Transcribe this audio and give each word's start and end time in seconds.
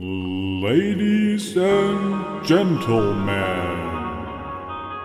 Ladies 0.00 1.56
and 1.56 2.46
Gentlemen. 2.46 3.32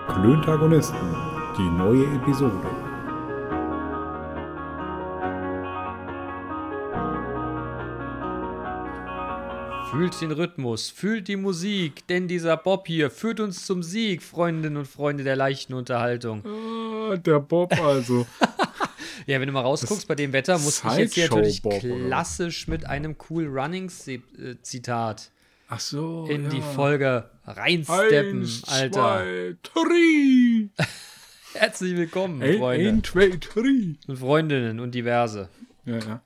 Klöntagonisten, 0.08 1.16
die 1.58 1.64
neue 1.64 2.06
Episode. 2.16 2.70
Fühlt 9.90 10.22
den 10.22 10.32
Rhythmus, 10.32 10.92
fühlt 10.92 11.28
die 11.28 11.38
Musik, 11.38 12.06
denn 12.08 12.28
dieser 12.28 12.56
Bob 12.56 12.86
hier 12.86 13.10
führt 13.10 13.40
uns 13.40 13.66
zum 13.66 13.82
Sieg, 13.82 14.22
Freundinnen 14.22 14.78
und 14.78 14.88
Freunde 14.88 15.24
der 15.24 15.36
leichten 15.36 15.74
Unterhaltung. 15.74 16.44
Ah, 16.46 17.18
der 17.18 17.40
Bob 17.40 17.74
also. 17.82 18.28
Ja, 19.26 19.40
wenn 19.40 19.48
du 19.48 19.54
mal 19.54 19.62
rausguckst 19.62 20.08
bei 20.08 20.16
dem 20.16 20.34
Wetter, 20.34 20.58
muss 20.60 20.84
ich 20.84 20.92
jetzt 20.98 21.14
hier 21.16 21.30
natürlich 21.30 21.62
klassisch 21.62 22.68
mit 22.68 22.86
einem 22.86 23.16
Cool 23.30 23.48
Runnings-Zitat 23.48 25.32
Ach 25.68 25.80
so. 25.80 26.26
in 26.30 26.44
ja. 26.44 26.50
die 26.50 26.62
Folge 26.62 27.30
reinsteppen, 27.46 28.42
Eins, 28.42 28.64
Alter. 28.68 29.24
Zwei, 29.24 29.56
drei. 29.64 30.70
Herzlich 31.60 31.96
willkommen, 31.96 32.42
Ein, 32.42 32.58
Freunde 32.58 32.90
ein, 32.90 33.04
zwei, 33.04 33.30
drei. 33.40 33.96
und 34.08 34.18
Freundinnen 34.18 34.80
und 34.80 34.96
diverse, 34.96 35.50
Ja, 35.86 36.00
ja. 36.00 36.22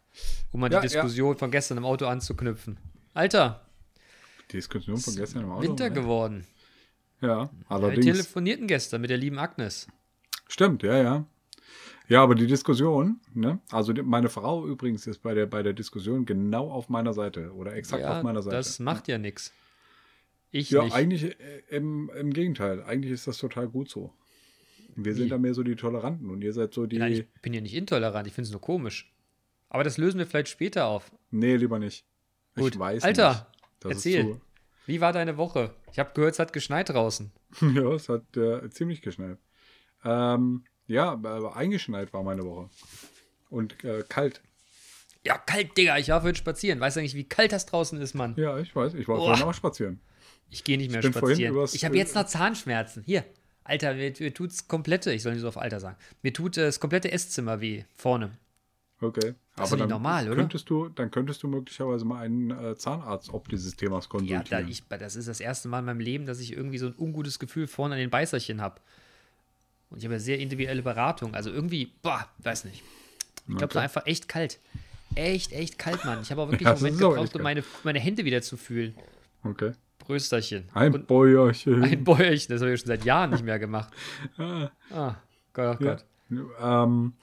um 0.51 0.63
an 0.63 0.71
die 0.71 0.79
Diskussion 0.79 1.35
von 1.37 1.51
gestern 1.51 1.77
im 1.77 1.85
Auto 1.85 2.05
anzuknüpfen. 2.05 2.77
Alter, 3.13 3.65
Die 4.49 4.57
Diskussion 4.57 4.97
von 4.97 5.15
gestern 5.15 5.43
im 5.43 5.51
Auto. 5.51 5.63
Winter 5.63 5.89
geworden. 5.89 6.45
Ja, 7.19 7.49
Wir 7.49 7.49
allerdings. 7.67 8.05
telefonierten 8.05 8.67
gestern 8.67 9.01
mit 9.01 9.09
der 9.09 9.17
lieben 9.17 9.37
Agnes. 9.39 9.87
Stimmt, 10.47 10.83
ja, 10.83 10.95
ja. 11.01 11.25
Ja, 12.09 12.23
aber 12.23 12.35
die 12.35 12.47
Diskussion, 12.47 13.19
ne? 13.33 13.59
Also 13.71 13.93
meine 14.03 14.29
Frau 14.29 14.65
übrigens 14.65 15.07
ist 15.07 15.19
bei 15.19 15.33
der, 15.33 15.45
bei 15.45 15.61
der 15.63 15.73
Diskussion 15.73 16.25
genau 16.25 16.69
auf 16.71 16.87
meiner 16.89 17.13
Seite 17.13 17.51
oder 17.53 17.75
exakt 17.75 18.03
Ja, 18.03 18.17
auf 18.17 18.23
meiner 18.23 18.41
Seite. 18.41 18.55
das 18.55 18.79
macht 18.79 19.07
ja 19.07 19.17
nichts. 19.17 19.53
Ich 20.51 20.69
Ja, 20.69 20.83
nicht. 20.83 20.93
eigentlich 20.95 21.23
äh, 21.39 21.63
im, 21.69 22.09
im 22.17 22.31
Gegenteil. 22.31 22.81
Eigentlich 22.83 23.11
ist 23.11 23.27
das 23.27 23.37
total 23.37 23.67
gut 23.67 23.89
so. 23.89 24.13
Wir 24.95 25.13
sind 25.13 25.29
da 25.31 25.37
mehr 25.37 25.53
so 25.53 25.61
die 25.63 25.75
Toleranten 25.75 26.29
und 26.29 26.41
ihr 26.41 26.53
seid 26.53 26.73
so 26.73 26.85
die. 26.87 26.97
Nein, 26.97 27.11
ich 27.11 27.27
bin 27.41 27.53
ja 27.53 27.61
nicht 27.61 27.75
intolerant, 27.75 28.25
ich 28.25 28.33
finde 28.33 28.47
es 28.47 28.51
nur 28.51 28.61
komisch. 28.61 29.13
Aber 29.69 29.83
das 29.83 29.97
lösen 29.97 30.17
wir 30.17 30.25
vielleicht 30.25 30.47
später 30.47 30.85
auf. 30.87 31.11
nee, 31.29 31.55
lieber 31.57 31.77
nicht. 31.77 32.05
Gut. 32.55 32.73
Ich 32.73 32.79
weiß 32.79 33.03
Alter, 33.03 33.29
nicht. 33.31 33.45
Das 33.81 33.91
erzähl. 33.91 34.41
Wie 34.87 35.01
war 35.01 35.11
deine 35.13 35.35
Woche? 35.37 35.75
Ich 35.91 35.99
habe 35.99 36.11
gehört, 36.15 36.33
es 36.33 36.39
hat 36.39 36.53
geschneit 36.53 36.89
draußen. 36.89 37.31
ja, 37.75 37.91
es 37.93 38.07
hat 38.09 38.37
äh, 38.37 38.69
ziemlich 38.69 39.01
geschneit. 39.01 39.37
Ähm, 40.05 40.63
ja, 40.87 41.11
aber 41.11 41.55
eingeschneit 41.55 42.13
war 42.13 42.23
meine 42.23 42.43
Woche. 42.45 42.69
Und 43.49 43.83
äh, 43.83 44.03
kalt. 44.07 44.41
Ja, 45.25 45.37
kalt, 45.37 45.77
Digga. 45.77 45.97
Ich 45.97 46.09
war 46.09 46.21
vorhin 46.21 46.35
spazieren. 46.35 46.79
Weißt 46.79 46.95
du 46.95 46.99
eigentlich, 46.99 47.15
wie 47.15 47.23
kalt 47.27 47.51
das 47.51 47.65
draußen 47.65 47.99
ist, 48.01 48.13
Mann? 48.13 48.33
Ja, 48.37 48.57
ich 48.59 48.75
weiß. 48.75 48.93
Ich 48.93 49.07
war 49.07 49.17
Boah. 49.17 49.27
vorhin 49.27 49.43
auch 49.43 49.53
spazieren. 49.53 49.99
Ich 50.49 50.63
gehe 50.63 50.77
nicht 50.77 50.91
mehr 50.91 51.01
vorhin 51.01 51.35
spazieren. 51.35 51.67
Ich 51.73 51.85
habe 51.85 51.97
jetzt 51.97 52.15
noch 52.15 52.25
Zahnschmerzen. 52.25 53.03
Hier. 53.03 53.23
Alter, 53.67 53.95
mir, 53.95 54.13
mir 54.17 54.33
tut's 54.33 54.67
komplette, 54.67 55.11
ich 55.11 55.21
soll 55.21 55.33
nicht 55.33 55.41
so 55.41 55.47
auf 55.49 55.57
Alter 55.57 55.81
sagen, 55.81 55.97
mir 56.21 56.31
tut 56.31 56.57
äh, 56.57 56.65
das 56.65 56.79
komplette 56.79 57.11
Esszimmer 57.11 57.59
weh, 57.59 57.83
vorne. 57.95 58.31
Okay. 59.01 59.35
Das 59.55 59.65
ist 59.65 59.73
doch 59.73 59.77
nicht 59.77 59.89
normal, 59.89 60.27
oder? 60.27 60.37
Könntest 60.37 60.69
du, 60.69 60.87
dann 60.89 61.11
könntest 61.11 61.43
du 61.43 61.47
möglicherweise 61.47 62.05
mal 62.05 62.21
einen 62.23 62.51
äh, 62.51 62.75
Zahnarzt 62.75 63.33
ob 63.33 63.49
dieses 63.49 63.75
Themas 63.75 64.05
Ja, 64.05 64.09
konsultieren. 64.09 64.45
da 64.49 64.61
ich, 64.61 64.83
das 64.87 65.15
ist 65.15 65.27
das 65.27 65.39
erste 65.39 65.67
Mal 65.67 65.79
in 65.79 65.85
meinem 65.85 65.99
Leben, 65.99 66.25
dass 66.25 66.39
ich 66.39 66.53
irgendwie 66.53 66.77
so 66.77 66.87
ein 66.87 66.95
ungutes 66.97 67.39
Gefühl 67.39 67.67
vorne 67.67 67.95
an 67.95 67.99
den 67.99 68.09
Beißerchen 68.09 68.61
habe. 68.61 68.79
Und 69.89 69.99
ich 69.99 70.03
habe 70.05 70.15
ja 70.15 70.19
sehr 70.19 70.39
individuelle 70.39 70.81
Beratung. 70.81 71.33
Also 71.35 71.49
irgendwie, 71.51 71.91
boah, 72.01 72.27
weiß 72.39 72.65
nicht. 72.65 72.83
Ich 73.47 73.55
glaube, 73.55 73.67
es 73.71 73.75
war 73.75 73.83
einfach 73.83 74.05
echt 74.05 74.27
kalt. 74.27 74.59
Echt, 75.15 75.53
echt 75.53 75.79
kalt, 75.79 76.03
Mann. 76.03 76.19
Ich 76.21 76.29
habe 76.31 76.41
auch 76.41 76.47
wirklich 76.51 76.67
Ja, 76.67 76.73
einen 76.73 76.81
Moment 76.81 76.99
gebraucht, 76.99 77.35
um 77.35 77.41
meine, 77.41 77.63
meine 77.83 77.99
Hände 77.99 78.25
wieder 78.25 78.41
zu 78.41 78.57
fühlen. 78.57 78.95
okay. 79.43 79.71
Brösterchen. 79.99 80.69
Ein 80.73 80.93
Und 80.93 81.07
Bäuerchen. 81.07 81.83
ein 81.83 82.03
Bäuerchen, 82.05 82.47
das 82.53 82.61
habe 82.61 82.71
ich 82.71 82.79
schon 82.79 82.87
seit 82.87 83.03
Jahren 83.03 83.29
nicht 83.31 83.43
mehr 83.43 83.59
gemacht. 83.59 83.93
Ah, 84.37 84.69
Ah, 84.93 85.15
Gott, 85.53 85.77
oh 85.81 85.83
ja. 85.83 85.95
Gott. 85.95 86.05
Ähm, 86.61 87.13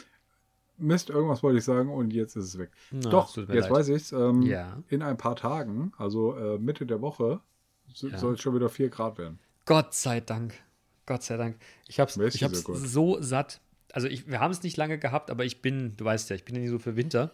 Mist, 0.76 1.08
irgendwas 1.08 1.42
wollte 1.42 1.58
ich 1.58 1.64
sagen 1.64 1.88
und 1.90 2.12
jetzt 2.12 2.36
ist 2.36 2.44
es 2.46 2.58
weg. 2.58 2.70
Na, 2.90 3.08
Doch, 3.08 3.30
es 3.30 3.36
jetzt 3.36 3.48
leid. 3.48 3.70
weiß 3.70 3.88
ich's. 3.88 4.12
Ähm, 4.12 4.42
Ja. 4.42 4.82
In 4.88 5.00
ein 5.02 5.16
paar 5.16 5.36
Tagen, 5.36 5.92
also 5.96 6.36
äh, 6.36 6.58
Mitte 6.58 6.84
der 6.84 7.00
Woche, 7.00 7.40
so, 7.94 8.08
Ja. 8.08 8.18
soll 8.18 8.34
es 8.34 8.40
schon 8.42 8.54
wieder 8.54 8.68
4 8.68 8.88
Grad 8.90 9.16
werden. 9.18 9.38
Gott 9.66 9.94
sei 9.94 10.20
Dank. 10.20 10.52
Gott 11.06 11.22
sei 11.22 11.36
Dank. 11.36 11.56
Ich 11.88 12.00
hab's, 12.00 12.18
Weißt 12.18 12.36
ich 12.36 12.42
hab's 12.42 12.64
gut. 12.64 12.76
so 12.78 13.20
satt. 13.20 13.60
Also 13.92 14.08
ich, 14.08 14.26
wir 14.28 14.40
haben 14.40 14.50
es 14.50 14.62
nicht 14.62 14.76
lange 14.76 14.98
gehabt, 14.98 15.30
aber 15.30 15.44
ich 15.44 15.62
bin, 15.62 15.96
du 15.96 16.04
weißt 16.04 16.30
ja, 16.30 16.36
ich 16.36 16.44
bin 16.44 16.54
ja 16.56 16.60
nicht 16.60 16.70
so 16.70 16.78
für 16.78 16.96
Winter. 16.96 17.30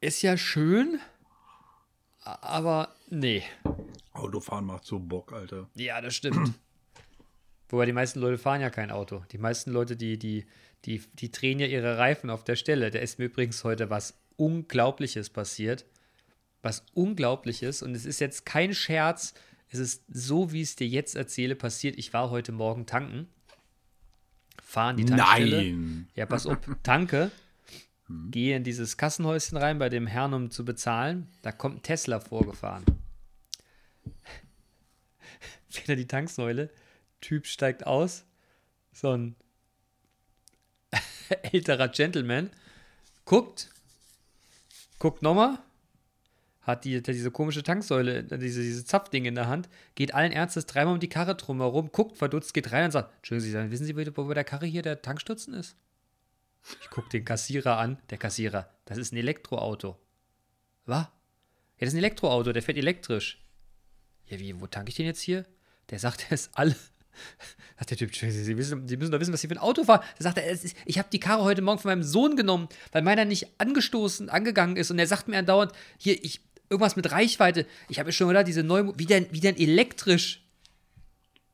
Ist 0.00 0.22
ja 0.22 0.36
schön, 0.38 0.98
aber 2.22 2.94
nee. 3.08 3.42
Autofahren 4.12 4.64
macht 4.66 4.84
so 4.84 4.98
Bock, 4.98 5.32
Alter. 5.32 5.68
Ja, 5.74 6.00
das 6.00 6.14
stimmt. 6.14 6.54
Wobei 7.68 7.86
die 7.86 7.92
meisten 7.92 8.20
Leute 8.20 8.38
fahren 8.38 8.60
ja 8.60 8.70
kein 8.70 8.90
Auto. 8.90 9.22
Die 9.30 9.38
meisten 9.38 9.70
Leute, 9.70 9.96
die, 9.96 10.18
die, 10.18 10.46
die, 10.84 11.02
die 11.14 11.30
drehen 11.30 11.60
ja 11.60 11.66
ihre 11.66 11.98
Reifen 11.98 12.30
auf 12.30 12.42
der 12.42 12.56
Stelle. 12.56 12.90
Da 12.90 12.98
ist 12.98 13.18
mir 13.18 13.26
übrigens 13.26 13.62
heute 13.62 13.90
was 13.90 14.14
Unglaubliches 14.36 15.30
passiert. 15.30 15.84
Was 16.62 16.84
Unglaubliches. 16.94 17.82
Und 17.82 17.94
es 17.94 18.06
ist 18.06 18.20
jetzt 18.20 18.44
kein 18.44 18.74
Scherz. 18.74 19.34
Es 19.72 19.78
ist 19.78 20.04
so, 20.08 20.52
wie 20.52 20.62
ich 20.62 20.70
es 20.70 20.76
dir 20.76 20.88
jetzt 20.88 21.14
erzähle, 21.14 21.54
passiert. 21.54 21.96
Ich 21.96 22.12
war 22.12 22.30
heute 22.30 22.50
Morgen 22.50 22.86
tanken. 22.86 23.28
Fahren 24.60 24.96
die 24.96 25.04
Tankstelle. 25.04 25.56
Nein! 25.56 26.08
Ja, 26.14 26.26
pass 26.26 26.46
auf, 26.46 26.58
tanke. 26.82 27.30
Gehe 28.30 28.56
in 28.56 28.64
dieses 28.64 28.96
Kassenhäuschen 28.96 29.56
rein 29.56 29.78
bei 29.78 29.88
dem 29.88 30.08
Herrn, 30.08 30.34
um 30.34 30.50
zu 30.50 30.64
bezahlen. 30.64 31.28
Da 31.42 31.52
kommt 31.52 31.76
ein 31.76 31.82
Tesla 31.82 32.18
vorgefahren. 32.18 32.84
Wieder 35.70 35.94
die 35.94 36.08
Tanksäule. 36.08 36.70
Typ 37.20 37.46
steigt 37.46 37.86
aus. 37.86 38.24
So 38.92 39.12
ein 39.12 39.36
älterer 41.52 41.86
Gentleman. 41.86 42.50
Guckt. 43.24 43.70
Guckt 44.98 45.22
nochmal. 45.22 45.58
Hat, 46.70 46.84
die, 46.84 46.96
hat 46.98 47.06
diese 47.06 47.30
komische 47.30 47.62
Tanksäule, 47.62 48.24
diese, 48.24 48.62
diese 48.62 48.84
Zapfding 48.84 49.24
in 49.24 49.34
der 49.34 49.48
Hand. 49.48 49.68
Geht 49.94 50.14
allen 50.14 50.32
Ernstes 50.32 50.66
dreimal 50.66 50.94
um 50.94 51.00
die 51.00 51.08
Karre 51.08 51.34
drumherum. 51.34 51.90
Guckt 51.92 52.16
verdutzt, 52.16 52.54
geht 52.54 52.72
rein 52.72 52.86
und 52.86 52.90
sagt: 52.90 53.14
Entschuldigen 53.16 53.50
Sie, 53.50 53.70
wissen 53.70 53.84
Sie, 53.86 54.16
wo 54.16 54.24
bei 54.24 54.34
der 54.34 54.44
Karre 54.44 54.66
hier 54.66 54.82
der 54.82 55.02
Tankstutzen 55.02 55.54
ist? 55.54 55.76
Ich 56.80 56.90
gucke 56.90 57.08
den 57.08 57.24
Kassierer 57.24 57.78
an. 57.78 57.98
Der 58.10 58.18
Kassierer, 58.18 58.68
das 58.84 58.98
ist 58.98 59.12
ein 59.12 59.16
Elektroauto. 59.16 59.96
Was? 60.86 61.02
Ja, 61.02 61.10
das 61.78 61.88
ist 61.88 61.94
ein 61.94 61.98
Elektroauto, 61.98 62.52
der 62.52 62.62
fährt 62.62 62.78
elektrisch. 62.78 63.42
Ja, 64.26 64.38
wie, 64.38 64.60
wo 64.60 64.66
tanke 64.66 64.90
ich 64.90 64.96
den 64.96 65.06
jetzt 65.06 65.20
hier? 65.20 65.46
Der 65.90 65.98
sagt, 65.98 66.26
er 66.28 66.34
ist 66.34 66.50
alle. 66.54 66.76
Sagt 67.76 67.90
der 67.90 67.98
Typ, 67.98 68.14
Sie, 68.14 68.30
Sie, 68.30 68.56
wissen, 68.56 68.86
Sie 68.86 68.96
müssen 68.96 69.10
doch 69.10 69.20
wissen, 69.20 69.32
was 69.32 69.40
Sie 69.40 69.48
für 69.48 69.54
ein 69.54 69.58
Auto 69.58 69.84
fahren. 69.84 70.04
Da 70.18 70.24
sagt 70.24 70.38
er, 70.38 70.46
ist, 70.46 70.74
ich 70.84 70.98
habe 70.98 71.08
die 71.10 71.18
Karre 71.18 71.42
heute 71.42 71.62
Morgen 71.62 71.78
von 71.80 71.90
meinem 71.90 72.02
Sohn 72.02 72.36
genommen, 72.36 72.68
weil 72.92 73.02
meiner 73.02 73.24
nicht 73.24 73.48
angestoßen, 73.58 74.28
angegangen 74.28 74.76
ist. 74.76 74.90
Und 74.90 74.98
er 74.98 75.06
sagt 75.06 75.26
mir 75.26 75.38
andauernd, 75.38 75.72
hier, 75.98 76.22
ich, 76.22 76.40
irgendwas 76.70 76.96
mit 76.96 77.10
Reichweite. 77.10 77.66
Ich 77.88 77.98
habe 77.98 78.08
mir 78.08 78.12
schon 78.12 78.28
gedacht, 78.28 78.46
diese 78.46 78.62
neue, 78.62 78.96
wie 78.98 79.06
denn, 79.06 79.26
wie 79.30 79.40
denn 79.40 79.56
elektrisch? 79.56 80.42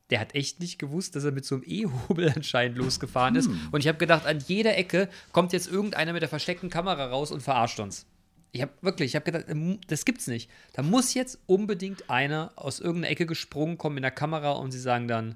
Der 0.09 0.21
hat 0.21 0.35
echt 0.35 0.61
nicht 0.61 0.79
gewusst, 0.79 1.17
dass 1.17 1.25
er 1.25 1.31
mit 1.31 1.43
so 1.43 1.55
einem 1.55 1.63
E-Hobel 1.67 2.31
anscheinend 2.35 2.77
losgefahren 2.77 3.35
ist. 3.35 3.49
Und 3.71 3.81
ich 3.81 3.87
habe 3.89 3.97
gedacht, 3.97 4.25
an 4.25 4.39
jeder 4.47 4.77
Ecke 4.77 5.09
kommt 5.33 5.51
jetzt 5.51 5.67
irgendeiner 5.67 6.13
mit 6.13 6.21
der 6.21 6.29
versteckten 6.29 6.69
Kamera 6.69 7.07
raus 7.07 7.31
und 7.31 7.41
verarscht 7.41 7.79
uns. 7.79 8.05
Ich 8.53 8.61
habe 8.61 8.71
wirklich, 8.81 9.11
ich 9.11 9.15
habe 9.15 9.25
gedacht, 9.25 9.45
ähm, 9.49 9.79
das 9.87 10.05
gibt's 10.05 10.27
nicht. 10.27 10.49
Da 10.73 10.81
muss 10.81 11.13
jetzt 11.13 11.39
unbedingt 11.47 12.09
einer 12.09 12.53
aus 12.55 12.79
irgendeiner 12.79 13.11
Ecke 13.11 13.25
gesprungen 13.25 13.77
kommen 13.77 13.95
mit 13.95 14.03
der 14.03 14.11
Kamera 14.11 14.51
und 14.51 14.71
sie 14.71 14.79
sagen 14.79 15.09
dann, 15.09 15.35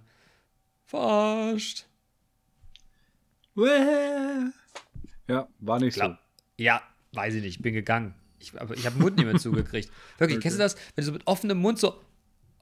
verarscht. 0.86 1.86
Ja, 5.28 5.48
war 5.60 5.80
nicht 5.80 5.96
Klar. 5.96 6.20
Ja, 6.58 6.82
weiß 7.12 7.36
ich 7.36 7.44
nicht, 7.44 7.62
bin 7.62 7.74
gegangen. 7.74 8.16
Ich, 8.42 8.60
aber 8.60 8.76
ich 8.76 8.86
habe 8.86 8.96
den 8.96 9.04
Mund 9.04 9.18
nicht 9.18 9.26
mehr 9.26 9.38
zugekriegt. 9.38 9.92
Wirklich, 10.18 10.40
kennst 10.40 10.58
du 10.58 10.62
das? 10.64 10.76
Wenn 10.96 11.04
du 11.04 11.08
so 11.08 11.12
mit 11.14 11.28
offenem 11.28 11.58
Mund 11.60 11.80
so 11.80 11.96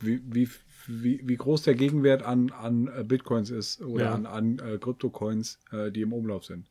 wie, 0.00 0.20
wie, 0.24 0.48
wie, 0.86 1.20
wie 1.24 1.36
groß 1.36 1.62
der 1.62 1.74
Gegenwert 1.74 2.22
an, 2.22 2.50
an 2.50 2.88
äh, 2.94 3.04
Bitcoins 3.04 3.50
ist 3.50 3.80
oder 3.82 4.06
Ja. 4.06 4.14
an, 4.14 4.26
an 4.26 4.58
äh, 4.58 4.78
Kryptocoins, 4.78 5.58
äh, 5.72 5.90
die 5.90 6.02
im 6.02 6.12
Umlauf 6.12 6.44
sind. 6.44 6.66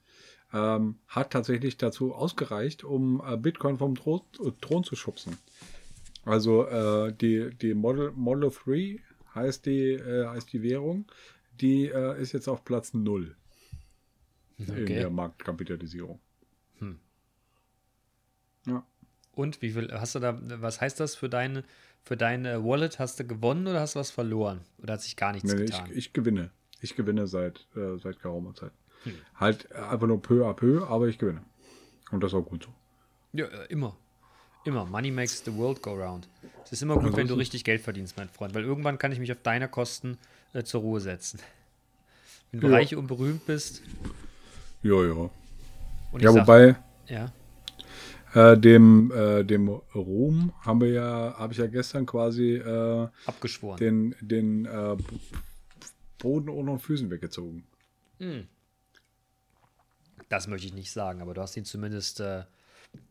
Ähm, 0.54 1.00
hat 1.08 1.32
tatsächlich 1.32 1.78
dazu 1.78 2.14
ausgereicht, 2.14 2.84
um 2.84 3.22
äh, 3.26 3.38
Bitcoin 3.38 3.78
vom 3.78 3.96
Thron, 3.96 4.22
äh, 4.40 4.52
Thron 4.62 4.84
zu 4.84 4.96
schubsen. 4.96 5.38
Also 6.26 6.68
äh, 6.68 7.12
die, 7.14 7.50
die 7.56 7.74
Model, 7.74 8.12
Model 8.12 8.52
3 8.52 9.00
heißt 9.36 9.66
die, 9.66 9.94
äh, 9.94 10.28
heißt 10.28 10.54
die 10.54 10.62
Währung, 10.62 11.06
die 11.60 11.88
äh, 11.88 12.22
ist 12.22 12.32
jetzt 12.34 12.48
auf 12.48 12.64
Platz 12.64 12.94
0 12.94 13.36
in 14.60 14.70
Okay. 14.70 14.86
der 14.86 15.10
Marktkapitalisierung. 15.10 16.20
Hm. 16.80 17.00
Ja. 18.68 18.86
Und 19.34 19.62
wie 19.64 19.72
viel 19.72 19.92
hast 19.92 20.14
du 20.16 20.20
da, 20.20 20.40
was 20.62 20.80
heißt 20.80 21.00
das 21.00 21.16
für 21.16 21.30
deine, 21.30 21.64
für 22.04 22.16
deine 22.16 22.64
Wallet? 22.64 23.00
Hast 23.00 23.20
du 23.20 23.26
gewonnen 23.26 23.66
oder 23.68 23.80
hast 23.82 23.96
du 23.96 24.00
was 24.00 24.12
verloren? 24.12 24.62
Oder 24.78 24.94
hat 24.94 25.02
sich 25.02 25.16
gar 25.16 25.34
nichts 25.34 25.52
Nee, 25.52 25.60
nee, 25.60 25.66
getan? 25.66 25.90
ich, 25.90 25.98
ich 25.98 26.14
gewinne. 26.14 26.52
Ich 26.80 26.96
gewinne 26.96 27.26
seit, 27.28 27.68
äh, 27.76 27.98
seit 27.98 28.22
geraumer 28.22 28.54
Zeit. 28.54 28.72
Hm. 29.04 29.14
Halt 29.36 29.72
einfach 29.74 30.08
nur 30.08 30.22
peu 30.22 30.46
à 30.46 30.54
peu, 30.54 30.86
aber 30.88 31.08
ich 31.08 31.18
gewinne. 31.18 31.42
Und 32.12 32.22
das 32.24 32.32
ist 32.32 32.36
auch 32.38 32.46
gut 32.46 32.64
so. 32.64 32.70
Ja, 33.34 33.46
äh, 33.46 33.66
immer. 33.68 33.96
Immer. 34.64 34.86
Money 34.86 35.12
makes 35.12 35.44
the 35.44 35.54
world 35.56 35.82
go 35.82 35.94
round. 35.94 36.28
Es 36.66 36.72
ist 36.74 36.82
immer 36.82 36.96
gut, 36.96 37.06
Also 37.06 37.18
wenn 37.18 37.28
du 37.28 37.34
richtig 37.34 37.64
Geld 37.64 37.82
verdienst, 37.82 38.16
mein 38.18 38.30
Freund, 38.30 38.54
weil 38.54 38.64
irgendwann 38.64 38.98
kann 38.98 39.12
ich 39.12 39.20
mich 39.20 39.32
auf 39.32 39.42
deine 39.44 39.68
Kosten 39.68 40.18
äh, 40.54 40.64
zur 40.64 40.82
Ruhe 40.82 41.02
setzen. 41.02 41.40
Wenn 42.52 42.62
du 42.62 42.68
Ja. 42.68 42.74
reich 42.76 42.96
und 42.96 43.08
berühmt 43.08 43.46
bist 43.48 43.82
Ja, 44.84 45.04
ja. 45.04 45.14
und 45.14 45.32
ich 46.18 46.22
Ja, 46.22 46.32
sag, 46.32 46.44
wobei 46.44 46.76
ja, 47.08 47.32
äh, 48.36 48.58
dem, 48.58 49.12
äh, 49.12 49.44
dem 49.44 49.68
Ruhm 49.70 50.54
haben 50.62 50.82
wir 50.82 50.90
ja, 50.90 51.36
habe 51.38 51.54
ich 51.54 51.60
ja 51.60 51.68
gestern 51.68 52.06
quasi 52.06 52.54
äh, 52.56 53.08
abgeschworen. 53.26 53.78
den, 53.80 54.16
den 54.22 54.66
äh, 54.66 54.96
Boden 56.20 56.50
unter 56.50 56.74
den 56.74 56.80
Füßen 56.80 57.10
weggezogen. 57.10 57.66
Das 60.30 60.48
möchte 60.48 60.68
ich 60.68 60.74
nicht 60.74 60.92
sagen, 60.92 61.22
aber 61.22 61.34
du 61.34 61.42
hast 61.42 61.56
ihn 61.58 61.66
zumindest, 61.66 62.20
äh, 62.20 62.44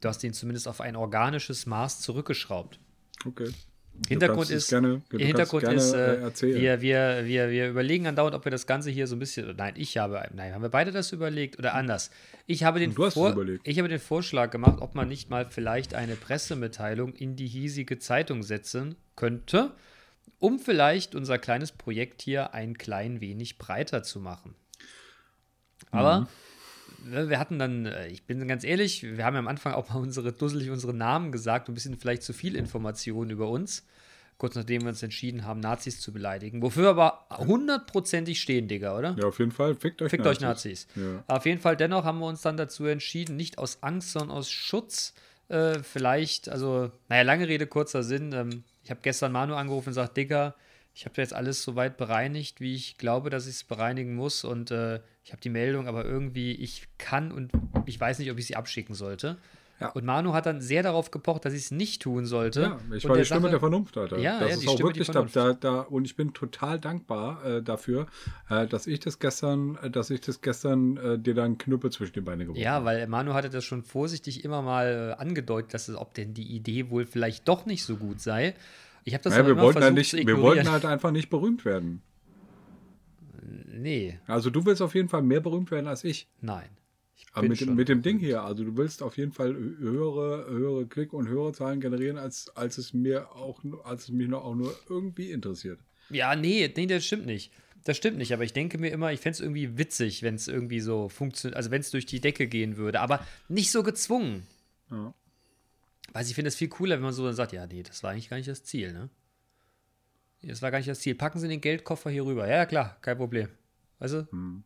du 0.01 0.09
hast 0.09 0.23
ihn 0.25 0.33
zumindest 0.33 0.69
auf 0.69 0.81
ein 0.81 0.97
organisches 0.97 1.67
Maß 1.67 2.01
zurückgeschraubt. 2.01 2.79
Okay. 3.27 3.51
Hintergrund 4.09 4.49
ist, 4.51 4.71
gerne- 4.71 5.03
Hintergrund 5.11 5.65
ist, 5.65 5.93
äh, 5.93 6.15
äh, 6.27 6.33
wir, 6.41 6.81
wir, 6.81 7.25
wir, 7.27 7.51
wir 7.51 7.69
überlegen 7.69 8.07
andauernd, 8.07 8.35
ob 8.35 8.45
wir 8.47 8.51
das 8.51 8.67
Ganze 8.67 8.91
hier 8.91 9.07
so 9.07 9.15
ein 9.15 9.19
bisschen, 9.19 9.55
nein, 9.55 9.75
ich 9.77 9.99
habe, 9.99 10.27
nein, 10.35 10.55
haben 10.55 10.63
wir 10.63 10.71
beide 10.71 10.93
das 10.93 11.13
überlegt 11.13 11.59
oder 11.59 11.75
anders? 11.75 12.11
Ich 12.47 12.65
habe 12.65 12.81
den, 12.81 12.95
Du 12.95 13.03
hast 13.05 13.09
es 13.09 13.15
Vor, 13.15 13.33
überlegt. 13.33 13.69
ich 13.69 13.79
habe 13.79 13.89
den 13.89 14.01
Vorschlag 14.01 14.51
gemacht, 14.51 14.79
ob 14.81 14.95
man 14.95 15.09
nicht 15.09 15.29
mal 15.29 15.45
vielleicht 15.49 15.95
eine 15.95 16.17
Pressemitteilung 16.17 17.13
in 17.13 17.37
die 17.37 17.47
hiesige 17.47 17.99
Zeitung 17.99 18.43
setzen 18.43 18.97
könnte, 19.15 19.73
um 20.39 20.59
vielleicht 20.59 21.15
unser 21.15 21.37
kleines 21.39 21.71
Projekt 21.71 22.23
hier 22.23 22.55
ein 22.55 22.79
klein 22.79 23.21
wenig 23.21 23.59
breiter 23.59 24.03
zu 24.03 24.21
machen. 24.21 24.55
Aber 25.91 26.21
Mhm. 26.21 26.27
Wir 27.05 27.39
hatten 27.39 27.59
dann, 27.59 27.87
äh, 27.87 28.09
ich 28.09 28.25
bin 28.25 28.47
ganz 28.49 28.65
ehrlich, 28.65 29.03
wir 29.03 29.25
haben 29.25 29.35
ja 29.35 29.41
am 29.41 29.49
Anfang 29.49 29.75
auch 29.75 29.89
mal 29.91 30.01
unsere, 30.01 30.33
dusselig 30.33 30.71
unsere 30.71 30.95
Namen 30.95 31.33
gesagt, 31.33 31.69
ein 31.69 31.75
bisschen 31.75 31.99
vielleicht 31.99 32.23
zu 32.23 32.33
viel 32.33 32.57
Informationen 32.57 33.31
über 33.31 33.49
uns. 33.49 33.87
Kurz 34.39 34.57
nachdem 34.57 34.83
wir 34.83 34.89
uns 34.89 35.03
entschieden 35.03 35.45
haben, 35.45 35.61
Nazis 35.61 36.01
zu 36.01 36.13
beleidigen. 36.13 36.63
Wofür 36.63 36.91
aber 36.91 37.27
hundertprozentig 37.31 38.41
stehen, 38.41 38.67
Digga, 38.67 38.99
oder? 38.99 39.15
Ja, 39.17 39.27
auf 39.27 39.39
jeden 39.39 39.53
Fall. 39.53 39.77
Fickt 39.77 40.03
euch 40.03 40.11
Fickt 40.11 40.27
euch 40.27 40.41
Nazis. 40.41 40.89
Ja. 40.97 41.23
Auf 41.29 41.47
jeden 41.47 41.61
Fall, 41.61 41.77
dennoch 41.77 42.05
haben 42.05 42.19
wir 42.19 42.27
uns 42.27 42.43
dann 42.43 42.57
dazu 42.57 42.87
entschieden, 42.87 43.37
nicht 43.37 43.59
aus 43.59 43.83
Angst, 43.83 44.13
sondern 44.13 44.37
aus 44.37 44.51
Schutz, 44.51 45.15
äh, 45.49 45.79
vielleicht, 45.83 46.49
also, 46.49 46.91
naja, 47.09 47.23
lange 47.23 47.47
Rede, 47.47 47.69
kurzer 47.69 48.03
Sinn. 48.03 48.33
Ähm, 48.33 48.65
ich 48.83 48.91
habe 48.91 49.01
gestern 49.03 49.31
Manu 49.31 49.55
angerufen 49.55 49.89
und 49.89 49.95
gesagt, 49.95 50.17
Digga, 50.17 50.57
ich 50.95 51.05
habe 51.05 51.21
jetzt 51.21 51.35
alles 51.35 51.63
so 51.63 51.77
weit 51.77 51.97
bereinigt, 51.97 52.61
wie 52.61 52.75
ich 52.75 52.99
glaube, 52.99 53.31
dass 53.31 53.47
ich 53.47 53.55
es 53.55 53.65
bereinigen 53.65 54.15
muss. 54.15 54.45
Und 54.45 54.71
äh, 54.71 55.01
ich 55.25 55.33
habe 55.33 55.41
die 55.41 55.51
Meldung, 55.51 55.87
aber 55.87 56.05
irgendwie, 56.05 56.53
ich 56.53 56.89
kann 56.99 57.31
und 57.33 57.53
ich 57.87 57.99
weiß 58.01 58.19
nicht, 58.19 58.31
ob 58.31 58.39
ich 58.39 58.47
sie 58.47 58.57
abschicken 58.57 58.95
sollte. 58.95 59.37
Ja. 59.81 59.89
Und 59.91 60.05
Manu 60.05 60.33
hat 60.33 60.47
dann 60.47 60.61
sehr 60.61 60.85
darauf 60.85 61.11
gepocht, 61.11 61.45
dass 61.45 61.53
ich 61.55 61.63
es 61.63 61.71
nicht 61.73 62.03
tun 62.03 62.25
sollte. 62.25 62.61
Ja, 62.63 62.79
ich 62.95 63.05
Und 63.05 63.09
war 63.11 63.17
der 63.17 63.23
die 63.23 63.27
Stimme 63.27 63.41
Sache- 63.43 63.51
der 63.51 63.61
Vernunft, 63.61 63.99
Alter. 63.99 64.19
Ja, 64.19 64.39
das 64.39 64.51
ja, 64.51 64.55
ist 64.57 64.69
auch 64.69 64.75
Stimme, 64.75 64.89
wirklich 64.91 65.09
da, 65.09 65.23
da, 65.25 65.53
da, 65.55 65.81
und 65.81 66.05
ich 66.05 66.15
bin 66.15 66.33
total 66.35 66.79
dankbar 66.79 67.45
äh, 67.45 67.63
dafür, 67.63 68.07
äh, 68.49 68.67
dass 68.69 68.87
ich 68.87 69.01
das 69.01 69.19
gestern, 69.19 69.77
äh, 69.83 69.91
dass 69.91 70.11
ich 70.11 70.21
das 70.21 70.41
gestern 70.41 70.97
äh, 70.99 71.19
dir 71.19 71.35
dann 71.35 71.59
Knüppel 71.59 71.91
zwischen 71.91 72.13
die 72.13 72.21
Beine 72.21 72.45
geworfen 72.45 72.63
Ja, 72.63 72.75
habe. 72.75 72.85
weil 72.85 73.07
Manu 73.09 73.35
hatte 73.35 73.51
das 73.51 73.65
schon 73.65 73.83
vorsichtig 73.83 74.45
immer 74.45 74.63
mal 74.63 75.17
äh, 75.19 75.21
angedeutet, 75.21 75.75
dass 75.75 75.89
es, 75.89 75.97
ob 75.97 76.15
denn 76.15 76.33
die 76.33 76.55
Idee 76.55 76.89
wohl 76.91 77.05
vielleicht 77.05 77.49
doch 77.49 77.67
nicht 77.67 77.85
so 77.85 77.97
gut 77.97 78.21
sei. 78.21 78.55
Ich 79.05 79.15
habe 79.15 79.25
das 79.25 79.33
Naja, 79.33 79.41
aber 79.41 79.49
wir 79.49 79.53
immer 79.55 79.63
wollten, 79.63 79.81
versucht 79.81 79.97
halt 79.97 80.15
nicht, 80.15 80.27
wir 80.29 80.41
wollten 80.41 80.71
halt 80.71 80.85
einfach 80.85 81.11
nicht 81.11 81.29
berühmt 81.29 81.65
werden. 81.65 82.03
Nee, 83.43 84.19
Also 84.27 84.51
du 84.51 84.65
willst 84.65 84.83
auf 84.83 84.95
jeden 84.95 85.09
Fall 85.09 85.23
mehr 85.23 85.41
berühmt 85.41 85.71
werden 85.71 85.87
als 85.87 86.05
ich. 86.05 86.29
nein. 86.41 86.69
Ich 87.15 87.27
Aber 87.35 87.43
bin 87.43 87.51
mit, 87.51 87.67
mit 87.77 87.89
dem 87.89 88.03
Ding 88.03 88.19
hier, 88.19 88.43
also 88.43 88.65
du 88.65 88.77
willst 88.77 89.03
auf 89.03 89.17
jeden 89.17 89.33
Fall 89.33 89.53
hö- 89.53 89.79
höhere, 89.79 90.47
höhere 90.51 90.87
Klick- 90.87 91.13
und 91.13 91.29
Hörerzahlen 91.29 91.81
generieren, 91.81 92.19
als, 92.19 92.51
als 92.57 92.79
es 92.79 92.93
mir 92.95 93.31
auch, 93.33 93.63
nur- 93.63 93.87
als 93.87 94.05
es 94.05 94.09
mich 94.11 94.29
noch 94.29 94.45
auch 94.45 94.55
nur 94.55 94.75
irgendwie 94.89 95.31
interessiert. 95.31 95.79
Ja, 96.11 96.35
nee, 96.35 96.71
nee, 96.77 96.87
das 96.87 97.05
stimmt 97.07 97.27
nicht. 97.27 97.53
Das 97.85 97.97
stimmt 97.97 98.19
nicht, 98.19 98.33
aber 98.33 98.45
ich 98.45 98.53
denke 98.53 98.79
mir 98.79 98.91
immer, 98.91 99.13
ich 99.13 99.21
fände 99.21 99.35
es 99.35 99.41
irgendwie 99.41 99.77
witzig, 99.79 100.23
wenn 100.23 100.35
es 100.35 100.47
irgendwie 100.49 100.81
so 100.81 101.09
funktioniert, 101.09 101.57
also 101.57 101.71
wenn 101.71 101.81
es 101.81 101.91
durch 101.91 102.07
die 102.07 102.21
Decke 102.21 102.47
gehen 102.49 102.77
würde, 102.77 103.01
aber 103.01 103.25
nicht 103.49 103.71
so 103.71 103.83
gezwungen. 103.83 104.47
Ja. 104.91 105.15
Weil 106.13 106.25
ich 106.27 106.35
finde 106.35 106.49
es 106.49 106.57
viel 106.57 106.69
cooler, 106.69 106.97
wenn 106.97 107.03
man 107.03 107.13
so 107.13 107.25
dann 107.25 107.35
sagt, 107.35 107.53
ja, 107.53 107.67
nee, 107.67 107.83
das 107.83 108.03
war 108.03 108.11
eigentlich 108.11 108.29
gar 108.31 108.37
nicht 108.37 108.49
das 108.49 108.65
Ziel, 108.65 108.93
ne? 108.93 109.09
Das 110.43 110.61
war 110.63 110.71
gar 110.71 110.79
nicht 110.79 110.89
das 110.91 111.01
Ziel. 111.01 111.15
Packen 111.15 111.39
Sie 111.39 111.49
den 111.49 111.61
Geldkoffer 111.61 112.11
hier 112.11 112.25
rüber. 112.25 112.49
Ja, 112.49 112.67
klar, 112.67 112.97
kein 113.01 113.17
Problem. 113.17 113.49
Weißt 113.99 114.15
du? 114.15 114.63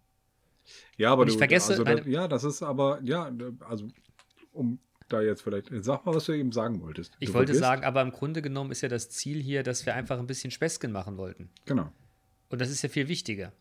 Ja, 0.97 1.13
aber 1.13 1.23
Und 1.23 1.29
ich 1.29 1.35
du, 1.35 1.39
vergesse 1.39 1.73
also, 1.73 1.85
da, 1.85 1.99
ja, 2.03 2.27
das 2.29 2.45
ist 2.45 2.63
aber, 2.63 2.99
ja, 3.03 3.31
also 3.69 3.87
um 4.53 4.79
da 5.09 5.21
jetzt 5.21 5.43
vielleicht, 5.43 5.69
sag 5.85 6.05
mal, 6.05 6.15
was 6.15 6.25
du 6.25 6.33
eben 6.33 6.51
sagen 6.51 6.81
wolltest. 6.81 7.15
Ich 7.21 7.29
du 7.29 7.35
wollte 7.35 7.53
vergisst- 7.53 7.61
sagen, 7.61 7.85
aber 7.85 8.03
im 8.03 8.11
Grunde 8.11 8.43
genommen 8.43 8.73
ist 8.73 8.81
ja 8.81 8.89
das 8.89 9.09
Ziel 9.11 9.41
hier, 9.41 9.63
dass 9.63 9.87
wir 9.87 9.95
einfach 9.95 10.19
ein 10.19 10.27
bisschen 10.27 10.51
Späßchen 10.51 10.91
machen 10.91 11.17
wollten. 11.19 11.51
Genau. 11.67 11.93
Und 12.49 12.61
das 12.61 12.71
ist 12.71 12.83
ja 12.83 12.89
viel 12.89 13.07
wichtiger. 13.07 13.53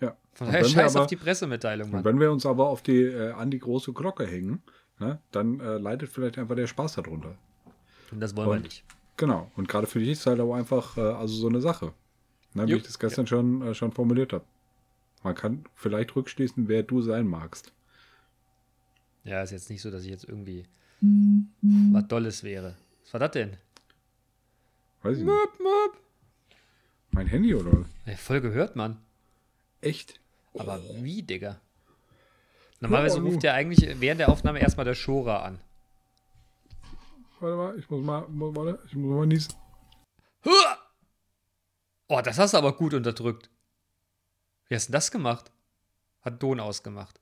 Ja. 0.00 0.16
Von 0.34 0.46
Und 0.48 0.52
daher 0.52 0.64
wir 0.64 0.68
scheiß 0.70 0.94
aber- 0.94 1.04
auf 1.04 1.08
die 1.10 1.16
Pressemitteilung, 1.16 1.86
Und 1.86 1.92
Mann. 1.92 2.04
wenn 2.04 2.20
wir 2.20 2.30
uns 2.30 2.44
aber 2.46 2.68
auf 2.68 2.82
die, 2.82 3.02
äh, 3.02 3.32
an 3.32 3.50
die 3.50 3.58
große 3.58 3.92
Glocke 3.92 4.26
hängen, 4.26 4.62
ne, 5.00 5.20
dann 5.32 5.58
äh, 5.60 5.78
leidet 5.78 6.10
vielleicht 6.10 6.38
einfach 6.38 6.54
der 6.54 6.66
Spaß 6.68 6.94
darunter. 6.96 7.34
Und 8.12 8.20
das 8.20 8.36
wollen 8.36 8.48
wir 8.48 8.54
Und- 8.56 8.62
nicht. 8.62 8.84
Genau. 9.22 9.52
Und 9.54 9.68
gerade 9.68 9.86
für 9.86 10.00
dich 10.00 10.08
ist 10.08 10.26
halt 10.26 10.40
aber 10.40 10.56
einfach 10.56 10.96
äh, 10.96 11.00
also 11.00 11.32
so 11.36 11.46
eine 11.48 11.60
Sache. 11.60 11.92
Ne, 12.54 12.66
wie 12.66 12.72
ich 12.74 12.82
das 12.82 12.98
gestern 12.98 13.24
schon, 13.28 13.62
äh, 13.62 13.72
schon 13.72 13.92
formuliert 13.92 14.32
habe. 14.32 14.44
Man 15.22 15.36
kann 15.36 15.64
vielleicht 15.76 16.16
rückschließen, 16.16 16.66
wer 16.66 16.82
du 16.82 17.02
sein 17.02 17.28
magst. 17.28 17.72
Ja, 19.22 19.40
ist 19.44 19.52
jetzt 19.52 19.70
nicht 19.70 19.80
so, 19.80 19.92
dass 19.92 20.02
ich 20.02 20.10
jetzt 20.10 20.24
irgendwie 20.24 20.64
Mhm. 21.00 21.46
was 21.92 22.08
Dolles 22.08 22.42
wäre. 22.42 22.74
Was 23.04 23.12
war 23.12 23.20
das 23.20 23.30
denn? 23.30 23.56
Weiß 25.04 25.18
ich 25.18 25.22
nicht. 25.24 25.32
Möp, 25.32 25.60
möp. 25.60 26.00
Mein 27.12 27.28
Handy 27.28 27.54
oder 27.54 27.70
was? 27.72 27.86
Ja, 28.06 28.16
voll 28.16 28.40
gehört, 28.40 28.74
Mann. 28.74 28.98
Echt? 29.82 30.18
Aber 30.58 30.80
wie, 31.00 31.22
Digga? 31.22 31.60
Normalerweise 32.80 33.18
Ja, 33.18 33.22
nu. 33.22 33.28
ruft 33.30 33.44
ja 33.44 33.54
eigentlich 33.54 34.00
während 34.00 34.18
der 34.18 34.30
Aufnahme 34.30 34.58
erstmal 34.58 34.84
der 34.84 34.94
Schora 34.96 35.42
an. 35.44 35.60
Warte 37.42 37.56
mal, 37.56 37.76
ich 37.76 37.90
muss 37.90 38.04
mal, 38.04 38.24
warte, 38.28 38.78
ich 38.86 38.94
muss 38.94 39.16
mal 39.16 39.26
niesen. 39.26 39.54
Oh, 42.06 42.20
das 42.22 42.38
hast 42.38 42.54
du 42.54 42.58
aber 42.58 42.72
gut 42.76 42.94
unterdrückt. 42.94 43.50
Wie 44.68 44.76
hast 44.76 44.86
du 44.86 44.92
denn 44.92 44.98
das 44.98 45.10
gemacht? 45.10 45.50
Hat 46.20 46.40
Don 46.40 46.60
ausgemacht. 46.60 47.20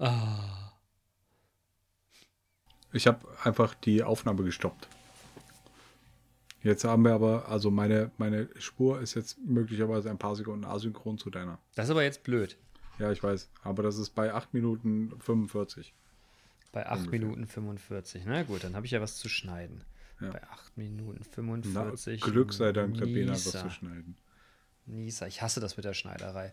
Ah. 0.00 0.72
Ich 2.92 3.06
habe 3.06 3.24
einfach 3.44 3.74
die 3.74 4.02
Aufnahme 4.02 4.42
gestoppt. 4.42 4.88
Jetzt 6.62 6.82
haben 6.82 7.04
wir 7.04 7.14
aber, 7.14 7.48
also 7.48 7.70
meine, 7.70 8.10
meine 8.18 8.48
Spur 8.58 9.00
ist 9.00 9.14
jetzt 9.14 9.38
möglicherweise 9.38 10.10
ein 10.10 10.18
paar 10.18 10.34
Sekunden 10.34 10.64
asynchron 10.64 11.18
zu 11.18 11.30
deiner. 11.30 11.60
Das 11.76 11.84
ist 11.84 11.92
aber 11.92 12.02
jetzt 12.02 12.24
blöd. 12.24 12.58
Ja, 12.98 13.12
ich 13.12 13.22
weiß. 13.22 13.48
Aber 13.62 13.84
das 13.84 13.96
ist 13.96 14.10
bei 14.10 14.34
8 14.34 14.52
Minuten 14.54 15.12
45. 15.20 15.94
Bei 16.72 16.86
8 16.86 16.98
Ungefähr. 16.98 17.20
Minuten 17.20 17.46
45. 17.46 18.22
Na 18.26 18.42
gut, 18.44 18.64
dann 18.64 18.76
habe 18.76 18.86
ich 18.86 18.92
ja 18.92 19.00
was 19.00 19.16
zu 19.16 19.28
schneiden. 19.28 19.82
Ja. 20.20 20.30
Bei 20.30 20.42
8 20.44 20.76
Minuten 20.76 21.20
Na, 21.20 21.32
45. 21.32 22.20
Glück 22.20 22.52
sei 22.52 22.72
Dank, 22.72 22.96
der 22.98 23.06
Bena 23.06 23.32
was 23.32 23.44
zu 23.44 23.70
schneiden. 23.70 24.16
Nieser. 24.86 25.26
Ich 25.26 25.42
hasse 25.42 25.60
das 25.60 25.76
mit 25.76 25.84
der 25.84 25.94
Schneiderei. 25.94 26.52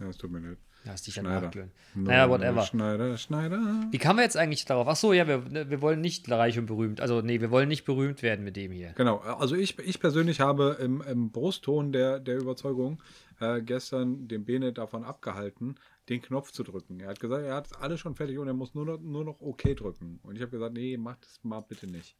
Ja, 0.00 0.08
es 0.08 0.16
tut 0.16 0.30
mir 0.30 0.40
leid. 0.40 0.58
Da 0.84 0.92
hast 0.92 1.06
dich 1.06 1.16
ja 1.16 1.22
Schneider. 1.22 1.40
nachglühen. 1.46 1.72
Naja, 1.94 2.30
whatever. 2.30 2.62
Schneider, 2.62 3.16
Schneider. 3.16 3.58
Wie 3.90 3.98
kamen 3.98 4.20
wir 4.20 4.22
jetzt 4.22 4.36
eigentlich 4.36 4.64
darauf? 4.66 4.86
Ach 4.86 4.94
so, 4.94 5.12
ja, 5.12 5.26
wir, 5.26 5.38
ne, 5.38 5.68
wir 5.68 5.80
wollen 5.82 6.00
nicht 6.00 6.30
reich 6.30 6.58
und 6.58 6.66
berühmt. 6.66 7.00
Also, 7.00 7.22
nee, 7.22 7.40
wir 7.40 7.50
wollen 7.50 7.68
nicht 7.68 7.84
berühmt 7.84 8.22
werden 8.22 8.44
mit 8.44 8.54
dem 8.56 8.70
hier. 8.70 8.92
Genau, 8.92 9.18
also 9.18 9.56
ich, 9.56 9.78
ich 9.80 9.98
persönlich 9.98 10.40
habe 10.40 10.78
im, 10.80 11.00
im 11.02 11.30
Brustton 11.30 11.90
der, 11.92 12.20
der 12.20 12.38
Überzeugung 12.38 13.02
äh, 13.40 13.62
gestern 13.62 14.28
den 14.28 14.44
Bene 14.44 14.72
davon 14.72 15.02
abgehalten, 15.02 15.74
den 16.08 16.22
Knopf 16.22 16.52
zu 16.52 16.62
drücken. 16.62 17.00
Er 17.00 17.08
hat 17.08 17.20
gesagt, 17.20 17.44
er 17.44 17.54
hat 17.54 17.80
alles 17.80 18.00
schon 18.00 18.14
fertig 18.14 18.38
und 18.38 18.46
er 18.46 18.54
muss 18.54 18.74
nur 18.74 18.84
noch, 18.86 18.98
nur 19.00 19.24
noch 19.24 19.40
OK 19.40 19.62
drücken. 19.76 20.20
Und 20.22 20.36
ich 20.36 20.42
habe 20.42 20.50
gesagt, 20.52 20.74
nee, 20.74 20.96
mach 20.96 21.16
das 21.16 21.40
mal 21.42 21.60
bitte 21.60 21.86
nicht. 21.86 22.16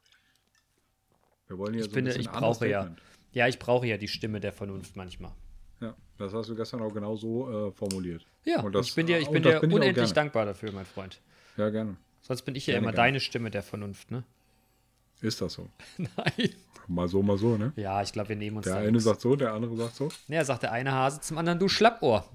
Wir 1.48 1.58
wollen 1.58 1.74
hier 1.74 1.82
Ich 1.84 1.88
so 1.90 1.94
finde, 1.94 2.14
ich 2.16 2.28
brauche 2.28 2.68
ja. 2.68 2.94
Ja, 3.32 3.46
ich 3.46 3.58
brauche 3.58 3.86
ja 3.86 3.96
die 3.98 4.08
Stimme 4.08 4.40
der 4.40 4.52
Vernunft 4.52 4.96
manchmal. 4.96 5.32
Ja, 5.80 5.94
das 6.16 6.32
hast 6.32 6.48
du 6.48 6.56
gestern 6.56 6.80
auch 6.80 6.92
genau 6.92 7.16
so 7.16 7.68
äh, 7.68 7.72
formuliert. 7.72 8.24
Ja, 8.44 8.62
Und 8.62 8.72
das- 8.74 8.86
ich 8.88 8.94
bin 8.94 9.06
dir, 9.06 9.18
ich 9.18 9.26
und 9.28 9.34
bin 9.34 9.42
dir 9.42 9.60
bin 9.60 9.70
ich 9.70 9.76
unendlich 9.76 9.94
gerne. 10.06 10.14
dankbar 10.14 10.46
dafür, 10.46 10.72
mein 10.72 10.86
Freund. 10.86 11.20
Ja, 11.56 11.68
gerne. 11.70 11.96
Sonst 12.22 12.42
bin 12.42 12.54
ich 12.54 12.66
ja 12.66 12.72
Gerne, 12.72 12.84
immer 12.86 12.92
gerne. 12.92 13.06
deine 13.08 13.20
Stimme 13.20 13.50
der 13.50 13.62
Vernunft, 13.62 14.10
ne? 14.10 14.24
Ist 15.20 15.40
das 15.40 15.52
so? 15.52 15.68
Nein. 15.98 16.50
Mal 16.88 17.08
so, 17.08 17.22
mal 17.22 17.36
so, 17.36 17.56
ne? 17.56 17.72
Ja, 17.76 18.00
ich 18.02 18.12
glaube, 18.12 18.30
wir 18.30 18.36
nehmen 18.36 18.56
uns 18.58 18.64
Der 18.64 18.76
eine 18.76 18.92
nix. 18.92 19.04
sagt 19.04 19.20
so, 19.20 19.36
der 19.36 19.52
andere 19.52 19.76
sagt 19.76 19.96
so. 19.96 20.08
Ja, 20.28 20.44
sagt 20.44 20.62
der 20.62 20.72
eine 20.72 20.92
Hase 20.92 21.20
zum 21.20 21.36
anderen, 21.38 21.58
du 21.58 21.68
Schlappohr. 21.68 22.28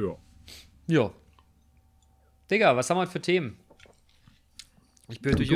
Ja. 0.00 0.16
Ja. 0.86 1.12
Digga, 2.50 2.76
was 2.76 2.90
haben 2.90 2.98
wir 2.98 3.06
für 3.06 3.20
Themen? 3.20 3.56
Ich 5.08 5.20
bin, 5.20 5.32
natürlich 5.32 5.50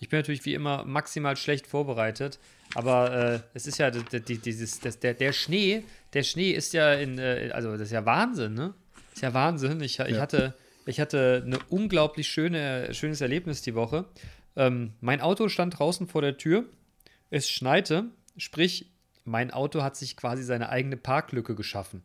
ich 0.00 0.08
bin 0.08 0.18
natürlich 0.18 0.44
wie 0.44 0.54
immer 0.54 0.84
maximal 0.84 1.36
schlecht 1.36 1.66
vorbereitet. 1.66 2.38
Aber 2.74 3.12
äh, 3.34 3.40
es 3.54 3.66
ist 3.66 3.78
ja 3.78 3.90
d- 3.90 4.20
d- 4.20 4.36
dieses, 4.38 4.80
das, 4.80 4.98
der, 4.98 5.14
der 5.14 5.32
Schnee, 5.32 5.84
der 6.12 6.22
Schnee 6.24 6.50
ist 6.50 6.72
ja 6.74 6.92
in, 6.94 7.18
äh, 7.18 7.50
also 7.54 7.72
das 7.72 7.82
ist 7.82 7.92
ja 7.92 8.04
Wahnsinn, 8.04 8.54
ne? 8.54 8.74
Ist 9.14 9.22
ja 9.22 9.32
Wahnsinn. 9.32 9.80
Ich, 9.80 9.98
ich 10.00 10.08
Ja. 10.16 10.20
hatte, 10.20 10.54
ich 10.84 11.00
hatte 11.00 11.42
eine 11.46 11.58
unglaublich 11.70 12.28
schöne, 12.28 12.92
schönes 12.92 13.20
Erlebnis 13.20 13.62
die 13.62 13.74
Woche. 13.74 14.04
Ähm, 14.56 14.92
mein 15.00 15.20
Auto 15.20 15.48
stand 15.48 15.78
draußen 15.78 16.06
vor 16.06 16.20
der 16.22 16.36
Tür. 16.36 16.64
Es 17.30 17.48
schneite, 17.48 18.06
sprich, 18.36 18.90
mein 19.24 19.50
Auto 19.50 19.82
hat 19.82 19.96
sich 19.96 20.16
quasi 20.16 20.42
seine 20.42 20.68
eigene 20.68 20.96
Parklücke 20.96 21.54
geschaffen. 21.54 22.02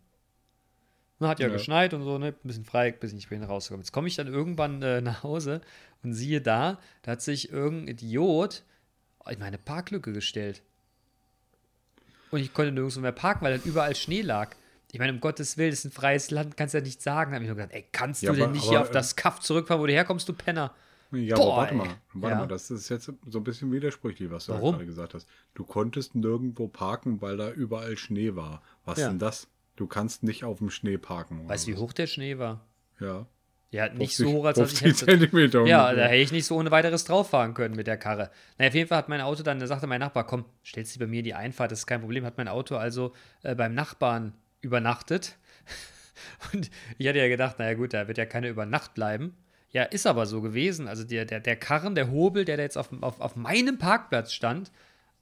Ne, 1.21 1.27
hat 1.27 1.39
ja, 1.39 1.47
Ja. 1.47 1.53
geschneit 1.53 1.93
und 1.93 2.03
so, 2.03 2.17
ne? 2.17 2.27
Ein 2.29 2.35
bisschen 2.47 2.65
frei, 2.65 2.91
bis 2.91 3.13
ich 3.13 3.29
bin 3.29 3.43
rausgekommen. 3.43 3.83
Jetzt 3.83 3.91
komme 3.91 4.07
ich 4.07 4.15
dann 4.15 4.27
irgendwann 4.27 4.81
äh, 4.81 5.01
nach 5.01 5.23
Hause 5.23 5.61
und 6.03 6.13
siehe 6.13 6.41
da, 6.41 6.79
da 7.03 7.11
hat 7.11 7.21
sich 7.21 7.51
irgendein 7.51 7.89
Idiot 7.95 8.63
in 9.29 9.39
meine 9.39 9.59
Parklücke 9.59 10.11
gestellt. 10.13 10.63
Und 12.31 12.39
ich 12.39 12.53
konnte 12.53 12.71
nirgendwo 12.71 12.99
mehr 13.01 13.11
parken, 13.11 13.45
weil 13.45 13.57
dann 13.57 13.65
überall 13.67 13.95
Schnee 13.95 14.21
lag. 14.21 14.55
Ich 14.91 14.99
meine, 14.99 15.13
um 15.13 15.19
Gottes 15.21 15.57
Willen, 15.57 15.69
das 15.69 15.79
ist 15.79 15.85
ein 15.85 15.91
freies 15.91 16.31
Land, 16.31 16.57
kannst 16.57 16.73
ja 16.73 16.81
nicht 16.81 17.01
sagen. 17.01 17.31
Da 17.31 17.35
habe 17.35 17.43
ich 17.45 17.49
nur 17.49 17.55
gedacht, 17.55 17.73
ey, 17.73 17.85
kannst 17.91 18.23
Ja, 18.23 18.31
du 18.31 18.35
denn 18.37 18.43
aber- 18.45 18.53
nicht 18.53 18.63
hier 18.63 18.79
aber, 18.79 18.87
auf 18.87 18.91
das 18.91 19.15
Kaff 19.15 19.39
zurückfahren, 19.39 19.81
wo 19.81 19.85
du 19.87 19.93
herkommst, 19.93 20.27
du 20.27 20.33
Penner? 20.33 20.73
Ja, 21.11 21.35
Boah, 21.35 21.47
aber 21.53 21.57
warte 21.61 21.75
mal, 21.75 21.87
warte 22.13 22.33
Ja. 22.35 22.39
mal, 22.39 22.47
das 22.47 22.71
ist 22.71 22.87
jetzt 22.89 23.11
so 23.27 23.39
ein 23.39 23.43
bisschen 23.43 23.71
widersprüchlich, 23.71 24.31
was 24.31 24.45
du 24.47 24.53
Warum? 24.53 24.71
gerade 24.75 24.85
gesagt 24.85 25.13
hast. 25.13 25.27
Du 25.53 25.65
konntest 25.65 26.15
nirgendwo 26.15 26.67
parken, 26.67 27.21
weil 27.21 27.35
da 27.37 27.51
überall 27.51 27.97
Schnee 27.97 28.35
war. 28.35 28.61
Was 28.85 28.97
Ja. 28.99 29.09
denn 29.09 29.19
das? 29.19 29.47
Du 29.75 29.87
kannst 29.87 30.23
nicht 30.23 30.43
auf 30.43 30.59
dem 30.59 30.69
Schnee 30.69 30.97
parken. 30.97 31.47
Weißt 31.47 31.67
du, 31.67 31.71
wie 31.71 31.77
hoch 31.77 31.93
der 31.93 32.07
Schnee 32.07 32.37
war? 32.37 32.67
Ja. 32.99 33.25
Ja, 33.71 33.85
nicht 33.87 34.15
50 34.15 34.25
so 34.25 34.33
hoch, 34.33 34.45
als 34.45 34.57
dass 34.57 34.73
ich 34.73 34.79
50 34.79 35.07
hätte. 35.07 35.19
Zentimeter. 35.19 35.65
Ja, 35.65 35.85
ungefähr. 35.85 36.03
da 36.03 36.09
hätte 36.09 36.21
ich 36.21 36.31
nicht 36.33 36.45
so 36.45 36.57
ohne 36.57 36.71
weiteres 36.71 37.05
drauf 37.05 37.29
fahren 37.29 37.53
können 37.53 37.75
mit 37.75 37.87
der 37.87 37.97
Karre. 37.97 38.29
Na, 38.57 38.67
auf 38.67 38.73
jeden 38.73 38.89
Fall 38.89 38.97
hat 38.97 39.07
mein 39.07 39.21
Auto 39.21 39.43
dann, 39.43 39.59
da 39.59 39.67
sagte 39.67 39.87
mein 39.87 40.01
Nachbar, 40.01 40.25
komm, 40.27 40.43
stellst 40.65 40.93
dich 40.93 40.99
bei 40.99 41.07
mir 41.07 41.19
in 41.19 41.23
die 41.23 41.33
Einfahrt, 41.33 41.71
das 41.71 41.79
ist 41.79 41.87
kein 41.87 42.01
Problem. 42.01 42.25
Hat 42.25 42.37
mein 42.37 42.49
Auto 42.49 42.75
also 42.75 43.13
äh, 43.43 43.55
beim 43.55 43.73
Nachbarn 43.73 44.33
übernachtet. 44.59 45.37
Und 46.53 46.69
ich 46.97 47.07
hatte 47.07 47.19
ja 47.19 47.29
gedacht, 47.29 47.59
naja 47.59 47.75
gut, 47.75 47.93
da 47.93 48.09
wird 48.09 48.17
ja 48.17 48.25
keiner 48.25 48.49
über 48.49 48.65
Nacht 48.65 48.93
bleiben. 48.93 49.37
Ja, 49.69 49.83
ist 49.83 50.05
aber 50.05 50.25
so 50.25 50.41
gewesen. 50.41 50.89
Also 50.89 51.05
der, 51.05 51.23
der, 51.23 51.39
der 51.39 51.55
Karren, 51.55 51.95
der 51.95 52.11
Hobel, 52.11 52.43
der 52.43 52.57
da 52.57 52.63
jetzt 52.63 52.77
auf, 52.77 52.89
auf, 53.01 53.21
auf 53.21 53.37
meinem 53.37 53.77
Parkplatz 53.77 54.33
stand, 54.33 54.69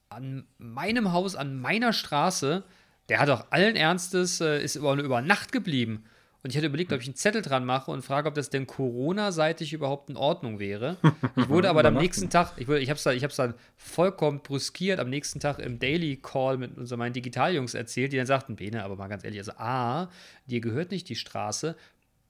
an 0.08 0.44
meinem 0.58 1.12
Haus, 1.12 1.36
an 1.36 1.60
meiner 1.60 1.92
Straße, 1.92 2.64
der 3.10 3.20
hat 3.20 3.28
auch 3.28 3.44
allen 3.50 3.76
Ernstes, 3.76 4.40
äh, 4.40 4.62
ist 4.62 4.76
über, 4.76 4.94
über 4.94 5.20
Nacht 5.20 5.52
geblieben. 5.52 6.04
Und 6.42 6.48
ich 6.48 6.56
hatte 6.56 6.68
überlegt, 6.68 6.90
ob 6.94 7.00
ich 7.02 7.06
einen 7.06 7.16
Zettel 7.16 7.42
dran 7.42 7.66
mache 7.66 7.90
und 7.90 8.00
frage, 8.02 8.26
ob 8.26 8.34
das 8.34 8.48
denn 8.48 8.66
Corona-seitig 8.66 9.74
überhaupt 9.74 10.08
in 10.08 10.16
Ordnung 10.16 10.58
wäre. 10.58 10.96
Ich 11.36 11.50
wurde 11.50 11.68
aber 11.70 11.84
am 11.84 11.94
nächsten 11.94 12.30
Tag, 12.30 12.52
ich, 12.56 12.66
wurde- 12.66 12.80
ich 12.80 12.88
habe 12.88 12.96
es 12.96 13.02
dann, 13.02 13.14
ich 13.14 13.22
dann 13.36 13.52
vollkommen 13.76 14.40
brüskiert 14.40 15.00
am 15.00 15.10
nächsten 15.10 15.38
Tag 15.38 15.58
im 15.58 15.78
Daily 15.78 16.16
Call 16.16 16.56
mit 16.56 16.78
unseren 16.78 16.98
meinen 16.98 17.12
Digitaljungs 17.12 17.74
erzählt, 17.74 18.12
die 18.12 18.16
dann 18.16 18.24
sagten, 18.24 18.56
Bene, 18.56 18.82
aber 18.84 18.96
mal 18.96 19.08
ganz 19.08 19.22
ehrlich, 19.22 19.38
also 19.40 19.52
A, 19.58 20.08
dir 20.46 20.62
gehört 20.62 20.92
nicht 20.92 21.10
die 21.10 21.16
Straße, 21.16 21.76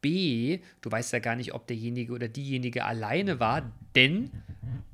B, 0.00 0.60
du 0.80 0.90
weißt 0.90 1.12
ja 1.12 1.18
gar 1.18 1.36
nicht, 1.36 1.52
ob 1.54 1.66
derjenige 1.66 2.12
oder 2.12 2.28
diejenige 2.28 2.84
alleine 2.84 3.38
war, 3.40 3.70
denn 3.94 4.30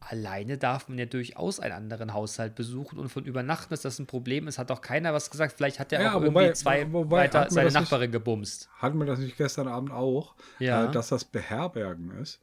alleine 0.01 0.59
darf 0.59 0.89
man 0.89 0.99
ja 0.99 1.07
durchaus 1.07 1.61
einen 1.61 1.73
anderen 1.75 2.13
Haushalt 2.15 2.55
besuchen 2.55 2.99
und 2.99 3.09
von 3.09 3.25
übernachten 3.25 3.73
ist 3.75 3.85
das 3.85 3.99
ein 3.99 4.07
Problem. 4.07 4.47
Es 4.49 4.59
hat 4.59 4.71
doch 4.71 4.81
keiner 4.81 5.13
was 5.13 5.31
gesagt. 5.31 5.55
Vielleicht 5.57 5.79
hat 5.81 5.93
er 5.93 6.03
Ja, 6.03 6.11
auch 6.15 6.23
wobei- 6.23 6.43
irgendwie 6.43 6.53
zwei 6.55 6.93
wobei, 6.93 7.17
weiter 7.25 7.47
seine 7.51 7.67
das 7.67 7.75
nicht- 7.75 7.83
Nachbarin 7.83 8.13
gebumst. 8.13 8.69
Hatten 8.79 8.99
wir 8.99 9.07
das 9.07 9.19
nicht 9.19 9.37
gestern 9.37 9.69
Abend 9.69 9.91
auch, 9.93 10.35
Ja. 10.59 10.87
äh, 10.87 10.91
dass 10.93 11.09
das 11.09 11.25
Beherbergen 11.25 12.11
ist? 12.21 12.41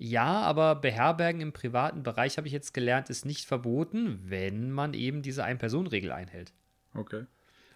Ja, 0.00 0.42
aber 0.42 0.76
Beherbergen 0.76 1.40
im 1.40 1.52
privaten 1.52 2.04
Bereich, 2.04 2.36
habe 2.36 2.46
ich 2.46 2.52
jetzt 2.52 2.72
gelernt, 2.72 3.10
ist 3.10 3.24
nicht 3.26 3.46
verboten, 3.46 4.20
wenn 4.24 4.70
man 4.70 4.94
eben 4.94 5.22
diese 5.22 5.42
Ein-Personen-Regel 5.42 6.12
einhält. 6.12 6.52
Okay. 6.94 7.24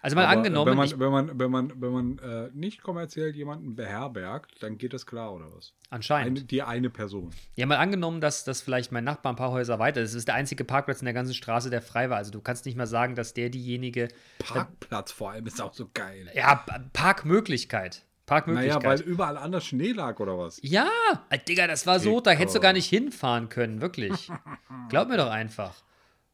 Also 0.03 0.15
mal 0.15 0.25
Aber 0.25 0.37
angenommen, 0.37 0.69
wenn 0.69 0.77
man, 0.77 0.85
ich, 0.85 0.99
wenn 0.99 1.11
man, 1.11 1.39
wenn 1.39 1.51
man, 1.51 1.81
wenn 1.81 1.91
man 1.91 2.17
äh, 2.19 2.49
nicht 2.53 2.83
kommerziell 2.83 3.33
jemanden 3.33 3.75
beherbergt, 3.75 4.61
dann 4.61 4.77
geht 4.77 4.93
das 4.93 5.05
klar, 5.05 5.33
oder 5.33 5.45
was? 5.55 5.73
anscheinend. 5.93 6.39
Eine, 6.39 6.47
die 6.47 6.61
eine 6.61 6.89
Person. 6.89 7.31
Ja, 7.55 7.65
mal 7.65 7.77
angenommen, 7.77 8.19
dass 8.19 8.43
das 8.43 8.61
vielleicht 8.61 8.91
mein 8.91 9.03
Nachbar 9.03 9.31
ein 9.31 9.35
paar 9.35 9.51
Häuser 9.51 9.79
weiter 9.79 10.01
ist. 10.01 10.11
Das 10.11 10.19
ist 10.19 10.27
der 10.27 10.35
einzige 10.35 10.65
Parkplatz 10.65 11.01
in 11.01 11.05
der 11.05 11.13
ganzen 11.13 11.33
Straße, 11.33 11.69
der 11.69 11.81
frei 11.81 12.09
war. 12.09 12.17
Also 12.17 12.31
du 12.31 12.41
kannst 12.41 12.65
nicht 12.65 12.75
mal 12.75 12.87
sagen, 12.87 13.15
dass 13.15 13.33
der 13.33 13.49
diejenige. 13.49 14.09
Parkplatz 14.39 15.11
vor 15.11 15.31
allem 15.31 15.45
ist 15.45 15.61
auch 15.61 15.73
so 15.73 15.89
geil. 15.93 16.29
Ja, 16.33 16.65
Parkmöglichkeit. 16.91 18.03
Parkmöglichkeit. 18.25 18.83
Naja, 18.83 18.99
weil 18.99 19.01
überall 19.01 19.37
anders 19.37 19.65
Schnee 19.65 19.91
lag, 19.91 20.19
oder 20.19 20.37
was? 20.37 20.59
ja, 20.63 20.89
äh, 21.29 21.37
Digga, 21.37 21.67
das 21.67 21.85
war 21.85 21.99
so, 21.99 22.19
da 22.19 22.31
hättest 22.31 22.55
du 22.55 22.59
gar 22.59 22.73
nicht 22.73 22.87
hinfahren 22.87 23.49
können, 23.49 23.81
wirklich. 23.81 24.31
Glaub 24.89 25.09
mir 25.09 25.17
doch 25.17 25.29
einfach. 25.29 25.75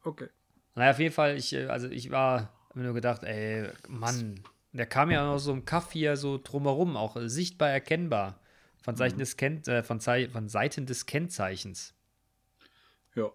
Okay. 0.02 0.28
Naja, 0.76 0.92
auf 0.92 0.98
jeden 1.00 1.12
Fall, 1.12 1.36
ich, 1.36 1.52
äh, 1.52 1.66
also 1.66 1.88
ich 1.88 2.10
war, 2.10 2.52
hab 2.70 2.76
mir 2.76 2.84
nur 2.84 2.94
gedacht, 2.94 3.24
ey, 3.24 3.68
Mann, 3.88 4.40
der 4.72 4.86
kam 4.86 5.10
ja 5.10 5.26
noch 5.26 5.38
so 5.38 5.52
im 5.52 5.64
Kaff 5.64 5.90
hier 5.90 6.16
so 6.16 6.38
drumherum, 6.38 6.96
auch 6.96 7.16
sichtbar 7.24 7.68
erkennbar. 7.70 8.38
Von 8.82 8.96
Seiten, 8.96 9.18
des, 9.18 9.36
Ken 9.36 9.62
äh, 9.66 9.82
von, 9.82 10.00
Zei 10.00 10.28
von 10.28 10.48
Seiten 10.48 10.86
des 10.86 11.04
Kennzeichens. 11.04 11.94
Ja. 13.14 13.30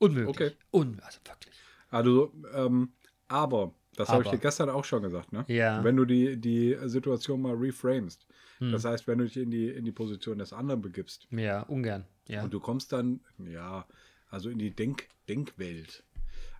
Unmöglich. 0.00 0.28
Okay. 0.28 0.50
Un 0.72 0.98
also 1.04 1.20
wirklich. 1.24 1.54
Also, 1.90 2.32
ähm, 2.52 2.92
aber, 3.28 3.72
das 3.94 4.08
habe 4.08 4.24
ich 4.24 4.30
dir 4.30 4.38
gestern 4.38 4.70
auch 4.70 4.84
schon 4.84 5.02
gesagt, 5.02 5.32
ne? 5.32 5.44
Ja. 5.46 5.84
Wenn 5.84 5.96
du 5.96 6.04
die, 6.04 6.36
die 6.36 6.76
Situation 6.86 7.42
mal 7.42 7.54
reframest, 7.54 8.26
Hm. 8.58 8.72
das 8.72 8.84
heißt, 8.86 9.06
wenn 9.06 9.18
du 9.18 9.24
dich 9.24 9.36
in 9.36 9.50
die, 9.50 9.68
in 9.68 9.84
die 9.84 9.92
Position 9.92 10.38
des 10.38 10.52
anderen 10.52 10.80
begibst 10.80 11.28
Ja, 11.30 11.60
ungern. 11.64 12.06
Ja. 12.26 12.42
und 12.42 12.52
du 12.54 12.58
kommst 12.58 12.90
dann, 12.90 13.20
ja, 13.38 13.86
also 14.30 14.48
in 14.48 14.58
die 14.58 14.70
Denk 14.74 15.08
Denkwelt. 15.28 16.02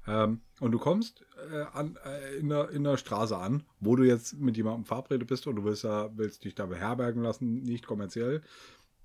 Ähm, 0.07 0.41
und 0.61 0.73
du 0.73 0.79
kommst 0.79 1.25
äh, 1.51 1.63
an, 1.73 1.99
äh, 2.05 2.37
in, 2.37 2.49
der, 2.49 2.71
in 2.71 2.85
der 2.85 2.97
Straße 2.97 3.37
an, 3.37 3.65
wo 3.81 3.97
du 3.97 4.05
jetzt 4.05 4.35
mit 4.35 4.57
jemandem 4.57 4.85
verabredet 4.85 5.29
bist 5.29 5.47
und 5.47 5.57
du 5.57 5.65
willst, 5.65 5.85
da, 5.85 6.11
willst 6.17 6.45
dich 6.45 6.55
da 6.55 6.67
beherbergen 6.67 7.23
lassen, 7.23 7.63
nicht 7.63 7.87
kommerziell. 7.87 8.43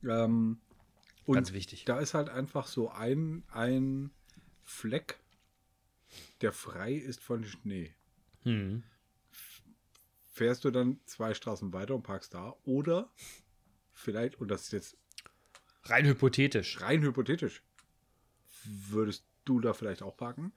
Ähm, 0.03 0.59
und 1.25 1.35
Ganz 1.35 1.53
wichtig. 1.53 1.85
da 1.85 1.99
ist 1.99 2.13
halt 2.13 2.29
einfach 2.29 2.67
so 2.67 2.89
ein, 2.89 3.43
ein 3.51 4.11
Fleck, 4.63 5.19
der 6.41 6.51
frei 6.51 6.93
ist 6.93 7.21
von 7.21 7.43
Schnee. 7.43 7.93
Hm. 8.43 8.83
Fährst 10.31 10.63
du 10.63 10.71
dann 10.71 10.99
zwei 11.05 11.33
Straßen 11.33 11.73
weiter 11.73 11.93
und 11.95 12.03
parkst 12.03 12.33
da? 12.33 12.55
Oder 12.63 13.09
vielleicht, 13.93 14.39
und 14.39 14.49
das 14.49 14.63
ist 14.63 14.71
jetzt 14.71 14.97
Rein 15.83 16.05
hypothetisch. 16.05 16.79
rein 16.81 17.01
hypothetisch, 17.01 17.63
würdest 18.63 19.25
du 19.45 19.59
da 19.59 19.73
vielleicht 19.73 20.03
auch 20.03 20.15
parken? 20.15 20.53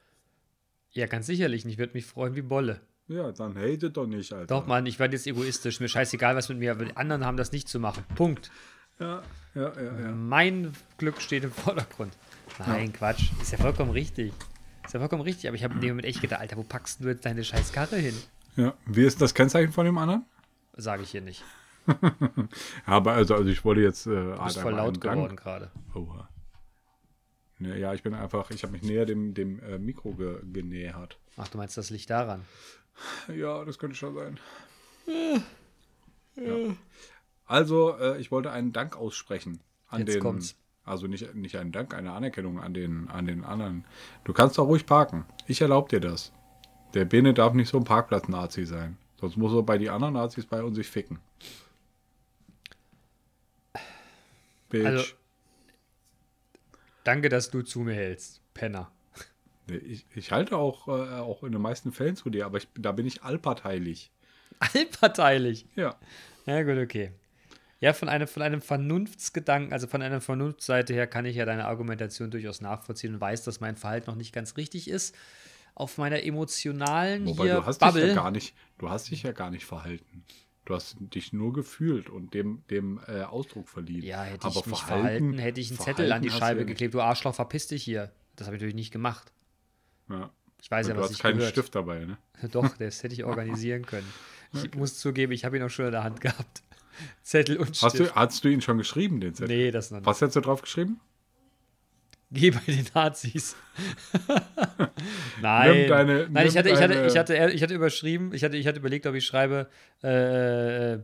Ja, 0.95 1.07
ganz 1.07 1.27
sicherlich. 1.27 1.65
Ich 1.67 1.79
würde 1.79 1.93
mich 1.95 2.07
freuen 2.07 2.35
wie 2.37 2.43
Bolle. 2.43 2.81
Ja, 3.09 3.33
dann 3.33 3.57
hate 3.57 3.91
doch 3.91 4.07
nicht, 4.07 4.33
Alter. 4.33 4.47
Doch, 4.47 4.67
Mann, 4.67 4.87
ich 4.87 4.99
werde 4.99 5.15
jetzt 5.15 5.27
egoistisch. 5.27 5.81
Mir 5.81 5.89
scheißegal, 5.89 6.37
was 6.37 6.49
mit 6.49 6.59
mir, 6.59 6.73
aber 6.73 6.87
die 6.87 6.97
anderen 6.97 7.25
haben 7.27 7.37
das 7.37 7.53
nicht 7.53 7.69
zu 7.69 7.79
machen. 7.79 8.05
Punkt. 8.15 8.51
Ja, 8.99 9.23
ja, 9.55 9.73
ja, 9.75 10.01
ja. 10.01 10.13
Mein 10.13 10.73
Glück 10.99 11.21
steht 11.21 11.45
im 11.45 11.51
Vordergrund. 11.53 12.13
Nein, 12.67 12.93
Quatsch. 12.93 13.31
Ist 13.43 13.53
ja 13.53 13.59
vollkommen 13.59 13.91
richtig. 13.91 14.33
Ist 14.85 14.95
ja 14.95 15.01
vollkommen 15.01 15.23
richtig, 15.23 15.49
aber 15.49 15.57
ich 15.57 15.65
habe 15.65 15.75
in 15.75 15.81
dem 15.81 15.91
Moment 15.91 16.07
echt 16.07 16.21
gedacht, 16.21 16.41
Alter, 16.41 16.57
wo 16.57 16.63
packst 16.63 17.03
du 17.03 17.09
jetzt 17.09 17.25
deine 17.27 17.43
scheiß 17.45 17.73
Karre 17.73 17.97
hin? 17.97 18.15
ja. 18.57 18.73
Wie 18.87 19.05
ist 19.05 19.21
das 19.21 19.35
Kennzeichen 19.35 19.73
von 19.73 19.85
dem 19.85 19.99
anderen? 19.99 20.25
Sage 20.77 21.03
ich 21.03 21.11
hier 21.11 21.21
nicht. 21.23 21.43
Ja, 21.87 22.49
aber 22.87 23.13
also, 23.13 23.35
also 23.35 23.51
ich 23.51 23.63
wollte 23.65 23.83
jetzt. 23.83 24.07
Äh, 24.07 24.11
Du 24.37 24.45
bist 24.45 24.59
voll 24.59 24.73
laut 24.73 24.99
geworden 25.01 25.37
gerade. 25.37 25.71
Oha. 25.95 26.29
Ne, 27.65 27.79
ja, 27.79 27.95
ich 27.95 28.03
bin 28.03 28.13
einfach, 28.13 28.51
ich 28.51 28.63
habe 28.63 28.73
mich 28.73 28.83
näher 28.83 29.07
dem, 29.07 29.33
dem 29.33 29.59
äh, 29.61 29.79
Mikro 29.79 30.13
ge, 30.13 30.39
genähert. 30.53 31.19
Ach, 31.39 31.49
du 31.49 31.57
meinst, 31.57 31.79
das 31.79 31.89
liegt 31.89 32.11
daran. 32.11 32.45
Ja, 33.35 33.65
das 33.65 33.79
könnte 33.79 33.97
schon 33.97 34.15
sein. 34.15 34.39
Ja. 36.37 36.77
Also, 37.47 37.97
äh, 37.99 38.21
ich 38.21 38.31
wollte 38.31 38.51
einen 38.51 38.73
Dank 38.75 38.97
aussprechen 38.97 39.61
an 39.89 40.01
Jetzt 40.01 40.15
den. 40.15 40.21
kommt's. 40.23 40.57
Also 40.85 41.07
nicht, 41.07 41.35
nicht 41.35 41.57
einen 41.57 41.73
Dank, 41.73 41.95
eine 41.95 42.13
Anerkennung 42.13 42.61
an 42.61 42.75
den, 42.75 43.09
an 43.09 43.25
den 43.25 43.45
anderen. 43.45 43.87
Du 44.25 44.35
kannst 44.35 44.59
auch 44.59 44.67
ruhig 44.67 44.85
parken. 44.85 45.25
Ich 45.47 45.63
erlaube 45.63 45.89
dir 45.89 46.01
das. 46.01 46.31
Der 46.93 47.07
Bene 47.07 47.33
darf 47.33 47.55
nicht 47.55 47.71
so 47.71 47.79
ein 47.79 47.85
Parkplatz-Nazi 47.85 48.67
sein. 48.67 48.99
Sonst 49.19 49.39
muss 49.39 49.55
er 49.55 49.63
bei 49.63 49.79
die 49.79 49.89
anderen 49.89 50.13
Nazis 50.15 50.45
bei 50.45 50.63
uns 50.63 50.77
sich 50.77 50.87
ficken. 50.89 51.19
Bitch. 54.69 54.85
Also- 54.87 55.15
Danke, 57.05 57.29
dass 57.29 57.51
du 57.51 57.63
zu 57.63 57.81
mir 57.81 57.95
hältst, 57.95 58.41
Penner. 58.55 58.91
Ich, 59.67 60.05
ich 60.15 60.31
halte 60.31 60.57
auch, 60.57 60.89
äh, 60.89 61.21
auch 61.21 61.43
in 61.43 61.53
den 61.53 61.63
meisten 61.63 61.93
Fällen 61.93 62.17
zu 62.17 62.29
dir, 62.31 62.45
aber 62.45 62.59
ich, 62.59 62.69
da 62.75 62.93
bin 62.93 63.07
ich 63.07 63.23
allparteilich. 63.23 64.11
Allparteilich. 64.59 65.67
Ja. 65.75 65.97
Ja, 66.47 66.63
gut, 66.63 66.79
okay. 66.79 67.13
Ja, 67.81 67.93
von 67.93 68.09
einem, 68.09 68.27
von 68.27 68.43
einem 68.43 68.63
Vernunftsgedanken, 68.63 69.73
also 69.73 69.87
von 69.87 70.01
einer 70.01 70.21
Vernunftsseite 70.21 70.95
her, 70.95 71.07
kann 71.07 71.27
ich 71.27 71.37
ja 71.37 71.45
deine 71.45 71.67
Argumentation 71.67 72.31
durchaus 72.31 72.61
nachvollziehen 72.61 73.15
und 73.15 73.21
weiß, 73.21 73.45
dass 73.45 73.61
mein 73.61 73.77
Verhalten 73.77 74.09
noch 74.11 74.17
nicht 74.17 74.33
ganz 74.33 74.57
richtig 74.57 74.89
ist. 74.89 75.15
Auf 75.75 75.99
meiner 75.99 76.23
emotionalen 76.23 77.27
Wobei 77.27 77.45
hier 77.45 77.55
du 77.57 77.67
hast 77.67 77.81
dich 77.83 77.89
Bubble. 77.89 78.09
ja 78.09 78.15
gar 78.15 78.31
nicht, 78.31 78.55
du 78.79 78.89
hast 78.89 79.11
dich 79.11 79.23
ja 79.25 79.33
gar 79.33 79.51
nicht 79.51 79.67
verhalten. 79.67 80.25
Du 80.65 80.75
hast 80.75 80.97
dich 80.99 81.33
nur 81.33 81.53
gefühlt 81.53 82.09
und 82.09 82.33
dem, 82.33 82.63
dem 82.71 82.99
äh, 83.07 83.23
Ausdruck 83.23 83.69
verliehen. 83.69 84.03
ja, 84.03 84.23
hätte 84.23 84.47
aber 84.47 84.61
ich 84.61 84.67
mich 84.67 84.83
verhalten, 84.83 85.39
hätte 85.39 85.61
ich 85.61 85.71
einen 85.71 85.79
Zettel 85.79 86.11
an 86.13 86.23
die 86.23 86.29
Verhalten 86.29 86.43
hast 86.43 86.49
Scheibe 86.49 86.61
du 86.61 86.67
geklebt. 86.67 86.95
Du 86.95 87.01
Arschloch, 87.03 87.35
verpiss 87.35 87.67
dich 87.69 87.83
hier. 87.83 88.13
Das 88.37 88.47
habe 88.47 88.57
ich 88.57 88.61
natürlich 88.61 88.75
nicht 88.75 88.91
gemacht. 88.93 89.33
Ja. 90.09 90.31
Ich 90.63 90.71
weiß 90.71 90.87
Und 90.87 90.91
ja, 90.91 90.95
du 90.95 91.01
was 91.03 91.11
hast 91.11 91.17
ich 91.17 91.23
keinen 91.23 91.37
gehört. 91.37 91.53
Stift 91.53 91.75
dabei, 91.75 92.07
ne? 92.07 92.17
Doch, 92.51 92.77
das 92.79 93.03
hätte 93.03 93.15
ich 93.15 93.25
organisieren 93.25 93.85
können. 93.85 94.11
Ich 94.55 94.75
muss 94.75 94.99
zugeben, 94.99 95.33
ich 95.33 95.45
habe 95.45 95.57
ihn 95.57 95.63
auch 95.63 95.69
schon 95.69 95.87
in 95.87 95.93
der 95.93 96.05
Hand 96.05 96.21
gehabt. 96.21 96.63
Zettel 97.23 97.59
und 97.59 97.71
Hast 97.83 97.97
Stift. 97.97 98.11
du, 98.11 98.15
hast 98.15 98.45
du 98.45 98.49
ihn 98.49 98.61
schon 98.63 98.79
geschrieben, 98.79 99.21
den 99.21 99.35
Zettel? 99.35 99.55
nee, 99.57 99.71
das 99.71 99.91
noch 99.91 99.99
nicht. 99.99 100.07
Was 100.07 100.23
hast 100.23 100.37
du 100.37 100.41
drauf 100.41 100.63
geschrieben? 100.63 101.01
Geh 102.35 102.51
bei 102.51 102.61
den 102.67 102.87
Nazis. 102.95 103.57
Nein. 105.41 105.89
Deine- 105.89 106.29
Nein, 106.31 106.47
ich 106.47 106.57
hatte, 106.57 106.71
ich, 106.71 106.81
hatte, 106.81 107.07
ich, 107.07 107.17
hatte, 107.17 107.51
ich 107.53 107.63
hatte 107.63 107.75
überschrieben, 107.75 108.33
ich 108.35 108.45
hatte, 108.45 108.57
ich 108.57 108.67
hatte 108.67 108.79
überlegt, 108.81 109.07
ob 109.07 109.15
ich 109.15 109.25
schreibe, 109.25 109.69
äh, 110.03 110.95
äh, 110.95 110.99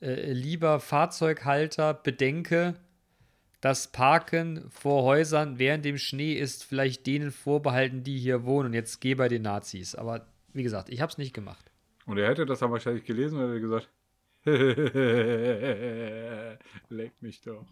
lieber 0.00 0.80
Fahrzeughalter, 0.80 1.94
bedenke, 1.94 2.74
das 3.60 3.90
Parken 3.90 4.64
vor 4.70 5.02
Häusern 5.04 5.58
während 5.58 5.84
dem 5.84 5.98
Schnee 5.98 6.34
ist 6.34 6.64
vielleicht 6.64 7.06
denen 7.06 7.32
vorbehalten, 7.32 8.04
die 8.04 8.18
hier 8.18 8.44
wohnen. 8.44 8.68
Und 8.68 8.74
jetzt 8.74 9.00
geh 9.00 9.14
bei 9.14 9.28
den 9.28 9.42
Nazis. 9.42 9.94
Aber 9.94 10.26
wie 10.52 10.62
gesagt, 10.62 10.88
ich 10.90 11.00
habe 11.00 11.10
es 11.10 11.18
nicht 11.18 11.34
gemacht. 11.34 11.64
Und 12.06 12.18
er 12.18 12.28
hätte 12.28 12.46
das 12.46 12.60
dann 12.60 12.70
wahrscheinlich 12.70 13.04
gelesen 13.04 13.38
und 13.38 13.48
hätte 13.48 13.60
gesagt, 13.60 13.88
leck 16.90 17.12
mich 17.20 17.40
doch. 17.40 17.64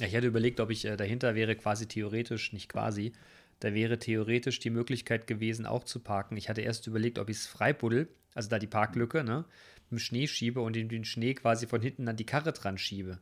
Ich 0.00 0.14
hatte 0.14 0.26
überlegt, 0.26 0.60
ob 0.60 0.70
ich 0.70 0.84
äh, 0.84 0.96
dahinter 0.96 1.34
wäre 1.34 1.56
quasi 1.56 1.86
theoretisch, 1.86 2.52
nicht 2.52 2.68
quasi, 2.68 3.12
da 3.60 3.72
wäre 3.72 3.98
theoretisch 3.98 4.58
die 4.60 4.70
Möglichkeit 4.70 5.26
gewesen, 5.26 5.66
auch 5.66 5.84
zu 5.84 6.00
parken. 6.00 6.36
Ich 6.36 6.48
hatte 6.48 6.60
erst 6.60 6.86
überlegt, 6.86 7.18
ob 7.18 7.30
ich 7.30 7.38
es 7.38 7.46
freibuddel, 7.46 8.08
also 8.34 8.48
da 8.48 8.58
die 8.58 8.66
Parklücke, 8.66 9.24
ne, 9.24 9.44
mit 9.84 9.92
dem 9.92 9.98
Schnee 9.98 10.26
schiebe 10.26 10.60
und 10.60 10.76
in 10.76 10.88
den 10.88 11.04
Schnee 11.04 11.34
quasi 11.34 11.66
von 11.66 11.80
hinten 11.80 12.08
an 12.08 12.16
die 12.16 12.26
Karre 12.26 12.52
dran 12.52 12.76
schiebe. 12.76 13.18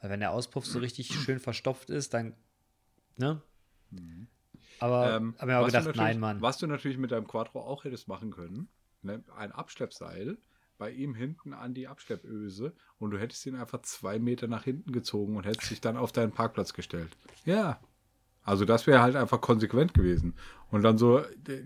Weil 0.00 0.10
wenn 0.10 0.20
der 0.20 0.32
Auspuff 0.32 0.64
so 0.64 0.78
richtig 0.78 1.08
schön 1.24 1.38
verstopft 1.38 1.90
ist, 1.90 2.14
dann, 2.14 2.34
ne? 3.16 3.42
Aber 4.80 5.16
Ähm, 5.16 5.34
habe 5.38 5.46
mir 5.52 5.58
auch 5.58 5.66
gedacht, 5.66 5.94
nein, 5.94 6.18
Mann. 6.18 6.40
Was 6.40 6.58
du 6.58 6.66
natürlich 6.66 6.98
mit 6.98 7.10
deinem 7.10 7.26
Quattro 7.26 7.60
auch 7.60 7.84
hättest 7.84 8.08
machen 8.08 8.30
können, 8.30 8.68
ne, 9.02 9.22
ein 9.36 9.52
Abschleppseil 9.52 10.38
bei 10.78 10.90
ihm 10.90 11.14
hinten 11.14 11.52
an 11.52 11.74
die 11.74 11.88
Abschleppöse 11.88 12.74
und 12.98 13.10
du 13.10 13.18
hättest 13.18 13.44
ihn 13.46 13.56
einfach 13.56 13.82
zwei 13.82 14.18
Meter 14.18 14.48
nach 14.48 14.64
hinten 14.64 14.92
gezogen 14.92 15.36
und 15.36 15.46
hättest 15.46 15.70
dich 15.70 15.80
dann 15.80 15.96
auf 15.96 16.12
deinen 16.12 16.32
Parkplatz 16.32 16.72
gestellt. 16.72 17.16
Ja. 17.44 17.80
Also 18.42 18.64
das 18.64 18.86
wäre 18.86 19.00
halt 19.00 19.16
einfach 19.16 19.40
konsequent 19.40 19.94
gewesen. 19.94 20.34
Und 20.70 20.82
dann 20.82 20.98
so 20.98 21.18
äh, 21.18 21.62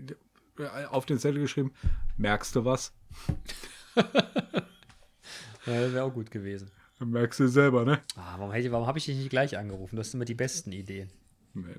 äh, 0.57 0.85
auf 0.85 1.05
den 1.05 1.19
Zettel 1.19 1.41
geschrieben, 1.41 1.73
merkst 2.17 2.55
du 2.55 2.65
was? 2.65 2.93
Ja, 5.65 5.81
das 5.81 5.93
wäre 5.93 6.03
auch 6.05 6.13
gut 6.13 6.31
gewesen. 6.31 6.71
Merkst 6.99 7.39
du 7.39 7.47
selber, 7.47 7.85
ne? 7.85 8.01
Ah, 8.15 8.35
warum 8.39 8.51
warum 8.71 8.87
habe 8.87 8.97
ich 8.97 9.05
dich 9.05 9.17
nicht 9.17 9.29
gleich 9.29 9.57
angerufen? 9.57 9.95
Du 9.95 9.99
hast 9.99 10.13
immer 10.13 10.25
die 10.25 10.35
besten 10.35 10.71
Ideen. 10.71 11.09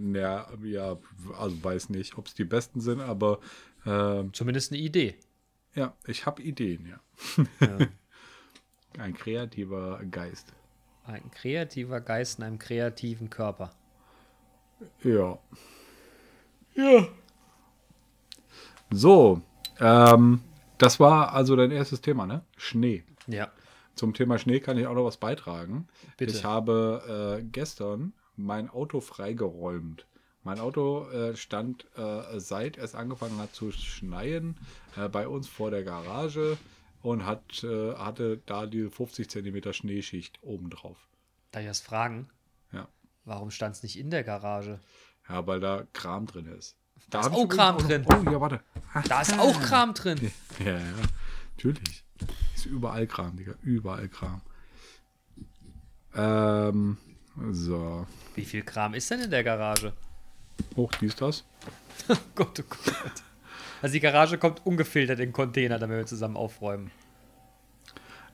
Ja, 0.01 0.47
ja, 0.63 0.99
also 1.37 1.63
weiß 1.63 1.91
nicht, 1.91 2.17
ob 2.17 2.27
es 2.27 2.35
die 2.35 2.45
besten 2.45 2.81
sind, 2.81 3.01
aber 3.01 3.41
ähm, 3.87 4.33
Zumindest 4.33 4.73
eine 4.73 4.81
Idee. 4.81 5.17
Ja, 5.75 5.95
ich 6.07 6.27
habe 6.27 6.43
Ideen, 6.43 6.87
ja. 6.87 7.45
Ja. 7.61 7.87
Ein 8.99 9.15
kreativer 9.15 10.01
Geist. 10.11 10.53
Ein 11.05 11.31
kreativer 11.31 12.01
Geist 12.01 12.39
in 12.39 12.45
einem 12.45 12.59
kreativen 12.59 13.31
Körper. 13.31 13.71
Ja. 15.03 15.39
Ja. 16.75 17.09
So, 18.91 19.43
ähm, 19.79 20.41
das 20.79 20.99
war 20.99 21.33
also 21.33 21.57
dein 21.57 21.71
erstes 21.71 22.01
Thema, 22.01 22.27
ne? 22.27 22.43
Schnee. 22.57 23.05
Ja. 23.27 23.51
Zum 23.95 24.15
Thema 24.15 24.39
Schnee 24.39 24.61
kann 24.61 24.79
ich 24.79 24.87
auch 24.87 24.95
noch 24.95 25.05
was 25.05 25.19
beitragen. 25.19 25.87
Bitte. 26.17 26.33
Ich 26.33 26.45
habe 26.45 27.39
äh, 27.39 27.45
gestern 27.45 28.13
mein 28.37 28.71
Auto 28.71 29.01
freigeräumt. 29.01 30.07
Mein 30.43 30.59
Auto 30.59 31.09
äh, 31.11 31.37
stand 31.37 31.87
äh, 31.97 32.39
seit 32.41 32.79
es 32.79 32.95
angefangen 32.95 33.39
hat 33.39 33.55
zu 33.55 33.73
schneien 33.73 34.57
äh, 34.97 35.09
bei 35.09 35.29
uns 35.29 35.49
vor 35.49 35.71
der 35.71 35.85
Garage 35.85 36.57
und 37.03 37.27
hat, 37.27 37.63
äh, 37.63 37.95
hatte 37.95 38.39
da 38.47 38.67
die 38.67 38.89
50 38.89 39.29
Zentimeter 39.29 39.73
Schneeschicht 39.75 40.39
obendrauf. 40.43 40.97
Darf 41.53 41.63
ich 41.63 41.69
was 41.69 41.81
fragen? 41.81 42.31
Ja. 42.73 42.89
Warum 43.25 43.51
stand 43.51 43.77
es 43.77 43.83
nicht 43.83 43.99
in 43.99 44.11
der 44.11 44.25
Garage? 44.25 44.81
Ja, 45.29 45.47
weil 45.47 45.61
da 45.61 45.85
Kram 45.93 46.27
drin 46.27 46.47
ist. 46.47 46.77
Da 47.11 47.21
ist 47.21 47.27
hab 47.27 47.33
ich 47.33 47.39
auch 47.39 47.49
Kram 47.49 47.77
noch- 47.77 47.87
drin. 47.87 48.07
Oh, 48.09 48.31
ja, 48.31 48.41
warte. 48.41 48.61
Da 49.09 49.21
ist 49.21 49.39
auch 49.39 49.61
Kram 49.61 49.95
drin. 49.95 50.31
Ja, 50.65 50.73
ja, 50.79 50.93
natürlich. 51.57 52.05
Ist 52.55 52.67
überall 52.67 53.07
Kram, 53.07 53.37
Digga. 53.37 53.55
Überall 53.63 54.09
Kram. 54.09 54.41
Ähm, 56.15 56.99
so. 57.53 58.07
Wie 58.35 58.45
viel 58.45 58.63
Kram 58.63 58.95
ist 58.95 59.11
denn 59.11 59.21
in 59.21 59.31
der 59.31 59.45
Garage? 59.45 59.93
Hoch, 60.77 60.93
dies, 61.01 61.17
das. 61.17 61.45
Oh 62.09 62.17
Gott, 62.35 62.59
oh 62.61 62.65
Gott. 62.69 63.13
Also 63.83 63.93
die 63.93 64.01
Garage 64.01 64.39
kommt 64.39 64.65
ungefiltert 64.67 65.21
in 65.21 65.29
den 65.29 65.33
Container, 65.33 65.79
damit 65.79 65.99
wir 65.99 66.07
zusammen 66.07 66.37
aufräumen. 66.37 66.91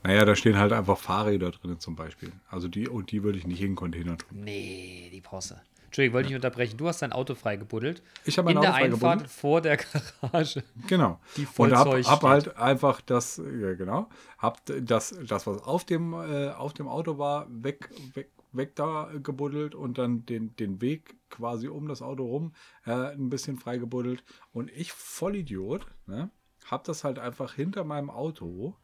Naja, 0.03 0.25
da 0.25 0.35
stehen 0.35 0.57
halt 0.57 0.71
einfach 0.71 0.97
Fahrräder 0.97 1.51
drin 1.51 1.79
zum 1.79 1.95
Beispiel. 1.95 2.31
Also 2.49 2.67
die, 2.69 2.87
und 2.87 3.11
die 3.11 3.23
würde 3.23 3.37
ich 3.37 3.45
nicht 3.45 3.61
in 3.61 3.71
den 3.71 3.75
Container 3.75 4.17
tun. 4.17 4.39
Nee, 4.43 5.09
die 5.11 5.21
brauchst 5.21 5.51
du. 5.51 5.55
Entschuldigung, 5.85 6.15
wollte 6.15 6.27
ich 6.27 6.29
nicht 6.31 6.43
unterbrechen. 6.43 6.77
Du 6.77 6.87
hast 6.87 7.01
dein 7.01 7.13
Auto 7.13 7.33
freigebuddelt. 7.33 8.03
Ich 8.25 8.37
habe 8.37 8.45
mein 8.45 8.57
In 8.57 8.57
Auto 8.59 8.67
der 8.67 8.75
Einfahrt 8.75 9.29
vor 9.29 9.61
der 9.61 9.77
Garage. 10.21 10.63
Genau. 10.87 11.19
Die 11.37 11.45
voll 11.45 11.69
und 11.71 11.77
hab, 11.77 11.85
Zeug 11.85 12.05
hab 12.07 12.23
halt 12.23 12.57
einfach 12.57 13.01
das, 13.01 13.37
ja 13.37 13.73
genau, 13.73 14.09
hab 14.37 14.61
das, 14.65 15.15
das 15.25 15.47
was 15.47 15.63
auf 15.63 15.85
dem, 15.85 16.13
äh, 16.13 16.49
auf 16.49 16.73
dem 16.73 16.87
Auto 16.87 17.17
war, 17.17 17.47
weg, 17.49 17.89
weg, 18.13 18.29
weg 18.51 18.75
da 18.75 19.11
gebuddelt 19.21 19.75
und 19.75 19.97
dann 19.97 20.25
den, 20.25 20.55
den 20.55 20.81
Weg 20.81 21.15
quasi 21.29 21.67
um 21.67 21.87
das 21.87 22.01
Auto 22.01 22.25
rum 22.25 22.53
äh, 22.85 22.91
ein 22.91 23.29
bisschen 23.29 23.57
freigebuddelt. 23.57 24.23
Und 24.53 24.71
ich, 24.71 24.91
Vollidiot, 24.91 25.85
ne, 26.05 26.29
hab 26.65 26.83
das 26.83 27.03
halt 27.03 27.19
einfach 27.19 27.53
hinter 27.53 27.83
meinem 27.83 28.09
Auto 28.09 28.75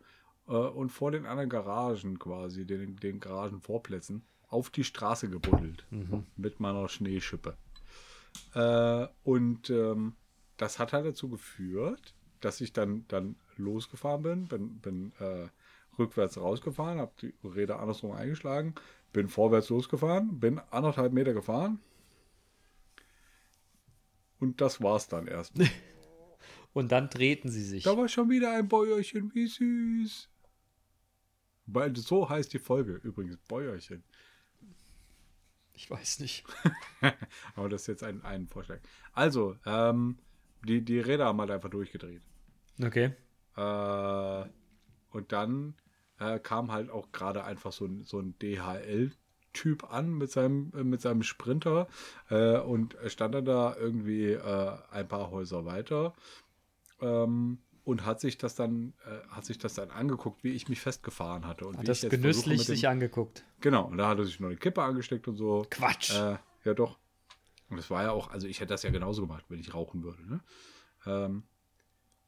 äh, 0.47 0.53
und 0.53 0.89
vor 0.89 1.11
den 1.11 1.25
anderen 1.25 1.49
Garagen 1.49 2.19
quasi, 2.19 2.65
den, 2.65 2.97
den 2.97 3.19
Garagenvorplätzen, 3.19 4.25
auf 4.47 4.69
die 4.69 4.83
Straße 4.83 5.29
gebuddelt. 5.29 5.85
Mit 6.37 6.59
meiner 6.59 6.87
Schneeschippe. 6.87 7.57
Äh, 8.53 9.07
und 9.23 9.69
ähm, 9.69 10.15
das 10.57 10.79
hat 10.79 10.93
halt 10.93 11.05
dazu 11.05 11.29
geführt, 11.29 12.13
dass 12.39 12.61
ich 12.61 12.73
dann, 12.73 13.05
dann 13.07 13.35
losgefahren 13.55 14.21
bin, 14.21 14.47
bin, 14.47 14.79
bin 14.79 15.11
äh, 15.19 15.47
rückwärts 15.97 16.37
rausgefahren, 16.37 16.99
habe 16.99 17.13
die 17.21 17.33
Räder 17.43 17.79
andersrum 17.79 18.11
eingeschlagen, 18.11 18.75
bin 19.13 19.29
vorwärts 19.29 19.69
losgefahren, 19.69 20.39
bin 20.39 20.59
anderthalb 20.71 21.13
Meter 21.13 21.33
gefahren. 21.33 21.79
Und 24.39 24.59
das 24.59 24.81
war's 24.81 25.07
dann 25.07 25.27
erstmal. 25.27 25.69
Und 26.73 26.91
dann 26.91 27.09
drehten 27.09 27.51
sie 27.51 27.63
sich. 27.63 27.83
da 27.83 27.95
war 27.95 28.07
schon 28.07 28.29
wieder 28.29 28.51
ein 28.51 28.67
Bäuerchen, 28.67 29.33
wie 29.35 29.47
süß. 29.47 30.27
Weil 31.67 31.95
so 31.95 32.27
heißt 32.27 32.51
die 32.51 32.59
Folge 32.59 32.95
übrigens, 33.03 33.37
Bäuerchen. 33.47 34.03
Ich 35.73 35.89
weiß 35.89 36.19
nicht. 36.19 36.43
Aber 37.55 37.69
das 37.69 37.81
ist 37.81 37.87
jetzt 37.87 38.03
ein, 38.03 38.23
ein 38.23 38.47
Vorschlag. 38.47 38.79
Also, 39.13 39.55
ähm, 39.65 40.17
die, 40.65 40.83
die 40.83 40.99
Räder 40.99 41.25
haben 41.25 41.39
halt 41.39 41.51
einfach 41.51 41.69
durchgedreht. 41.69 42.21
Okay. 42.81 43.13
Äh, 43.55 44.49
und 45.11 45.31
dann 45.31 45.75
äh, 46.23 46.39
kam 46.39 46.71
halt 46.71 46.89
auch 46.89 47.11
gerade 47.11 47.43
einfach 47.43 47.71
so 47.71 47.85
ein, 47.85 48.03
so 48.03 48.19
ein 48.19 48.35
DHL-Typ 48.39 49.91
an 49.91 50.11
mit 50.17 50.31
seinem, 50.31 50.71
äh, 50.75 50.83
mit 50.83 51.01
seinem 51.01 51.23
Sprinter 51.23 51.87
äh, 52.29 52.57
und 52.59 52.95
stand 53.07 53.35
dann 53.35 53.45
da 53.45 53.75
irgendwie 53.75 54.31
äh, 54.31 54.77
ein 54.91 55.07
paar 55.07 55.31
Häuser 55.31 55.65
weiter 55.65 56.13
ähm, 57.01 57.59
und 57.83 58.05
hat 58.05 58.19
sich 58.21 58.37
das 58.37 58.55
dann 58.55 58.93
äh, 59.05 59.27
hat 59.29 59.45
sich 59.45 59.57
das 59.57 59.73
dann 59.73 59.91
angeguckt, 59.91 60.43
wie 60.43 60.51
ich 60.51 60.69
mich 60.69 60.79
festgefahren 60.79 61.45
hatte 61.47 61.65
und 61.67 61.75
Hat 61.77 61.83
wie 61.83 61.87
das 61.87 61.97
ich 61.97 62.03
jetzt 62.03 62.11
genüsslich 62.11 62.59
dem- 62.61 62.65
sich 62.65 62.87
angeguckt. 62.87 63.43
Genau, 63.59 63.85
und 63.85 63.97
da 63.97 64.09
hat 64.09 64.19
er 64.19 64.25
sich 64.25 64.39
noch 64.39 64.47
eine 64.47 64.57
Kippe 64.57 64.81
angesteckt 64.81 65.27
und 65.27 65.35
so. 65.35 65.65
Quatsch. 65.69 66.11
Ja, 66.11 66.73
doch. 66.73 66.97
Und 67.69 67.77
das 67.77 67.89
war 67.89 68.03
ja 68.03 68.11
auch, 68.11 68.29
also 68.29 68.47
ich 68.47 68.59
hätte 68.59 68.69
das 68.73 68.83
ja 68.83 68.89
genauso 68.91 69.21
gemacht, 69.21 69.45
wenn 69.49 69.59
ich 69.59 69.73
rauchen 69.73 70.03
würde. 70.03 70.21
Ne? 70.27 70.39
Ähm, 71.05 71.43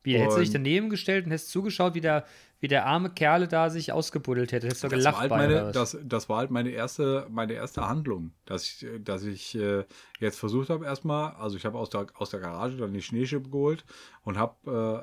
Wie, 0.03 0.17
hättest 0.17 0.38
du 0.38 0.41
dich 0.41 0.51
daneben 0.51 0.89
gestellt 0.89 1.25
und 1.25 1.31
hättest 1.31 1.49
zugeschaut, 1.51 1.93
wie 1.93 2.01
der, 2.01 2.25
wie 2.65 2.67
der 2.67 2.88
arme 2.88 3.12
Kerle 3.12 3.47
da 3.47 3.69
sich 3.69 3.91
ausgebuddelt 3.91 4.51
hätte. 4.51 4.65
Hättest 4.65 4.84
du 4.84 4.88
Das 4.88 4.97
gelacht 4.97 5.13
war, 5.13 5.21
halt 5.21 5.30
bei, 5.30 5.38
meine, 5.38 5.71
das, 5.71 5.95
das 6.04 6.30
war 6.30 6.39
halt 6.39 6.49
meine 6.49 6.71
erste, 6.71 7.28
meine 7.30 7.54
erste 7.54 7.88
Handlung, 7.88 8.32
dass 8.45 8.63
ich, 8.63 8.88
dass 9.04 9.21
ich 9.21 9.54
äh, 9.54 9.84
jetzt 10.19 10.39
versucht 10.39 10.71
habe 10.71 10.84
erstmal, 10.84 11.34
also 11.36 11.58
ich 11.58 11.65
habe 11.65 11.78
aus 11.78 11.91
der, 11.91 12.08
aus 12.15 12.32
der 12.32 12.39
Garage 12.39 12.78
dann 12.78 12.91
die 12.91 13.04
Schneeschippe 13.04 13.51
geholt 13.51 13.86
und 14.23 14.39
habe 14.39 14.56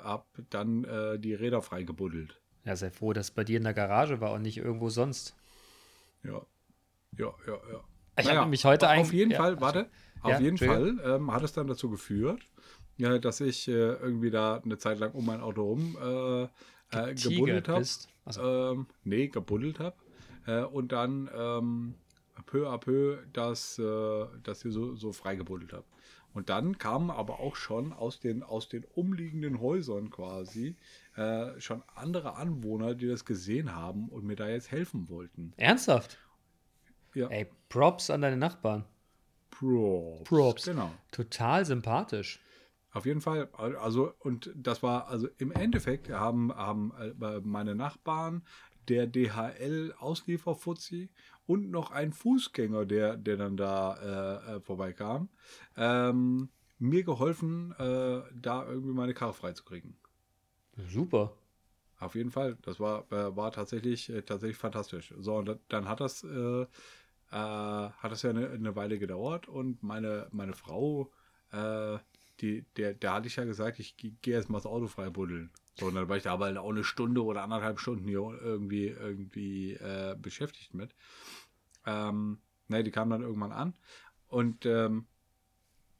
äh, 0.02 0.04
hab 0.04 0.26
dann 0.50 0.82
äh, 0.82 1.20
die 1.20 1.34
Räder 1.34 1.62
freigebuddelt. 1.62 2.40
Ja, 2.64 2.74
sei 2.74 2.90
froh, 2.90 3.12
dass 3.12 3.26
es 3.26 3.30
bei 3.30 3.44
dir 3.44 3.58
in 3.58 3.62
der 3.64 3.74
Garage 3.74 4.20
war 4.20 4.32
und 4.32 4.42
nicht 4.42 4.58
irgendwo 4.58 4.88
sonst. 4.88 5.36
Ja, 6.24 6.42
ja, 7.16 7.32
ja, 7.46 7.52
ja. 7.72 7.84
Ich 8.18 8.28
hab 8.28 8.40
nämlich 8.40 8.64
heute 8.64 8.88
aber 8.88 8.94
Auf 9.00 9.06
eigentlich- 9.06 9.18
jeden 9.20 9.30
ja, 9.30 9.36
Fall, 9.38 9.60
warte, 9.60 9.86
Ja, 10.24 10.34
auf 10.34 10.40
jeden 10.40 10.58
Fall 10.58 10.98
ähm, 11.04 11.32
hat 11.32 11.44
es 11.44 11.52
dann 11.52 11.68
dazu 11.68 11.90
geführt, 11.90 12.40
ja, 12.96 13.18
dass 13.18 13.40
ich 13.40 13.68
äh, 13.68 13.72
irgendwie 13.72 14.32
da 14.32 14.56
eine 14.64 14.78
Zeit 14.78 14.98
lang 14.98 15.12
um 15.12 15.24
mein 15.26 15.40
Auto 15.40 15.62
rum 15.62 15.96
äh, 16.02 16.48
äh, 16.92 17.14
gebuddelt 17.14 17.68
habe. 17.68 17.86
Achso. 18.24 18.72
Ähm, 18.72 18.86
nee, 19.04 19.28
gebuddelt 19.28 19.80
habe. 19.80 19.96
Äh, 20.46 20.62
und 20.62 20.92
dann 20.92 21.30
ähm, 21.34 21.94
peu 22.46 22.68
à 22.68 22.78
peu 22.78 23.18
das, 23.32 23.78
äh, 23.78 24.26
das 24.42 24.62
hier 24.62 24.72
so, 24.72 24.94
so 24.94 25.12
frei 25.12 25.36
gebuddelt 25.36 25.72
habe. 25.72 25.84
Und 26.34 26.48
dann 26.48 26.78
kamen 26.78 27.10
aber 27.10 27.40
auch 27.40 27.56
schon 27.56 27.92
aus 27.92 28.18
den, 28.18 28.42
aus 28.42 28.68
den 28.68 28.84
umliegenden 28.94 29.60
Häusern 29.60 30.10
quasi 30.10 30.76
äh, 31.16 31.60
schon 31.60 31.82
andere 31.94 32.36
Anwohner, 32.36 32.94
die 32.94 33.06
das 33.06 33.24
gesehen 33.24 33.74
haben 33.74 34.08
und 34.08 34.24
mir 34.24 34.36
da 34.36 34.48
jetzt 34.48 34.70
helfen 34.70 35.08
wollten. 35.10 35.52
Ernsthaft? 35.58 36.18
Ja, 37.14 37.28
Ey, 37.28 37.46
Props 37.68 38.08
an 38.08 38.22
deine 38.22 38.38
Nachbarn. 38.38 38.84
Props. 39.50 40.24
Props. 40.24 40.64
Genau. 40.64 40.90
Total 41.10 41.66
sympathisch. 41.66 42.40
Auf 42.92 43.06
jeden 43.06 43.22
Fall. 43.22 43.48
Also, 43.54 44.12
und 44.18 44.52
das 44.54 44.82
war, 44.82 45.08
also 45.08 45.28
im 45.38 45.50
Endeffekt 45.50 46.10
haben, 46.10 46.54
haben 46.54 46.92
äh, 47.20 47.40
meine 47.40 47.74
Nachbarn, 47.74 48.42
der 48.88 49.06
DHL-Auslieferfuzzi 49.06 51.10
und 51.46 51.70
noch 51.70 51.90
ein 51.90 52.12
Fußgänger, 52.12 52.84
der, 52.84 53.16
der 53.16 53.36
dann 53.36 53.56
da 53.56 54.42
äh, 54.46 54.56
äh, 54.56 54.60
vorbeikam, 54.60 55.28
ähm, 55.76 56.50
mir 56.78 57.04
geholfen, 57.04 57.72
äh, 57.78 58.22
da 58.34 58.66
irgendwie 58.66 58.92
meine 58.92 59.14
Karre 59.14 59.34
freizukriegen. 59.34 59.96
Super. 60.88 61.32
Auf 61.98 62.14
jeden 62.16 62.30
Fall. 62.30 62.56
Das 62.62 62.80
war, 62.80 63.06
äh, 63.12 63.36
war 63.36 63.52
tatsächlich, 63.52 64.12
tatsächlich 64.26 64.56
fantastisch. 64.56 65.14
So, 65.18 65.36
und 65.36 65.46
da- 65.46 65.58
dann 65.68 65.88
hat 65.88 66.00
das, 66.00 66.24
äh, 66.24 66.62
äh, 66.62 66.66
hat 67.30 68.10
das 68.10 68.22
ja 68.22 68.30
eine, 68.30 68.50
eine 68.50 68.74
Weile 68.74 68.98
gedauert 68.98 69.46
und 69.48 69.82
meine, 69.82 70.26
meine 70.32 70.54
Frau, 70.54 71.12
äh, 71.52 71.98
die, 72.42 72.66
der, 72.76 72.92
der 72.94 73.14
hatte 73.14 73.28
ich 73.28 73.36
ja 73.36 73.44
gesagt, 73.44 73.78
ich 73.78 73.96
ge- 73.96 74.14
gehe 74.20 74.34
jetzt 74.34 74.50
mal 74.50 74.58
das 74.58 74.66
Auto 74.66 74.88
frei 74.88 75.08
buddeln. 75.08 75.50
So, 75.78 75.86
und 75.86 75.94
dann 75.94 76.08
war 76.08 76.16
ich 76.16 76.24
da 76.24 76.32
aber 76.32 76.60
auch 76.60 76.70
eine 76.70 76.84
Stunde 76.84 77.24
oder 77.24 77.42
anderthalb 77.42 77.78
Stunden 77.78 78.06
hier 78.06 78.20
irgendwie, 78.42 78.88
irgendwie 78.88 79.72
äh, 79.74 80.16
beschäftigt 80.20 80.74
mit. 80.74 80.94
Ähm, 81.86 82.38
ne, 82.68 82.84
die 82.84 82.90
kam 82.90 83.08
dann 83.10 83.22
irgendwann 83.22 83.52
an 83.52 83.74
und 84.28 84.66
ähm, 84.66 85.06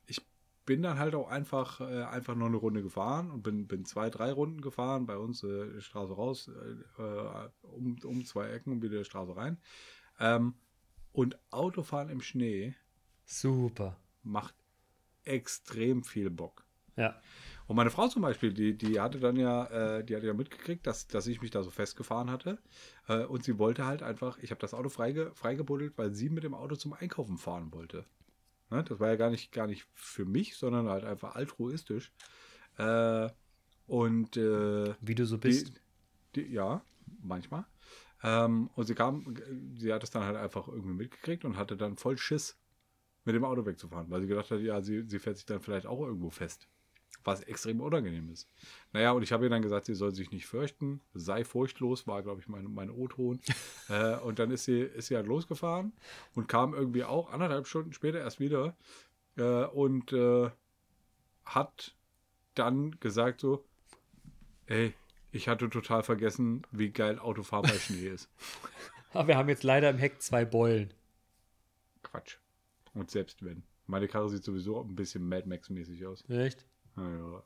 ich 0.06 0.24
bin 0.66 0.82
dann 0.82 0.98
halt 0.98 1.14
auch 1.14 1.28
einfach, 1.28 1.80
äh, 1.80 2.04
einfach 2.04 2.34
nur 2.34 2.48
eine 2.48 2.56
Runde 2.56 2.82
gefahren 2.82 3.30
und 3.30 3.42
bin, 3.42 3.66
bin 3.66 3.84
zwei, 3.84 4.10
drei 4.10 4.32
Runden 4.32 4.60
gefahren, 4.60 5.06
bei 5.06 5.16
uns 5.16 5.42
äh, 5.42 5.80
Straße 5.80 6.12
raus, 6.12 6.48
äh, 6.48 7.02
äh, 7.02 7.48
um, 7.62 7.98
um 8.04 8.24
zwei 8.24 8.50
Ecken 8.50 8.72
und 8.72 8.82
wieder 8.82 9.04
Straße 9.04 9.34
rein. 9.36 9.58
Ähm, 10.20 10.54
und 11.12 11.38
Autofahren 11.50 12.10
im 12.10 12.20
Schnee 12.20 12.74
Super. 13.24 13.96
macht 14.22 14.54
extrem 15.24 16.04
viel 16.04 16.30
Bock. 16.30 16.64
Ja. 16.96 17.20
Und 17.66 17.76
meine 17.76 17.90
Frau 17.90 18.08
zum 18.08 18.22
Beispiel, 18.22 18.52
die, 18.52 18.76
die 18.76 19.00
hatte 19.00 19.18
dann 19.18 19.36
ja, 19.36 19.64
äh, 19.98 20.04
die 20.04 20.14
hatte 20.14 20.26
ja 20.26 20.34
mitgekriegt, 20.34 20.86
dass, 20.86 21.06
dass 21.06 21.26
ich 21.26 21.40
mich 21.40 21.50
da 21.50 21.62
so 21.62 21.70
festgefahren 21.70 22.30
hatte. 22.30 22.58
Äh, 23.08 23.24
und 23.24 23.44
sie 23.44 23.58
wollte 23.58 23.86
halt 23.86 24.02
einfach, 24.02 24.38
ich 24.38 24.50
habe 24.50 24.60
das 24.60 24.74
Auto 24.74 24.88
freige, 24.88 25.32
freigebuddelt, 25.34 25.96
weil 25.96 26.12
sie 26.12 26.28
mit 26.28 26.44
dem 26.44 26.54
Auto 26.54 26.76
zum 26.76 26.92
Einkaufen 26.92 27.38
fahren 27.38 27.72
wollte. 27.72 28.04
Ne? 28.70 28.84
Das 28.84 29.00
war 29.00 29.08
ja 29.08 29.16
gar 29.16 29.30
nicht, 29.30 29.52
gar 29.52 29.66
nicht 29.66 29.86
für 29.94 30.24
mich, 30.24 30.56
sondern 30.56 30.88
halt 30.88 31.04
einfach 31.04 31.34
altruistisch. 31.34 32.12
Äh, 32.78 33.30
und 33.86 34.36
äh, 34.36 34.94
Wie 35.00 35.14
du 35.14 35.24
so 35.24 35.38
bist. 35.38 35.72
die, 36.34 36.44
die, 36.44 36.52
ja, 36.52 36.82
manchmal. 37.22 37.66
Ähm, 38.22 38.70
und 38.74 38.86
sie 38.86 38.94
kam, 38.94 39.34
sie 39.76 39.92
hat 39.92 40.02
es 40.04 40.10
dann 40.10 40.24
halt 40.24 40.36
einfach 40.36 40.68
irgendwie 40.68 40.94
mitgekriegt 40.94 41.44
und 41.44 41.56
hatte 41.56 41.76
dann 41.76 41.96
voll 41.96 42.18
Schiss, 42.18 42.56
mit 43.24 43.34
dem 43.34 43.44
Auto 43.44 43.64
wegzufahren, 43.64 44.10
weil 44.10 44.20
sie 44.20 44.26
gedacht 44.26 44.50
hat, 44.50 44.60
ja, 44.60 44.80
sie, 44.80 45.02
sie 45.06 45.18
fährt 45.18 45.36
sich 45.36 45.46
dann 45.46 45.60
vielleicht 45.60 45.86
auch 45.86 46.00
irgendwo 46.00 46.30
fest. 46.30 46.68
Was 47.24 47.42
extrem 47.42 47.80
unangenehm 47.80 48.30
ist. 48.30 48.48
Naja, 48.92 49.12
und 49.12 49.22
ich 49.22 49.30
habe 49.30 49.44
ihr 49.44 49.50
dann 49.50 49.62
gesagt, 49.62 49.86
sie 49.86 49.94
soll 49.94 50.12
sich 50.12 50.32
nicht 50.32 50.46
fürchten, 50.46 51.00
sei 51.14 51.44
furchtlos, 51.44 52.08
war, 52.08 52.20
glaube 52.22 52.40
ich, 52.40 52.48
mein, 52.48 52.64
mein 52.72 52.90
O-Ton. 52.90 53.40
äh, 53.88 54.16
und 54.16 54.40
dann 54.40 54.50
ist 54.50 54.64
sie, 54.64 54.80
ist 54.80 55.06
sie 55.06 55.16
halt 55.16 55.26
losgefahren 55.26 55.92
und 56.34 56.48
kam 56.48 56.74
irgendwie 56.74 57.04
auch 57.04 57.32
anderthalb 57.32 57.68
Stunden 57.68 57.92
später 57.92 58.18
erst 58.18 58.40
wieder 58.40 58.76
äh, 59.36 59.64
und 59.66 60.12
äh, 60.12 60.50
hat 61.44 61.94
dann 62.54 62.98
gesagt 62.98 63.40
so, 63.40 63.64
ey, 64.66 64.94
ich 65.30 65.48
hatte 65.48 65.70
total 65.70 66.02
vergessen, 66.02 66.62
wie 66.70 66.90
geil 66.90 67.18
Autofahren 67.18 67.70
bei 67.70 67.78
Schnee 67.78 68.08
ist. 68.08 68.28
Aber 69.12 69.28
wir 69.28 69.36
haben 69.36 69.48
jetzt 69.48 69.62
leider 69.62 69.90
im 69.90 69.98
Heck 69.98 70.20
zwei 70.20 70.44
Beulen. 70.44 70.92
Quatsch. 72.02 72.41
Und 72.94 73.10
selbst 73.10 73.44
wenn. 73.44 73.62
Meine 73.86 74.08
Karre 74.08 74.28
sieht 74.28 74.44
sowieso 74.44 74.80
ein 74.80 74.94
bisschen 74.94 75.28
Mad 75.28 75.48
Max-mäßig 75.48 76.06
aus. 76.06 76.28
Echt? 76.28 76.66
Ja, 76.96 77.16
ja. 77.16 77.42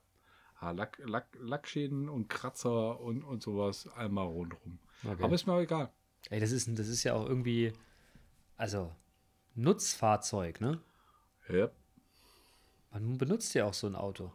Ah, 0.59 0.71
Lack, 0.71 0.99
Lack, 1.05 1.27
Lackschäden 1.39 2.09
und 2.09 2.29
Kratzer 2.29 3.01
und, 3.01 3.23
und 3.25 3.43
sowas 3.43 3.89
einmal 3.89 4.27
rundherum. 4.27 4.79
Okay. 5.05 5.23
Aber 5.23 5.35
ist 5.35 5.47
mir 5.47 5.53
auch 5.53 5.61
egal. 5.61 5.91
Ey, 6.31 6.41
das 6.41 6.51
ist, 6.51 6.69
das 6.79 6.89
ist 6.89 7.05
ja 7.05 7.15
auch 7.15 7.27
irgendwie, 7.27 7.73
also 8.57 8.93
Nutzfahrzeug, 9.55 10.61
ne? 10.61 10.81
Ja. 11.49 11.71
Man 12.91 13.19
benutzt 13.19 13.55
ja 13.55 13.67
auch 13.67 13.75
so 13.75 13.87
ein 13.87 13.95
Auto. 13.95 14.33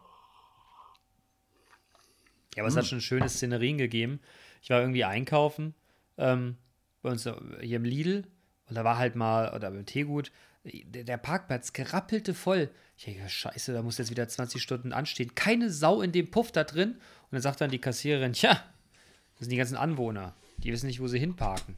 Ja, 2.54 2.62
aber 2.62 2.68
es 2.68 2.76
hat 2.76 2.86
schon 2.86 3.00
schöne 3.00 3.28
Szenerien 3.28 3.78
gegeben. 3.78 4.20
Ich 4.62 4.70
war 4.70 4.80
irgendwie 4.80 5.04
einkaufen 5.04 5.74
ähm, 6.18 6.56
bei 7.02 7.10
uns 7.10 7.24
hier 7.24 7.76
im 7.76 7.84
Lidl 7.84 8.26
und 8.68 8.76
da 8.76 8.84
war 8.84 8.98
halt 8.98 9.16
mal, 9.16 9.52
oder 9.54 9.70
beim 9.70 9.86
Teegut, 9.86 10.30
der, 10.64 11.16
Parkplatz 11.16 11.72
gerappelte 11.72 12.34
voll. 12.34 12.70
Ich 12.96 13.04
denke, 13.04 13.28
scheiße, 13.28 13.72
da 13.72 13.82
muss 13.82 13.98
jetzt 13.98 14.10
wieder 14.10 14.28
20 14.28 14.62
Stunden 14.62 14.92
anstehen. 14.92 15.34
Keine 15.34 15.70
Sau 15.70 16.02
in 16.02 16.12
dem 16.12 16.30
Puff 16.30 16.52
da 16.52 16.64
drin. 16.64 16.92
Und 16.92 17.32
dann 17.32 17.40
sagt 17.42 17.60
dann 17.60 17.70
die 17.70 17.80
Kassiererin, 17.80 18.32
ja, 18.34 18.50
das 18.52 19.40
sind 19.40 19.50
die 19.50 19.56
ganzen 19.56 19.76
Anwohner. 19.76 20.34
Die 20.58 20.72
wissen 20.72 20.86
nicht, 20.86 21.00
wo 21.00 21.08
sie 21.08 21.18
hinparken. 21.18 21.76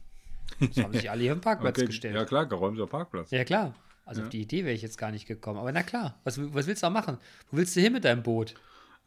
Das 0.59 0.77
haben 0.77 0.93
sich 0.93 1.09
alle 1.09 1.21
hier 1.23 1.31
im 1.31 1.41
Parkplatz 1.41 1.77
Okay. 1.77 1.87
gestellt. 1.87 2.15
Ja 2.15 2.25
klar, 2.25 2.45
geräumter 2.45 2.85
Parkplatz. 2.85 3.31
Ja, 3.31 3.43
klar. 3.43 3.73
Also 4.05 4.21
auf 4.21 4.29
die 4.29 4.41
Idee 4.41 4.63
wäre 4.63 4.75
ich 4.75 4.83
jetzt 4.83 4.99
gar 4.99 5.09
nicht 5.11 5.25
gekommen. 5.27 5.57
Aber 5.59 5.71
na 5.71 5.81
klar, 5.81 6.19
was, 6.23 6.37
was 6.53 6.67
willst 6.67 6.83
du 6.83 6.87
auch 6.87 6.91
machen? 6.91 7.17
Wo 7.49 7.57
willst 7.57 7.75
du 7.75 7.81
hin 7.81 7.91
mit 7.93 8.05
deinem 8.05 8.21
Boot? 8.21 8.53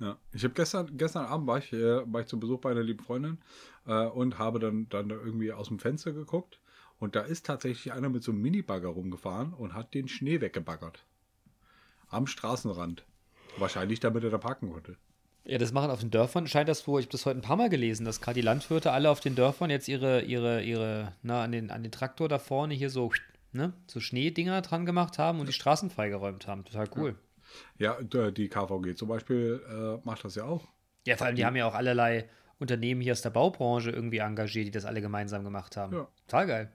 Ja. 0.01 0.17
Ich 0.33 0.43
habe 0.43 0.55
gestern, 0.55 0.97
gestern 0.97 1.27
Abend 1.27 1.47
war 1.47 1.59
ich, 1.59 1.73
äh, 1.73 2.13
war 2.13 2.21
ich 2.23 2.27
zu 2.27 2.41
Besuch 2.41 2.61
bei 2.61 2.73
einer 2.73 2.83
lieben 2.83 3.05
Freundin 3.05 3.39
äh, 3.87 4.07
und 4.07 4.39
habe 4.39 4.59
dann, 4.59 4.89
dann 4.89 5.09
da 5.09 5.15
irgendwie 5.15 5.53
aus 5.53 5.69
dem 5.69 5.79
Fenster 5.79 6.13
geguckt. 6.13 6.59
Und 6.99 7.15
da 7.15 7.21
ist 7.21 7.47
tatsächlich 7.47 7.93
einer 7.93 8.09
mit 8.09 8.23
so 8.23 8.33
einem 8.33 8.43
Minibagger 8.43 8.89
rumgefahren 8.89 9.53
und 9.55 9.75
hat 9.75 9.95
den 9.95 10.09
Schnee 10.09 10.41
weggebaggert. 10.41 11.05
Am 12.09 12.27
Straßenrand. 12.27 13.05
Wahrscheinlich, 13.57 14.01
damit 14.01 14.25
er 14.25 14.31
da 14.31 14.39
parken 14.39 14.71
konnte. 14.73 14.97
Ja, 15.45 15.59
das 15.59 15.73
machen 15.73 15.91
auf 15.91 16.01
den 16.01 16.11
Dörfern, 16.11 16.47
scheint 16.47 16.69
das 16.69 16.87
wohl, 16.87 17.01
ich 17.01 17.07
habe 17.07 17.13
das 17.13 17.25
heute 17.25 17.39
ein 17.39 17.43
paar 17.43 17.57
Mal 17.57 17.71
gelesen, 17.71 18.05
dass 18.05 18.21
gerade 18.21 18.35
die 18.35 18.43
Landwirte 18.45 18.93
alle 18.93 19.11
auf 19.11 19.21
den 19.21 19.35
Dörfern 19.35 19.71
jetzt 19.71 19.89
ihre, 19.89 20.23
ihre, 20.23 20.63
ihre, 20.63 21.15
na, 21.23 21.43
an 21.43 21.53
den, 21.53 21.71
an 21.71 21.83
den 21.83 21.93
Traktor 21.93 22.29
da 22.29 22.39
vorne 22.39 22.75
hier 22.75 22.91
so, 22.91 23.11
ne, 23.53 23.73
so 23.87 23.99
Schneedinger 24.01 24.61
dran 24.61 24.85
gemacht 24.85 25.19
haben 25.19 25.41
und 25.41 25.47
die 25.47 25.53
Straßen 25.55 25.89
freigeräumt 25.91 26.47
haben. 26.47 26.65
Total 26.65 26.89
cool. 26.97 27.15
Ja, 27.79 27.95
d- 28.03 28.31
die 28.33 28.49
KVG 28.49 28.95
zum 28.95 29.09
Beispiel 29.09 29.63
äh, 29.71 30.07
macht 30.07 30.25
das 30.25 30.35
ja 30.35 30.45
auch. 30.45 30.69
Ja, 31.07 31.17
vor 31.17 31.27
allem, 31.27 31.37
die 31.37 31.47
haben 31.47 31.57
ja 31.57 31.67
auch 31.67 31.75
allerlei 31.75 32.29
Unternehmen 32.59 33.01
hier 33.01 33.13
aus 33.13 33.23
der 33.23 33.31
Baubranche 33.31 33.91
irgendwie 33.91 34.19
engagiert, 34.19 34.67
die 34.67 34.71
das 34.71 34.85
alle 34.85 35.01
gemeinsam 35.01 35.45
gemacht 35.45 35.79
haben. 35.79 35.95
Ja. 35.95 36.09
Total 36.27 36.47
geil. 36.47 36.73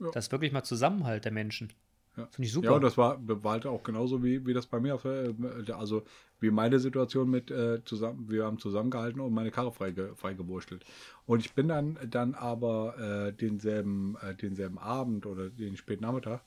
Ja. 0.00 0.10
Das 0.12 0.26
ist 0.26 0.32
wirklich 0.32 0.52
mal 0.52 0.64
Zusammenhalt 0.64 1.24
der 1.24 1.32
Menschen. 1.32 1.72
Ja. 2.16 2.26
Finde 2.30 2.46
ich 2.46 2.52
super. 2.52 2.66
Ja, 2.66 2.72
und 2.72 2.82
das 2.82 2.96
war, 2.96 3.18
war 3.26 3.52
halt 3.52 3.66
auch 3.66 3.82
genauso 3.82 4.24
wie, 4.24 4.46
wie 4.46 4.54
das 4.54 4.66
bei 4.66 4.80
mir, 4.80 4.94
auf, 4.94 5.04
äh, 5.04 5.34
also 5.72 6.02
wie 6.40 6.50
meine 6.50 6.78
Situation 6.78 7.28
mit 7.28 7.50
äh, 7.50 7.84
zusammen, 7.84 8.30
wir 8.30 8.44
haben 8.44 8.58
zusammengehalten 8.58 9.20
und 9.20 9.34
meine 9.34 9.50
Karre 9.50 9.72
freige, 9.72 10.14
freigewurstelt. 10.16 10.84
Und 11.26 11.40
ich 11.40 11.54
bin 11.54 11.68
dann, 11.68 11.98
dann 12.08 12.34
aber 12.34 12.98
äh, 12.98 13.32
denselben, 13.32 14.16
äh, 14.22 14.34
denselben 14.34 14.78
Abend 14.78 15.26
oder 15.26 15.50
den 15.50 15.76
späten 15.76 16.02
Nachmittag, 16.02 16.42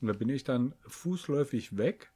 und 0.00 0.08
da 0.08 0.14
bin 0.14 0.30
ich 0.30 0.44
dann 0.44 0.74
fußläufig 0.86 1.76
weg 1.76 2.10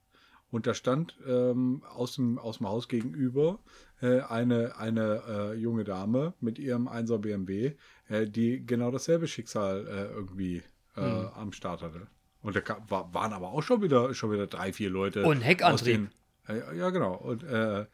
und 0.51 0.67
da 0.67 0.73
stand 0.73 1.19
ähm, 1.27 1.83
aus, 1.95 2.15
dem, 2.15 2.39
aus 2.39 2.59
dem 2.59 2.69
Haus 2.69 2.89
gegenüber 2.89 3.59
äh, 4.01 4.21
eine, 4.21 4.79
eine 4.79 5.23
äh, 5.29 5.55
junge 5.55 5.85
Dame 5.85 6.33
mit 6.41 6.59
ihrem 6.59 6.89
1er 6.89 7.19
BMW, 7.19 7.73
äh, 8.09 8.27
die 8.27 8.65
genau 8.65 8.91
dasselbe 8.91 9.27
Schicksal 9.27 9.87
äh, 9.87 10.15
irgendwie 10.15 10.63
äh, 10.97 11.01
am 11.01 11.53
Start 11.53 11.83
hatte. 11.83 12.07
Und 12.43 12.57
da 12.57 12.63
war, 12.89 13.13
waren 13.15 13.33
aber 13.33 13.51
auch 13.53 13.63
schon 13.63 13.81
wieder, 13.83 14.13
schon 14.15 14.31
wieder 14.33 14.47
drei, 14.47 14.73
vier 14.73 14.91
Leute. 14.91 15.25
Und 15.25 15.41
Heckantrieb. 15.41 15.75
aus 15.75 15.83
den- 15.83 16.11
Äh, 16.47 16.77
ja, 16.79 16.91
genau. 16.91 17.15
Und, 17.15 17.43
äh, 17.45 17.87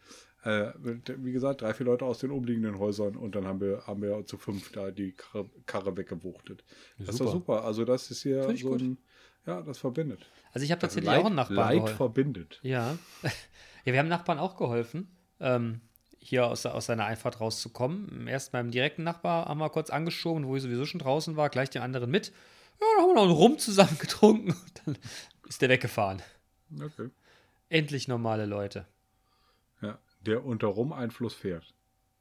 Äh, 0.42 0.72
wie 1.18 1.32
gesagt, 1.32 1.60
drei, 1.60 1.74
vier 1.74 1.84
Leute 1.84 2.06
aus 2.06 2.20
den 2.20 2.30
umliegenden 2.30 2.78
Häusern 2.78 3.14
und 3.14 3.34
dann 3.34 3.46
haben 3.46 3.60
wir, 3.60 3.86
haben 3.86 4.00
wir 4.00 4.24
zu 4.24 4.38
fünf 4.38 4.72
da 4.72 4.90
die 4.90 5.12
Karre, 5.12 5.50
Karre 5.66 5.94
weggewuchtet. 5.98 6.64
Das 6.98 7.10
ist 7.10 7.20
doch 7.20 7.30
super. 7.30 7.62
Also 7.62 7.84
das 7.84 8.10
ist 8.10 8.22
hier 8.22 8.44
so 8.56 8.70
gut. 8.70 8.80
ein, 8.80 8.96
ja, 9.46 9.60
das 9.60 9.76
verbindet. 9.76 10.24
Also 10.54 10.64
ich 10.64 10.72
habe 10.72 10.80
Also 10.82 10.96
tatsächlich 10.96 11.10
auch 11.22 11.26
einen 11.26 11.34
Nachbarn 11.34 11.56
Leid 11.58 11.74
geholfen. 11.74 11.96
verbindet. 11.98 12.58
Ja. 12.62 12.96
ja, 13.84 13.92
wir 13.92 13.98
haben 13.98 14.08
Nachbarn 14.08 14.38
auch 14.38 14.56
geholfen, 14.56 15.14
ähm, 15.40 15.82
hier 16.20 16.46
aus, 16.46 16.64
aus 16.64 16.86
seiner 16.86 17.04
Einfahrt 17.04 17.38
rauszukommen. 17.38 18.26
Erst 18.26 18.50
beim 18.52 18.70
direkten 18.70 19.02
Nachbar 19.02 19.44
haben 19.44 19.58
wir 19.60 19.68
kurz 19.68 19.90
angeschoben, 19.90 20.46
wo 20.46 20.56
ich 20.56 20.62
sowieso 20.62 20.86
schon 20.86 21.00
draußen 21.00 21.36
war, 21.36 21.50
gleich 21.50 21.68
den 21.68 21.82
anderen 21.82 22.10
mit. 22.10 22.32
Ja, 22.80 22.86
dann 22.96 23.02
haben 23.02 23.10
wir 23.10 23.14
noch 23.14 23.22
einen 23.22 23.32
Rum 23.32 23.58
zusammen 23.58 23.98
getrunken 24.00 24.52
und 24.52 24.82
dann 24.84 24.98
ist 25.48 25.60
der 25.62 25.68
weggefahren. 25.68 26.22
Okay. 26.80 27.10
Endlich 27.68 28.08
normale 28.08 28.46
Leute. 28.46 28.86
Ja, 29.80 29.98
der 30.20 30.44
unter 30.44 30.68
Rum-Einfluss 30.68 31.34
fährt. 31.34 31.74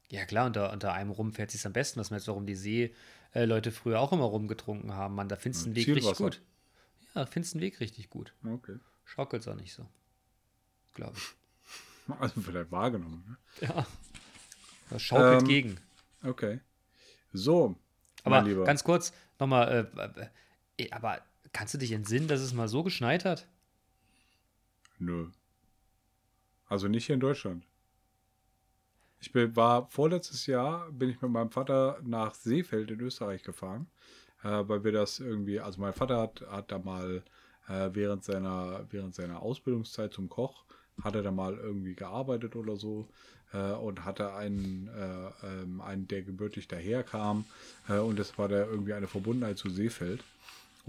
Ja, 0.08 0.24
klar, 0.24 0.46
unter, 0.46 0.72
unter 0.72 0.92
einem 0.92 1.10
Rum 1.10 1.32
fährt 1.32 1.50
sich 1.50 1.64
am 1.66 1.72
besten, 1.72 2.00
was 2.00 2.10
mir 2.10 2.16
jetzt 2.16 2.28
warum 2.28 2.46
die 2.46 2.56
See-Leute 2.56 3.70
früher 3.70 4.00
auch 4.00 4.12
immer 4.12 4.24
rumgetrunken 4.24 4.94
haben. 4.94 5.14
Man, 5.14 5.28
da 5.28 5.36
findest 5.36 5.66
du 5.66 5.70
den 5.70 5.76
Weg 5.76 5.88
richtig 5.96 6.16
gut. 6.16 6.40
Ja, 7.14 7.26
findest 7.26 7.54
du 7.54 7.58
den 7.58 7.62
Weg 7.62 7.80
richtig 7.80 8.10
gut. 8.10 8.32
Okay. 8.44 8.76
Schaukelt's 9.04 9.46
auch 9.48 9.54
nicht 9.54 9.72
so. 9.72 9.86
Glaube 10.94 11.16
ich. 11.16 11.24
Also 12.18 12.40
vielleicht 12.40 12.72
wahrgenommen. 12.72 13.22
Ne? 13.60 13.68
Ja. 13.68 13.86
Das 14.88 15.00
schaukelt 15.00 15.42
Ähm, 15.42 15.46
gegen. 15.48 15.80
Okay. 16.24 16.58
So, 17.32 17.76
Aber 18.24 18.42
ganz 18.64 18.82
kurz 18.82 19.12
nochmal, 19.38 19.88
äh, 19.96 20.00
äh, 20.22 20.26
aber 20.90 21.20
kannst 21.52 21.74
du 21.74 21.78
dich 21.78 21.92
entsinnen, 21.92 22.28
dass 22.28 22.40
es 22.40 22.54
mal 22.54 22.68
so 22.68 22.82
geschneit 22.82 23.24
hat? 23.24 23.46
Nö. 24.98 25.28
Also 26.66 26.88
nicht 26.88 27.06
hier 27.06 27.14
in 27.14 27.20
Deutschland. 27.20 27.64
Ich 29.20 29.32
bin, 29.32 29.54
war 29.56 29.86
vorletztes 29.88 30.46
Jahr, 30.46 30.90
bin 30.92 31.10
ich 31.10 31.20
mit 31.20 31.30
meinem 31.30 31.50
Vater 31.50 31.98
nach 32.02 32.34
Seefeld 32.34 32.90
in 32.90 33.00
Österreich 33.00 33.42
gefahren, 33.42 33.86
äh, 34.42 34.62
weil 34.66 34.84
wir 34.84 34.92
das 34.92 35.20
irgendwie, 35.20 35.60
also 35.60 35.80
mein 35.80 35.92
Vater 35.92 36.18
hat, 36.18 36.42
hat 36.48 36.72
da 36.72 36.78
mal 36.78 37.22
äh, 37.68 37.90
während, 37.92 38.24
seiner, 38.24 38.86
während 38.90 39.14
seiner 39.14 39.42
Ausbildungszeit 39.42 40.12
zum 40.12 40.28
Koch, 40.28 40.64
hat 41.02 41.14
er 41.14 41.22
da 41.22 41.30
mal 41.30 41.56
irgendwie 41.56 41.94
gearbeitet 41.94 42.56
oder 42.56 42.76
so 42.76 43.08
äh, 43.52 43.72
und 43.72 44.04
hatte 44.04 44.34
einen, 44.34 44.88
äh, 44.88 45.46
ähm, 45.46 45.80
einen, 45.80 46.08
der 46.08 46.22
gebürtig 46.22 46.68
daherkam 46.68 47.44
äh, 47.88 47.98
und 47.98 48.18
das 48.18 48.38
war 48.38 48.48
da 48.48 48.64
irgendwie 48.64 48.94
eine 48.94 49.06
Verbundenheit 49.06 49.58
zu 49.58 49.70
Seefeld. 49.70 50.22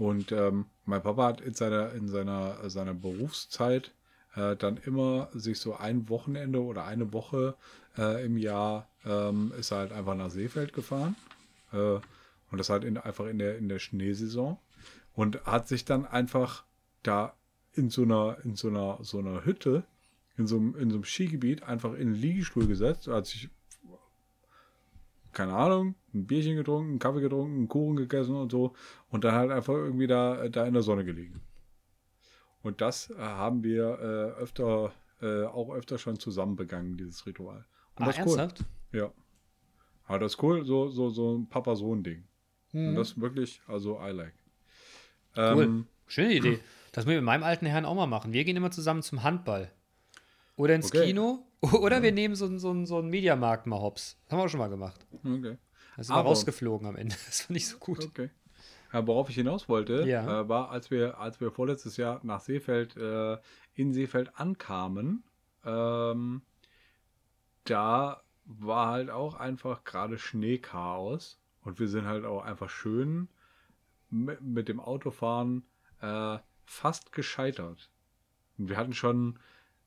Und 0.02 0.32
ähm, 0.32 0.66
mein 0.84 1.00
Papa 1.00 1.28
hat 1.28 1.40
in 1.40 1.54
seiner, 1.54 1.92
in 1.92 2.08
seiner, 2.08 2.68
seiner 2.68 2.92
Berufszeit 2.92 3.92
äh, 4.34 4.56
dann 4.56 4.76
immer 4.78 5.28
sich 5.32 5.60
so 5.60 5.76
ein 5.76 6.08
Wochenende 6.08 6.60
oder 6.60 6.86
eine 6.86 7.12
Woche 7.12 7.54
äh, 7.96 8.26
im 8.26 8.36
Jahr 8.36 8.88
ähm, 9.04 9.52
ist 9.56 9.70
halt 9.70 9.92
einfach 9.92 10.16
nach 10.16 10.30
Seefeld 10.30 10.72
gefahren. 10.72 11.14
Äh, 11.72 12.00
und 12.50 12.58
das 12.58 12.68
halt 12.68 12.82
in, 12.82 12.98
einfach 12.98 13.26
in 13.26 13.38
der, 13.38 13.56
in 13.56 13.68
der 13.68 13.78
Schneesaison. 13.78 14.58
Und 15.14 15.44
hat 15.44 15.68
sich 15.68 15.84
dann 15.84 16.04
einfach 16.04 16.64
da 17.04 17.36
in 17.72 17.88
so 17.88 18.02
einer, 18.02 18.38
in 18.42 18.56
so 18.56 18.70
einer, 18.70 18.98
so 19.02 19.20
einer 19.20 19.44
Hütte, 19.44 19.84
in 20.36 20.48
so 20.48 20.56
einem, 20.56 20.74
in 20.74 20.90
so 20.90 20.96
einem 20.96 21.04
Skigebiet 21.04 21.62
einfach 21.62 21.92
in 21.92 22.08
den 22.08 22.20
Liegestuhl 22.20 22.66
gesetzt, 22.66 23.06
hat 23.06 23.26
sich 23.26 23.50
keine 25.32 25.54
Ahnung, 25.54 25.94
ein 26.14 26.26
Bierchen 26.26 26.56
getrunken, 26.56 26.90
einen 26.90 26.98
Kaffee 26.98 27.20
getrunken, 27.20 27.56
einen 27.56 27.68
Kuchen 27.68 27.96
gegessen 27.96 28.34
und 28.34 28.50
so 28.52 28.74
und 29.08 29.24
dann 29.24 29.34
halt 29.34 29.50
einfach 29.50 29.74
irgendwie 29.74 30.06
da, 30.06 30.48
da 30.48 30.66
in 30.66 30.74
der 30.74 30.82
Sonne 30.82 31.04
gelegen. 31.04 31.40
Und 32.62 32.80
das 32.80 33.10
äh, 33.10 33.16
haben 33.16 33.64
wir 33.64 33.98
äh, 33.98 34.40
öfter, 34.40 34.92
äh, 35.20 35.44
auch 35.44 35.70
öfter 35.74 35.98
schon 35.98 36.18
zusammen 36.18 36.56
begangen, 36.56 36.96
dieses 36.96 37.26
Ritual. 37.26 37.64
Und 37.96 38.04
Ah, 38.04 38.06
das 38.06 38.18
ist 38.18 38.26
cool. 38.26 38.38
ernsthaft? 38.38 38.64
Ja. 38.92 39.12
Aber 40.04 40.18
das 40.18 40.34
ist 40.34 40.42
cool, 40.42 40.64
so, 40.64 40.88
so, 40.88 41.10
so 41.10 41.36
ein 41.38 41.48
Papa-Sohn-Ding. 41.48 42.24
Mhm. 42.72 42.88
Und 42.88 42.94
das 42.94 43.20
wirklich, 43.20 43.60
also 43.66 43.98
I 44.00 44.10
like. 44.10 44.34
Cool. 45.36 45.64
Ähm, 45.64 45.86
Schöne 46.06 46.34
Idee. 46.34 46.60
Das 46.92 47.06
müssen 47.06 47.14
wir 47.14 47.20
mit 47.22 47.26
meinem 47.26 47.42
alten 47.42 47.64
Herrn 47.66 47.86
auch 47.86 47.94
mal 47.94 48.06
machen. 48.06 48.32
Wir 48.34 48.44
gehen 48.44 48.56
immer 48.56 48.70
zusammen 48.70 49.02
zum 49.02 49.22
Handball. 49.22 49.72
Oder 50.56 50.74
ins 50.74 50.86
Okay. 50.86 51.06
Kino. 51.06 51.46
Oder 51.80 52.02
wir 52.02 52.12
nehmen 52.12 52.34
so, 52.34 52.46
einen- 52.46 52.58
so, 52.58 52.70
einen- 52.70 52.86
so 52.86 52.98
einen 52.98 53.08
Mediamarkt 53.08 53.66
mal 53.66 53.80
hops. 53.80 54.18
Das 54.24 54.32
haben 54.32 54.40
wir 54.40 54.44
auch 54.44 54.48
schon 54.48 54.60
mal 54.60 54.68
gemacht. 54.70 55.06
okay. 55.24 55.58
Da 55.96 56.02
sind 56.02 56.14
wir 56.16 56.20
rausgeflogen 56.20 56.86
am 56.88 56.96
Ende. 56.96 57.14
Das 57.26 57.42
fand 57.42 57.56
ich 57.56 57.68
so 57.68 57.78
gut. 57.78 58.04
Okay. 58.04 58.30
Ja, 58.92 59.06
worauf 59.06 59.28
ich 59.30 59.36
hinaus 59.36 59.68
wollte, 59.68 60.04
Ja. 60.06 60.42
äh, 60.42 60.48
war, 60.48 60.70
als 60.70 60.90
wir, 60.90 61.18
als 61.18 61.40
wir 61.40 61.50
vorletztes 61.50 61.96
Jahr 61.96 62.20
nach 62.24 62.40
Seefeld, 62.40 62.96
äh, 62.96 63.38
in 63.74 63.92
Seefeld 63.94 64.36
ankamen, 64.38 65.24
ähm, 65.64 66.42
da 67.64 68.22
war 68.44 68.88
halt 68.88 69.10
auch 69.10 69.34
einfach 69.34 69.84
gerade 69.84 70.18
Schneechaos 70.18 71.38
und 71.62 71.78
wir 71.78 71.88
sind 71.88 72.06
halt 72.06 72.24
auch 72.24 72.42
einfach 72.42 72.68
schön 72.68 73.28
mit, 74.10 74.42
mit 74.42 74.68
dem 74.68 74.80
Autofahren 74.80 75.64
äh, 76.00 76.38
fast 76.66 77.12
gescheitert. 77.12 77.90
Und 78.58 78.68
wir 78.68 78.76
hatten 78.76 78.92
schon, 78.94 79.38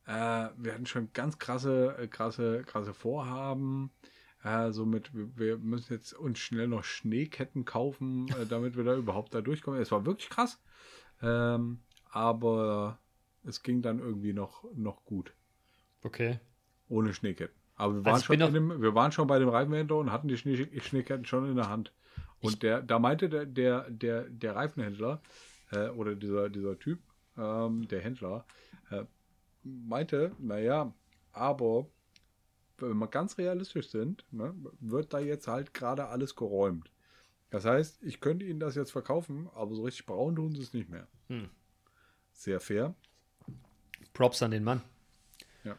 äh, 0.08 0.50
wir 0.58 0.74
hatten 0.74 0.86
schon 0.86 1.12
ganz 1.14 1.40
krasse, 1.40 1.96
äh, 1.98 2.08
krasse, 2.08 2.64
krasse 2.66 2.94
Vorhaben. 2.94 3.92
Äh, 4.44 4.72
somit, 4.72 5.10
wir, 5.14 5.58
müssen 5.58 5.94
jetzt 5.94 6.14
uns 6.14 6.38
schnell 6.38 6.68
noch 6.68 6.84
Schneeketten 6.84 7.66
kaufen, 7.66 8.28
äh, 8.30 8.46
damit 8.50 8.78
wir 8.78 8.84
da 8.84 8.96
überhaupt 8.96 9.34
da 9.34 9.42
durchkommen. 9.42 9.82
Es 9.82 9.92
war 9.92 10.06
wirklich 10.06 10.30
krass. 10.30 10.62
Ähm, 11.22 11.80
aber 12.12 13.00
es 13.44 13.64
ging 13.64 13.82
dann 13.82 14.00
irgendwie 14.00 14.34
noch, 14.34 14.64
noch 14.76 15.04
gut. 15.06 15.34
Okay. 16.04 16.40
Ohne 16.88 17.14
Schneeketten. 17.14 17.56
Aber 17.76 17.94
wir 17.94 17.98
Also 17.98 18.06
waren, 18.30 18.38
ich 18.38 18.44
schon, 18.44 18.54
dem, 18.54 18.82
wir 18.82 18.96
waren 18.96 19.12
schon 19.12 19.28
bei 19.28 19.40
dem 19.40 19.50
Reifenhändler 19.50 19.98
und 19.98 20.12
hatten 20.12 20.28
die 20.28 20.38
Schnee, 20.38 20.70
Schneeketten 20.80 21.26
schon 21.26 21.50
in 21.50 21.56
der 21.56 21.70
Hand. 21.70 21.92
Und 22.42 22.62
der, 22.62 22.82
da 22.82 23.00
meinte 23.00 23.28
der, 23.28 23.46
der, 23.46 23.90
der, 23.90 24.30
der 24.30 24.56
Reifenhändler 24.56 25.22
äh, 25.72 25.90
oder 25.90 26.16
dieser, 26.16 26.50
dieser 26.50 26.78
Typ, 26.78 27.00
ähm, 27.38 27.88
der 27.88 28.02
Händler, 28.02 28.46
äh, 28.92 29.04
meinte, 29.66 30.32
naja, 30.40 30.94
aber 31.32 31.88
wenn 32.78 32.98
wir 32.98 33.08
ganz 33.08 33.38
realistisch 33.38 33.90
sind, 33.90 34.26
ne, 34.32 34.54
wird 34.80 35.14
da 35.14 35.20
jetzt 35.20 35.48
halt 35.48 35.74
gerade 35.74 36.08
alles 36.08 36.36
geräumt. 36.36 36.92
Das 37.50 37.66
heißt, 37.66 38.04
ich 38.04 38.20
könnte 38.20 38.46
Ihnen 38.46 38.60
das 38.60 38.76
jetzt 38.76 38.92
verkaufen, 38.92 39.50
aber 39.54 39.76
so 39.76 39.84
richtig 39.84 40.06
braun 40.06 40.36
tun 40.36 40.56
Sie 40.56 40.62
es 40.62 40.74
nicht 40.74 40.90
mehr. 40.90 41.08
Hm. 41.28 41.50
Sehr 42.34 42.60
fair. 42.60 42.96
Props 44.14 44.42
an 44.42 44.52
den 44.52 44.64
Mann. 44.64 44.82
Ja. 45.64 45.78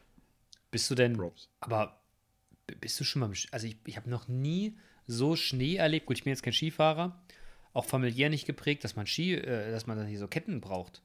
Bist 0.71 0.91
du 0.91 0.95
denn. 0.95 1.17
Props. 1.17 1.51
Aber 1.61 2.01
bist 2.81 2.99
du 2.99 3.05
schon 3.05 3.21
mal. 3.21 3.31
Also, 3.51 3.67
ich, 3.67 3.77
ich 3.85 3.97
habe 3.97 4.09
noch 4.09 4.29
nie 4.29 4.79
so 5.07 5.37
Schnee 5.37 5.77
erlebt. 5.77 6.07
Gut, 6.07 6.17
ich 6.17 6.25
bin 6.25 6.31
jetzt 6.31 6.43
kein 6.43 6.53
Skifahrer. 6.53 7.23
Auch 7.73 7.85
familiär 7.85 8.31
nicht 8.31 8.47
geprägt, 8.47 8.85
dass 8.85 8.97
man 8.97 9.07
Ski, 9.07 9.35
äh, 9.35 9.71
dass 9.71 9.87
man 9.87 9.99
dann 9.99 10.07
hier 10.07 10.19
so 10.19 10.29
Ketten 10.29 10.61
braucht. 10.63 11.03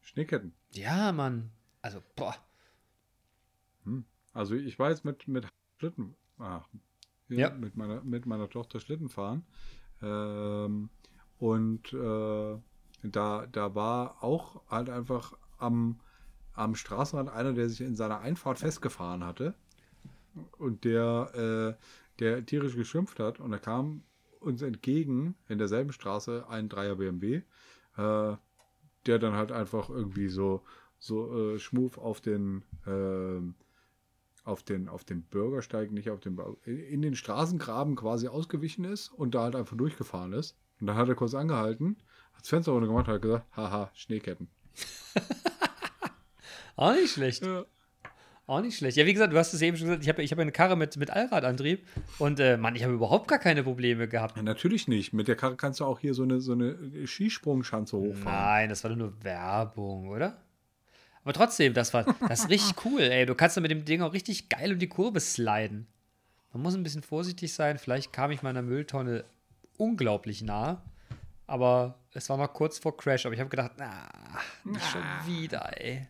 Schneeketten. 0.00 0.54
Ja, 0.72 1.12
Mann. 1.12 1.50
Also, 1.82 2.02
boah. 2.16 2.34
Also 4.32 4.54
ich 4.54 4.78
war 4.78 4.90
jetzt 4.90 5.04
mit, 5.04 5.26
mit 5.26 5.46
Schlitten, 5.78 6.14
ah, 6.38 6.62
Ja. 7.28 7.50
mit, 7.50 7.76
meiner, 7.76 8.02
mit 8.02 8.26
meiner 8.26 8.48
Tochter 8.48 8.78
Schlitten 8.80 9.08
fahren. 9.08 9.44
Ähm, 10.02 10.88
und 11.38 11.92
äh, 11.92 12.58
da, 13.02 13.46
da 13.46 13.74
war 13.74 14.22
auch 14.22 14.62
halt 14.68 14.88
einfach 14.90 15.36
am, 15.58 16.00
am 16.52 16.74
Straßenrand 16.74 17.28
einer, 17.30 17.52
der 17.54 17.68
sich 17.68 17.80
in 17.80 17.96
seiner 17.96 18.20
Einfahrt 18.20 18.58
festgefahren 18.58 19.24
hatte 19.24 19.54
und 20.58 20.84
der, 20.84 21.76
äh, 21.78 21.84
der 22.20 22.46
tierisch 22.46 22.76
geschimpft 22.76 23.18
hat. 23.18 23.40
Und 23.40 23.50
da 23.50 23.58
kam 23.58 24.04
uns 24.38 24.62
entgegen 24.62 25.34
in 25.48 25.58
derselben 25.58 25.92
Straße 25.92 26.46
ein 26.48 26.68
Dreier 26.68 26.96
BMW, 26.96 27.42
äh, 27.96 28.36
der 29.06 29.18
dann 29.18 29.34
halt 29.34 29.52
einfach 29.52 29.88
irgendwie 29.88 30.28
so, 30.28 30.62
so 30.98 31.54
äh, 31.54 31.58
schmuf 31.58 31.98
auf 31.98 32.20
den 32.20 32.64
ähm, 32.86 33.54
auf 34.44 34.62
den, 34.62 34.88
auf 34.88 35.04
den 35.04 35.22
Bürgersteig, 35.22 35.90
nicht 35.92 36.10
auf 36.10 36.20
den, 36.20 36.38
in 36.64 37.02
den 37.02 37.14
Straßengraben 37.14 37.96
quasi 37.96 38.28
ausgewichen 38.28 38.84
ist 38.84 39.08
und 39.08 39.34
da 39.34 39.42
halt 39.42 39.56
einfach 39.56 39.76
durchgefahren 39.76 40.32
ist. 40.32 40.56
Und 40.80 40.86
dann 40.86 40.96
hat 40.96 41.08
er 41.08 41.14
kurz 41.14 41.34
angehalten, 41.34 41.96
hat 42.32 42.42
das 42.42 42.48
Fenster 42.48 42.72
runter 42.72 42.88
gemacht 42.88 43.08
und 43.08 43.14
hat 43.14 43.22
gesagt, 43.22 43.46
haha, 43.56 43.90
Schneeketten. 43.94 44.48
Auch 46.76 46.94
nicht 46.94 47.12
schlecht. 47.12 47.44
Ja. 47.44 47.64
Auch 48.50 48.62
nicht 48.62 48.76
schlecht. 48.76 48.96
Ja, 48.96 49.06
wie 49.06 49.12
gesagt, 49.12 49.32
du 49.32 49.38
hast 49.38 49.54
es 49.54 49.62
eben 49.62 49.76
schon 49.76 49.86
gesagt, 49.86 50.02
ich 50.02 50.08
habe 50.08 50.24
ich 50.24 50.32
hab 50.32 50.38
eine 50.40 50.50
Karre 50.50 50.76
mit, 50.76 50.96
mit 50.96 51.08
Allradantrieb 51.08 51.86
und 52.18 52.40
äh, 52.40 52.56
Mann, 52.56 52.74
ich 52.74 52.82
habe 52.82 52.92
überhaupt 52.92 53.28
gar 53.28 53.38
keine 53.38 53.62
Probleme 53.62 54.08
gehabt. 54.08 54.36
Ja, 54.36 54.42
natürlich 54.42 54.88
nicht. 54.88 55.12
Mit 55.12 55.28
der 55.28 55.36
Karre 55.36 55.54
kannst 55.54 55.78
du 55.78 55.84
auch 55.84 56.00
hier 56.00 56.14
so 56.14 56.24
eine, 56.24 56.40
so 56.40 56.50
eine 56.50 56.76
Skisprungschanze 57.06 57.96
hochfahren. 57.96 58.24
Nein, 58.24 58.68
das 58.68 58.82
war 58.82 58.90
nur 58.90 59.14
Werbung, 59.22 60.08
oder? 60.08 60.36
Aber 61.22 61.32
trotzdem, 61.32 61.74
das 61.74 61.94
war 61.94 62.04
das 62.28 62.40
ist 62.40 62.50
richtig 62.50 62.74
cool, 62.84 63.02
ey. 63.02 63.24
Du 63.24 63.36
kannst 63.36 63.56
da 63.56 63.60
mit 63.60 63.70
dem 63.70 63.84
Ding 63.84 64.02
auch 64.02 64.12
richtig 64.12 64.48
geil 64.48 64.72
um 64.72 64.80
die 64.80 64.88
Kurve 64.88 65.20
sliden. 65.20 65.86
Man 66.52 66.64
muss 66.64 66.74
ein 66.74 66.82
bisschen 66.82 67.04
vorsichtig 67.04 67.54
sein. 67.54 67.78
Vielleicht 67.78 68.12
kam 68.12 68.32
ich 68.32 68.42
meiner 68.42 68.62
Mülltonne 68.62 69.26
unglaublich 69.76 70.42
nah. 70.42 70.82
Aber 71.46 72.00
es 72.14 72.28
war 72.28 72.36
noch 72.36 72.52
kurz 72.52 72.80
vor 72.80 72.96
Crash. 72.96 73.26
Aber 73.26 73.32
ich 73.32 73.40
habe 73.40 73.50
gedacht, 73.50 73.74
na, 73.78 74.08
nicht 74.64 74.84
schon 74.86 75.02
wieder, 75.24 75.70
ey. 75.80 76.08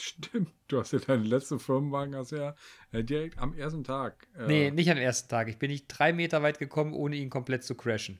Stimmt, 0.00 0.50
du 0.68 0.78
hast 0.80 0.92
ja 0.92 0.98
deinen 0.98 1.24
letzten 1.24 1.58
Firmenwagen 1.60 2.14
hast 2.16 2.32
ja 2.32 2.54
äh, 2.92 3.04
direkt 3.04 3.38
am 3.38 3.54
ersten 3.54 3.84
Tag. 3.84 4.26
Äh, 4.38 4.46
Nee, 4.46 4.70
nicht 4.70 4.90
am 4.90 4.96
ersten 4.98 5.28
Tag. 5.28 5.48
Ich 5.48 5.58
bin 5.58 5.70
nicht 5.70 5.86
drei 5.88 6.12
Meter 6.12 6.42
weit 6.42 6.58
gekommen, 6.58 6.92
ohne 6.94 7.16
ihn 7.16 7.30
komplett 7.30 7.64
zu 7.64 7.74
crashen. 7.74 8.18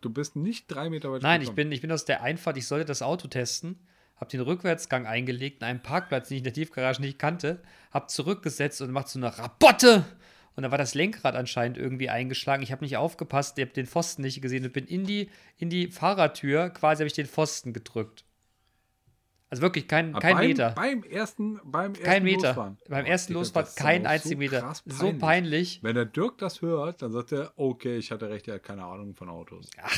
Du 0.00 0.10
bist 0.10 0.36
nicht 0.36 0.66
drei 0.68 0.90
Meter 0.90 1.10
weit 1.10 1.22
Nein, 1.22 1.40
ich 1.40 1.46
gekommen. 1.48 1.56
bin, 1.56 1.72
ich 1.72 1.80
bin 1.80 1.90
aus 1.92 2.04
der 2.04 2.22
Einfahrt, 2.22 2.56
ich 2.56 2.66
sollte 2.66 2.86
das 2.86 3.02
Auto 3.02 3.28
testen, 3.28 3.78
habe 4.16 4.30
den 4.30 4.40
Rückwärtsgang 4.40 5.06
eingelegt 5.06 5.60
in 5.60 5.66
einem 5.68 5.82
Parkplatz, 5.82 6.28
den 6.28 6.36
ich 6.36 6.40
in 6.40 6.44
der 6.44 6.52
Tiefgarage 6.52 7.00
nicht 7.00 7.18
kannte, 7.18 7.62
habe 7.90 8.06
zurückgesetzt 8.06 8.80
und 8.80 8.92
macht 8.92 9.08
so 9.08 9.18
eine 9.18 9.36
Rabotte. 9.36 10.04
Und 10.54 10.62
da 10.62 10.70
war 10.70 10.78
das 10.78 10.94
Lenkrad 10.94 11.34
anscheinend 11.34 11.78
irgendwie 11.78 12.10
eingeschlagen. 12.10 12.62
Ich 12.62 12.72
habe 12.72 12.84
nicht 12.84 12.96
aufgepasst, 12.96 13.58
ich 13.58 13.64
habe 13.64 13.72
den 13.72 13.86
Pfosten 13.86 14.22
nicht 14.22 14.40
gesehen 14.42 14.64
und 14.64 14.72
bin 14.72 14.86
in 14.86 15.04
die, 15.04 15.30
in 15.56 15.70
die 15.70 15.88
Fahrertür, 15.88 16.68
quasi 16.70 17.00
habe 17.02 17.08
ich 17.08 17.14
den 17.14 17.26
Pfosten 17.26 17.72
gedrückt. 17.72 18.24
Also 19.52 19.60
wirklich 19.60 19.86
kein, 19.86 20.14
kein 20.14 20.36
beim, 20.36 20.46
Meter. 20.48 20.70
Beim 20.70 21.02
ersten, 21.02 21.60
beim 21.62 21.90
ersten 21.92 22.04
kein 22.06 22.22
Meter. 22.24 22.48
Losfahren. 22.48 22.78
Beim 22.88 23.04
Oh, 23.04 23.08
ersten 23.08 23.34
das 23.34 23.50
ist 23.50 23.76
kein 23.76 24.06
einziger 24.06 24.38
Meter. 24.38 24.60
krass 24.60 24.82
So 24.86 25.12
peinlich. 25.12 25.80
Wenn 25.82 25.94
der 25.94 26.06
Dirk 26.06 26.38
das 26.38 26.62
hört, 26.62 27.02
dann 27.02 27.12
sagt 27.12 27.32
er, 27.32 27.52
okay, 27.56 27.98
ich 27.98 28.10
hatte 28.10 28.30
recht, 28.30 28.48
er 28.48 28.54
hat 28.54 28.62
keine 28.62 28.82
Ahnung 28.82 29.14
von 29.14 29.28
Autos. 29.28 29.68
Ach, 29.82 29.94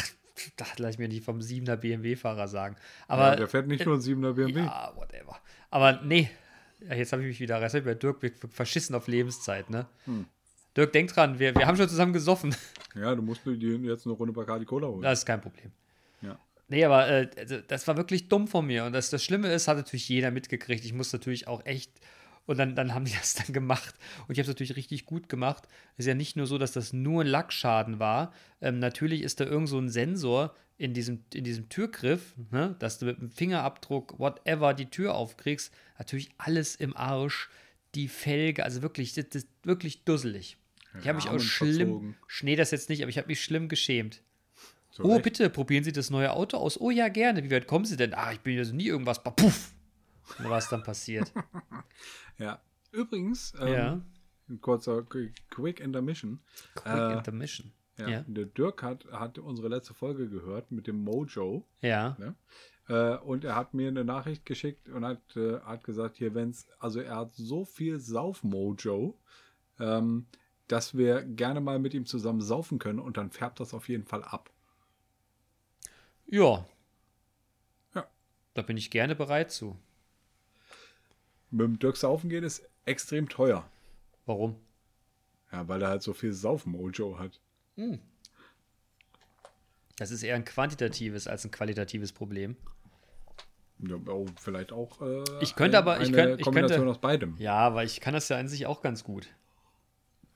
das 0.57 0.77
lasse 0.81 0.95
ich 0.95 0.99
mir 0.99 1.07
nicht 1.07 1.25
vom 1.25 1.39
7er 1.39 1.77
BMW-Fahrer 1.77 2.49
sagen. 2.49 2.75
Ja, 3.09 3.15
Aber 3.15 3.37
der 3.37 3.47
fährt 3.47 3.69
nicht 3.69 3.87
nur 3.87 3.95
ein 3.95 4.01
7er 4.01 4.33
BMW. 4.33 4.63
Ja, 4.63 4.93
whatever. 4.97 5.37
Aber 5.71 6.01
nee, 6.03 6.29
Ja, 6.81 6.97
jetzt 6.97 7.13
habe 7.13 7.23
ich 7.23 7.29
mich 7.29 7.39
wieder, 7.39 7.61
jetzt 7.63 7.75
hab 7.75 7.79
ich 7.79 7.87
bei 7.87 7.95
Dirk 7.95 8.19
verschissen 8.51 8.97
auf 8.97 9.07
Lebenszeit, 9.07 9.71
ne? 9.71 9.87
Hm. 10.07 10.27
Dirk, 10.77 10.93
denk 10.93 11.13
dran, 11.15 11.39
wir, 11.39 11.55
wir 11.55 11.69
haben 11.69 11.77
schon 11.77 11.89
zusammen 11.89 12.13
gesoffen. 12.13 12.57
Ja, 12.97 13.15
du 13.15 13.23
musst 13.23 13.47
dir 13.47 13.53
jetzt 13.53 14.05
eine 14.05 14.17
Runde 14.17 14.33
Bacardi 14.33 14.65
Cola 14.65 14.89
holen. 14.89 15.03
Das 15.03 15.21
ist 15.21 15.25
kein 15.27 15.41
Problem. 15.41 15.71
Ja. 16.23 16.37
Nee, 16.69 16.85
aber 16.85 17.09
äh, 17.09 17.31
also, 17.39 17.61
das 17.61 17.87
war 17.87 17.97
wirklich 17.97 18.29
dumm 18.29 18.49
von 18.49 18.67
mir. 18.67 18.85
Und 18.85 18.93
das, 18.93 19.11
das 19.11 19.23
Schlimme 19.23 19.53
ist, 19.53 19.69
hat 19.69 19.77
natürlich 19.77 20.09
jeder 20.09 20.31
mitgekriegt. 20.31 20.85
Ich 20.85 20.93
muss 20.93 21.13
natürlich 21.13 21.47
auch 21.47 21.65
echt. 21.67 21.93
Und 22.47 22.59
dann, 22.59 22.75
dann 22.75 22.95
haben 22.95 23.05
die 23.05 23.13
das 23.19 23.35
dann 23.35 23.53
gemacht. 23.53 23.95
Und 24.27 24.33
ich 24.33 24.39
habe 24.39 24.43
es 24.43 24.49
natürlich 24.49 24.77
richtig 24.77 25.07
gut 25.07 25.29
gemacht. 25.29 25.65
Es 25.97 26.05
ist 26.05 26.09
ja 26.09 26.15
nicht 26.15 26.37
nur 26.37 26.47
so, 26.47 26.59
dass 26.59 26.73
das 26.73 26.93
nur 26.93 27.23
ein 27.23 27.27
Lackschaden 27.27 27.99
war. 27.99 28.33
Ähm, 28.61 28.79
natürlich 28.79 29.23
ist 29.23 29.41
da 29.41 29.45
irgend 29.45 29.69
so 29.69 29.79
ein 29.79 29.89
Sensor 29.89 30.55
in 30.77 30.93
diesem, 30.95 31.25
in 31.33 31.45
diesem 31.45 31.69
Türgriff, 31.69 32.35
ne, 32.51 32.75
dass 32.79 32.99
du 32.99 33.07
mit 33.07 33.21
dem 33.21 33.31
Fingerabdruck, 33.31 34.19
whatever, 34.19 34.75
die 34.75 34.91
Tür 34.91 35.15
aufkriegst. 35.15 35.73
Natürlich 35.99 36.31
alles 36.39 36.77
im 36.77 36.97
Arsch. 36.97 37.49
Die 37.95 38.09
Felge, 38.09 38.65
also 38.65 38.83
wirklich, 38.83 39.15
das, 39.15 39.29
das 39.29 39.47
wirklich 39.63 40.03
dusselig. 40.03 40.57
Ich 41.01 41.09
habe 41.09 41.17
mich 41.17 41.29
auch 41.29 41.39
schlimm. 41.39 41.77
verzogen. 41.77 42.17
Schnee 42.27 42.57
das 42.57 42.71
jetzt 42.73 42.89
nicht, 42.89 43.03
aber 43.03 43.11
ich 43.11 43.19
habe 43.19 43.29
mich 43.29 43.43
schlimm 43.43 43.69
geschämt. 43.69 44.23
Zu 44.95 45.05
Oh, 45.05 45.13
Recht. 45.15 45.25
bitte, 45.25 45.51
probieren 45.51 45.83
Sie 45.85 45.93
das 45.93 46.09
neue 46.11 46.33
Auto 46.33 46.57
aus. 46.57 46.81
Oh 46.81 46.91
ja, 46.91 47.09
gerne. 47.09 47.43
Wie 47.45 47.51
weit 47.51 47.67
kommen 47.67 47.85
Sie 47.85 47.97
denn? 47.97 48.15
Ah, 48.15 48.33
ich 48.33 48.41
bin 48.41 48.57
also 48.59 48.73
nie 48.75 48.87
irgendwas. 48.87 49.23
Puff. 49.23 49.73
Und 50.39 50.49
was 50.49 50.69
dann 50.69 50.83
passiert. 50.83 51.31
Ja. 52.39 52.61
Übrigens, 52.91 53.53
ähm, 53.61 53.73
ja. 53.73 54.01
ein 54.49 54.61
kurzer 54.61 54.99
Qu- 55.03 55.33
Quick 55.51 55.79
Intermission. 55.81 56.41
Quick 56.75 56.93
äh, 56.95 57.13
Intermission. 57.13 57.73
Ja, 57.97 58.09
Ja. 58.09 58.25
Der 58.27 58.47
Dirk 58.47 58.83
hat, 58.83 59.05
hat 59.13 59.39
unsere 59.39 59.69
letzte 59.69 59.95
Folge 59.95 60.29
gehört 60.29 60.73
mit 60.73 60.87
dem 60.89 61.03
Mojo. 61.05 61.65
Ja. 61.81 62.17
Ne? 62.19 62.35
Äh, 62.89 63.17
und 63.19 63.45
er 63.45 63.55
hat 63.57 63.73
mir 63.75 63.89
eine 63.89 64.05
Nachricht 64.05 64.47
geschickt 64.47 64.89
und 64.89 65.05
hat, 65.05 65.37
äh, 65.37 65.61
hat 65.61 65.85
gesagt, 65.85 66.17
hier, 66.17 66.35
wenn's, 66.35 66.67
also 66.81 67.01
er 67.01 67.17
hat 67.17 67.35
so 67.35 67.65
viel 67.65 68.01
Sauf-Mojo, 68.01 69.17
ähm, 69.81 70.27
dass 70.69 70.97
wir 70.97 71.23
gerne 71.23 71.61
mal 71.61 71.79
mit 71.79 71.95
ihm 71.95 72.07
zusammen 72.07 72.41
saufen 72.41 72.79
können 72.79 72.99
und 72.99 73.17
dann 73.17 73.31
färbt 73.31 73.61
das 73.61 73.75
auf 73.75 73.89
jeden 73.89 74.05
Fall 74.05 74.25
ab. 74.25 74.51
Ja. 76.27 76.67
Ja. 77.95 78.07
Da 78.55 78.63
bin 78.63 78.77
ich 78.77 78.91
gerne 78.91 79.15
bereit 79.15 79.51
zu. 79.51 79.77
Mit 81.51 81.61
dem 81.67 81.79
Dirk 81.79 81.97
saufen 81.97 82.29
gehen 82.31 82.45
ist 82.45 82.69
extrem 82.85 83.29
teuer. 83.29 83.69
Warum? 84.27 84.57
Ja, 85.53 85.69
weil 85.69 85.83
er 85.83 85.89
halt 85.89 86.03
so 86.03 86.13
viel 86.13 86.33
Sauf-Mojo 86.33 87.19
hat. 87.19 87.41
Das 89.97 90.11
ist 90.11 90.23
eher 90.23 90.35
ein 90.35 90.45
quantitatives 90.45 91.29
als 91.29 91.45
ein 91.45 91.51
qualitatives 91.53 92.13
Problem. 92.13 92.57
Ja, 93.79 93.97
oh, 94.09 94.27
vielleicht 94.41 94.73
auch 94.73 95.01
äh, 95.03 95.23
Ich 95.41 95.55
könnte 95.57 95.79
aber- 95.79 96.01
ich 96.01 96.09
eine 96.09 96.17
könnt- 96.17 96.39
ich 96.41 96.45
Kombination 96.45 96.79
könnte- 96.79 96.91
aus 96.93 97.01
beidem. 97.01 97.37
Ja, 97.39 97.75
weil 97.75 97.87
ich 97.87 98.01
kann 98.01 98.15
das 98.15 98.29
ja 98.29 98.39
an 98.39 98.49
sich 98.49 98.67
auch 98.67 98.83
ganz 98.83 99.05
gut. 99.05 99.29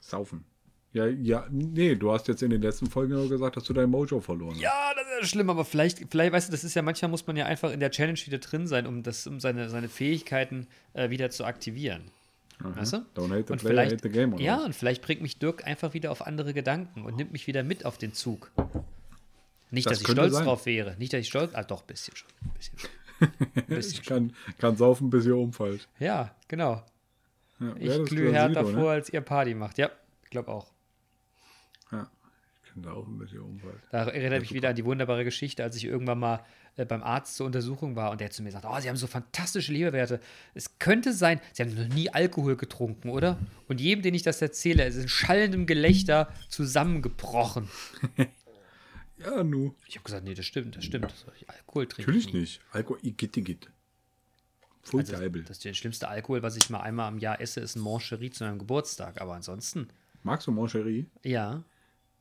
Saufen. 0.01 0.45
Ja, 0.93 1.07
ja, 1.07 1.47
nee, 1.51 1.95
du 1.97 2.11
hast 2.13 2.29
jetzt 2.29 2.43
in 2.43 2.51
den 2.51 2.63
letzten 2.63 2.87
Folgen 2.87 3.13
nur 3.13 3.29
gesagt, 3.29 3.57
dass 3.57 3.65
du 3.65 3.75
dein 3.75 3.91
Mojo 3.91 4.21
verloren 4.21 4.55
hast. 4.55 4.61
Ja, 4.61 4.93
das 4.95 5.05
ist 5.05 5.21
ja 5.21 5.27
schlimm, 5.27 5.51
aber 5.51 5.65
vielleicht, 5.67 6.01
vielleicht, 6.11 6.33
weißt 6.33 6.49
du, 6.49 6.53
das 6.53 6.65
ist 6.65 6.75
ja, 6.75 6.81
manchmal 6.83 7.11
muss 7.11 7.27
man 7.27 7.37
ja 7.37 7.45
einfach 7.45 7.71
in 7.73 7.81
der 7.81 7.91
Challenge 7.91 8.19
wieder 8.25 8.39
drin 8.39 8.67
sein, 8.67 8.87
um, 8.87 9.03
das, 9.03 9.27
um 9.27 9.39
seine, 9.39 9.69
seine 9.69 9.89
Fähigkeiten 9.89 10.67
äh, 10.95 11.11
wieder 11.11 11.29
zu 11.31 11.45
aktivieren. 11.45 12.11
Weißt 12.61 12.95
du? 12.95 12.97
Don't 13.15 13.31
hate 13.31 13.45
the 13.47 13.53
Und 13.53 13.61
player, 13.61 13.85
hate 13.87 13.99
the 14.03 14.09
game. 14.09 14.33
oder 14.35 14.43
ja, 14.43 14.57
und 14.65 14.75
vielleicht 14.75 15.03
bringt 15.03 15.21
mich 15.23 15.39
Dirk 15.39 15.65
einfach 15.67 15.93
wieder 15.95 16.11
auf 16.11 16.27
andere 16.27 16.55
Gedanken 16.55 17.05
und 17.05 17.17
nimmt 17.17 17.33
mich 17.33 17.47
wieder 17.47 17.63
mit 17.63 17.85
auf 17.85 17.99
den 17.99 18.15
Zug. 18.15 18.51
Nicht, 19.71 19.87
Das 19.87 19.99
dass 19.99 20.09
ich 20.09 20.13
stolz 20.13 20.33
sein. 20.33 20.45
drauf 20.45 20.65
wäre. 20.67 20.97
Nicht, 20.99 21.13
dass 21.13 21.21
ich 21.21 21.29
stolz. 21.29 21.51
Ah, 21.55 21.63
doch, 21.63 21.83
ein 21.83 21.87
bisschen 21.87 22.17
schon. 22.17 22.29
Ein 22.43 22.51
bisschen 22.57 22.79
schon. 22.79 22.91
Ein 23.55 23.65
bisschen 23.69 23.93
Ich 23.93 24.03
kann, 24.03 24.33
kann 24.57 24.77
saufen, 24.77 25.11
bis 25.11 25.27
ihr 25.27 25.37
umfallt. 25.37 25.87
Ja, 26.01 26.35
genau. 26.49 26.83
Ja, 27.61 27.75
Ich 27.79 28.05
glühe 28.07 28.33
härter 28.33 28.65
Sido, 28.65 28.77
ne? 28.77 28.83
vor, 28.83 28.91
als 28.93 29.13
ihr 29.13 29.21
Party 29.21 29.55
macht. 29.55 29.77
Ja, 29.79 29.91
ich 30.25 30.31
glaube 30.31 30.49
auch. 30.51 30.67
Ich 32.79 32.85
kann 32.85 32.95
saufen, 32.95 33.19
bis 33.19 33.33
ihr 33.33 33.43
umfallt. 33.45 33.79
Da 33.91 34.05
erinnert 34.05 34.41
mich 34.41 34.49
super. 34.51 34.57
wieder 34.57 34.69
an 34.71 34.77
die 34.77 34.85
wunderbare 34.85 35.25
Geschichte, 35.25 35.63
als 35.65 35.77
ich 35.77 35.85
irgendwann 35.85 36.19
mal 36.19 36.45
äh, 36.77 36.85
beim 36.85 37.03
Arzt 37.03 37.37
zur 37.37 37.47
Untersuchung 37.47 37.97
war 37.97 38.11
und 38.11 38.21
der 38.21 38.31
zu 38.31 38.43
mir 38.43 38.51
sagt, 38.53 38.65
oh, 38.69 38.79
Sie 38.81 38.89
haben 38.89 38.97
so 38.97 39.07
fantastische 39.07 39.73
Leberwerte. 39.73 40.21
Es 40.55 40.79
könnte 40.79 41.13
sein, 41.13 41.41
Sie 41.53 41.63
haben 41.63 41.75
noch 41.75 41.95
nie 41.95 42.11
Alkohol 42.11 42.57
getrunken, 42.57 43.11
oder? 43.11 43.39
Und 43.69 43.81
jedem, 43.81 44.03
den 44.03 44.15
ich 44.15 44.23
das 44.23 44.41
erzähle, 44.43 44.85
ist 44.87 44.97
in 44.97 45.09
schallendem 45.09 45.67
Gelächter 45.67 46.33
zusammengebrochen. 46.49 47.69
Ja, 49.21 49.43
nu. 49.43 49.75
Ich 49.89 49.97
habe 49.97 50.05
gesagt, 50.05 50.23
nee, 50.25 50.35
das 50.35 50.47
stimmt, 50.47 50.77
das 50.77 50.85
stimmt. 50.85 51.11
Soll 51.11 51.33
ich 51.37 51.51
Alkohol 51.51 51.89
trinken? 51.89 52.09
Natürlich 52.13 52.33
nicht. 52.33 52.61
Alkohol, 52.71 53.01
igitt, 53.03 53.37
igitt. 53.37 53.69
Voll 54.83 55.01
Also, 55.01 55.13
geil. 55.15 55.31
das 55.47 55.59
der 55.59 55.75
schlimmste 55.75 56.07
Alkohol, 56.07 56.43
was 56.45 56.57
ich 56.57 56.71
mal 56.71 56.81
einmal 56.83 57.09
am 57.09 57.19
Jahr 57.19 57.41
esse, 57.41 57.59
ist 57.61 57.75
ein 57.75 57.81
Moncherie 57.81 58.31
zu 58.31 58.45
meinem 58.45 58.61
Geburtstag. 58.61 59.21
Aber 59.21 59.35
ansonsten, 59.35 59.89
Magst 60.23 60.47
du 60.47 60.53
Moncherie? 60.53 61.07
ja, 61.25 61.65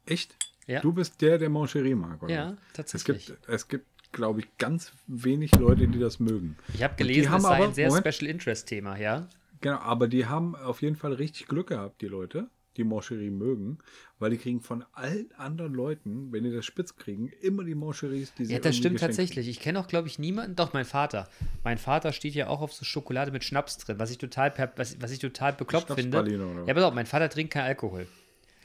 Echt? 0.08 0.36
Ja. 0.66 0.82
Du 0.82 0.92
bist 0.92 1.22
der, 1.22 1.38
der 1.38 1.50
Moncherie 1.50 1.96
mag, 1.96 2.22
oder? 2.22 2.34
Ja, 2.34 2.58
tatsächlich. 2.74 3.18
Es 3.18 3.26
gibt, 3.28 3.50
es 3.50 3.68
gibt 3.68 3.86
glaube 4.12 4.40
ich, 4.40 4.58
ganz 4.58 4.92
wenig 5.08 5.54
Leute, 5.56 5.88
die 5.88 6.00
das 6.00 6.20
mögen. 6.20 6.58
ich 6.74 6.84
habe 6.84 6.96
gelesen, 6.96 7.34
es 7.34 7.44
sei 7.44 7.56
aber- 7.56 7.66
ein 7.66 7.74
sehr 7.74 7.90
Moment. 7.90 8.14
Special 8.14 8.30
Interest 8.32 8.68
Thema, 8.68 8.98
ja. 8.98 9.28
Genau, 9.62 9.78
aber 9.78 10.08
die 10.08 10.26
haben 10.26 10.56
auf 10.56 10.82
jeden 10.82 10.96
Fall 10.96 11.14
richtig 11.14 11.48
Glück 11.48 11.68
gehabt, 11.68 12.02
die 12.02 12.08
Leute, 12.08 12.50
die 12.78 12.84
Moncherie 12.84 13.32
mögen, 13.32 13.80
weil 14.20 14.30
die 14.30 14.38
kriegen 14.38 14.62
von 14.62 14.86
allen 14.94 15.32
anderen 15.38 15.74
Leuten, 15.74 16.32
wenn 16.32 16.44
die 16.44 16.52
das 16.52 16.66
spitz 16.66 16.96
kriegen, 16.96 17.30
immer 17.42 17.64
die 17.64 17.74
Moncheries, 17.76 18.34
die 18.36 18.46
sie 18.46 18.54
Ja, 18.54 18.60
das 18.60 18.78
stimmt 18.78 19.00
tatsächlich. 19.00 19.48
Ich 19.48 19.60
kenne 19.60 19.80
auch, 19.80 19.88
glaube 19.88 20.08
ich, 20.08 20.20
niemanden. 20.20 20.56
Doch, 20.56 20.74
mein 20.74 20.86
Vater. 20.86 21.28
Mein 21.64 21.80
Vater 21.80 22.14
steht 22.14 22.36
ja 22.36 22.48
auch 22.48 22.62
auf 22.62 22.72
so 22.74 22.86
Schokolade 22.86 23.32
mit 23.32 23.44
Schnaps 23.44 23.78
drin, 23.78 23.98
was 24.00 24.12
ich 24.12 24.20
total, 24.20 24.54
was, 24.76 25.02
was 25.02 25.12
ich 25.12 25.20
total 25.20 25.54
bekloppt 25.54 25.92
finde. 25.94 26.64
Ja, 26.68 26.74
pass 26.74 26.84
auf, 26.84 26.94
mein 26.94 27.08
Vater 27.08 27.30
trinkt 27.30 27.54
keinen 27.54 27.66
Alkohol. 27.66 28.08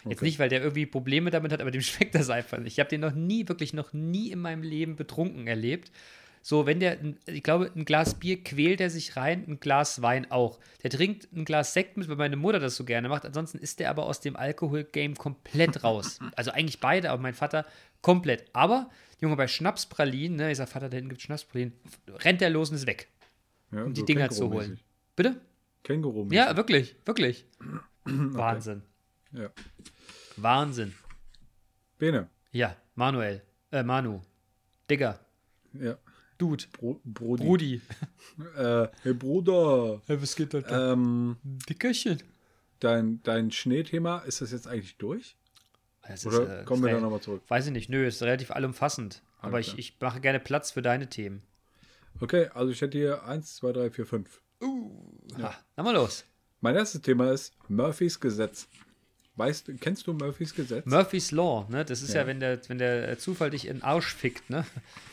Jetzt 0.05 0.19
Okay. 0.19 0.25
nicht, 0.25 0.39
weil 0.39 0.49
der 0.49 0.61
irgendwie 0.63 0.87
Probleme 0.87 1.31
damit 1.31 1.53
hat, 1.53 1.61
aber 1.61 1.71
dem 1.71 1.81
schmeckt 1.83 2.15
das 2.15 2.31
einfach 2.31 2.59
nicht. 2.59 2.73
Ich 2.73 2.81
habe 2.81 2.91
den 2.91 3.01
noch 3.01 3.15
nie, 3.15 3.49
wirklich 3.49 3.73
noch 3.73 3.93
nie 3.93 4.31
in 4.31 4.41
meinem 4.41 4.63
Leben 4.63 4.97
betrunken 4.97 5.47
erlebt. 5.47 5.91
So, 6.45 6.67
wenn 6.67 6.81
der, 6.81 6.99
ich 7.27 7.45
glaube, 7.45 7.71
ein 7.77 7.85
Glas 7.85 8.15
Bier 8.15 8.43
quält 8.43 8.81
er 8.81 8.91
sich 8.91 9.17
rein, 9.17 9.45
ein 9.47 9.61
Glas 9.61 10.03
Wein 10.03 10.29
auch. 10.33 10.59
Der 10.83 10.91
trinkt 10.91 11.33
ein 11.33 11.45
Glas 11.45 11.73
Sekt 11.73 11.97
mit, 11.97 12.09
weil 12.09 12.17
meine 12.17 12.35
Mutter 12.35 12.59
das 12.59 12.75
so 12.75 12.85
gerne 12.85 13.09
macht. 13.09 13.25
Ansonsten 13.25 13.59
ist 13.59 13.79
der 13.79 13.91
aber 13.91 14.07
aus 14.07 14.21
dem 14.21 14.35
Alkohol-Game 14.35 15.15
komplett 15.15 15.85
raus. 15.85 16.19
Also 16.35 16.51
eigentlich 16.51 16.81
beide, 16.81 17.11
aber 17.11 17.23
mein 17.23 17.35
Vater 17.35 17.65
komplett. 18.01 18.47
Aber, 18.55 18.91
Junge, 19.21 19.37
bei 19.37 19.47
Schnapspralinen, 19.47 20.37
ne, 20.37 20.51
ich 20.51 20.59
sag, 20.59 20.69
Vater, 20.69 20.89
da 20.89 20.97
hinten 20.97 21.11
gibt 21.11 21.23
Schnapspralinen, 21.23 21.75
rennt 22.09 22.41
der 22.41 22.51
los 22.51 22.71
und 22.71 22.77
ist 22.77 22.89
weg, 22.89 23.07
Ja, 23.71 23.85
um 23.85 23.95
die 23.95 24.01
so 24.01 24.07
Dinger 24.07 24.29
zu 24.31 24.51
holen. 24.51 24.81
Bitte? 25.15 25.41
Känguru. 25.85 26.27
Ja, 26.33 26.57
wirklich, 26.57 26.97
wirklich. 27.05 27.47
Wahnsinn. 28.05 28.83
Ja. 29.33 29.51
Wahnsinn. 30.37 30.95
Bene. 31.99 32.29
Ja, 32.53 32.77
Manuel. 32.95 33.43
Äh, 33.71 33.83
Manu. 33.83 34.21
Digga. 34.91 35.19
Ja. 35.73 35.97
Dude. 36.39 36.65
Bro 36.73 37.01
Brody. 37.05 37.45
Brudi. 37.45 37.81
Äh, 38.57 38.89
hey 39.03 39.13
Bruder. 39.15 40.01
Hey, 40.07 40.21
was 40.21 40.35
geht 40.35 40.55
halt 40.55 40.67
Ähm, 40.71 41.37
Dickerchen. 41.43 42.23
dein, 42.81 43.23
dein 43.23 43.51
Schneethema, 43.51 44.19
ist 44.21 44.41
das 44.41 44.53
jetzt 44.53 44.67
eigentlich 44.67 44.97
durch? 44.97 45.37
Es 46.03 46.27
Oder 46.27 46.65
kommen 46.65 46.83
wir 46.83 46.91
ist 46.91 46.97
da 46.97 47.01
nochmal 47.01 47.21
zurück? 47.21 47.43
Weiß 47.49 47.67
ich 47.67 47.73
nicht. 47.73 47.89
Nö, 47.89 48.07
ist 48.07 48.23
relativ 48.23 48.51
allumfassend. 48.51 49.23
Aber 49.39 49.55
Alles 49.57 49.69
ich, 49.69 49.73
klar. 49.73 49.79
ich 49.79 49.97
mache 50.01 50.21
gerne 50.21 50.41
Platz 50.41 50.71
für 50.73 50.83
deine 50.83 51.09
Themen. 51.09 51.43
Okay, 52.21 52.49
also 52.55 52.73
ich 52.73 52.81
hätte 52.81 52.99
hier 52.99 53.25
1, 53.25 53.57
2, 53.57 53.73
3, 53.73 53.91
4, 53.91 54.07
5. 54.07 54.43
Ha, 55.41 55.55
na 55.77 55.83
mal 55.83 55.95
los. 55.95 56.25
Mein 56.61 56.75
erstes 56.77 57.03
Thema 57.03 57.31
ist 57.33 57.55
Murphys 57.69 58.19
Gesetz. 58.19 58.69
Weißt, 59.37 59.71
kennst 59.81 60.07
du 60.07 60.13
Murphys 60.13 60.55
Gesetz? 60.55 60.85
Murphy's 60.85 61.31
Law, 61.31 61.67
ne? 61.71 61.85
Das 61.87 62.03
ist 62.03 62.13
ja, 62.13 62.21
Ja. 62.21 62.27
wenn, 62.27 62.39
der, 62.41 62.61
wenn 62.69 62.77
der 62.79 63.19
Zufall 63.19 63.49
dich 63.51 63.67
in 63.67 63.77
den 63.79 63.83
Arsch 63.83 64.15
fickt, 64.15 64.51
ne? 64.51 64.67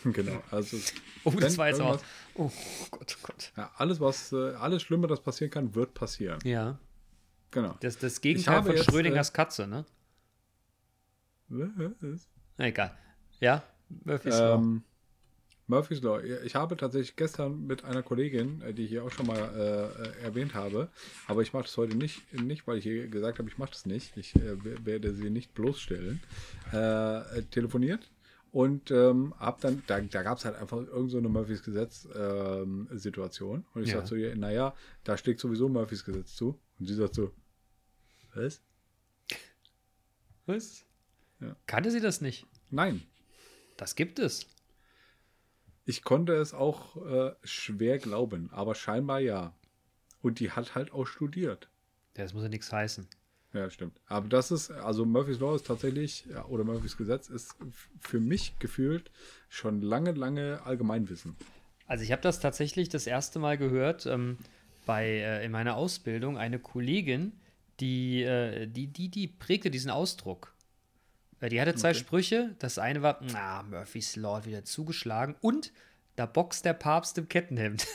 genau. 0.03 0.43
Also 0.51 0.78
Oh, 1.24 1.32
das 1.32 1.57
war 1.57 1.67
jetzt 1.70 1.80
auch. 1.82 2.01
Oh 2.36 2.51
Gott, 2.91 3.17
oh 3.17 3.28
Gott. 3.28 3.51
Ja, 3.55 3.72
alles, 3.78 3.99
was, 3.99 4.32
äh, 4.34 4.53
alles 4.55 4.82
Schlimme, 4.84 5.07
das 5.07 5.22
passieren 5.22 5.51
kann, 5.51 5.74
wird 5.76 5.93
passieren. 5.93 6.39
Ja. 6.43 6.78
Genau. 7.51 7.76
Das, 7.80 7.97
das 7.97 8.20
Gegenteil 8.22 8.61
von 8.63 8.72
jetzt, 8.76 8.88
äh, 8.88 8.91
Schrödingers 8.91 9.32
Katze, 9.34 9.67
ne? 9.67 9.86
Was? 11.49 12.28
Egal. 12.57 12.95
Ja, 13.39 13.63
Murphy's 14.03 14.38
Law. 14.38 14.82
Murphy's 15.70 16.01
Law. 16.01 16.20
Ich 16.43 16.55
habe 16.55 16.76
tatsächlich 16.76 17.15
gestern 17.15 17.65
mit 17.67 17.86
einer 17.86 18.03
Kollegin, 18.03 18.61
äh, 18.61 18.74
die 18.74 18.84
ich 18.84 18.89
hier 18.89 19.03
auch 19.03 19.11
schon 19.11 19.28
mal 19.28 19.38
äh, 19.38 20.20
äh, 20.20 20.24
erwähnt 20.26 20.53
habe, 20.55 20.89
aber 21.28 21.41
ich 21.43 21.53
mache 21.53 21.63
das 21.63 21.78
heute 21.78 21.95
nicht, 21.95 22.34
nicht, 22.34 22.67
weil 22.67 22.80
ich 22.80 22.86
ihr 22.86 23.07
gesagt 23.07 23.39
habe, 23.39 23.47
ich 23.49 23.57
mache 23.57 23.72
das 23.72 23.86
nicht. 23.86 24.17
Ich 24.17 24.36
äh, 24.36 24.86
werde 24.86 25.13
sie 25.13 25.30
nicht 25.30 25.53
bloßstellen. 25.53 26.22
Äh, 26.72 27.43
telefoniert 27.51 28.09
und 28.51 28.89
ähm, 28.91 29.34
hab 29.39 29.61
dann, 29.61 29.84
da, 29.88 30.01
da 30.01 30.24
gab 30.24 30.38
es 30.39 30.45
halt 30.45 30.55
einfach 30.55 30.78
irgend 30.78 31.11
so 31.11 31.17
eine 31.20 31.30
Murphys 31.30 31.61
Gesetz 31.63 32.07
ähm, 32.15 32.88
Situation. 32.91 33.65
Und 33.74 33.84
ich 33.84 33.89
Ja. 33.89 33.97
sag 33.99 34.07
zu 34.07 34.15
ihr, 34.15 34.36
naja, 34.36 34.76
da 35.03 35.17
schlägt 35.17 35.39
sowieso 35.39 35.70
Murphys 35.70 36.03
Gesetz 36.03 36.36
zu. 36.36 36.59
Und 36.80 36.88
sie 36.88 36.95
sagt 36.95 37.13
so, 37.15 37.32
was? 38.34 38.61
Was? 40.47 40.84
Ja. 41.41 41.55
Kannte 41.67 41.91
sie 41.91 42.01
das 42.01 42.22
nicht? 42.22 42.45
Nein. 42.72 43.01
Das 43.78 43.95
gibt 43.95 44.17
es. 44.20 44.47
Ich 45.89 46.03
konnte 46.03 46.33
es 46.35 46.53
auch 46.53 47.03
äh, 47.03 47.31
schwer 47.43 47.97
glauben, 47.97 48.51
aber 48.53 48.75
scheinbar 48.75 49.21
ja. 49.21 49.55
Und 50.21 50.39
die 50.39 50.51
hat 50.51 50.75
halt 50.75 50.91
auch 50.91 51.07
studiert. 51.07 51.67
Ja, 52.15 52.21
das 52.21 52.35
muss 52.35 52.43
ja 52.43 52.49
nichts 52.49 52.71
heißen. 52.71 53.07
Ja, 53.53 53.71
stimmt. 53.71 53.99
Aber 54.05 54.29
das 54.29 54.51
ist, 54.51 54.69
also 54.69 55.03
Murphy's 55.03 55.39
Law 55.39 55.55
ist 55.55 55.65
tatsächlich, 55.65 56.25
oder 56.47 56.63
Murphy's 56.63 56.95
Gesetz 56.95 57.27
ist 57.27 57.55
für 57.99 58.19
mich 58.19 58.59
gefühlt 58.59 59.09
schon 59.47 59.81
lange, 59.81 60.11
lange 60.11 60.61
Allgemeinwissen. 60.63 61.35
Also 61.87 62.03
ich 62.03 62.11
habe 62.11 62.21
das 62.21 62.39
tatsächlich 62.39 62.89
das 62.89 63.07
erste 63.07 63.39
Mal 63.39 63.57
gehört 63.57 64.05
ähm, 64.05 64.37
bei 64.85 65.07
äh, 65.07 65.43
in 65.43 65.51
meiner 65.51 65.75
Ausbildung 65.75 66.37
eine 66.37 66.59
Kollegin, 66.59 67.31
die, 67.79 68.21
äh, 68.21 68.67
die, 68.67 68.85
die, 68.85 69.09
die 69.09 69.27
prägte 69.27 69.71
diesen 69.71 69.89
Ausdruck. 69.89 70.53
Die 71.41 71.61
hatte 71.61 71.75
zwei 71.75 71.93
Sprüche. 71.93 72.55
Das 72.59 72.77
eine 72.77 73.01
war, 73.01 73.19
na, 73.21 73.63
Murphy's 73.63 74.17
Law 74.17 74.37
hat 74.37 74.45
wieder 74.45 74.65
zugeschlagen 74.65 75.35
und 75.39 75.71
da 76.17 76.25
boxt 76.25 76.65
der 76.65 76.73
Papst 76.73 77.17
im 77.17 77.29
Kettenhemd. 77.29 77.87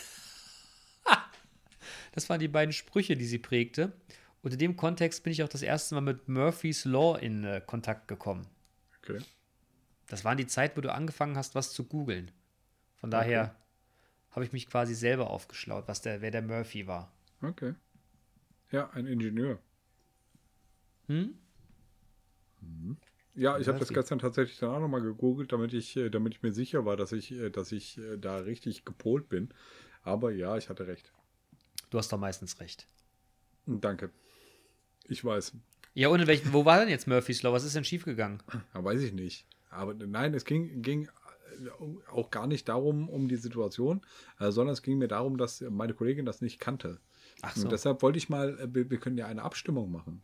das 2.13 2.31
waren 2.31 2.41
die 2.41 2.49
beiden 2.49 2.73
Sprüche, 2.73 3.17
die 3.17 3.27
sie 3.27 3.39
prägte. 3.39 3.93
Und 4.41 4.53
in 4.53 4.59
dem 4.59 4.77
Kontext 4.77 5.23
bin 5.25 5.33
ich 5.33 5.43
auch 5.43 5.49
das 5.49 5.63
erste 5.63 5.95
Mal 5.95 6.01
mit 6.01 6.29
Murphy's 6.29 6.87
Law 6.87 7.19
in 7.19 7.45
äh, 7.45 7.61
Kontakt 7.65 8.09
gekommen. 8.09 8.47
Okay. 9.03 9.21
Das 10.07 10.25
waren 10.25 10.39
die 10.39 10.47
Zeit, 10.47 10.77
wo 10.77 10.81
du 10.81 10.93
angefangen 10.93 11.37
hast, 11.37 11.55
was 11.55 11.73
zu 11.73 11.85
googeln. 11.85 12.31
Von 12.97 13.11
daher 13.11 13.55
habe 14.31 14.45
ich 14.45 14.53
mich 14.53 14.67
quasi 14.67 14.95
selber 14.95 15.31
aufgeschlaut, 15.31 15.85
was 15.87 16.01
der, 16.01 16.21
wer 16.23 16.31
der 16.31 16.43
Murphy 16.43 16.87
war. 16.87 17.13
Okay. 17.43 17.75
Ja, 18.71 18.91
ein 18.91 19.07
Ingenieur. 19.07 19.59
Hm? 21.07 21.39
Ja, 23.35 23.59
ich 23.59 23.67
habe 23.67 23.79
das 23.79 23.89
gestern 23.89 24.19
tatsächlich 24.21 24.59
dann 24.59 24.71
auch 24.71 24.81
nochmal 24.81 25.03
gegoogelt, 25.03 25.53
damit 25.53 25.73
ich, 25.75 25.97
äh, 25.97 26.09
damit 26.09 26.35
ich 26.35 26.43
mir 26.43 26.53
sicher 26.53 26.85
war, 26.85 26.97
dass 26.97 27.13
ich, 27.13 27.33
äh, 27.33 27.51
dass 27.51 27.73
ich 27.73 27.99
äh, 27.99 28.17
da 28.17 28.39
richtig 28.39 28.85
gepolt 28.85 29.29
bin. 29.29 29.49
Aber 30.03 30.31
ja, 30.31 30.57
ich 30.57 30.69
hatte 30.69 30.87
recht. 30.87 31.13
Du 31.91 31.99
hast 31.99 32.13
doch 32.13 32.19
meistens 32.19 32.61
recht. 32.61 32.87
Danke. 33.67 34.11
Ich 35.09 35.25
weiß. 35.25 35.55
Ja, 35.95 36.09
und 36.09 36.21
in 36.21 36.27
welchen, 36.27 36.53
wo 36.53 36.65
war 36.65 36.79
denn 36.79 36.89
jetzt 36.89 37.07
Murphy's 37.07 37.43
Law? 37.43 37.53
Was 37.53 37.65
ist 37.65 37.75
denn 37.75 37.85
schiefgegangen? 37.85 38.43
Ja, 38.75 38.85
weiß 38.85 39.01
ich 39.03 39.13
nicht. 39.13 39.47
Aber 39.71 39.95
nein, 39.95 40.35
es 40.35 40.45
ging, 40.45 40.83
ging 40.83 41.09
auch 42.11 42.31
gar 42.31 42.47
nicht 42.47 42.69
darum, 42.69 43.09
um 43.09 43.29
die 43.29 43.37
Situation, 43.37 44.03
sondern 44.39 44.73
es 44.73 44.83
ging 44.83 44.99
mir 44.99 45.09
darum, 45.09 45.39
dass 45.39 45.61
meine 45.61 45.95
Kollegin 45.95 46.27
das 46.27 46.41
nicht 46.41 46.59
kannte. 46.59 47.01
Ach 47.43 47.55
so. 47.55 47.63
Und 47.63 47.73
deshalb 47.73 48.03
wollte 48.03 48.19
ich 48.19 48.29
mal, 48.29 48.59
wir, 48.75 48.91
wir 48.91 48.99
können 48.99 49.17
ja 49.17 49.27
eine 49.27 49.43
Abstimmung 49.43 49.91
machen. 49.91 50.23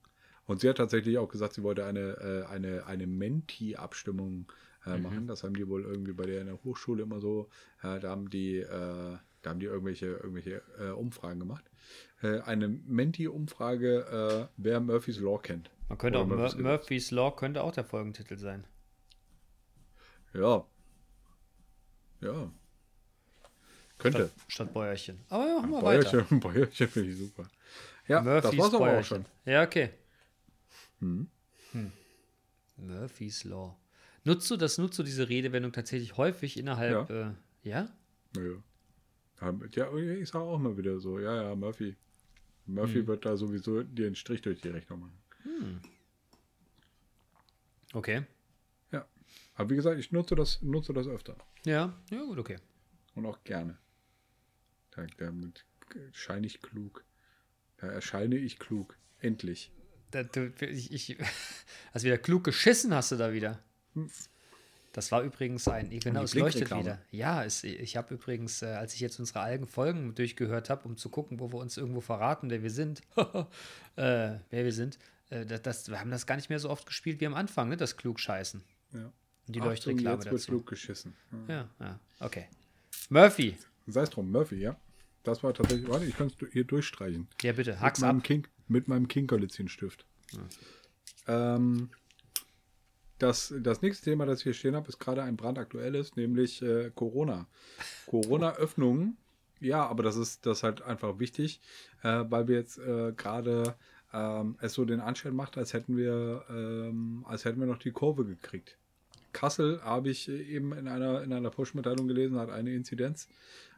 Und 0.50 0.60
sie 0.60 0.68
hat 0.68 0.78
tatsächlich 0.78 1.16
auch 1.16 1.28
gesagt, 1.28 1.54
sie 1.54 1.62
wollte 1.62 1.84
eine, 1.86 2.00
äh, 2.00 2.44
eine, 2.52 2.84
eine 2.86 3.06
Menti-Abstimmung 3.06 4.50
äh, 4.84 4.96
Mhm. 4.96 5.02
machen. 5.02 5.26
Das 5.28 5.44
haben 5.44 5.54
die 5.54 5.68
wohl 5.68 5.84
irgendwie 5.84 6.12
bei 6.12 6.24
der 6.26 6.40
in 6.40 6.46
der 6.48 6.58
Hochschule 6.64 7.04
immer 7.04 7.20
so. 7.20 7.48
Äh, 7.84 8.00
da 8.00 8.10
haben 8.10 8.30
die, 8.30 8.56
äh, 8.58 8.66
da 9.42 9.50
haben 9.50 9.60
die 9.60 9.66
irgendwelche, 9.66 10.06
irgendwelche 10.06 10.62
äh, 10.80 10.90
Umfragen 10.90 11.38
gemacht. 11.38 11.64
Äh, 12.22 12.40
eine 12.40 12.66
Menti-Umfrage, 12.68 14.48
wer 14.56 14.80
Murphy's 14.80 15.20
Law 15.20 15.38
kennt. 15.38 15.70
Man 15.88 15.98
könnte 15.98 16.18
Oder 16.18 16.24
auch 16.24 16.28
Mur 16.28 16.36
Murphy's 16.38 16.56
Gesetz. 16.56 16.64
Murphy's 16.80 17.10
Law 17.12 17.30
könnte 17.36 17.62
auch 17.62 17.72
der 17.72 17.84
Folgentitel 17.84 18.36
sein. 18.36 18.64
Ja. 20.34 20.64
Ja. 22.20 22.50
Könnte. 23.98 24.26
Statt, 24.28 24.44
statt 24.48 24.72
Bäuerchen. 24.72 25.20
Aber 25.28 25.46
ja, 25.46 25.54
machen 25.60 25.70
wir 25.70 25.82
weiter. 25.82 26.10
Bäuerchen, 26.10 26.40
Bäuerchen 26.40 26.88
finde 26.88 27.10
ich 27.10 27.18
super. 27.18 27.44
Ja, 28.08 28.22
das 28.22 28.24
Murphy's 28.44 28.58
war's 28.60 28.74
aber 28.74 28.84
auch 28.84 28.88
Bäuerchen. 28.88 29.24
schon. 29.44 29.52
Ja, 29.52 29.62
okay. 29.62 29.90
Hm. 31.00 31.28
Murphy's 32.76 33.44
Law. 33.44 33.76
Nutzt 34.24 34.50
du 34.50 34.56
das, 34.56 34.78
nutzt 34.78 34.98
du 34.98 35.02
diese 35.02 35.28
Redewendung 35.28 35.72
tatsächlich 35.72 36.16
häufig 36.16 36.58
innerhalb, 36.58 37.10
ja? 37.10 37.30
Äh, 37.30 37.34
ja? 37.62 37.88
Ja, 39.40 39.92
ich 40.20 40.28
sage 40.28 40.44
auch 40.44 40.58
mal 40.58 40.76
wieder 40.76 41.00
so, 41.00 41.18
ja, 41.18 41.42
ja, 41.42 41.54
Murphy. 41.54 41.96
Hm. 42.66 42.74
Murphy 42.74 43.06
wird 43.06 43.24
da 43.24 43.36
sowieso 43.36 43.82
dir 43.82 44.06
einen 44.06 44.14
Strich 44.14 44.42
durch 44.42 44.60
die 44.60 44.68
Rechnung 44.68 45.00
machen. 45.00 45.80
Okay. 47.92 48.24
Ja. 48.92 49.06
Aber 49.54 49.70
wie 49.70 49.76
gesagt, 49.76 49.98
ich 49.98 50.12
nutze 50.12 50.34
das, 50.34 50.62
nutze 50.62 50.92
das 50.92 51.06
öfter. 51.08 51.36
Ja, 51.64 51.98
ja, 52.10 52.22
gut, 52.22 52.38
okay. 52.38 52.58
Und 53.14 53.26
auch 53.26 53.42
gerne. 53.44 53.78
Da, 54.92 55.06
damit 55.18 55.64
scheine 56.12 56.46
ich 56.46 56.60
klug. 56.62 57.04
Da 57.78 57.88
erscheine 57.88 58.36
ich 58.36 58.58
klug. 58.58 58.96
Endlich. 59.18 59.72
Da, 60.10 60.22
du, 60.22 60.52
ich, 60.60 60.92
ich, 60.92 61.18
hast 61.94 62.04
wieder 62.04 62.18
klug 62.18 62.44
geschissen, 62.44 62.94
hast 62.94 63.12
du 63.12 63.16
da 63.16 63.32
wieder. 63.32 63.58
Das 64.92 65.12
war 65.12 65.22
übrigens 65.22 65.68
ein, 65.68 65.90
genau, 66.00 66.22
es 66.22 66.34
leuchtet 66.34 66.70
wieder. 66.70 67.00
Ja, 67.10 67.44
es, 67.44 67.62
ich 67.62 67.96
habe 67.96 68.14
übrigens, 68.14 68.62
äh, 68.62 68.66
als 68.66 68.94
ich 68.94 69.00
jetzt 69.00 69.20
unsere 69.20 69.40
alten 69.40 69.66
Folgen 69.66 70.14
durchgehört 70.14 70.68
habe, 70.68 70.88
um 70.88 70.96
zu 70.96 71.08
gucken, 71.10 71.38
wo 71.38 71.52
wir 71.52 71.58
uns 71.58 71.76
irgendwo 71.76 72.00
verraten, 72.00 72.50
wer 72.50 72.62
wir 72.62 72.70
sind, 72.70 73.02
äh, 73.16 73.24
wer 73.94 74.40
wir 74.50 74.72
sind, 74.72 74.98
äh, 75.30 75.46
das, 75.46 75.62
das, 75.62 75.88
wir 75.88 76.00
haben 76.00 76.10
das 76.10 76.26
gar 76.26 76.36
nicht 76.36 76.50
mehr 76.50 76.58
so 76.58 76.70
oft 76.70 76.86
gespielt 76.86 77.20
wie 77.20 77.26
am 77.26 77.34
Anfang, 77.34 77.68
ne, 77.68 77.76
das 77.76 77.96
Klugscheißen. 77.96 78.62
Ja. 78.92 79.04
Und 79.04 79.12
die 79.46 79.60
Achtung, 79.60 79.70
Leuchtreklame 79.70 80.16
jetzt 80.16 80.24
wird 80.26 80.34
dazu. 80.34 80.52
klug 80.52 80.66
geschissen. 80.66 81.14
Ja. 81.48 81.54
Ja, 81.54 81.68
ja, 81.80 82.00
okay. 82.18 82.46
Murphy, 83.08 83.56
Sei 83.86 84.02
es 84.02 84.10
drum, 84.10 84.30
Murphy, 84.30 84.56
ja. 84.56 84.76
Das 85.22 85.42
war 85.42 85.52
tatsächlich, 85.52 85.88
warte, 85.88 86.06
ich 86.06 86.16
kann 86.16 86.28
es 86.28 86.52
hier 86.52 86.64
durchstreichen. 86.64 87.28
ja 87.42 87.52
bitte, 87.52 87.80
hack's 87.80 88.02
ab. 88.02 88.22
King, 88.22 88.46
mit 88.70 88.88
meinem 88.88 89.08
Kinkerlitzchen-Stift. 89.08 90.06
Ähm, 91.26 91.90
das, 93.18 93.52
das 93.60 93.82
nächste 93.82 94.04
Thema, 94.04 94.24
das 94.24 94.38
ich 94.38 94.44
hier 94.44 94.54
stehen 94.54 94.76
habe, 94.76 94.88
ist 94.88 94.98
gerade 94.98 95.22
ein 95.22 95.36
brandaktuelles, 95.36 96.16
nämlich 96.16 96.62
äh, 96.62 96.90
Corona. 96.94 97.46
Corona-Öffnungen. 98.06 99.18
Ja, 99.60 99.86
aber 99.86 100.02
das 100.02 100.16
ist 100.16 100.46
das 100.46 100.58
ist 100.58 100.62
halt 100.62 100.80
einfach 100.80 101.18
wichtig, 101.18 101.60
äh, 102.02 102.24
weil 102.28 102.48
wir 102.48 102.56
jetzt 102.56 102.78
äh, 102.78 103.12
gerade 103.14 103.74
ähm, 104.12 104.56
es 104.60 104.72
so 104.72 104.86
den 104.86 105.00
Anschein 105.00 105.34
macht, 105.34 105.58
als 105.58 105.74
hätten 105.74 105.98
wir, 105.98 106.44
ähm, 106.48 107.26
als 107.28 107.44
hätten 107.44 107.60
wir 107.60 107.66
noch 107.66 107.78
die 107.78 107.90
Kurve 107.90 108.24
gekriegt. 108.24 108.78
Kassel 109.32 109.82
habe 109.82 110.08
ich 110.08 110.28
eben 110.28 110.72
in 110.72 110.88
einer, 110.88 111.22
in 111.22 111.32
einer 111.32 111.50
Push-Mitteilung 111.50 112.08
gelesen, 112.08 112.38
hat 112.38 112.50
eine 112.50 112.74
Inzidenz, 112.74 113.28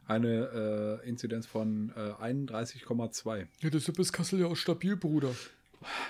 eine 0.05 1.01
äh, 1.03 1.07
Inzidenz 1.07 1.45
von 1.45 1.91
äh, 1.95 2.11
31,2. 2.21 3.47
Ja, 3.61 3.69
deshalb 3.69 3.99
ist 3.99 4.11
Kassel 4.13 4.39
ja 4.39 4.47
auch 4.47 4.55
stabil, 4.55 4.95
Bruder. 4.95 5.33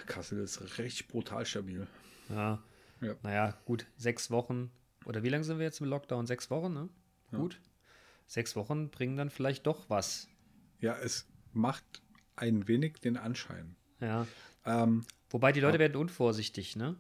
Kassel 0.05 0.39
ist 0.39 0.77
richtig 0.77 1.07
brutal 1.07 1.45
stabil. 1.45 1.87
Ja. 2.29 2.61
Ja. 3.01 3.15
Naja, 3.21 3.57
gut, 3.65 3.85
sechs 3.97 4.31
Wochen. 4.31 4.71
Oder 5.05 5.23
wie 5.23 5.29
lange 5.29 5.43
sind 5.43 5.57
wir 5.57 5.65
jetzt 5.65 5.81
im 5.81 5.87
Lockdown? 5.87 6.25
Sechs 6.25 6.49
Wochen, 6.49 6.73
ne? 6.73 6.89
Gut. 7.31 7.59
Sechs 8.27 8.55
Wochen 8.55 8.89
bringen 8.89 9.17
dann 9.17 9.29
vielleicht 9.29 9.67
doch 9.67 9.89
was. 9.89 10.27
Ja, 10.79 10.97
es 10.97 11.27
macht 11.51 12.01
ein 12.35 12.67
wenig 12.67 12.99
den 13.01 13.17
Anschein. 13.17 13.75
Ja. 13.99 14.27
Ähm, 14.65 15.05
Wobei 15.29 15.51
die 15.51 15.59
Leute 15.59 15.79
werden 15.79 15.95
unvorsichtig, 15.95 16.75
ne? 16.75 16.95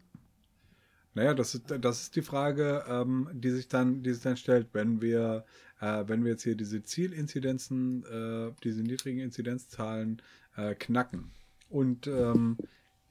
Naja, 1.15 1.33
das 1.33 1.55
ist, 1.55 1.65
das 1.79 2.01
ist 2.01 2.15
die 2.15 2.21
Frage, 2.21 2.83
ähm, 2.87 3.29
die, 3.33 3.51
sich 3.51 3.67
dann, 3.67 4.01
die 4.01 4.13
sich 4.13 4.23
dann 4.23 4.37
stellt, 4.37 4.67
wenn 4.73 5.01
wir, 5.01 5.45
äh, 5.79 6.03
wenn 6.07 6.23
wir 6.23 6.31
jetzt 6.31 6.43
hier 6.43 6.55
diese 6.55 6.81
Zielinzidenzen, 6.81 8.03
äh, 8.05 8.53
diese 8.63 8.81
niedrigen 8.81 9.19
Inzidenzzahlen 9.19 10.21
äh, 10.55 10.73
knacken 10.73 11.31
und 11.69 12.07
ähm, 12.07 12.57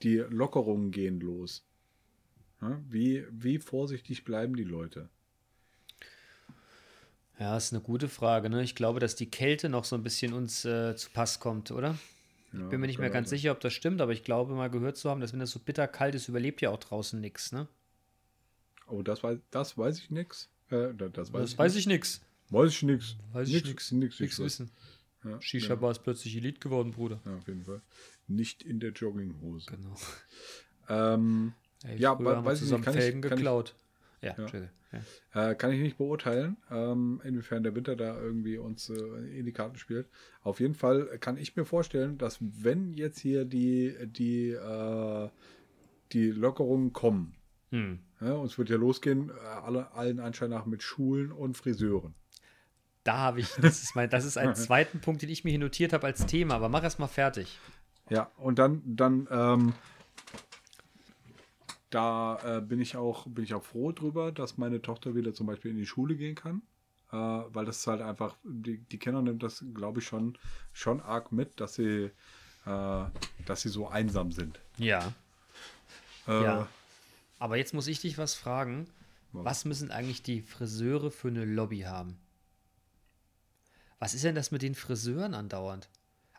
die 0.02 0.16
Lockerungen 0.16 0.90
gehen 0.90 1.20
los. 1.20 1.64
Ja, 2.60 2.80
wie, 2.88 3.24
wie 3.30 3.58
vorsichtig 3.58 4.24
bleiben 4.24 4.56
die 4.56 4.64
Leute? 4.64 5.08
Ja, 7.38 7.56
ist 7.56 7.72
eine 7.72 7.82
gute 7.82 8.08
Frage, 8.08 8.50
ne? 8.50 8.62
Ich 8.62 8.74
glaube, 8.74 9.00
dass 9.00 9.16
die 9.16 9.30
Kälte 9.30 9.68
noch 9.68 9.84
so 9.84 9.96
ein 9.96 10.02
bisschen 10.02 10.32
uns 10.32 10.64
äh, 10.64 10.94
zu 10.96 11.10
Pass 11.10 11.40
kommt, 11.40 11.70
oder? 11.72 11.96
Ich 12.52 12.68
bin 12.68 12.80
mir 12.80 12.86
nicht 12.86 12.98
mehr 12.98 13.08
ganz 13.08 13.30
sicher, 13.30 13.50
ob 13.52 13.60
das 13.60 13.72
stimmt, 13.72 14.02
aber 14.02 14.12
ich 14.12 14.24
glaube 14.24 14.54
mal 14.54 14.68
gehört 14.68 14.98
zu 14.98 15.08
haben, 15.08 15.22
dass 15.22 15.32
wenn 15.32 15.40
das 15.40 15.50
so 15.50 15.58
bitter 15.58 15.88
kalt 15.88 16.14
ist, 16.14 16.28
überlebt 16.28 16.60
ja 16.60 16.68
auch 16.68 16.78
draußen 16.78 17.18
nichts, 17.18 17.50
ne? 17.50 17.66
Oh, 18.86 19.02
das 19.02 19.22
weiß, 19.22 19.38
das 19.50 19.76
weiß 19.78 19.98
ich 19.98 20.10
nix. 20.10 20.48
Äh, 20.70 20.94
da- 20.94 21.08
das 21.08 21.32
weiß 21.32 21.40
Das 21.42 21.52
ich 21.52 21.58
weiß 21.58 21.76
ich 21.76 21.86
nix. 21.86 22.20
Weiß 22.50 22.70
ich 22.70 22.82
nix. 22.82 23.16
Weiß 23.32 23.48
ich 23.48 23.64
nix. 23.64 23.92
Nix, 23.92 24.20
Nix 24.20 24.38
ich 24.38 24.44
wissen. 24.44 24.70
Ja, 25.24 25.40
Shisha-Bar 25.40 25.92
ist 25.92 26.00
plötzlich 26.02 26.36
Elite 26.36 26.58
geworden, 26.60 26.90
Bruder. 26.92 27.20
ja, 27.24 27.36
auf 27.36 27.46
jeden 27.46 27.64
Fall. 27.64 27.80
Nicht 28.26 28.62
in 28.62 28.80
der 28.80 28.90
Jogginghose. 28.92 29.70
Genau. 29.70 29.94
Ähm, 30.88 31.52
Ey, 31.84 31.98
Ja, 31.98 32.16
weiß 32.18 32.62
ich 32.62 32.70
nicht, 32.70 32.82
kann 32.84 32.94
ich- 32.94 33.00
Felgen 33.00 33.20
kann 33.22 33.32
ich- 33.32 33.36
geklaut. 33.38 33.74
Ja, 34.20 34.30
Entschuldige. 34.34 34.70
Ja. 35.34 35.50
Äh, 35.50 35.54
kann 35.56 35.72
ich 35.72 35.80
nicht 35.80 35.96
beurteilen, 35.96 36.56
ähm, 36.70 37.20
inwiefern 37.24 37.62
der 37.64 37.74
Winter 37.74 37.96
da 37.96 38.20
irgendwie 38.20 38.58
uns 38.58 38.88
äh, 38.90 39.38
in 39.38 39.46
die 39.46 39.52
Karten 39.52 39.78
spielt. 39.78 40.06
Auf 40.42 40.60
jeden 40.60 40.74
Fall 40.74 41.18
kann 41.18 41.38
ich 41.38 41.56
mir 41.56 41.64
vorstellen, 41.64 42.18
dass 42.18 42.38
wenn 42.40 42.92
jetzt 42.92 43.18
hier 43.18 43.44
die, 43.44 43.94
die, 44.06 44.50
äh, 44.50 45.28
die 46.12 46.30
Lockerungen 46.30 46.92
kommen, 46.92 47.34
Hm. 47.70 48.00
Ja, 48.22 48.32
und 48.34 48.46
es 48.46 48.58
wird 48.58 48.68
ja 48.70 48.76
losgehen, 48.76 49.30
äh, 49.30 49.32
alle, 49.46 49.92
allen 49.92 50.20
Anschein 50.20 50.50
nach 50.50 50.66
mit 50.66 50.82
Schulen 50.82 51.32
und 51.32 51.56
Friseuren. 51.56 52.14
Da 53.04 53.18
habe 53.18 53.40
ich, 53.40 53.48
das 53.60 53.82
ist 53.82 53.96
mein, 53.96 54.10
das 54.10 54.24
ist 54.24 54.36
ein 54.38 54.54
zweiten 54.54 55.00
Punkt, 55.00 55.22
den 55.22 55.28
ich 55.28 55.44
mir 55.44 55.50
hier 55.50 55.58
notiert 55.58 55.92
habe 55.92 56.06
als 56.06 56.26
Thema, 56.26 56.54
aber 56.54 56.68
mach 56.68 56.82
erst 56.82 56.98
mal 56.98 57.08
fertig. 57.08 57.58
Ja, 58.10 58.30
und 58.36 58.58
dann, 58.58 58.82
dann 58.84 59.28
ähm, 59.30 59.72
da 61.90 62.38
äh, 62.58 62.60
bin 62.60 62.80
ich 62.80 62.96
auch, 62.96 63.26
bin 63.26 63.44
ich 63.44 63.54
auch 63.54 63.62
froh 63.62 63.92
drüber, 63.92 64.32
dass 64.32 64.56
meine 64.56 64.80
Tochter 64.80 65.14
wieder 65.14 65.34
zum 65.34 65.46
Beispiel 65.46 65.70
in 65.70 65.76
die 65.76 65.86
Schule 65.86 66.16
gehen 66.16 66.34
kann. 66.34 66.62
Äh, 67.12 67.16
weil 67.16 67.66
das 67.66 67.78
ist 67.78 67.86
halt 67.86 68.00
einfach, 68.00 68.36
die, 68.42 68.78
die 68.78 68.98
Kinder 68.98 69.20
nimmt 69.20 69.42
das, 69.42 69.64
glaube 69.74 70.00
ich, 70.00 70.06
schon, 70.06 70.38
schon 70.72 71.00
arg 71.00 71.30
mit, 71.32 71.60
dass 71.60 71.74
sie, 71.74 72.10
äh, 72.64 73.04
dass 73.44 73.60
sie 73.62 73.68
so 73.68 73.88
einsam 73.88 74.32
sind. 74.32 74.60
Ja. 74.78 75.12
Äh, 76.26 76.42
Ja. 76.42 76.68
Aber 77.42 77.56
jetzt 77.56 77.74
muss 77.74 77.88
ich 77.88 77.98
dich 78.00 78.18
was 78.18 78.34
fragen. 78.36 78.86
Was 79.32 79.64
müssen 79.64 79.90
eigentlich 79.90 80.22
die 80.22 80.42
Friseure 80.42 81.10
für 81.10 81.26
eine 81.26 81.44
Lobby 81.44 81.80
haben? 81.80 82.16
Was 83.98 84.14
ist 84.14 84.22
denn 84.22 84.36
das 84.36 84.52
mit 84.52 84.62
den 84.62 84.76
Friseuren 84.76 85.34
andauernd? 85.34 85.88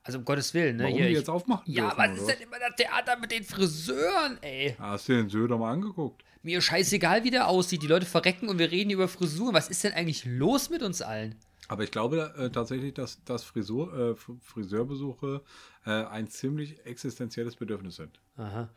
Also 0.04 0.20
um 0.20 0.24
Gottes 0.24 0.54
Willen, 0.54 0.78
ne? 0.78 0.84
Warum 0.84 0.96
Hier, 0.96 1.08
die 1.08 1.12
ich- 1.12 1.18
jetzt 1.18 1.30
aufmachen 1.30 1.70
ja, 1.74 1.90
dürfen, 1.90 1.98
was 1.98 2.10
oder 2.12 2.22
ist 2.22 2.28
denn 2.40 2.48
immer 2.48 2.58
das 2.60 2.76
Theater 2.78 3.20
mit 3.20 3.32
den 3.32 3.44
Friseuren, 3.44 4.38
ey? 4.44 4.78
Hast 4.80 5.10
du 5.10 5.14
den 5.14 5.28
Söder 5.28 5.58
mal 5.58 5.74
angeguckt? 5.74 6.24
Mir 6.42 6.62
scheißegal, 6.62 7.26
wie 7.26 7.32
der 7.32 7.50
aussieht. 7.50 7.84
Die 7.84 7.88
Leute 7.88 8.06
verrecken 8.06 8.48
und 8.48 8.58
wir 8.58 8.72
reden 8.72 8.90
über 8.92 9.10
Frisuren. 9.10 9.54
Was 9.54 9.68
ist 9.70 9.84
denn 9.84 9.92
eigentlich 9.92 10.24
los 10.24 10.70
mit 10.70 10.84
uns 10.84 11.02
allen? 11.02 11.36
Aber 11.68 11.84
ich 11.84 11.92
glaube 11.92 12.34
äh, 12.38 12.50
tatsächlich, 12.50 12.94
dass, 12.94 13.22
dass 13.26 13.44
Frisur, 13.44 13.94
äh, 13.94 14.16
Friseurbesuche 14.42 15.42
äh, 15.86 15.90
ein 16.06 16.30
ziemlich 16.30 16.86
existenzielles 16.86 17.58
Bedürfnis 17.58 17.98
sind. 17.98 18.22
Aha. 18.38 18.70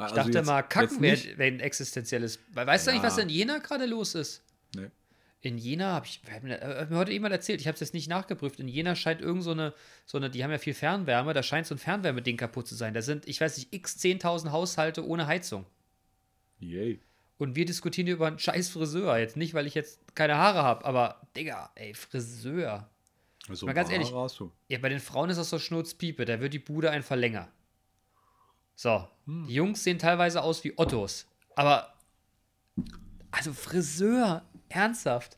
Ich 0.00 0.04
Also 0.04 0.14
dachte 0.16 0.30
jetzt- 0.38 0.46
mal, 0.46 0.62
kacken 0.62 1.00
wäre 1.00 1.18
wär 1.38 1.46
ein 1.46 1.60
existenzielles. 1.60 2.38
Weißt 2.54 2.86
du 2.86 2.90
eigentlich, 2.90 3.02
Ja. 3.02 3.08
was 3.08 3.18
in 3.18 3.28
Jena 3.28 3.58
gerade 3.58 3.86
los 3.86 4.14
ist? 4.14 4.42
Nee. 4.74 4.88
In 5.42 5.56
Jena 5.58 5.92
habe 5.94 6.06
ich, 6.06 6.20
mir, 6.42 6.60
äh, 6.60 6.86
mir 6.90 6.96
heute 6.96 7.12
jemand 7.12 7.32
erzählt, 7.32 7.60
ich 7.60 7.66
habe 7.66 7.74
es 7.74 7.80
jetzt 7.80 7.94
nicht 7.94 8.08
nachgeprüft. 8.08 8.60
In 8.60 8.68
Jena 8.68 8.94
scheint 8.94 9.20
irgend 9.22 9.42
so 9.42 9.52
eine, 9.52 9.72
so 10.04 10.18
eine, 10.18 10.28
die 10.30 10.44
haben 10.44 10.50
ja 10.50 10.58
viel 10.58 10.74
Fernwärme, 10.74 11.32
da 11.32 11.42
scheint 11.42 11.66
so 11.66 11.74
ein 11.74 11.78
Fernwärmeding 11.78 12.36
kaputt 12.36 12.66
zu 12.68 12.74
sein. 12.74 12.92
Da 12.94 13.00
sind, 13.02 13.26
ich 13.26 13.40
weiß 13.40 13.56
nicht, 13.56 13.72
x 13.72 13.96
10.000 13.98 14.50
Haushalte 14.52 15.06
ohne 15.06 15.26
Heizung. 15.26 15.64
Yay. 16.58 17.00
Und 17.38 17.56
wir 17.56 17.64
diskutieren 17.64 18.06
hier 18.06 18.16
über 18.16 18.26
einen 18.26 18.38
scheiß 18.38 18.68
Friseur. 18.68 19.16
Jetzt 19.16 19.36
nicht, 19.38 19.54
weil 19.54 19.66
ich 19.66 19.74
jetzt 19.74 20.00
keine 20.14 20.36
Haare 20.36 20.62
habe, 20.62 20.84
aber 20.84 21.22
Digga, 21.34 21.70
ey, 21.74 21.94
Friseur. 21.94 22.90
Also 23.48 23.64
Mal 23.64 23.72
ganz 23.72 23.90
ehrlich. 23.90 24.10
Ja, 24.68 24.78
bei 24.78 24.90
den 24.90 25.00
Frauen 25.00 25.30
ist 25.30 25.38
das 25.38 25.48
so 25.48 25.58
Schnurzpiepe, 25.58 26.26
da 26.26 26.40
wird 26.40 26.52
die 26.52 26.58
Bude 26.58 26.90
ein 26.90 27.02
Verlänger. 27.02 27.48
So, 28.82 29.06
die 29.26 29.52
Jungs 29.52 29.84
sehen 29.84 29.98
teilweise 29.98 30.42
aus 30.42 30.64
wie 30.64 30.72
Ottos. 30.78 31.26
Aber, 31.54 31.92
also 33.30 33.52
Friseur, 33.52 34.42
ernsthaft. 34.70 35.36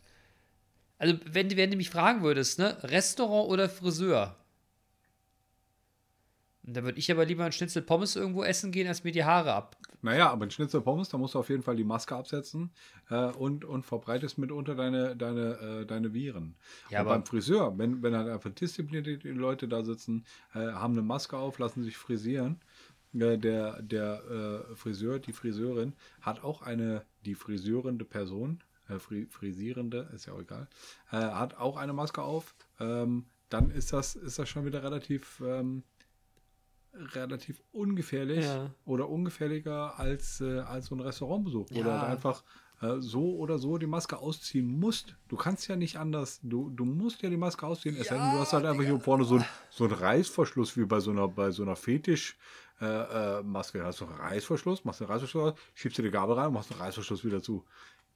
Also, 0.96 1.18
wenn, 1.24 1.48
du- 1.48 1.56
wenn 1.56 1.72
du 1.72 1.76
mich 1.76 1.90
fragen 1.90 2.22
würdest, 2.22 2.60
ne, 2.60 2.80
Restaurant 2.84 3.50
oder 3.50 3.68
Friseur? 3.68 4.36
Da 6.62 6.84
würde 6.84 7.00
ich 7.00 7.10
aber 7.10 7.24
lieber 7.24 7.44
ein 7.44 7.50
Schnitzel 7.50 7.82
Pommes 7.82 8.14
irgendwo 8.14 8.44
essen 8.44 8.70
gehen, 8.70 8.86
als 8.86 9.02
mir 9.02 9.10
die 9.10 9.24
Haare 9.24 9.52
ab. 9.52 9.76
Naja, 10.02 10.30
aber 10.30 10.46
ein 10.46 10.50
Schnitzel 10.52 10.80
Pommes, 10.80 11.08
da 11.08 11.18
musst 11.18 11.34
du 11.34 11.40
auf 11.40 11.48
jeden 11.48 11.64
Fall 11.64 11.74
die 11.74 11.82
Maske 11.82 12.14
absetzen 12.14 12.70
äh, 13.10 13.26
und, 13.32 13.64
und 13.64 13.84
verbreitest 13.84 14.38
mitunter 14.38 14.76
deine, 14.76 15.16
deine, 15.16 15.80
äh, 15.82 15.86
deine 15.86 16.14
Viren. 16.14 16.54
Ja, 16.90 17.00
und 17.00 17.06
aber- 17.06 17.16
beim 17.16 17.26
Friseur, 17.26 17.76
wenn, 17.78 18.00
wenn 18.04 18.14
halt 18.16 18.28
einfach 18.28 18.50
disziplinierte 18.50 19.28
Leute 19.30 19.66
da 19.66 19.82
sitzen, 19.84 20.24
äh, 20.54 20.58
haben 20.60 20.92
eine 20.94 21.02
Maske 21.02 21.36
auf, 21.36 21.58
lassen 21.58 21.82
sich 21.82 21.96
frisieren. 21.96 22.60
Äh, 23.14 23.36
der 23.38 23.82
der 23.82 24.64
äh, 24.70 24.74
Friseur, 24.76 25.18
die 25.18 25.32
Friseurin, 25.32 25.92
hat 26.20 26.42
auch 26.42 26.62
eine, 26.62 27.04
die 27.26 27.34
frisierende 27.34 28.04
Person, 28.04 28.62
äh, 28.88 28.98
fri 28.98 29.26
frisierende, 29.30 30.08
ist 30.14 30.26
ja 30.26 30.32
auch 30.32 30.40
egal, 30.40 30.66
äh, 31.10 31.16
hat 31.16 31.56
auch 31.58 31.76
eine 31.76 31.92
Maske 31.92 32.22
auf. 32.22 32.54
Ähm, 32.80 33.26
dann 33.50 33.70
ist 33.70 33.92
das, 33.92 34.14
ist 34.16 34.38
das 34.38 34.48
schon 34.48 34.64
wieder 34.64 34.82
relativ, 34.82 35.42
ähm, 35.44 35.82
relativ 37.14 37.62
ungefährlich 37.72 38.44
Ja. 38.44 38.70
oder 38.84 39.08
ungefährlicher 39.08 39.98
als, 39.98 40.40
äh, 40.40 40.58
als 40.60 40.86
so 40.86 40.94
ein 40.94 41.00
Restaurantbesuch, 41.00 41.66
wo 41.70 41.82
du 41.82 41.88
Ja. 41.88 42.00
halt 42.00 42.10
einfach 42.10 42.44
äh, 42.82 42.96
so 43.00 43.36
oder 43.36 43.58
so 43.58 43.78
die 43.78 43.86
Maske 43.86 44.18
ausziehen 44.18 44.66
musst. 44.66 45.14
Du 45.28 45.36
kannst 45.36 45.68
ja 45.68 45.76
nicht 45.76 45.98
anders, 45.98 46.40
du, 46.42 46.68
du 46.68 46.84
musst 46.84 47.22
ja 47.22 47.30
die 47.30 47.36
Maske 47.36 47.64
ausziehen, 47.64 47.96
es 47.96 48.08
sei 48.08 48.16
denn, 48.18 48.32
du 48.32 48.38
hast 48.40 48.52
halt 48.52 48.64
einfach 48.66 48.82
hier 48.82 48.98
vorne 48.98 49.22
so, 49.24 49.36
ein- 49.36 49.44
so 49.70 49.84
einen 49.84 49.92
Reißverschluss 49.94 50.76
wie 50.76 50.84
bei 50.84 50.98
so 50.98 51.12
einer, 51.12 51.28
bei 51.28 51.52
so 51.52 51.62
einer 51.62 51.76
Fetisch. 51.76 52.36
Äh, 52.82 53.38
äh, 53.38 53.42
Maske, 53.44 53.84
hast 53.84 54.00
du 54.00 54.06
einen 54.06 54.16
Reißverschluss, 54.16 54.84
machst 54.84 55.00
einen 55.00 55.10
Reißverschluss, 55.10 55.54
schiebst 55.74 55.98
dir 55.98 56.02
die 56.02 56.10
Gabel 56.10 56.34
rein 56.34 56.48
und 56.48 56.54
machst 56.54 56.72
einen 56.72 56.80
Reißverschluss 56.80 57.24
wieder 57.24 57.40
zu. 57.40 57.64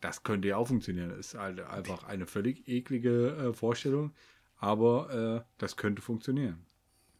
Das 0.00 0.24
könnte 0.24 0.48
ja 0.48 0.56
auch 0.56 0.66
funktionieren. 0.66 1.10
Das 1.10 1.18
ist 1.18 1.34
halt 1.38 1.60
einfach 1.60 2.02
eine 2.02 2.26
völlig 2.26 2.66
eklige 2.66 3.28
äh, 3.28 3.52
Vorstellung, 3.52 4.12
aber 4.58 5.44
äh, 5.44 5.48
das 5.58 5.76
könnte 5.76 6.02
funktionieren. 6.02 6.66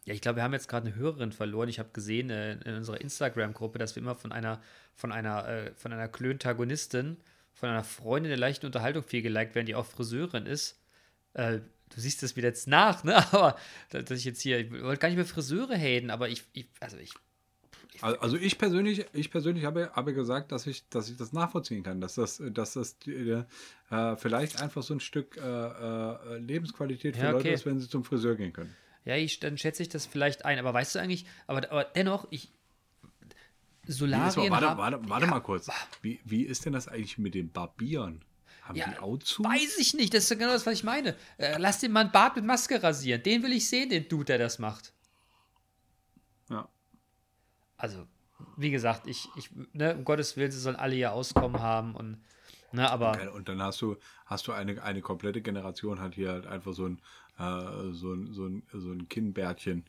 Ja, 0.03 0.13
ich 0.13 0.19
glaube, 0.19 0.37
wir 0.37 0.43
haben 0.43 0.51
jetzt 0.51 0.67
gerade 0.67 0.87
eine 0.87 0.95
Hörerin 0.97 1.31
verloren. 1.31 1.69
Ich 1.69 1.79
habe 1.79 1.89
gesehen 1.93 2.29
äh, 2.31 2.53
in 2.65 2.75
unserer 2.75 2.99
Instagram-Gruppe, 2.99 3.79
dass 3.79 3.95
wir 3.95 4.03
immer 4.03 4.15
von 4.15 4.33
einer, 4.33 4.61
von 4.93 5.13
einer, 5.13 5.71
von 5.77 5.93
einer 5.93 6.09
Klöntagonistin, 6.09 7.15
von 7.53 7.69
einer 7.69 7.85
Freundin 7.85 8.29
der 8.29 8.37
leichten 8.37 8.65
Unterhaltung 8.65 9.03
viel 9.03 9.21
geliked 9.21 9.55
werden, 9.55 9.67
die 9.67 9.75
auch 9.75 9.85
Friseurin 9.85 10.45
ist. 10.45 10.81
Du 11.33 12.01
siehst 12.01 12.23
das 12.23 12.35
wieder 12.35 12.49
jetzt 12.49 12.67
nach, 12.67 13.03
ne? 13.03 13.15
Aber 13.31 13.57
dass 13.89 14.11
ich 14.11 14.25
jetzt 14.25 14.41
hier, 14.41 14.59
ich 14.59 14.71
wollte 14.71 14.99
gar 14.99 15.07
nicht 15.07 15.17
mehr 15.17 15.25
Friseure 15.25 15.77
haten, 15.77 16.09
aber 16.09 16.29
ich, 16.29 16.43
ich 16.53 16.67
also 16.79 16.97
ich, 16.97 17.13
Also 18.01 18.37
ich 18.37 18.57
persönlich, 18.57 19.05
ich 19.13 19.31
persönlich 19.31 19.65
habe, 19.65 19.91
habe 19.93 20.13
gesagt, 20.13 20.51
dass 20.51 20.67
ich, 20.67 20.87
dass 20.89 21.09
ich 21.09 21.17
das 21.17 21.33
nachvollziehen 21.33 21.83
kann, 21.83 21.99
dass 22.01 22.15
das, 22.15 22.41
dass 22.51 22.73
das 22.73 22.97
äh, 23.07 23.43
äh, 23.89 24.15
vielleicht 24.17 24.61
einfach 24.61 24.83
so 24.83 24.93
ein 24.93 24.99
Stück 24.99 25.37
äh, 25.37 25.41
äh, 25.41 26.37
Lebensqualität 26.37 27.15
für 27.17 27.23
Ja, 27.23 27.31
Leute 27.31 27.45
okay. 27.47 27.53
ist, 27.53 27.65
wenn 27.65 27.79
sie 27.79 27.89
zum 27.89 28.03
Friseur 28.03 28.35
gehen 28.35 28.53
können. 28.53 28.75
ja, 29.05 29.15
ich, 29.15 29.39
dann 29.39 29.57
schätze 29.57 29.83
ich 29.83 29.89
das 29.89 30.05
vielleicht 30.05 30.45
ein. 30.45 30.59
Aber 30.59 30.73
weißt 30.73 30.95
du 30.95 30.99
eigentlich, 30.99 31.25
aber, 31.47 31.69
aber 31.71 31.83
dennoch, 31.85 32.27
ich, 32.29 32.51
Solarien 33.87 34.51
warte, 34.51 34.69
haben, 34.69 34.77
warte, 34.77 34.99
warte 35.09 35.27
mal 35.27 35.39
kurz. 35.39 35.69
Wie, 36.01 36.19
wie 36.25 36.43
ist 36.43 36.65
denn 36.65 36.73
das 36.73 36.87
eigentlich 36.87 37.17
mit 37.17 37.33
den 37.35 37.51
Barbieren? 37.51 38.21
Haben 38.63 38.75
Ja, 38.75 38.89
die 38.89 38.99
auch 38.99 39.17
zu? 39.19 39.43
Weiß 39.45 39.77
ich 39.77 39.93
nicht, 39.93 40.13
das 40.13 40.29
ist 40.29 40.37
genau 40.37 40.51
das, 40.51 40.65
was 40.65 40.73
ich 40.73 40.83
meine. 40.83 41.15
Äh, 41.37 41.57
lass 41.57 41.79
den 41.79 41.93
Mann 41.93 42.11
Bart 42.11 42.35
mit 42.35 42.43
Maske 42.43 42.83
rasieren. 42.83 43.23
Den 43.23 43.43
will 43.43 43.53
ich 43.53 43.69
sehen, 43.69 43.89
den 43.89 44.09
Dude, 44.09 44.25
der 44.25 44.39
das 44.39 44.59
macht. 44.59 44.91
Ja. 46.49 46.67
Also, 47.77 48.05
wie 48.55 48.71
gesagt, 48.71 49.07
ich, 49.07 49.29
ich 49.35 49.49
ne, 49.73 49.95
um 49.95 50.03
Gottes 50.03 50.35
Willen, 50.37 50.51
sie 50.51 50.59
sollen 50.59 50.75
alle 50.75 50.95
ihr 50.95 51.11
Auskommen 51.11 51.61
haben 51.61 51.95
und, 51.95 52.17
ne, 52.71 52.89
aber, 52.89 53.33
Und 53.33 53.49
dann 53.49 53.61
hast 53.61 53.81
du, 53.81 53.97
hast 54.25 54.47
du 54.47 54.51
eine, 54.51 54.81
eine 54.83 55.01
komplette 55.01 55.41
Generation, 55.41 55.99
hat 55.99 56.15
hier 56.15 56.31
halt 56.31 56.47
einfach 56.47 56.73
so 56.73 56.85
ein, 56.85 56.99
äh, 57.37 57.93
so 57.93 58.13
ein, 58.13 58.33
so 58.33 58.47
ein, 58.47 58.63
so 58.73 58.91
ein 58.91 59.07
Kinnbärtchen 59.07 59.85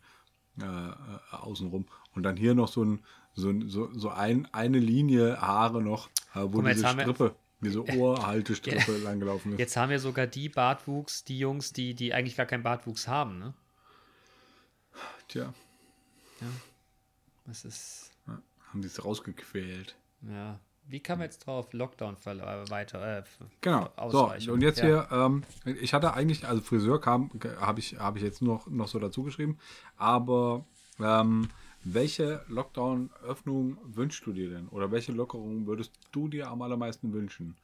äh, 0.60 0.64
äh, 0.64 0.92
außenrum. 1.30 1.86
Und 2.14 2.22
dann 2.24 2.36
hier 2.36 2.54
noch 2.54 2.68
so 2.68 2.84
ein, 2.84 3.04
so, 3.34 3.50
ein, 3.50 3.68
so, 3.68 3.92
so 3.92 4.10
ein, 4.10 4.48
eine 4.52 4.78
Linie 4.78 5.40
Haare 5.40 5.82
noch, 5.82 6.08
äh, 6.34 6.40
wo 6.42 6.60
mal, 6.60 6.74
diese 6.74 6.88
Strippe, 6.88 7.36
diese 7.60 7.84
Ohrhaltestrippe 7.96 8.98
langgelaufen 9.04 9.52
ist. 9.52 9.58
jetzt 9.58 9.76
haben 9.76 9.90
wir 9.90 10.00
sogar 10.00 10.26
die 10.26 10.48
Bartwuchs, 10.48 11.24
die 11.24 11.38
Jungs, 11.38 11.72
die, 11.72 11.94
die 11.94 12.12
eigentlich 12.12 12.36
gar 12.36 12.46
keinen 12.46 12.62
Bartwuchs 12.62 13.08
haben, 13.08 13.38
ne? 13.38 13.54
Tja, 15.28 15.54
Das 17.48 17.64
ist, 17.64 18.12
ja, 18.26 18.40
haben 18.70 18.80
die 18.82 18.86
es 18.86 19.04
rausgequält. 19.04 19.96
ja. 20.22 20.60
Wie 20.90 21.00
kam 21.00 21.20
jetzt 21.20 21.46
drauf? 21.46 21.74
Lockdown 21.74 22.16
ver- 22.16 22.70
weiter, 22.70 23.18
äh, 23.18 23.22
Genau. 23.60 23.90
So, 24.08 24.32
und 24.50 24.62
jetzt 24.62 24.78
ja. 24.78 24.86
hier, 24.86 25.08
ähm, 25.12 25.44
ich 25.66 25.92
hatte 25.92 26.14
eigentlich, 26.14 26.46
also 26.48 26.62
Friseur 26.62 26.98
kam, 26.98 27.30
habe 27.60 27.78
ich, 27.80 27.98
habe 27.98 28.16
ich 28.16 28.24
jetzt 28.24 28.40
noch, 28.40 28.66
noch 28.68 28.88
so 28.88 28.98
dazu 28.98 29.22
geschrieben, 29.22 29.58
aber 29.98 30.64
ähm, 30.98 31.50
welche 31.84 32.42
Lockdown-Öffnung 32.48 33.76
wünschst 33.84 34.24
du 34.24 34.32
dir 34.32 34.48
denn? 34.48 34.68
Oder 34.68 34.90
welche 34.90 35.12
Lockerung 35.12 35.66
würdest 35.66 35.92
du 36.10 36.26
dir 36.28 36.48
am 36.48 36.62
allermeisten 36.62 37.12
wünschen? 37.12 37.54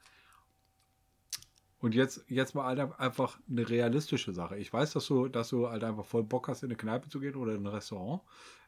Und 1.79 1.93
jetzt, 1.95 2.23
jetzt 2.29 2.53
mal 2.55 2.65
halt 2.65 2.99
einfach 2.99 3.39
eine 3.49 3.67
realistische 3.67 4.33
Sache. 4.33 4.57
Ich 4.57 4.71
weiß, 4.71 4.93
dass 4.93 5.05
du, 5.07 5.27
dass 5.27 5.49
du 5.49 5.67
halt 5.69 5.83
einfach 5.83 6.05
voll 6.05 6.23
Bock 6.23 6.47
hast, 6.47 6.63
in 6.63 6.69
eine 6.69 6.77
Kneipe 6.77 7.09
zu 7.09 7.19
gehen 7.19 7.35
oder 7.35 7.53
in 7.55 7.63
ein 7.63 7.67
Restaurant. 7.73 8.21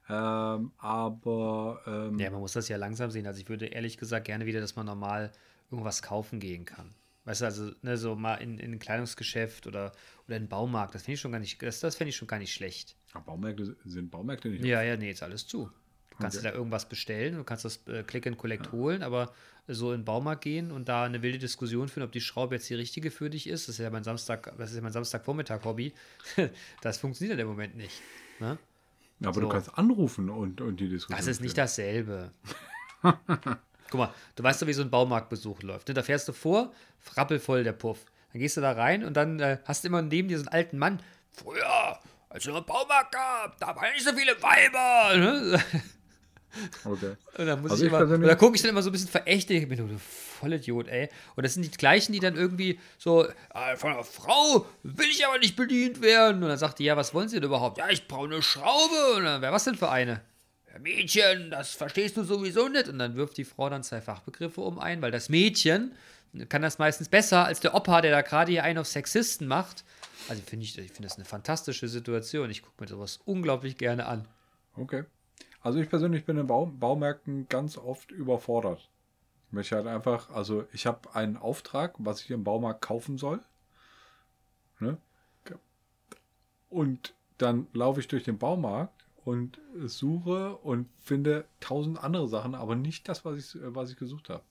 Ähm, 0.09 0.71
aber 0.77 1.81
ähm, 1.85 2.17
Ja, 2.19 2.29
man 2.31 2.39
muss 2.39 2.53
das 2.53 2.69
ja 2.69 2.77
langsam 2.77 3.11
sehen. 3.11 3.27
Also 3.27 3.41
ich 3.41 3.49
würde 3.49 3.65
ehrlich 3.67 3.97
gesagt 3.97 4.25
gerne 4.25 4.45
wieder, 4.45 4.61
dass 4.61 4.75
man 4.75 4.85
normal 4.85 5.31
irgendwas 5.69 6.01
kaufen 6.01 6.39
gehen 6.39 6.65
kann. 6.65 6.93
Weißt 7.25 7.41
du, 7.41 7.45
also 7.45 7.71
ne, 7.81 7.97
so 7.97 8.15
mal 8.15 8.35
in, 8.35 8.57
in 8.57 8.71
ein 8.71 8.79
Kleidungsgeschäft 8.79 9.67
oder, 9.67 9.91
oder 10.27 10.37
in 10.37 10.43
einen 10.43 10.47
Baumarkt, 10.49 10.95
das 10.95 11.01
finde 11.03 11.15
ich 11.15 11.19
schon 11.19 11.33
gar 11.33 11.39
nicht, 11.39 11.61
das, 11.61 11.81
das 11.81 11.97
finde 11.97 12.09
ich 12.09 12.15
schon 12.15 12.27
gar 12.29 12.39
nicht 12.39 12.53
schlecht. 12.53 12.95
ah, 13.13 13.19
Baumärkte 13.19 13.75
sind 13.83 14.09
Baumärkte 14.09 14.47
nicht. 14.47 14.63
Ja, 14.63 14.81
ja, 14.81 14.95
nee, 14.95 15.11
ist 15.11 15.23
alles 15.23 15.45
zu. 15.45 15.69
Du 16.09 16.17
kannst 16.19 16.37
Okay. 16.37 16.45
dir 16.45 16.51
da 16.51 16.55
irgendwas 16.57 16.87
bestellen, 16.87 17.35
du 17.35 17.43
kannst 17.43 17.65
das 17.65 17.85
äh, 17.87 18.03
Click 18.03 18.25
and 18.27 18.37
Collect 18.37 18.71
holen, 18.71 19.03
aber 19.03 19.33
so 19.67 19.91
in 19.91 19.99
den 19.99 20.05
Baumarkt 20.05 20.41
gehen 20.45 20.71
und 20.71 20.87
da 20.87 21.03
eine 21.03 21.21
wilde 21.21 21.37
Diskussion 21.37 21.89
führen, 21.89 22.05
ob 22.05 22.13
die 22.13 22.21
Schraube 22.21 22.55
jetzt 22.55 22.69
die 22.69 22.75
richtige 22.75 23.11
für 23.11 23.29
dich 23.29 23.45
ist, 23.47 23.67
das 23.67 23.75
ist 23.77 23.83
ja 23.83 23.89
mein 23.89 24.05
Samstag, 24.05 24.55
das 24.57 24.69
ist 24.69 24.77
ja 24.77 24.81
mein 24.81 24.93
Samstagvormittag-Hobby, 24.93 25.93
das 26.81 26.97
funktioniert 26.97 27.39
im 27.39 27.47
Moment 27.47 27.75
nicht. 27.75 28.01
Ne? 28.39 28.57
Aber 29.23 29.33
So. 29.33 29.41
du 29.41 29.49
kannst 29.49 29.77
anrufen 29.77 30.29
und, 30.29 30.61
und 30.61 30.79
die 30.79 30.89
Diskussion. 30.89 31.17
Das 31.17 31.27
ist 31.27 31.41
nicht 31.41 31.57
dasselbe. 31.57 32.31
Guck 33.01 33.99
mal, 33.99 34.13
du 34.35 34.43
weißt 34.43 34.61
doch, 34.61 34.67
wie 34.67 34.73
so 34.73 34.81
ein 34.81 34.89
Baumarktbesuch 34.89 35.61
läuft. 35.63 35.87
Ne? 35.87 35.93
Da 35.93 36.03
fährst 36.03 36.27
du 36.27 36.33
vor, 36.33 36.71
rappelvoll 37.15 37.63
der 37.63 37.73
Puff. 37.73 38.05
Dann 38.33 38.41
gehst 38.41 38.57
du 38.57 38.61
da 38.61 38.73
rein 38.73 39.03
und 39.03 39.15
dann 39.15 39.39
äh, 39.39 39.59
hast 39.65 39.83
du 39.83 39.87
immer 39.87 40.01
neben 40.01 40.27
dir 40.27 40.37
so 40.37 40.43
einen 40.45 40.53
alten 40.53 40.77
Mann. 40.77 41.01
Früher, 41.31 41.99
als 42.29 42.43
es 42.43 42.47
noch 42.47 42.57
einen 42.57 42.65
Baumarkt 42.65 43.11
gab, 43.13 43.57
da 43.59 43.75
waren 43.75 43.93
nicht 43.93 44.03
so 44.05 44.13
viele 44.13 44.33
Weiber. 44.41 45.17
Ne? 45.17 45.63
Okay. 46.85 47.15
Und 47.37 47.45
dann 47.45 47.61
muss 47.61 47.71
Also 47.71 47.85
ich 47.85 47.91
ich 47.91 47.99
immer, 47.99 48.17
da 48.17 48.35
gucke 48.35 48.55
ich 48.55 48.61
dann 48.61 48.71
immer 48.71 48.81
so 48.81 48.89
ein 48.89 48.93
bisschen 48.93 49.09
verächtlich. 49.09 49.63
Ich 49.63 49.69
bin 49.69 49.77
du 49.77 49.97
Vollidiot, 49.97 50.87
ey. 50.87 51.09
Und 51.35 51.45
das 51.45 51.53
sind 51.53 51.65
die 51.65 51.71
gleichen, 51.71 52.13
die 52.13 52.19
dann 52.19 52.35
irgendwie 52.35 52.79
so, 52.97 53.25
äh, 53.25 53.75
von 53.75 53.91
einer 53.91 54.03
Frau 54.03 54.65
will 54.83 55.07
ich 55.09 55.25
aber 55.25 55.39
nicht 55.39 55.55
bedient 55.55 56.01
werden. 56.01 56.41
Und 56.43 56.49
dann 56.49 56.57
sagt 56.57 56.79
die, 56.79 56.85
ja, 56.85 56.97
was 56.97 57.13
wollen 57.13 57.29
sie 57.29 57.35
denn 57.35 57.45
überhaupt? 57.45 57.77
Ja, 57.77 57.89
ich 57.89 58.07
brauche 58.07 58.25
eine 58.25 58.41
Schraube. 58.41 59.15
Und 59.17 59.25
dann, 59.25 59.41
wer 59.41 59.51
was 59.51 59.65
denn 59.65 59.75
für 59.75 59.89
eine? 59.89 60.21
Ja, 60.71 60.79
Mädchen, 60.79 61.51
das 61.51 61.71
verstehst 61.71 62.17
du 62.17 62.23
sowieso 62.23 62.67
nicht. 62.67 62.87
Und 62.87 62.99
dann 62.99 63.15
wirft 63.15 63.37
die 63.37 63.45
Frau 63.45 63.69
dann 63.69 63.83
zwei 63.83 64.01
Fachbegriffe 64.01 64.61
um 64.61 64.79
ein, 64.79 65.01
weil 65.01 65.11
das 65.11 65.29
Mädchen 65.29 65.93
kann 66.49 66.61
das 66.61 66.77
meistens 66.77 67.09
besser 67.09 67.45
als 67.45 67.59
der 67.59 67.73
Opa, 67.73 68.01
der 68.01 68.11
da 68.11 68.21
gerade 68.21 68.51
hier 68.51 68.63
einen 68.63 68.79
auf 68.79 68.87
Sexisten 68.87 69.47
macht. 69.47 69.83
Also 70.29 70.41
finde 70.45 70.65
ich, 70.65 70.77
ich 70.77 70.91
finde 70.91 71.07
das 71.07 71.15
eine 71.15 71.25
fantastische 71.25 71.87
Situation. 71.87 72.49
Ich 72.49 72.61
gucke 72.61 72.83
mir 72.83 72.87
sowas 72.87 73.19
unglaublich 73.25 73.77
gerne 73.77 74.05
an. 74.05 74.27
Okay. 74.75 75.03
Also 75.67 75.79
ich 75.79 75.89
persönlich 75.89 76.23
bin 76.23 76.37
in 76.37 76.47
Bau 76.47 76.65
Baumärkten 76.67 77.49
ganz 77.49 77.77
oft 77.77 78.11
überfordert. 78.11 78.89
Ich 79.47 79.51
möchte 79.51 79.75
halt 79.75 79.85
einfach, 79.85 80.29
also 80.29 80.63
ich 80.71 80.85
habe 80.85 81.13
einen 81.13 81.35
Auftrag, 81.35 81.95
was 81.97 82.21
ich 82.21 82.31
im 82.31 82.45
Baumarkt 82.45 82.81
kaufen 82.81 83.17
soll. 83.17 83.41
Ne? 84.79 84.97
Und 86.69 87.13
dann 87.37 87.67
laufe 87.73 87.99
ich 87.99 88.07
durch 88.07 88.23
den 88.23 88.37
Baumarkt 88.37 89.05
und 89.25 89.59
suche 89.83 90.55
und 90.55 90.87
finde 90.99 91.43
tausend 91.59 92.01
andere 92.01 92.29
Sachen, 92.29 92.55
aber 92.55 92.77
nicht 92.77 93.09
das, 93.09 93.25
was 93.25 93.37
ich, 93.37 93.61
was 93.61 93.91
ich 93.91 93.97
gesucht 93.97 94.29
habe. 94.29 94.43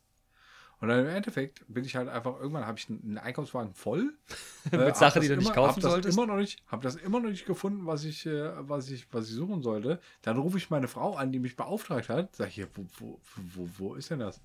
Und 0.80 0.88
dann 0.88 1.00
im 1.00 1.08
Endeffekt 1.08 1.64
bin 1.68 1.84
ich 1.84 1.96
halt 1.96 2.08
einfach, 2.08 2.38
irgendwann 2.38 2.66
habe 2.66 2.78
ich 2.78 2.88
einen 2.90 3.16
Einkaufswagen 3.16 3.72
voll. 3.72 4.14
äh, 4.72 4.76
hab 4.76 4.96
Sachen, 4.96 5.22
die 5.22 5.28
du 5.28 5.36
nicht 5.36 5.54
kaufen 5.54 5.76
hab 5.76 5.80
das 5.80 5.90
solltest? 5.90 6.18
Immer 6.18 6.26
noch 6.26 6.36
nicht, 6.36 6.62
habe 6.66 6.82
das 6.82 6.96
immer 6.96 7.20
noch 7.20 7.30
nicht 7.30 7.46
gefunden, 7.46 7.86
was 7.86 8.04
ich, 8.04 8.26
äh, 8.26 8.50
was, 8.68 8.90
ich, 8.90 9.06
was 9.10 9.28
ich 9.28 9.34
suchen 9.34 9.62
sollte. 9.62 10.00
Dann 10.22 10.36
rufe 10.36 10.58
ich 10.58 10.68
meine 10.68 10.88
Frau 10.88 11.16
an, 11.16 11.32
die 11.32 11.38
mich 11.38 11.56
beauftragt 11.56 12.10
hat. 12.10 12.36
Sag 12.36 12.48
ich, 12.48 12.54
hier, 12.56 12.68
wo, 12.74 12.86
wo, 12.98 13.20
wo, 13.54 13.68
wo 13.78 13.94
ist 13.94 14.10
denn 14.10 14.18
das? 14.18 14.40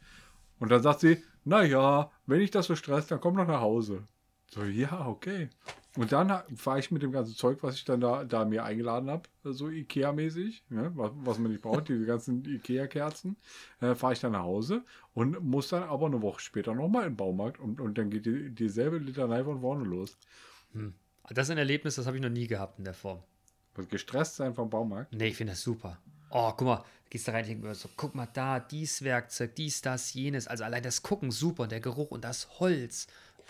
Und 0.60 0.72
dann 0.72 0.82
sagt 0.82 1.02
sie, 1.02 1.22
naja, 1.44 2.12
wenn 2.28 2.40
ich 2.40 2.52
das 2.52 2.68
so 2.68 2.76
stresst, 2.76 3.12
dann 3.12 3.20
komm 3.20 3.36
doch 3.36 3.48
nach 3.48 3.62
Hause. 3.62 4.04
So, 4.52 4.64
ja, 4.64 5.08
okay. 5.08 5.50
Und 5.98 6.14
dann 6.14 6.42
fahre 6.56 6.80
ich 6.80 6.90
mit 6.90 7.02
dem 7.02 7.12
ganzen 7.12 7.36
Zeug, 7.36 7.64
was 7.64 7.76
ich 7.76 7.84
dann 7.84 8.00
da, 8.00 8.24
da 8.24 8.46
mir 8.46 8.64
eingeladen 8.64 9.10
habe, 9.10 9.24
so 9.44 9.68
Ikea-mäßig, 9.68 10.64
ne, 10.70 10.92
was, 10.96 11.12
was 11.16 11.38
man 11.38 11.52
nicht 11.52 11.62
braucht, 11.62 11.90
diese 11.90 12.06
ganzen 12.06 12.46
Ikea-Kerzen, 12.46 13.36
äh, 13.82 13.94
fahre 13.94 14.14
ich 14.14 14.22
dann 14.22 14.32
nach 14.32 14.44
Hause 14.44 14.84
und 15.14 15.44
muss 15.44 15.68
dann 15.68 15.84
aber 15.84 16.06
eine 16.06 16.22
Woche 16.22 16.40
später 16.40 16.74
nochmal 16.74 17.04
in 17.04 17.12
den 17.12 17.18
Baumarkt 17.18 17.60
und, 17.60 17.82
und 17.82 17.98
dann 17.98 18.10
geht 18.10 18.26
die, 18.26 18.52
dieselbe 18.52 19.00
Litanei 19.00 19.44
von 19.44 19.60
vorne 19.60 19.84
los. 19.84 20.18
Das 21.30 21.48
ist 21.48 21.52
ein 21.52 21.58
Erlebnis, 21.58 21.96
das 21.96 22.06
habe 22.06 22.16
ich 22.16 22.24
noch 22.24 22.30
nie 22.30 22.48
gehabt 22.48 22.80
in 22.80 22.86
der 22.86 22.94
Form. 22.94 23.22
Was 23.76 23.90
gestresst 23.90 24.38
sein 24.38 24.54
vom 24.54 24.70
Baumarkt. 24.70 25.14
Nee, 25.14 25.28
ich 25.28 25.36
finde 25.36 25.54
das 25.54 25.62
super. 25.62 25.98
Oh, 26.30 26.52
guck 26.56 26.68
mal, 26.68 26.86
gehst 27.10 27.28
da 27.28 27.34
rein 27.34 27.44
und 27.44 27.50
denkst 27.50 27.64
mir 27.64 27.76
so, 27.76 27.90
guck 27.98 28.16
mal 28.16 28.28
da, 28.34 28.60
dies 28.60 29.02
Werkzeug, 29.04 29.56
dies, 29.56 29.82
das, 29.82 30.14
jenes. 30.14 30.48
Also 30.48 30.64
allein 30.64 30.84
das 30.84 31.04
Gucken, 31.04 31.32
super. 31.32 31.64
Und 31.64 31.72
der 31.74 31.82
Geruch 31.82 32.12
und 32.12 32.24
das 32.24 32.60
Holz. 32.60 33.08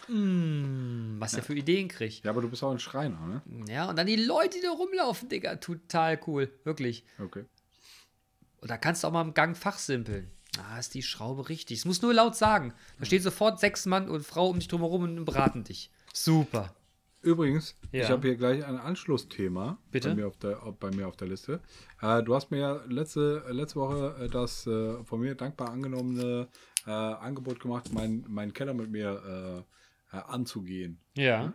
Mm, 0.08 1.20
was 1.20 1.32
der 1.34 1.43
für 1.43 1.54
Ideen 1.56 1.88
kriegt. 1.88 2.24
Ja, 2.26 2.32
aber 2.32 2.41
du 2.41 2.49
bist 2.49 2.64
auch 2.64 2.72
ein 2.72 2.80
Schreiner, 2.80 3.20
ne? 3.28 3.66
Ja, 3.68 3.89
und 3.89 3.97
dann 3.97 4.08
die 4.08 4.16
Leute, 4.16 4.58
die 4.58 4.64
da 4.64 4.72
rumlaufen, 4.72 5.30
Digga. 5.30 5.56
Total 5.58 6.20
cool. 6.28 6.52
Wirklich. 6.64 7.04
Okay. 7.20 7.45
Und 8.62 8.70
da 8.70 8.78
kannst 8.78 9.04
du 9.04 9.08
auch 9.08 9.12
mal 9.12 9.22
im 9.22 9.34
Gang 9.34 9.56
fachsimpeln. 9.58 10.30
Ah, 10.60 10.78
ist 10.80 10.93
die 10.93 11.02
Schraube 11.04 11.49
richtig. 11.49 11.80
Es 11.80 11.86
muss 11.86 12.02
nur 12.02 12.14
laut 12.14 12.36
sagen. 12.36 12.74
Da 12.99 13.06
steht 13.06 13.24
sofort 13.24 13.60
sechs 13.60 13.86
Mann 13.86 14.10
und 14.10 14.26
Frau 14.26 14.49
um 14.49 14.60
dich 14.60 14.68
drumherum 14.68 15.04
und 15.04 15.26
beraten 15.26 15.64
dich. 15.64 15.89
Super. 16.14 16.76
Übrigens, 17.22 17.76
Ja. 17.91 18.04
ich 18.04 18.10
habe 18.10 18.28
hier 18.28 18.36
gleich 18.36 18.66
ein 18.66 18.78
Anschlussthema 18.78 19.78
Bitte? 19.91 20.10
Bei, 20.10 20.16
mir 20.16 20.28
auf 20.28 20.38
der, 20.38 20.56
bei 20.80 20.89
mir 20.91 21.08
auf 21.08 21.16
der 21.16 21.28
Liste. 21.28 21.62
Äh, 22.02 22.24
du 22.24 22.34
hast 22.36 22.49
mir 22.49 22.58
ja 22.60 22.82
letzte, 22.88 23.43
letzte 23.49 23.80
Woche 23.80 24.16
äh, 24.20 24.28
das 24.28 24.66
äh, 24.66 25.04
von 25.04 25.20
mir 25.20 25.36
dankbar 25.36 25.70
angenommene 25.70 26.47
äh, 26.88 26.89
Angebot 26.89 27.60
gemacht, 27.60 27.93
mein, 27.93 28.26
meinen 28.28 28.54
Keller 28.54 28.74
mit 28.74 28.89
mir 28.89 29.64
äh, 29.64 29.64
äh, 30.12 30.18
anzugehen. 30.18 30.99
Ja. 31.16 31.53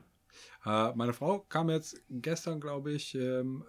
Äh, 0.65 0.95
meine 0.95 1.13
Frau 1.13 1.41
kam 1.49 1.71
jetzt 1.71 2.03
gestern, 2.11 2.61
glaube 2.61 2.93
ich, 2.93 3.15
ähm, 3.15 3.65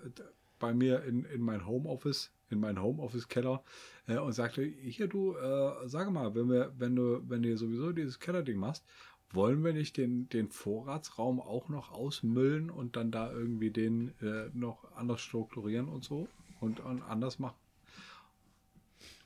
bei 0.59 0.73
mir 0.73 1.03
in, 1.03 1.25
in 1.25 1.41
mein 1.41 1.65
Homeoffice, 1.65 2.31
in 2.49 2.59
meinen 2.59 2.81
Homeoffice-Keller 2.81 3.63
äh, 4.07 4.17
und 4.17 4.33
sagte, 4.33 4.63
hier 4.63 5.07
du, 5.07 5.35
äh, 5.35 5.87
sag 5.87 6.11
mal, 6.11 6.33
wenn 6.35 6.49
wir, 6.49 6.73
wenn 6.77 6.95
du, 6.95 7.21
wenn 7.27 7.43
du 7.43 7.57
sowieso 7.57 7.91
dieses 7.91 8.19
Kellerding 8.19 8.57
machst, 8.57 8.83
wollen 9.31 9.63
wir 9.63 9.73
nicht 9.73 9.97
den, 9.97 10.29
den 10.29 10.49
Vorratsraum 10.49 11.41
auch 11.41 11.67
noch 11.69 11.91
ausmüllen 11.91 12.69
und 12.69 12.95
dann 12.95 13.11
da 13.11 13.31
irgendwie 13.31 13.71
den 13.71 14.13
äh, 14.21 14.49
noch 14.53 14.91
anders 14.95 15.21
strukturieren 15.21 15.89
und 15.89 16.03
so 16.03 16.27
und, 16.59 16.79
und 16.79 17.01
anders 17.03 17.37
machen? 17.39 17.57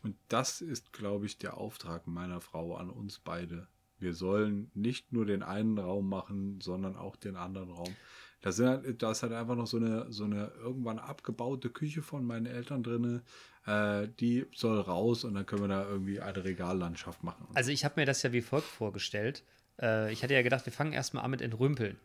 Und 0.03 0.16
das 0.28 0.62
ist, 0.62 0.93
glaube 0.93 1.28
ich, 1.28 1.38
der 1.38 1.57
Auftrag 1.57 2.07
meiner 2.07 2.41
Frau 2.41 2.76
an 2.76 2.89
uns 2.89 3.20
beide. 3.20 3.68
Wir 4.02 4.14
sollen 4.14 4.72
nicht 4.74 5.12
nur 5.14 5.26
den 5.26 5.43
einen 5.43 5.78
Raum 5.78 6.10
machen, 6.10 6.60
sondern 6.62 6.95
auch 6.97 7.16
den 7.16 7.36
anderen 7.36 7.70
Raum. 7.72 7.95
Da, 8.41 8.52
sind, 8.52 8.68
halt- 8.68 9.02
da 9.04 9.12
ist 9.12 9.22
halt 9.24 9.34
einfach 9.34 9.56
noch 9.56 9.68
so 9.68 9.78
eine, 9.78 10.12
so 10.12 10.24
eine 10.24 10.52
irgendwann 10.60 10.97
abgebaute 10.99 11.70
Küche 11.70 12.02
von 12.02 12.26
meinen 12.26 12.47
Eltern 12.47 12.82
drin. 12.84 13.22
Äh, 13.68 14.08
die 14.20 14.47
soll 14.56 14.80
raus 14.80 15.24
und 15.24 15.36
dann 15.36 15.45
können 15.45 15.62
wir 15.62 15.68
da 15.68 15.88
irgendwie 15.88 16.20
eine 16.20 16.43
Regallandschaft 16.43 17.24
machen. 17.24 17.45
Also 17.54 17.70
ich 17.72 17.86
habe 17.86 17.99
mir 18.02 18.08
das 18.08 18.24
ja 18.24 18.34
wie 18.34 18.41
folgt 18.41 18.66
vorgestellt. 18.68 19.43
Äh, 19.80 20.12
ich 20.12 20.24
hatte 20.24 20.34
ja 20.34 20.41
gedacht, 20.41 20.66
wir 20.66 20.74
fangen 20.74 20.93
erstmal 20.93 21.24
an 21.24 21.30
mit 21.32 21.41
Entrümpeln. 21.41 21.97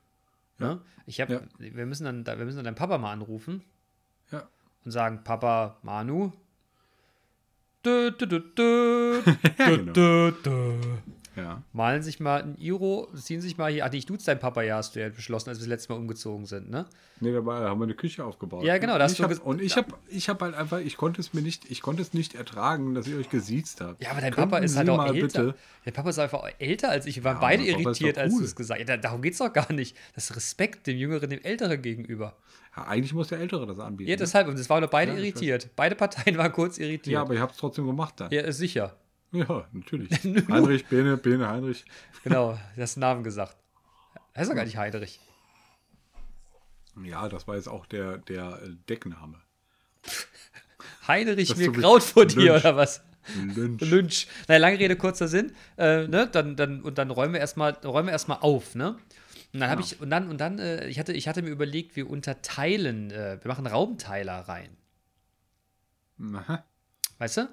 Ne? 0.58 0.80
Ich 1.06 1.20
habe, 1.22 1.32
Ja. 1.34 1.40
wir 1.58 1.86
müssen 1.86 2.04
dann, 2.04 2.26
wir 2.26 2.44
müssen 2.44 2.56
dann 2.56 2.64
deinen 2.66 2.74
Papa 2.74 2.98
mal 2.98 3.12
anrufen 3.12 3.62
Ja. 4.30 4.46
und 4.84 4.90
sagen, 4.90 5.24
Papa, 5.24 5.78
Manu. 5.82 6.32
Dö, 7.84 8.10
dö, 8.10 8.26
dö, 8.26 8.40
dö, 8.56 9.22
dö, 9.58 9.92
dö, 9.92 10.32
dö. 10.44 10.80
Ja. 11.36 11.62
Malen 11.72 12.02
sich 12.02 12.18
mal 12.18 12.42
ein 12.42 12.56
Iro, 12.56 13.08
ziehen 13.14 13.40
sich 13.42 13.58
mal 13.58 13.70
hier. 13.70 13.84
Ach, 13.84 13.90
nee, 13.92 13.98
ich 13.98 14.06
duze 14.06 14.24
dein 14.26 14.38
Papa 14.40 14.62
ja, 14.62 14.76
hast 14.76 14.96
du 14.96 15.00
ja 15.00 15.10
beschlossen, 15.10 15.50
als 15.50 15.58
wir 15.58 15.64
das 15.64 15.68
letzte 15.68 15.92
Mal 15.92 15.98
umgezogen 15.98 16.46
sind, 16.46 16.70
ne? 16.70 16.86
Nee, 17.20 17.32
dabei 17.32 17.60
haben 17.60 17.78
wir 17.78 17.84
eine 17.84 17.94
Küche 17.94 18.24
aufgebaut. 18.24 18.64
Ja, 18.64 18.78
genau, 18.78 18.96
da 18.98 19.04
hast 19.04 19.12
Ich 19.12 19.22
hab, 19.22 19.44
und 19.46 19.60
ich 19.60 19.76
habe 19.76 19.88
ich 20.08 20.28
hab 20.28 20.40
halt 20.42 20.54
einfach, 20.54 20.78
ich 20.80 20.96
konnte 20.96 21.20
es 21.20 21.32
mir 21.34 21.42
nicht, 21.42 21.70
ich 21.70 21.82
konnte 21.82 22.02
es 22.02 22.14
nicht 22.14 22.34
ertragen, 22.34 22.94
dass 22.94 23.06
ihr 23.06 23.18
euch 23.18 23.28
gesiezt 23.30 23.80
habt. 23.80 24.02
Ja, 24.02 24.10
aber 24.10 24.20
dein 24.20 24.32
Könnten 24.32 24.50
Papa 24.50 24.62
ist 24.64 24.76
halt 24.76 24.88
auch 24.90 25.04
älter. 25.06 25.20
bitte- 25.42 25.54
Dein 25.84 25.94
Papa 25.94 26.10
ist 26.10 26.18
einfach 26.18 26.42
älter 26.58 26.90
als 26.90 27.06
ich. 27.06 27.16
Wir 27.16 27.24
waren 27.24 27.36
Ja, 27.36 27.40
beide 27.40 27.64
irritiert, 27.64 28.16
doch 28.16 28.22
als 28.22 28.32
du 28.32 28.38
cool. 28.40 28.44
es 28.44 28.56
gesagt 28.56 28.80
hast. 28.80 28.88
Ja, 28.88 28.96
da- 28.96 29.02
darum 29.02 29.22
geht 29.22 29.32
es 29.34 29.38
doch 29.38 29.52
gar 29.52 29.72
nicht. 29.72 29.96
Das 30.14 30.34
Respekt 30.34 30.86
dem 30.86 30.96
Jüngeren, 30.96 31.28
dem 31.30 31.42
Älteren 31.42 31.80
gegenüber. 31.80 32.34
Ja, 32.76 32.84
eigentlich 32.86 33.14
muss 33.14 33.28
der 33.28 33.38
Ältere 33.40 33.66
das 33.66 33.78
anbieten. 33.78 34.10
Ja, 34.10 34.16
ne? 34.16 34.20
deshalb. 34.20 34.48
Und 34.48 34.58
es 34.58 34.68
waren 34.68 34.82
doch 34.82 34.90
beide 34.90 35.12
irritiert. 35.12 35.68
Beide 35.76 35.94
Parteien 35.94 36.36
waren 36.38 36.52
kurz 36.52 36.78
irritiert. 36.78 37.12
ja, 37.14 37.20
aber 37.22 37.34
ich 37.34 37.40
habe 37.40 37.52
es 37.52 37.58
trotzdem 37.58 37.86
gemacht 37.86 38.14
dann. 38.18 38.30
Ja, 38.30 38.42
ist 38.42 38.58
sicher. 38.58 38.96
Ja, 39.32 39.66
natürlich. 39.72 40.10
Heinrich, 40.48 40.86
Bene, 40.86 41.16
Bene, 41.16 41.48
Heinrich. 41.48 41.84
Genau, 42.24 42.58
du 42.74 42.82
hast 42.82 42.94
den 42.96 43.00
Namen 43.00 43.22
gesagt. 43.24 43.56
Er 44.32 44.42
ist 44.42 44.48
doch 44.48 44.54
gar 44.54 44.64
nicht 44.64 44.76
Heinrich. 44.76 45.20
Ja, 47.04 47.28
das 47.28 47.46
war 47.46 47.56
jetzt 47.56 47.68
auch 47.68 47.86
der, 47.86 48.18
der 48.18 48.60
äh, 48.62 48.70
Deckname. 48.88 49.40
Heinrich, 51.08 51.56
mir 51.56 51.70
graut 51.72 52.02
vor 52.02 52.26
dir, 52.26 52.52
Lynch. 52.52 52.60
oder 52.64 52.76
was? 52.76 53.02
Lynch. 53.54 53.80
Lynch. 53.82 54.28
Na, 54.48 54.56
lange 54.56 54.78
Rede, 54.78 54.96
kurzer 54.96 55.28
Sinn. 55.28 55.52
Äh, 55.76 56.06
ne? 56.06 56.28
dann, 56.30 56.56
dann, 56.56 56.82
und 56.82 56.98
dann 56.98 57.10
räumen 57.10 57.34
wir 57.34 57.40
erstmal 57.40 57.72
räumen 57.84 58.08
wir 58.08 58.12
erstmal 58.12 58.38
auf, 58.40 58.74
ne? 58.74 58.96
Und 59.52 59.60
dann 59.60 59.70
habe 59.70 59.82
Genau. 59.82 59.92
ich, 59.92 60.00
und 60.00 60.10
dann, 60.10 60.28
und 60.28 60.38
dann, 60.40 60.58
äh, 60.58 60.86
ich 60.86 60.98
hatte, 60.98 61.12
ich 61.12 61.28
hatte 61.28 61.42
mir 61.42 61.50
überlegt, 61.50 61.96
wir 61.96 62.08
unterteilen, 62.08 63.10
äh, 63.10 63.38
wir 63.42 63.48
machen 63.48 63.66
Raumteiler 63.66 64.40
rein. 64.48 64.76
Aha. 66.34 66.64
Weißt 67.18 67.38
du? 67.38 67.48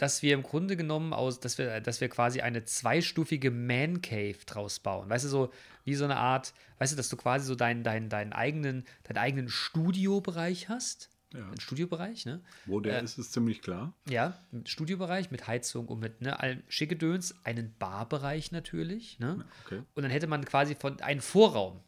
Dass 0.00 0.22
wir 0.22 0.32
im 0.32 0.42
Grunde 0.42 0.78
genommen 0.78 1.12
aus, 1.12 1.40
dass 1.40 1.58
wir, 1.58 1.82
dass 1.82 2.00
wir 2.00 2.08
quasi 2.08 2.40
eine 2.40 2.64
zweistufige 2.64 3.50
Man 3.50 4.00
Cave 4.00 4.38
draus 4.46 4.78
bauen. 4.78 5.10
Weißt 5.10 5.26
du, 5.26 5.28
so 5.28 5.52
wie 5.84 5.94
so 5.94 6.04
eine 6.04 6.16
Art, 6.16 6.54
weißt 6.78 6.92
du, 6.92 6.96
dass 6.96 7.10
du 7.10 7.18
quasi 7.18 7.44
so 7.44 7.54
deinen, 7.54 7.84
deinen, 7.84 8.08
deinen 8.08 8.32
eigenen, 8.32 8.86
deinen 9.04 9.18
eigenen 9.18 9.48
Studiobereich 9.50 10.70
hast. 10.70 11.10
Ja. 11.34 11.46
Einen 11.46 11.60
Studiobereich, 11.60 12.24
ne? 12.24 12.40
Wo 12.64 12.80
der 12.80 13.02
ist, 13.02 13.18
ist 13.18 13.34
ziemlich 13.34 13.60
klar. 13.60 13.92
Ja, 14.08 14.42
einen 14.52 14.66
Studiobereich 14.66 15.30
mit 15.30 15.46
Heizung 15.46 15.86
und 15.88 16.00
mit 16.00 16.22
ne, 16.22 16.40
allem 16.40 16.62
Schickgedöns, 16.68 17.34
einen 17.44 17.74
Barbereich 17.78 18.52
natürlich, 18.52 19.18
ne? 19.18 19.44
okay. 19.66 19.82
Und 19.94 20.02
dann 20.02 20.10
hätte 20.10 20.28
man 20.28 20.46
quasi 20.46 20.74
von 20.74 20.98
einen 21.02 21.20
Vorraum. 21.20 21.80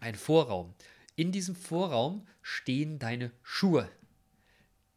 Ein 0.00 0.16
Vorraum. 0.16 0.74
In 1.16 1.32
diesem 1.32 1.56
Vorraum 1.56 2.26
stehen 2.42 2.98
deine 2.98 3.30
Schuhe. 3.42 3.88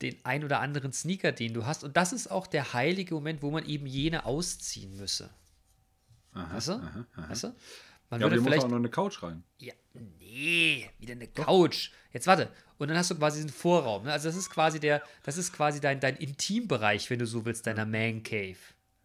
Den 0.02 0.16
ein 0.24 0.43
oder 0.43 0.60
anderen 0.60 0.93
Sneaker, 0.93 1.32
den 1.32 1.54
du 1.54 1.66
hast. 1.66 1.84
Und 1.84 1.98
das 1.98 2.14
ist 2.14 2.30
auch 2.30 2.45
der 2.48 2.74
heilige 2.74 3.16
Moment, 3.16 3.41
wo 3.41 3.50
man 3.52 3.66
eben 3.66 3.86
jene 3.88 4.26
ausziehen 4.26 4.95
müsse. 4.95 5.30
weißt 6.34 6.68
du? 6.70 7.06
Weißt 7.16 7.43
du? 7.45 7.56
Man 8.10 8.22
Ja, 8.22 8.30
würde 8.30 8.41
vielleicht. 8.41 8.64
auch 8.64 8.70
noch 8.70 8.78
eine 8.78 8.89
Couch 8.89 9.22
rein. 9.24 9.43
Ja, 9.60 9.74
nee, 10.20 10.89
wieder 11.00 11.14
eine 11.14 11.28
Couch. 11.28 11.91
Jetzt 12.14 12.28
warte. 12.28 12.50
Und 12.78 12.89
dann 12.89 12.98
hast 12.98 13.10
du 13.12 13.16
quasi 13.16 13.38
diesen 13.41 13.50
Vorraum. 13.50 14.04
Ne? 14.04 14.14
Also 14.14 14.30
das 14.30 14.36
ist 14.38 14.50
quasi 14.50 14.80
der, 14.80 15.02
das 15.24 15.38
ist 15.38 15.52
quasi 15.52 15.82
dein, 15.82 16.00
dein 16.00 16.16
Intimbereich, 16.16 17.10
wenn 17.10 17.20
du 17.20 17.26
so 17.26 17.43
willst, 17.45 17.66
deiner 17.68 17.86
Man 17.86 18.22
Cave. 18.24 18.58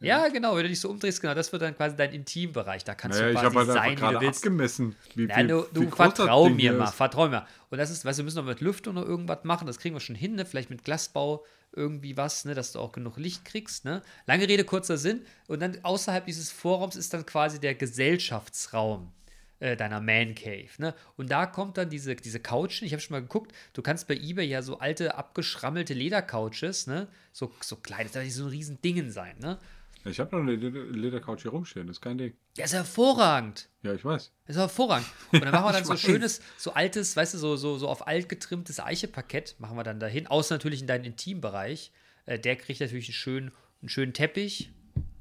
Ja, 0.03 0.29
genau, 0.29 0.57
wenn 0.57 0.63
du 0.65 0.69
dich 0.69 0.81
so 0.81 0.91
umdrehst, 0.91 1.21
genau, 1.21 1.35
das 1.35 1.53
wird 1.53 1.63
dann 1.63 1.77
quasi 1.77 1.97
dein 1.97 2.13
Intimbereich. 2.13 2.85
Da 2.85 2.95
kannst 2.95 3.19
Naja, 3.19 3.29
du 3.29 3.35
ich 3.35 3.41
quasi 3.41 3.55
habe 3.57 3.59
halt 3.67 3.73
sein, 3.73 3.91
wie 3.93 4.15
du 4.15 4.21
willst. 4.21 4.39
abgemessen, 4.39 4.97
wie 5.15 5.27
Ja, 5.27 5.35
viel, 5.35 5.47
du, 5.49 5.67
wie 5.75 5.87
du 5.87 5.91
vertrau 5.91 6.49
mir 6.51 6.61
hier 6.61 6.73
mal, 6.73 6.85
ist. 6.85 6.95
vertrau 6.95 7.29
mir. 7.29 7.47
Und 7.71 7.79
das 7.79 7.91
ist, 7.91 8.05
weißt 8.05 8.19
du, 8.19 8.23
wir 8.23 8.25
müssen 8.25 8.39
noch 8.39 8.45
mit 8.45 8.61
Lüftung 8.61 8.95
noch 8.95 9.05
irgendwas 9.07 9.45
machen, 9.45 9.67
das 9.67 9.79
kriegen 9.79 9.95
wir 9.95 10.01
schon 10.01 10.17
hin, 10.17 10.35
ne? 10.35 10.45
Vielleicht 10.45 10.71
mit 10.71 10.85
Glasbau 10.85 11.45
irgendwie 11.75 12.17
was, 12.17 12.45
ne, 12.45 12.55
dass 12.55 12.73
du 12.73 12.81
auch 12.81 12.93
genug 12.93 13.17
Licht 13.17 13.45
kriegst, 13.45 13.85
ne? 13.85 14.03
Lange 14.27 14.49
Rede, 14.49 14.65
kurzer 14.65 14.99
Sinn. 14.99 15.25
Und 15.47 15.61
dann 15.61 15.79
außerhalb 15.83 16.27
dieses 16.27 16.51
Vorraums 16.51 16.97
ist 16.97 17.15
dann 17.15 17.25
quasi 17.25 17.61
der 17.61 17.75
Gesellschaftsraum 17.75 19.13
äh, 19.61 19.77
deiner 19.77 20.01
Man 20.01 20.35
Cave, 20.35 20.69
ne? 20.79 20.95
Und 21.17 21.31
da 21.31 21.47
kommt 21.47 21.79
dann 21.79 21.89
diese, 21.89 22.15
diese 22.17 22.41
Couchen, 22.41 22.85
ich 22.85 22.93
habe 22.93 23.01
schon 23.01 23.15
mal 23.15 23.23
geguckt, 23.23 23.53
du 23.73 23.83
kannst 23.83 24.09
bei 24.09 24.15
eBay 24.17 24.47
ja 24.47 24.61
so 24.63 24.79
alte, 24.81 25.15
abgeschrammelte 25.15 25.95
Ledercouches, 25.95 26.87
ne? 26.87 27.09
So, 27.33 27.53
so 27.61 27.77
kleine, 27.77 28.05
das 28.05 28.13
soll 28.15 28.25
nicht 28.25 28.35
so 28.35 28.45
ein 28.45 28.51
riesen 28.51 28.83
Dingen 28.83 29.11
sein, 29.11 29.37
ne? 29.39 29.59
Ich 30.05 30.19
habe 30.19 30.35
noch 30.37 30.43
eine 30.43 30.57
Leder- 30.57 30.85
Ledercouch 30.85 31.43
hier 31.43 31.51
rumstehen, 31.53 31.87
das 31.87 31.97
ist 31.99 32.01
kein 32.01 32.19
Ding. 32.19 32.35
Der 32.57 32.65
ist 32.65 32.73
hervorragend. 32.75 33.69
Ja, 33.83 33.93
ich 33.95 34.05
weiß. 34.05 34.33
Das 34.47 34.57
ist 34.57 34.61
hervorragend. 34.61 35.07
Und 35.33 35.43
dann 35.45 35.53
machen 35.53 35.67
wir 35.67 35.73
dann 35.75 35.85
so 35.85 35.93
weiß. 35.93 36.01
schönes, 36.01 36.41
so 36.57 36.73
altes, 36.73 37.17
weißt 37.17 37.35
du, 37.35 37.39
so, 37.39 37.57
so, 37.57 37.79
so 37.79 37.89
auf 37.89 38.07
alt 38.07 38.29
getrimmtes 38.29 38.81
Eicheparkett 38.81 39.55
machen 39.59 39.77
wir 39.77 39.85
dann 39.85 40.01
dahin. 40.01 40.27
Außer 40.27 40.55
natürlich 40.57 40.81
in 40.81 40.87
deinen 40.89 41.05
Intimbereich. 41.05 41.93
Äh, 42.27 42.39
der 42.39 42.57
kriegt 42.57 42.81
natürlich 42.81 43.09
einen 43.09 43.15
schönen, 43.15 43.53
einen 43.81 43.89
schönen 43.89 44.13
Teppich. 44.13 44.71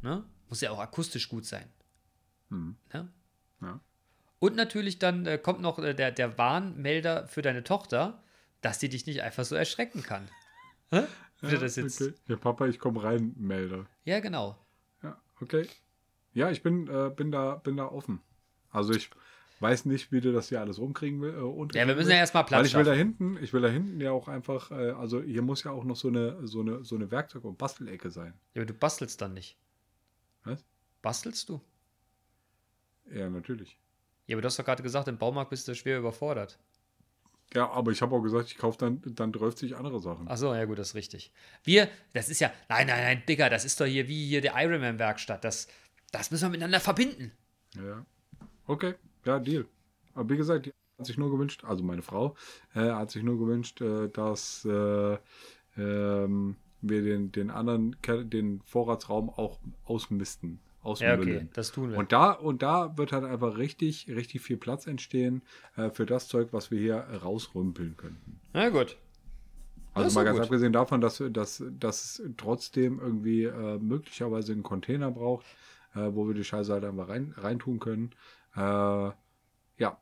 Ne? 0.01 0.23
Muss 0.49 0.61
ja 0.61 0.71
auch 0.71 0.79
akustisch 0.79 1.29
gut 1.29 1.45
sein. 1.45 1.65
Ne? 2.49 3.07
Ja. 3.61 3.79
Und 4.39 4.55
natürlich 4.55 4.97
dann 4.99 5.25
äh, 5.27 5.38
kommt 5.38 5.61
noch 5.61 5.77
äh, 5.79 5.93
der, 5.93 6.11
der 6.11 6.38
Warnmelder 6.38 7.27
für 7.27 7.41
deine 7.43 7.63
Tochter, 7.63 8.23
dass 8.61 8.79
die 8.79 8.89
dich 8.89 9.05
nicht 9.05 9.21
einfach 9.21 9.45
so 9.45 9.55
erschrecken 9.55 10.01
kann. 10.03 10.27
Hä? 10.89 11.03
Du 11.41 11.57
das 11.57 11.75
jetzt. 11.75 12.01
Okay. 12.01 12.13
Ja, 12.27 12.36
Papa, 12.36 12.67
ich 12.67 12.77
komme 12.79 13.01
rein, 13.03 13.34
melde. 13.38 13.86
Ja, 14.03 14.19
genau. 14.19 14.57
Okay. 15.41 15.67
Ja, 16.33 16.49
ich 16.51 16.63
bin, 16.63 16.87
äh, 16.87 17.09
bin, 17.15 17.31
da, 17.31 17.55
bin 17.55 17.77
da 17.77 17.85
offen. 17.87 18.21
Also 18.69 18.93
ich 18.93 19.09
weiß 19.59 19.85
nicht, 19.85 20.11
wie 20.11 20.21
du 20.21 20.31
das 20.31 20.49
hier 20.49 20.61
alles 20.61 20.79
rumkriegen 20.79 21.21
will. 21.21 21.33
Äh, 21.33 21.37
unterkriegen 21.41 21.79
Ja, 21.79 21.87
wir 21.87 21.95
müssen 21.95 21.97
willst. 22.07 22.11
ja 22.11 22.17
erstmal 22.17 22.45
Platz 22.45 22.59
Weil 22.59 22.65
ich 22.67 22.75
will 22.75 22.83
da 22.83 22.93
hinten, 22.93 23.37
ich 23.41 23.51
will 23.53 23.61
da 23.61 23.67
hinten 23.67 23.99
ja 23.99 24.11
auch 24.11 24.27
einfach, 24.27 24.71
äh, 24.71 24.91
also 24.91 25.21
hier 25.21 25.41
muss 25.41 25.63
ja 25.63 25.71
auch 25.71 25.83
noch 25.83 25.95
so 25.95 26.07
eine, 26.07 26.47
so 26.47 26.61
eine, 26.61 26.83
so 26.85 26.95
eine 26.95 27.11
Werkzeug- 27.11 27.43
und 27.43 27.57
Bastelecke 27.57 28.09
sein. 28.11 28.33
Ja, 28.53 28.61
aber 28.61 28.65
du 28.65 28.73
bastelst 28.73 29.21
dann 29.21 29.33
nicht. 29.33 29.57
Was? 30.43 30.63
Bastelst 31.01 31.49
du? 31.49 31.61
Ja, 33.11 33.29
natürlich. 33.29 33.77
Ja, 34.27 34.35
aber 34.35 34.41
du 34.41 34.45
hast 34.47 34.57
doch 34.57 34.65
gerade 34.65 34.83
gesagt, 34.83 35.07
im 35.07 35.17
Baumarkt 35.17 35.49
bist 35.49 35.67
du 35.67 35.75
schwer 35.75 35.99
überfordert. 35.99 36.57
Ja, 37.54 37.70
aber 37.70 37.91
ich 37.91 38.02
habe 38.02 38.16
auch 38.16 38.22
gesagt, 38.22 38.47
ich 38.47 38.58
kaufe 38.58 38.78
dann, 38.78 39.02
dann 39.04 39.34
30 39.34 39.76
andere 39.76 39.99
Sachen. 39.99 40.26
Ach 40.30 40.38
so, 40.38 40.54
ja 40.54 40.64
gut, 40.66 40.80
das 40.80 40.89
ist 40.89 40.95
richtig. 40.95 41.32
Wir, 41.64 41.89
das 42.14 42.30
ist 42.30 42.39
ja, 42.39 42.52
nein, 42.70 42.88
nein, 42.88 43.04
nein, 43.04 43.24
Digga, 43.28 43.49
das 43.49 43.66
ist 43.66 43.80
doch 43.82 43.86
hier 43.86 44.08
wie 44.08 44.28
hier 44.28 44.41
der 44.41 44.54
Ironman-Werkstatt. 44.56 45.43
Das, 45.43 45.68
das 46.12 46.32
müssen 46.32 46.45
wir 46.45 46.49
miteinander 46.49 46.80
verbinden. 46.80 47.32
Ja. 47.76 48.06
Okay, 48.68 48.95
ja, 49.26 49.39
Deal. 49.39 49.66
Aber 50.14 50.30
wie 50.30 50.38
gesagt, 50.38 50.68
die 50.68 50.74
hat 50.97 51.06
sich 51.06 51.18
nur 51.18 51.30
gewünscht, 51.30 51.64
also 51.66 51.84
meine 51.84 52.02
Frau 52.02 52.36
äh, 52.74 52.89
hat 52.89 53.12
sich 53.12 53.24
nur 53.24 53.38
gewünscht, 53.38 53.82
äh, 53.82 54.08
dass 54.08 54.64
äh, 54.66 55.18
ähm, 55.78 56.56
wir 56.82 57.02
den, 57.02 57.32
den 57.32 57.49
anderen, 57.52 57.95
den 58.08 58.62
Vorratsraum 58.62 59.30
auch 59.30 59.60
ausmisten, 59.86 60.60
Ja, 60.84 60.89
ausmüllen. 60.89 61.19
okay, 61.21 61.47
das 61.53 61.71
tun 61.71 61.91
wir. 61.91 61.97
Und 61.97 62.11
da, 62.11 62.32
und 62.32 62.61
da 62.61 62.97
wird 62.97 63.11
halt 63.11 63.23
einfach 63.23 63.57
richtig, 63.57 64.07
richtig 64.09 64.41
viel 64.41 64.57
Platz 64.57 64.88
entstehen 64.88 65.41
äh, 65.77 65.89
für 65.89 66.05
das 66.05 66.27
Zeug, 66.27 66.49
was 66.51 66.71
wir 66.71 66.79
hier 66.79 66.97
rausrümpeln 67.23 67.95
könnten. 67.97 68.39
Na 68.53 68.69
gut. 68.69 68.97
Das 69.93 70.05
Also 70.05 70.19
mal 70.19 70.23
ganz 70.23 70.38
gut. 70.38 70.45
abgesehen 70.45 70.73
davon, 70.73 71.01
dass, 71.01 71.21
dass, 71.32 71.63
dass 71.79 72.19
es 72.19 72.34
trotzdem 72.38 72.99
irgendwie 72.99 73.43
äh, 73.43 73.77
möglicherweise 73.77 74.53
einen 74.53 74.63
Container 74.63 75.11
braucht, 75.11 75.45
äh, 75.95 75.99
wo 76.13 76.27
wir 76.27 76.34
die 76.34 76.43
Scheiße 76.45 76.71
halt 76.71 76.86
einfach 76.86 77.09
rein, 77.09 77.34
reintun 77.38 77.79
können. 77.79 78.11
Äh, 78.55 78.59
ja, 79.79 79.97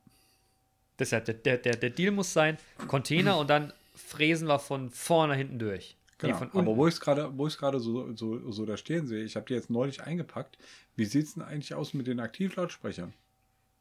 Deshalb, 0.99 1.25
der, 1.25 1.35
der, 1.35 1.57
der, 1.57 1.75
der 1.77 1.89
Deal 1.91 2.11
muss 2.11 2.33
sein, 2.33 2.57
Container 2.87 3.37
und 3.37 3.49
dann 3.49 3.71
fräsen 3.95 4.47
wir 4.49 4.59
von 4.59 4.89
vorne 4.89 5.33
nach 5.33 5.37
hinten 5.37 5.57
durch. 5.57 5.95
Genau. 6.19 6.37
Aber 6.53 6.75
wo 6.75 6.87
ich 6.87 6.95
es 6.95 7.01
gerade, 7.01 7.37
wo 7.37 7.47
ich 7.47 7.57
gerade 7.57 7.79
so, 7.79 8.13
so, 8.15 8.51
so 8.51 8.65
da 8.65 8.75
stehen 8.77 9.07
sehe, 9.07 9.23
ich 9.23 9.35
habe 9.35 9.45
die 9.47 9.53
jetzt 9.53 9.69
neulich 9.69 10.03
eingepackt. 10.03 10.57
Wie 10.95 11.05
sieht 11.05 11.25
es 11.25 11.33
denn 11.35 11.43
eigentlich 11.43 11.73
aus 11.73 11.93
mit 11.93 12.07
den 12.07 12.19
Aktivlautsprechern? 12.19 13.13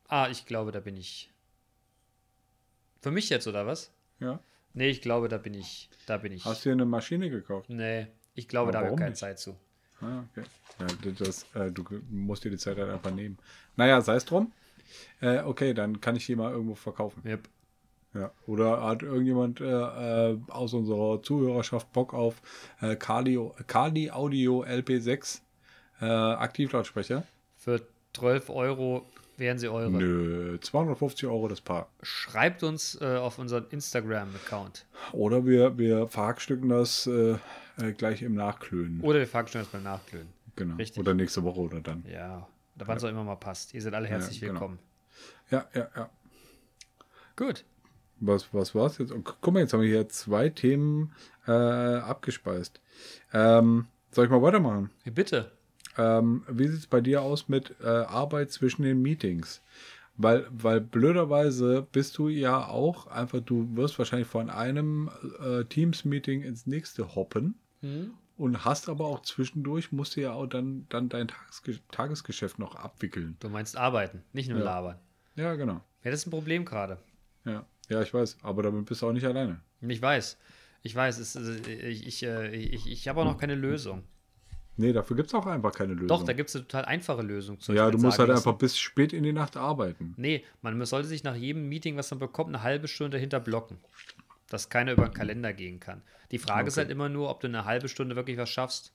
Ah, 0.07 0.29
ich 0.31 0.47
glaube, 0.47 0.71
da 0.71 0.81
bin 0.81 0.97
ich. 0.97 1.31
Für 3.01 3.11
mich 3.11 3.29
jetzt, 3.29 3.47
oder 3.47 3.67
was? 3.67 3.91
Ja. 4.21 4.41
Nee, 4.73 4.89
ich 4.89 5.03
glaube, 5.03 5.29
da 5.29 5.39
bin 5.39 5.55
ich. 5.55 5.91
Da 6.07 6.17
bin 6.17 6.33
ich. 6.33 6.45
Hast 6.45 6.65
du 6.65 6.69
dir 6.69 6.75
eine 6.75 6.85
Maschine 6.85 7.29
gekauft? 7.29 7.69
Nee, 7.71 8.07
ich 8.35 8.47
glaube, 8.47 8.69
Aber 8.69 8.73
da 8.73 8.79
habe 8.79 8.91
ich 8.91 8.97
keine 8.97 9.11
nicht? 9.11 9.19
Zeit 9.19 9.39
zu. 9.41 9.57
Ah, 10.01 10.23
okay. 10.31 10.47
Ja, 10.79 11.13
das, 11.19 11.45
äh, 11.55 11.73
du 11.73 11.85
musst 12.09 12.45
dir 12.45 12.51
die 12.51 12.57
Zeit 12.57 12.79
halt 12.79 12.91
einfach 12.91 13.11
nehmen. 13.11 13.37
Naja, 13.77 14.01
sei 14.01 14.15
es 14.15 14.25
drum. 14.25 14.53
Äh, 15.21 15.41
okay, 15.41 15.75
dann 15.75 16.01
kann 16.01 16.15
ich 16.15 16.27
die 16.27 16.37
mal 16.37 16.53
irgendwo 16.53 16.77
verkaufen. 16.77 17.23
Yep. 17.27 17.49
Ja. 18.15 18.33
Oder 18.47 18.83
hat 18.83 19.03
irgendjemand 19.03 19.61
äh, 19.61 19.65
äh, 19.65 20.39
aus 20.49 20.73
unserer 20.73 21.23
Zuhörerschaft 21.23 21.93
Bock 21.93 22.15
auf 22.15 22.41
äh, 22.81 22.97
Kali, 22.97 23.39
Kali 23.67 24.11
Audio 24.11 24.65
LP6 24.65 25.41
äh, 26.01 26.05
Aktivlautsprecher? 26.07 27.25
Für 27.57 27.83
12 28.15 28.51
Euro 28.51 29.07
wären 29.37 29.59
sie 29.59 29.69
eure. 29.69 29.91
Nö, 29.91 30.59
250 30.61 31.29
Euro 31.29 31.49
das 31.49 31.61
Paar. 31.61 31.89
Schreibt 32.03 32.63
uns 32.63 32.99
äh, 33.01 33.17
auf 33.17 33.39
unseren 33.39 33.67
Instagram-Account. 33.71 34.87
Oder 35.13 35.47
wir, 35.47 35.79
wir 35.79 36.09
verhackstücken 36.09 36.69
das 36.69 37.07
äh, 37.07 37.37
äh, 37.79 37.93
gleich 37.93 38.23
im 38.23 38.35
Nachklönen. 38.35 39.01
Oder 39.03 39.21
wir 39.21 39.27
fragen 39.27 39.49
schon 39.49 39.61
erst 39.61 39.73
beim 39.73 39.83
Nachglühen. 39.83 40.29
genau. 40.57 40.77
richtig. 40.77 40.99
Oder 40.99 41.15
nächste 41.15 41.43
Woche 41.45 41.61
oder 41.61 41.81
dann. 41.81 42.05
Ja, 42.11 42.49
oder 42.77 42.89
wann 42.89 42.97
es 42.97 43.05
auch 43.05 43.09
immer 43.09 43.25
mal 43.25 43.37
passt. 43.37 43.75
Ihr 43.75 43.83
seid 43.83 43.95
alle 43.95 44.09
herzlich 44.09 44.41
genau. 44.41 44.55
willkommen. 44.55 44.79
Ja, 45.51 45.67
ja, 45.75 45.89
ja. 45.95 46.11
Gut. 47.37 47.65
Was, 48.21 48.53
was 48.53 48.75
war's 48.75 48.99
jetzt? 48.99 49.13
Oh, 49.13 49.21
guck 49.23 49.55
mal, 49.55 49.61
jetzt 49.61 49.73
haben 49.73 49.83
wir 49.83 49.89
hier 49.89 50.09
zwei 50.09 50.49
Themen 50.49 51.13
äh, 51.47 51.53
abgespeist. 51.53 52.81
Ähm, 53.33 53.87
soll 54.11 54.25
ich 54.25 54.31
mal 54.31 54.43
weitermachen? 54.43 54.91
Hey, 55.05 55.13
bitte. 55.13 55.53
Ähm, 55.97 56.45
wie 56.49 56.69
sieht 56.69 56.81
es 56.81 56.87
bei 56.87 57.01
dir 57.01 57.23
aus 57.23 57.49
mit 57.49 57.75
äh, 57.83 57.87
Arbeit 57.87 58.51
zwischen 58.51 58.83
den 58.83 59.03
Meetings? 59.03 59.63
Weil, 60.17 60.47
weil 60.51 60.81
blöderweise 60.81 61.87
bist 61.93 62.19
du 62.19 62.29
ja 62.29 62.67
auch 62.67 63.07
einfach, 63.07 63.41
du 63.41 63.77
wirst 63.77 63.99
wahrscheinlich 64.01 64.27
von 64.27 64.51
einem 64.51 65.11
äh, 65.41 65.65
Teams-Meeting 65.65 66.43
ins 66.43 66.67
nächste 66.67 67.15
hoppen 67.15 67.55
und 68.37 68.65
hast 68.65 68.89
aber 68.89 69.05
auch 69.07 69.23
zwischendurch, 69.23 69.93
musst 69.93 70.17
du 70.17 70.21
ja 70.23 70.33
auch 70.33 70.47
dann, 70.49 70.87
dann 70.89 71.09
dein 71.09 71.29
Tagesge 71.29 71.79
Tagesgeschäft 71.93 72.59
noch 72.59 72.75
abwickeln. 72.75 73.37
Du 73.39 73.49
meinst 73.49 73.77
arbeiten, 73.77 74.25
nicht 74.33 74.49
nur 74.51 74.59
Ja. 74.59 74.65
labern. 74.65 74.97
Ja, 75.37 75.55
genau. 75.55 75.81
Ja, 76.03 76.11
das 76.11 76.21
ist 76.21 76.27
ein 76.27 76.31
Problem 76.31 76.65
gerade. 76.65 76.99
Ja. 77.45 77.65
Ja, 77.89 78.03
ich 78.03 78.13
weiß, 78.13 78.39
aber 78.43 78.63
damit 78.63 78.87
bist 78.87 79.03
du 79.03 79.09
auch 79.09 79.13
nicht 79.13 79.25
alleine. 79.27 79.61
Ich 79.81 80.01
weiß. 80.03 80.39
Ich 80.83 80.95
weiß, 80.95 81.19
es, 81.19 81.35
ist- 81.37 81.67
ich, 81.67 82.07
ich, 82.07 82.23
äh, 82.23 82.55
ich, 82.55 82.87
ich 82.91 83.09
habe 83.09 83.21
auch 83.21 83.25
noch 83.25 83.39
keine 83.39 83.55
Lösung. 83.55 84.05
Nee, 84.77 84.93
dafür 84.93 85.17
gibt 85.17 85.29
es 85.29 85.35
auch 85.35 85.45
einfach 85.47 85.73
keine 85.73 85.93
Lösung. 85.95 86.07
Doch, 86.09 86.23
da 86.23 86.33
gibt 86.33 86.51
es 86.51 86.55
eine 86.57 86.65
total 86.69 86.85
einfache 86.85 87.23
Lösung. 87.23 87.59
Zum 87.59 87.75
Ja, 87.75 87.91
du 87.91 87.99
musst 87.99 88.17
sagen 88.17 88.29
halt 88.29 88.39
einfach 88.39 88.55
bis 88.57 88.79
spät 88.79 89.13
in 89.13 89.25
die 89.25 89.33
Nacht 89.33 89.57
arbeiten. 89.57 90.15
Nee, 90.17 90.45
man 90.63 90.85
sollte 90.87 91.09
sich 91.09 91.25
nach 91.25 91.35
jedem 91.35 91.69
Meeting, 91.69 91.97
was 91.97 92.11
man 92.13 92.21
bekommt, 92.21 92.51
eine 92.55 92.63
halbe 92.63 92.87
Stunde 92.87 93.17
dahinter 93.17 93.41
blocken. 93.41 93.79
Dass 94.49 94.69
keiner 94.69 94.93
über 94.93 95.07
den 95.07 95.15
Kalender 95.15 95.53
gehen 95.53 95.81
kann. 95.81 96.01
Die 96.31 96.39
Frage 96.39 96.69
ist 96.69 96.75
Okay. 96.75 96.83
halt 96.83 96.91
immer 96.93 97.09
nur, 97.09 97.29
ob 97.29 97.41
du 97.41 97.49
eine 97.49 97.65
halbe 97.65 97.89
Stunde 97.89 98.15
wirklich 98.15 98.37
was 98.39 98.49
schaffst. 98.51 98.93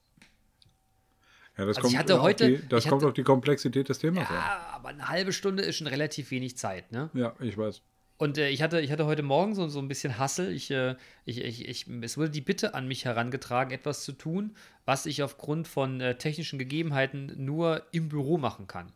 Ja, 1.56 1.66
das 1.66 1.76
Also 1.76 1.88
ich 1.88 1.94
kommt, 1.94 1.98
hatte 1.98 2.14
auf 2.16 2.22
heute- 2.22 2.48
die, 2.58 2.68
das 2.68 2.84
kommt 2.84 3.02
hatte- 3.02 3.08
auf 3.08 3.12
die 3.14 3.22
Komplexität 3.22 3.88
des 3.88 3.98
Themas 3.98 4.26
an. 4.28 4.34
Ja, 4.34 4.66
aber 4.72 4.88
eine 4.88 5.08
halbe 5.08 5.32
Stunde 5.32 5.62
ist 5.62 5.76
schon 5.76 5.86
relativ 5.86 6.30
wenig 6.30 6.56
Zeit, 6.56 6.90
ne? 6.92 7.10
Ja, 7.14 7.34
ich 7.40 7.56
weiß. 7.56 7.82
Und 8.16 8.38
äh, 8.38 8.48
ich, 8.48 8.62
hatte, 8.62 8.80
ich 8.80 8.92
hatte 8.92 9.06
heute 9.06 9.22
Morgen 9.22 9.54
so, 9.54 9.68
so 9.68 9.80
ein 9.80 9.88
bisschen 9.88 10.18
Hassel. 10.18 10.52
Ich, 10.52 10.70
äh, 10.70 10.94
ich, 11.24 11.42
ich, 11.42 11.68
ich, 11.68 11.86
es 12.02 12.16
wurde 12.16 12.30
die 12.30 12.40
Bitte 12.40 12.74
an 12.74 12.86
mich 12.86 13.04
herangetragen, 13.04 13.72
etwas 13.72 14.04
zu 14.04 14.12
tun, 14.12 14.54
was 14.84 15.06
ich 15.06 15.22
aufgrund 15.22 15.66
von 15.66 16.00
äh, 16.00 16.16
technischen 16.16 16.58
Gegebenheiten 16.58 17.32
nur 17.36 17.82
im 17.90 18.08
Büro 18.08 18.38
machen 18.38 18.66
kann. 18.66 18.92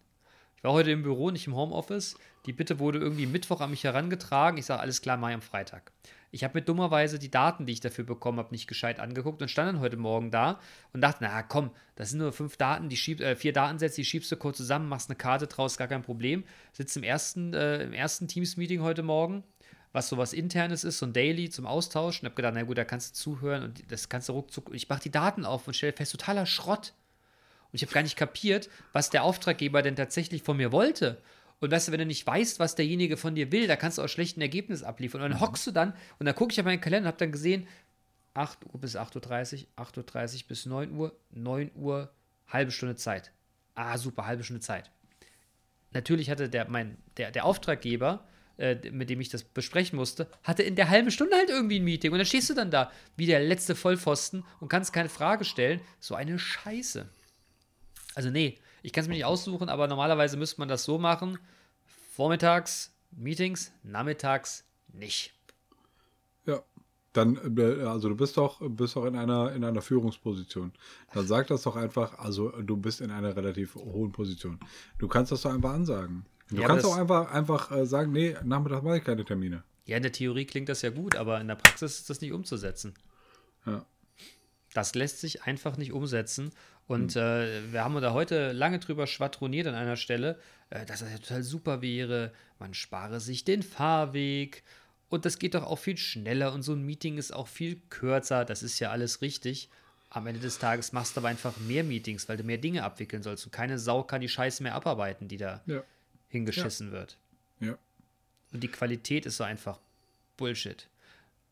Ich 0.56 0.64
war 0.64 0.72
heute 0.72 0.90
im 0.90 1.02
Büro, 1.02 1.30
nicht 1.30 1.46
im 1.46 1.54
Homeoffice. 1.54 2.16
Die 2.46 2.52
Bitte 2.52 2.78
wurde 2.78 2.98
irgendwie 2.98 3.26
Mittwoch 3.26 3.60
an 3.60 3.70
mich 3.70 3.84
herangetragen. 3.84 4.58
Ich 4.58 4.66
sage, 4.66 4.80
alles 4.80 5.02
klar, 5.02 5.16
mach 5.16 5.30
am 5.30 5.42
Freitag. 5.42 5.92
Ich 6.30 6.44
habe 6.44 6.58
mir 6.58 6.64
dummerweise 6.64 7.18
die 7.18 7.30
Daten, 7.30 7.64
die 7.64 7.72
ich 7.72 7.80
dafür 7.80 8.04
bekommen 8.04 8.38
habe, 8.38 8.50
nicht 8.50 8.66
gescheit 8.66 9.00
angeguckt 9.00 9.40
und 9.40 9.48
stand 9.48 9.68
dann 9.68 9.80
heute 9.80 9.96
Morgen 9.96 10.30
da 10.30 10.60
und 10.92 11.00
dachte, 11.00 11.18
na 11.22 11.42
komm, 11.42 11.70
das 11.96 12.10
sind 12.10 12.18
nur 12.18 12.32
fünf 12.32 12.56
Daten, 12.56 12.88
die 12.88 12.96
schieb, 12.96 13.20
äh, 13.20 13.34
vier 13.34 13.52
Datensätze, 13.52 13.96
die 13.96 14.04
schiebst 14.04 14.30
du 14.30 14.36
kurz 14.36 14.58
zusammen, 14.58 14.88
machst 14.88 15.08
eine 15.08 15.16
Karte 15.16 15.46
draus, 15.46 15.78
gar 15.78 15.88
kein 15.88 16.02
Problem. 16.02 16.44
Sitze 16.72 16.98
im 16.98 17.02
ersten, 17.04 17.54
äh, 17.54 17.82
im 17.82 17.92
ersten 17.94 18.28
Teams-Meeting 18.28 18.82
heute 18.82 19.02
Morgen, 19.02 19.42
was 19.92 20.08
sowas 20.08 20.34
internes 20.34 20.84
ist, 20.84 20.98
so 20.98 21.06
ein 21.06 21.14
Daily 21.14 21.48
zum 21.48 21.66
Austauschen. 21.66 22.26
habe 22.26 22.34
gedacht, 22.34 22.54
na 22.54 22.62
gut, 22.62 22.76
da 22.76 22.84
kannst 22.84 23.16
du 23.16 23.18
zuhören 23.18 23.62
und 23.62 23.90
das 23.90 24.10
kannst 24.10 24.28
du 24.28 24.34
ruckzuck. 24.34 24.70
Ich 24.74 24.88
mache 24.88 25.02
die 25.02 25.10
Daten 25.10 25.46
auf 25.46 25.66
und 25.66 25.74
stelle 25.74 25.94
fest, 25.94 26.12
totaler 26.12 26.44
Schrott. 26.44 26.92
Und 27.70 27.76
ich 27.76 27.82
habe 27.82 27.92
gar 27.92 28.02
nicht 28.02 28.16
kapiert, 28.16 28.68
was 28.92 29.10
der 29.10 29.24
Auftraggeber 29.24 29.82
denn 29.82 29.96
tatsächlich 29.96 30.42
von 30.42 30.56
mir 30.56 30.72
wollte. 30.72 31.20
Und 31.60 31.70
weißt 31.70 31.88
du, 31.88 31.92
wenn 31.92 31.98
du 31.98 32.06
nicht 32.06 32.26
weißt, 32.26 32.60
was 32.60 32.74
derjenige 32.74 33.16
von 33.16 33.34
dir 33.34 33.50
will, 33.50 33.66
da 33.66 33.76
kannst 33.76 33.98
du 33.98 34.02
auch 34.02 34.08
schlecht 34.08 34.36
ein 34.36 34.42
Ergebnis 34.42 34.82
abliefern. 34.82 35.22
Und 35.22 35.30
dann 35.30 35.40
hockst 35.40 35.66
du 35.66 35.72
dann 35.72 35.92
und 36.18 36.26
dann 36.26 36.34
gucke 36.34 36.52
ich 36.52 36.60
auf 36.60 36.66
meinen 36.66 36.80
Kalender 36.80 37.08
und 37.08 37.14
habe 37.14 37.18
dann 37.18 37.32
gesehen, 37.32 37.66
8 38.34 38.66
Uhr 38.72 38.80
bis 38.80 38.96
8.30 38.96 39.66
Uhr, 39.76 39.84
8.30 39.84 40.42
Uhr 40.42 40.48
bis 40.48 40.66
9 40.66 40.92
Uhr, 40.92 41.18
9 41.30 41.72
Uhr, 41.74 42.12
halbe 42.46 42.70
Stunde 42.70 42.94
Zeit. 42.94 43.32
Ah, 43.74 43.98
super, 43.98 44.26
halbe 44.26 44.44
Stunde 44.44 44.60
Zeit. 44.60 44.90
Natürlich 45.92 46.30
hatte 46.30 46.48
der, 46.48 46.68
mein, 46.68 46.98
der, 47.16 47.32
der 47.32 47.44
Auftraggeber, 47.44 48.26
äh, 48.58 48.76
mit 48.90 49.10
dem 49.10 49.20
ich 49.20 49.28
das 49.28 49.42
besprechen 49.42 49.96
musste, 49.96 50.28
hatte 50.42 50.62
in 50.62 50.76
der 50.76 50.88
halben 50.88 51.10
Stunde 51.10 51.34
halt 51.34 51.50
irgendwie 51.50 51.80
ein 51.80 51.84
Meeting. 51.84 52.12
Und 52.12 52.18
dann 52.18 52.26
stehst 52.26 52.50
du 52.50 52.54
dann 52.54 52.70
da 52.70 52.92
wie 53.16 53.26
der 53.26 53.40
letzte 53.40 53.74
Vollpfosten 53.74 54.44
und 54.60 54.68
kannst 54.68 54.92
keine 54.92 55.08
Frage 55.08 55.44
stellen. 55.44 55.80
So 55.98 56.14
eine 56.14 56.38
Scheiße. 56.38 57.08
Also 58.14 58.30
nee, 58.30 58.58
ich 58.82 58.92
kann 58.92 59.02
es 59.02 59.08
mir 59.08 59.14
nicht 59.14 59.24
aussuchen, 59.24 59.68
aber 59.68 59.86
normalerweise 59.88 60.36
müsste 60.36 60.60
man 60.60 60.68
das 60.68 60.84
so 60.84 60.98
machen. 60.98 61.38
Vormittags 62.14 62.92
Meetings, 63.10 63.72
nachmittags 63.82 64.64
nicht. 64.92 65.32
Ja. 66.46 66.62
Dann, 67.14 67.56
äh, 67.56 67.84
also 67.84 68.08
du 68.10 68.16
bist 68.16 68.36
doch, 68.36 68.60
bist 68.60 68.94
doch 68.94 69.06
in 69.06 69.16
einer, 69.16 69.52
in 69.52 69.64
einer 69.64 69.80
Führungsposition. 69.80 70.72
Dann 71.14 71.26
sag 71.26 71.46
das 71.46 71.62
doch 71.62 71.74
einfach, 71.74 72.18
also 72.18 72.50
du 72.50 72.76
bist 72.76 73.00
in 73.00 73.10
einer 73.10 73.34
relativ 73.34 73.74
hohen 73.76 74.12
Position. 74.12 74.60
Du 74.98 75.08
kannst 75.08 75.32
das 75.32 75.42
doch 75.42 75.52
einfach 75.52 75.72
ansagen. 75.72 76.26
Du 76.50 76.56
Ja, 76.56 76.66
kannst 76.66 76.84
auch 76.86 76.96
einfach, 76.96 77.32
einfach 77.32 77.70
äh, 77.72 77.86
sagen, 77.86 78.12
nee, 78.12 78.36
Nachmittag 78.44 78.82
mache 78.82 78.98
ich 78.98 79.04
keine 79.04 79.24
Termine. 79.24 79.64
Ja, 79.86 79.96
in 79.96 80.02
der 80.02 80.12
Theorie 80.12 80.44
klingt 80.44 80.68
das 80.68 80.82
ja 80.82 80.90
gut, 80.90 81.16
aber 81.16 81.40
in 81.40 81.48
der 81.48 81.54
Praxis 81.56 81.98
ist 82.00 82.10
das 82.10 82.20
nicht 82.20 82.32
umzusetzen. 82.32 82.94
Ja. 83.64 83.84
Das 84.78 84.94
lässt 84.94 85.20
sich 85.20 85.42
einfach 85.42 85.76
nicht 85.76 85.92
umsetzen. 85.92 86.52
Und 86.86 87.16
äh, 87.16 87.72
wir 87.72 87.82
haben 87.82 88.00
da 88.00 88.12
heute 88.12 88.52
lange 88.52 88.78
drüber 88.78 89.08
schwadroniert 89.08 89.66
an 89.66 89.74
einer 89.74 89.96
Stelle, 89.96 90.38
äh, 90.70 90.86
dass 90.86 91.00
das 91.00 91.10
ja 91.10 91.18
total 91.18 91.42
super 91.42 91.82
wäre. 91.82 92.32
Man 92.60 92.74
spare 92.74 93.18
sich 93.18 93.44
den 93.44 93.64
Fahrweg. 93.64 94.62
Und 95.08 95.24
das 95.24 95.40
geht 95.40 95.54
doch 95.54 95.64
auch 95.64 95.80
viel 95.80 95.96
schneller. 95.96 96.52
Und 96.52 96.62
so 96.62 96.74
ein 96.74 96.86
Meeting 96.86 97.18
ist 97.18 97.32
auch 97.34 97.48
viel 97.48 97.80
kürzer. 97.90 98.44
Das 98.44 98.62
ist 98.62 98.78
ja 98.78 98.90
alles 98.92 99.20
richtig. 99.20 99.68
Am 100.10 100.28
Ende 100.28 100.40
des 100.40 100.60
Tages 100.60 100.92
machst 100.92 101.16
du 101.16 101.20
aber 101.22 101.28
einfach 101.28 101.56
mehr 101.58 101.82
Meetings, 101.82 102.28
weil 102.28 102.36
du 102.36 102.44
mehr 102.44 102.58
Dinge 102.58 102.84
abwickeln 102.84 103.24
sollst. 103.24 103.46
Und 103.46 103.50
keine 103.52 103.80
Sau 103.80 104.04
kann 104.04 104.20
die 104.20 104.28
Scheiße 104.28 104.62
mehr 104.62 104.76
abarbeiten, 104.76 105.26
die 105.26 105.38
da 105.38 105.60
Ja. 105.66 105.82
hingeschissen 106.28 106.92
wird. 106.92 107.18
Ja. 107.58 107.76
Und 108.52 108.62
die 108.62 108.68
Qualität 108.68 109.26
ist 109.26 109.38
so 109.38 109.44
einfach 109.44 109.80
Bullshit. 110.36 110.86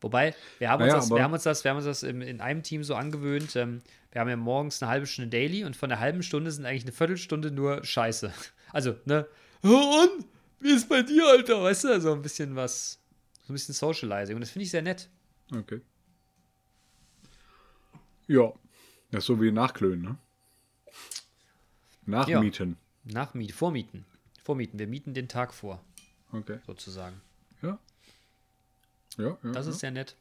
Wobei, 0.01 0.35
wir 0.59 0.69
haben 0.69 0.81
uns 0.83 0.89
Naja, 0.91 0.99
das, 0.99 1.05
aber- 1.07 1.15
wir 1.17 1.23
haben 1.23 1.33
uns 1.33 1.43
das, 1.43 1.63
wir 1.63 1.71
haben 1.71 1.77
uns 1.77 1.85
das 1.85 2.03
in, 2.03 2.21
in 2.21 2.39
einem 2.41 2.61
Team 2.63 2.83
so 2.83 2.95
angewöhnt. 2.95 3.55
Ähm, 3.55 3.81
wir 4.11 4.21
haben 4.21 4.29
ja 4.29 4.35
morgens 4.37 4.81
eine 4.81 4.91
halbe 4.91 5.07
Stunde 5.07 5.29
Daily 5.29 5.63
und 5.63 5.75
von 5.75 5.89
der 5.89 5.99
halben 5.99 6.21
Stunde 6.23 6.51
sind 6.51 6.65
eigentlich 6.65 6.83
eine 6.83 6.91
Viertelstunde 6.91 7.51
nur 7.51 7.83
Scheiße. 7.83 8.33
Also, 8.73 8.95
ne? 9.05 9.25
Und? 9.61 10.25
Wie 10.59 10.71
ist 10.73 10.89
bei 10.89 11.01
dir, 11.01 11.25
Alter? 11.25 11.63
Weißt 11.63 11.85
du, 11.85 12.01
so 12.01 12.11
ein 12.13 12.21
bisschen 12.21 12.55
was, 12.57 12.99
so 13.45 13.53
ein 13.53 13.55
bisschen 13.55 13.73
Socializing. 13.73 14.35
Und 14.35 14.41
das 14.41 14.49
finde 14.49 14.63
ich 14.65 14.71
sehr 14.71 14.81
nett. 14.81 15.09
Okay. 15.55 15.79
Ja. 18.27 18.51
Das 19.11 19.19
ist 19.23 19.27
so 19.27 19.41
wie 19.41 19.51
Nachklönen, 19.53 20.01
ne? 20.01 20.17
Nachmieten. 22.05 22.77
Nachmieten, 23.05 23.53
vormieten. 23.53 24.05
Vormieten. 24.43 24.77
Wir 24.79 24.87
mieten 24.87 25.13
den 25.13 25.29
Tag 25.29 25.53
vor, 25.53 25.81
Okay. 26.33 26.59
sozusagen. 26.67 27.21
Ja. 27.61 27.79
Ja, 29.17 29.37
ja. 29.43 29.51
Das 29.51 29.65
ja. 29.65 29.71
ist 29.71 29.79
sehr 29.79 29.91
nett. 29.91 30.15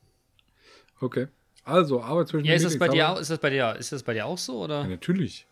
Okay. 1.01 1.29
Also, 1.65 2.01
Arbeit 2.01 2.29
zwischen 2.29 2.47
Ja, 2.47 2.53
den 2.53 2.57
ist 2.57 2.65
das 2.65 2.79
bei 2.79 2.87
Meetings, 2.87 2.95
dir 2.95 3.09
auch, 3.11 3.21
ist 3.21 3.31
das 3.31 3.39
bei 3.39 3.51
dir, 3.51 3.77
ist 3.77 3.93
das 3.93 4.03
bei 4.03 4.15
dir 4.15 4.27
auch 4.27 4.39
so, 4.39 4.63
oder? 4.63 4.83
Ja, 4.83 4.89
natürlich. 4.89 5.47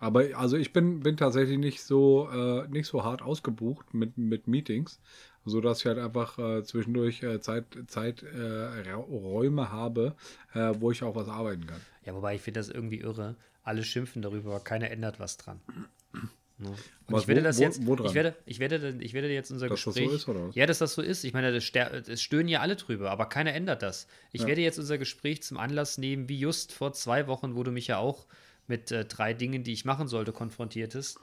Aber 0.00 0.24
also 0.36 0.56
ich 0.56 0.72
bin, 0.72 1.00
bin 1.00 1.16
tatsächlich 1.16 1.58
nicht 1.58 1.82
so, 1.82 2.28
äh, 2.30 2.68
nicht 2.68 2.86
so 2.86 3.04
hart 3.04 3.22
ausgebucht 3.22 3.94
mit, 3.94 4.18
mit 4.18 4.48
Meetings, 4.48 5.00
sodass 5.44 5.80
ich 5.80 5.86
halt 5.86 5.98
einfach 5.98 6.38
äh, 6.38 6.62
zwischendurch 6.62 7.22
äh, 7.22 7.40
Zeit, 7.40 7.64
Zeit 7.86 8.22
äh, 8.22 8.84
habe, 8.84 10.14
äh, 10.52 10.74
wo 10.78 10.90
ich 10.90 11.02
auch 11.02 11.14
was 11.14 11.28
arbeiten 11.28 11.66
kann. 11.66 11.80
Ja, 12.04 12.14
wobei 12.14 12.34
ich 12.34 12.42
finde 12.42 12.60
das 12.60 12.68
irgendwie 12.68 13.00
irre. 13.00 13.36
Alle 13.62 13.82
schimpfen 13.82 14.20
darüber, 14.20 14.50
aber 14.50 14.64
keiner 14.64 14.90
ändert 14.90 15.20
was 15.20 15.36
dran. 15.36 15.60
Ne? 16.56 16.68
Und 16.68 16.76
Was, 17.08 17.22
ich 17.22 17.28
werde 17.28 17.40
wo- 17.40 17.44
das 17.44 17.58
wo- 17.58 17.62
jetzt, 17.62 17.86
wo 17.86 17.96
dran? 17.96 18.06
ich 18.06 18.14
werde, 18.14 18.36
ich 18.46 18.58
werde, 18.60 18.96
ich 19.00 19.12
werde 19.12 19.28
jetzt 19.28 19.50
unser 19.50 19.68
Dass 19.68 19.82
das 19.82 19.94
so 19.94 20.00
Gespräch. 20.00 20.16
ist, 20.16 20.28
oder? 20.28 20.50
Ja, 20.54 20.66
dass 20.66 20.78
das 20.78 20.94
so 20.94 21.02
ist. 21.02 21.24
Ich 21.24 21.32
meine, 21.32 21.52
das, 21.52 21.64
es 22.08 22.22
stöhnen 22.22 22.48
ja 22.48 22.60
alle 22.60 22.76
drüber, 22.76 23.10
aber 23.10 23.26
keiner 23.26 23.52
ändert 23.54 23.82
das. 23.82 24.06
Ich 24.32 24.42
Ja. 24.42 24.46
werde 24.46 24.60
jetzt 24.60 24.78
unser 24.78 24.96
Gespräch 24.98 25.42
zum 25.42 25.58
Anlass 25.58 25.98
nehmen, 25.98 26.28
wie 26.28 26.38
just 26.38 26.72
vor 26.72 26.92
zwei 26.92 27.26
Wochen, 27.26 27.56
wo 27.56 27.62
du 27.64 27.72
mich 27.72 27.88
ja 27.88 27.98
auch 27.98 28.26
mit 28.66 28.90
äh, 28.92 29.04
drei 29.04 29.34
Dingen, 29.34 29.62
die 29.62 29.74
ich 29.74 29.84
machen 29.84 30.08
sollte, 30.08 30.32
konfrontiertest. 30.32 31.18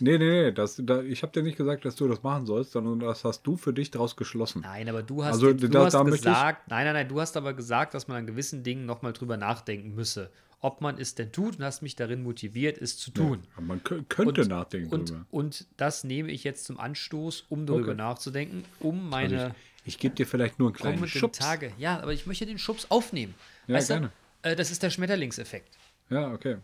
Nee, 0.00 0.16
nee, 0.16 0.44
nee, 0.44 0.52
das, 0.52 0.80
da, 0.82 1.02
ich 1.02 1.22
habe 1.22 1.32
dir 1.32 1.42
nicht 1.42 1.58
gesagt, 1.58 1.84
dass 1.84 1.96
du 1.96 2.08
das 2.08 2.22
machen 2.22 2.46
sollst, 2.46 2.72
sondern 2.72 3.00
das 3.00 3.22
hast 3.24 3.42
du 3.42 3.56
für 3.58 3.72
dich 3.74 3.90
daraus 3.90 4.16
geschlossen. 4.16 4.62
Nein, 4.62 4.88
aber 4.88 5.02
du 5.02 5.22
hast, 5.22 5.34
Also, 5.34 5.52
du 5.52 5.68
da- 5.68 5.84
hast 5.84 5.92
da 5.92 6.00
ich- 6.06 6.10
gesagt, 6.12 6.70
nein, 6.70 6.84
nein, 6.86 6.94
nein, 6.94 7.08
du 7.08 7.20
hast 7.20 7.36
aber 7.36 7.52
gesagt, 7.52 7.92
dass 7.92 8.08
man 8.08 8.16
an 8.18 8.26
gewissen 8.26 8.62
Dingen 8.62 8.86
nochmal 8.86 9.12
drüber 9.12 9.36
nachdenken 9.36 9.94
müsse. 9.94 10.30
Ob 10.60 10.80
man 10.80 10.98
es 10.98 11.14
denn 11.14 11.32
tut 11.32 11.58
und 11.58 11.64
hast 11.64 11.82
mich 11.82 11.96
darin 11.96 12.22
motiviert, 12.22 12.78
es 12.78 12.96
zu 12.98 13.10
tun. 13.10 13.42
Aber 13.54 13.66
man 13.66 13.80
kö- 13.80 14.02
könnte 14.08 14.40
und, 14.42 14.48
nachdenken 14.48 14.92
und. 14.92 15.12
Und 15.30 15.66
das 15.76 16.02
nehme 16.02 16.30
ich 16.32 16.44
jetzt 16.44 16.64
zum 16.64 16.80
Anstoß, 16.80 17.44
um 17.50 17.66
darüber 17.66 17.88
Okay. 17.88 17.96
nachzudenken, 17.96 18.64
um 18.80 19.08
meine 19.08 19.34
Also 19.42 19.54
ich 19.84 19.94
ich 19.94 19.98
gebe 19.98 20.14
dir 20.16 20.26
vielleicht 20.26 20.58
nur 20.58 20.68
einen 20.68 20.74
kleinen 20.76 21.06
Schubs. 21.06 21.38
Tage. 21.38 21.72
Ja, 21.78 22.00
aber 22.00 22.12
ich 22.12 22.26
möchte 22.26 22.46
den 22.46 22.58
Schubs 22.58 22.90
aufnehmen. 22.90 23.34
Ja, 23.68 23.76
weißt 23.76 23.88
gerne. 23.88 24.10
du? 24.42 24.48
Äh, 24.50 24.56
das 24.56 24.70
ist 24.72 24.82
der 24.82 24.90
Schmetterlingseffekt. 24.90 25.76
Ja, 26.10 26.32
okay. 26.32 26.56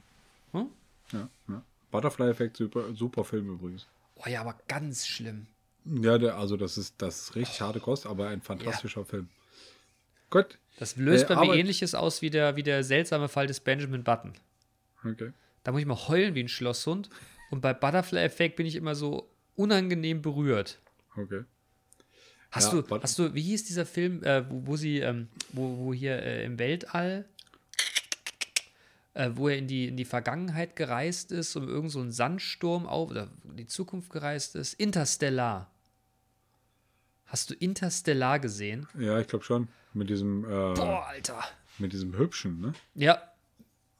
Hm? 0.52 0.68
Ja, 1.12 1.28
ja. 1.48 1.62
Butterfly-Effekt, 1.90 2.56
super, 2.56 2.94
super 2.94 3.22
Film 3.24 3.50
übrigens. 3.50 3.86
Oh 4.16 4.28
ja, 4.28 4.40
aber 4.40 4.58
ganz 4.66 5.06
schlimm. 5.06 5.46
Ja, 5.84 6.16
der, 6.18 6.36
also 6.36 6.56
das 6.56 6.78
ist, 6.78 6.94
das 6.98 7.22
ist 7.22 7.34
richtig 7.36 7.60
harte 7.60 7.78
Kost, 7.80 8.06
aber 8.06 8.28
ein 8.28 8.40
fantastischer 8.40 9.04
Film. 9.04 9.28
Gut. 10.30 10.58
Das 10.78 10.96
löst 10.96 11.30
Äh, 11.30 11.34
bei 11.34 11.40
mir 11.46 11.54
ähnliches 11.54 11.94
aus 11.94 12.22
wie 12.22 12.30
der, 12.30 12.56
wie 12.56 12.62
der 12.62 12.82
seltsame 12.84 13.28
Fall 13.28 13.46
des 13.46 13.60
Benjamin 13.60 14.02
Button. 14.04 14.32
Okay. 15.04 15.32
Da 15.64 15.72
muss 15.72 15.80
ich 15.80 15.86
mal 15.86 16.08
heulen 16.08 16.34
wie 16.34 16.42
ein 16.42 16.48
Schlosshund. 16.48 17.08
Und 17.50 17.60
bei 17.60 17.74
Butterfly-Effekt 17.74 18.56
bin 18.56 18.66
ich 18.66 18.76
immer 18.76 18.94
so 18.94 19.28
unangenehm 19.54 20.22
berührt. 20.22 20.78
Okay. 21.16 21.44
Hast, 22.50 22.72
Ja, 22.72 22.82
du, 22.82 23.00
hast 23.00 23.18
du, 23.18 23.34
wie 23.34 23.42
hieß 23.42 23.64
dieser 23.64 23.86
Film, 23.86 24.22
äh, 24.24 24.48
wo, 24.50 24.66
wo 24.66 24.76
sie, 24.76 25.00
ähm, 25.00 25.28
wo, 25.52 25.76
wo 25.78 25.94
hier 25.94 26.22
äh, 26.22 26.44
im 26.44 26.58
Weltall, 26.58 27.26
äh, 29.14 29.30
wo 29.34 29.48
er 29.48 29.56
in 29.58 29.66
die, 29.68 29.88
in 29.88 29.96
die 29.96 30.04
Vergangenheit 30.04 30.76
gereist 30.76 31.32
ist, 31.32 31.54
um 31.56 31.68
irgend 31.68 31.90
so 31.90 32.00
einen 32.00 32.12
Sandsturm 32.12 32.86
auf, 32.86 33.10
oder 33.10 33.28
in 33.44 33.56
die 33.56 33.66
Zukunft 33.66 34.10
gereist 34.10 34.54
ist? 34.56 34.74
Interstellar. 34.74 35.70
Hast 37.26 37.50
du 37.50 37.54
Interstellar 37.54 38.38
gesehen? 38.38 38.86
Ja, 38.98 39.18
ich 39.18 39.28
glaube 39.28 39.44
schon. 39.44 39.68
Mit 39.94 40.08
diesem, 40.10 40.44
äh, 40.44 40.48
Boah, 40.48 41.06
Alter. 41.08 41.38
mit 41.78 41.92
diesem 41.92 42.16
hübschen, 42.16 42.60
ne? 42.60 42.72
Ja, 42.94 43.20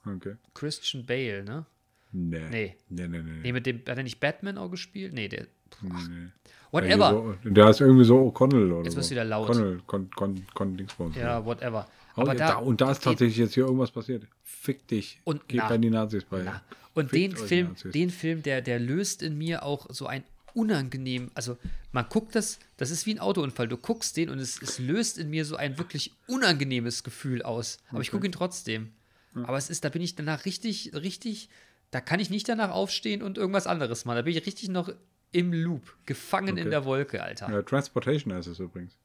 Okay. 0.04 0.34
Christian 0.54 1.06
Bale, 1.06 1.44
ne? 1.44 1.64
Nee. 2.10 2.40
Nee. 2.50 2.76
Nee, 2.88 3.08
nee, 3.08 3.22
nee. 3.22 3.40
Nee, 3.42 3.52
mit 3.52 3.66
dem, 3.66 3.78
hat 3.86 3.96
er 3.96 4.02
nicht 4.02 4.18
Batman 4.18 4.58
auch 4.58 4.68
gespielt? 4.68 5.12
Nee, 5.12 5.28
der, 5.28 5.46
nee, 5.80 5.88
nee. 6.10 6.26
whatever. 6.72 7.36
So, 7.42 7.50
der 7.50 7.68
ist 7.70 7.80
irgendwie 7.80 8.04
so 8.04 8.18
O'Connell 8.28 8.72
oder 8.72 8.82
Jetzt 8.84 8.94
so. 8.94 8.98
wirst 8.98 9.10
du 9.10 9.14
wieder 9.14 9.24
laut. 9.24 9.46
Connell, 9.46 9.80
Con, 9.86 10.10
Con, 10.10 10.44
Con 10.54 10.76
Dingsbums. 10.76 11.16
Ja, 11.16 11.44
whatever. 11.44 11.86
Oh, 12.16 12.22
Aber 12.22 12.32
ja, 12.36 12.48
da, 12.48 12.54
und 12.56 12.80
da 12.80 12.90
ist 12.90 13.02
tatsächlich 13.04 13.36
jetzt 13.38 13.54
hier 13.54 13.64
irgendwas 13.64 13.90
passiert. 13.92 14.24
Fick 14.42 14.86
dich. 14.88 15.20
Und 15.24 15.46
Gib 15.48 15.60
na. 15.60 15.68
bei 15.68 15.78
die 15.78 15.88
Nazis 15.90 16.24
bei. 16.24 16.42
Na, 16.44 16.60
und 16.94 17.10
Fickt 17.10 17.38
den 17.38 17.46
Film, 17.46 17.68
Nazis. 17.68 17.92
den 17.92 18.10
Film, 18.10 18.42
der, 18.42 18.60
der 18.60 18.78
löst 18.80 19.22
in 19.22 19.38
mir 19.38 19.62
auch 19.62 19.86
so 19.90 20.06
ein 20.06 20.24
unangenehm, 20.54 21.30
also 21.34 21.56
man 21.92 22.06
guckt 22.08 22.34
das, 22.34 22.58
das 22.76 22.90
ist 22.90 23.06
wie 23.06 23.14
ein 23.14 23.18
Autounfall. 23.18 23.68
Du 23.68 23.76
guckst 23.76 24.16
den 24.16 24.28
und 24.30 24.38
es, 24.38 24.60
es 24.62 24.78
löst 24.78 25.18
in 25.18 25.30
mir 25.30 25.44
so 25.44 25.56
ein 25.56 25.78
wirklich 25.78 26.12
unangenehmes 26.26 27.04
Gefühl 27.04 27.42
aus. 27.42 27.78
Aber 27.90 28.00
ich 28.00 28.10
gucke 28.10 28.26
ihn 28.26 28.32
trotzdem. 28.32 28.92
Aber 29.34 29.56
es 29.56 29.70
ist, 29.70 29.84
da 29.84 29.88
bin 29.88 30.02
ich 30.02 30.14
danach 30.14 30.44
richtig, 30.44 30.92
richtig, 30.94 31.48
da 31.90 32.00
kann 32.00 32.20
ich 32.20 32.28
nicht 32.30 32.48
danach 32.48 32.70
aufstehen 32.70 33.22
und 33.22 33.38
irgendwas 33.38 33.66
anderes 33.66 34.04
machen. 34.04 34.16
Da 34.16 34.22
bin 34.22 34.36
ich 34.36 34.44
richtig 34.46 34.68
noch 34.68 34.92
im 35.32 35.52
Loop. 35.52 35.96
Gefangen 36.04 36.56
in 36.58 36.64
Okay. 36.64 36.70
der 36.70 36.84
Wolke, 36.84 37.22
Alter. 37.22 37.50
Ja, 37.50 37.62
Transportation 37.62 38.34
heißt 38.34 38.48
es 38.48 38.58
übrigens. 38.58 38.98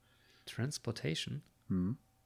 Transportation? 0.46 1.42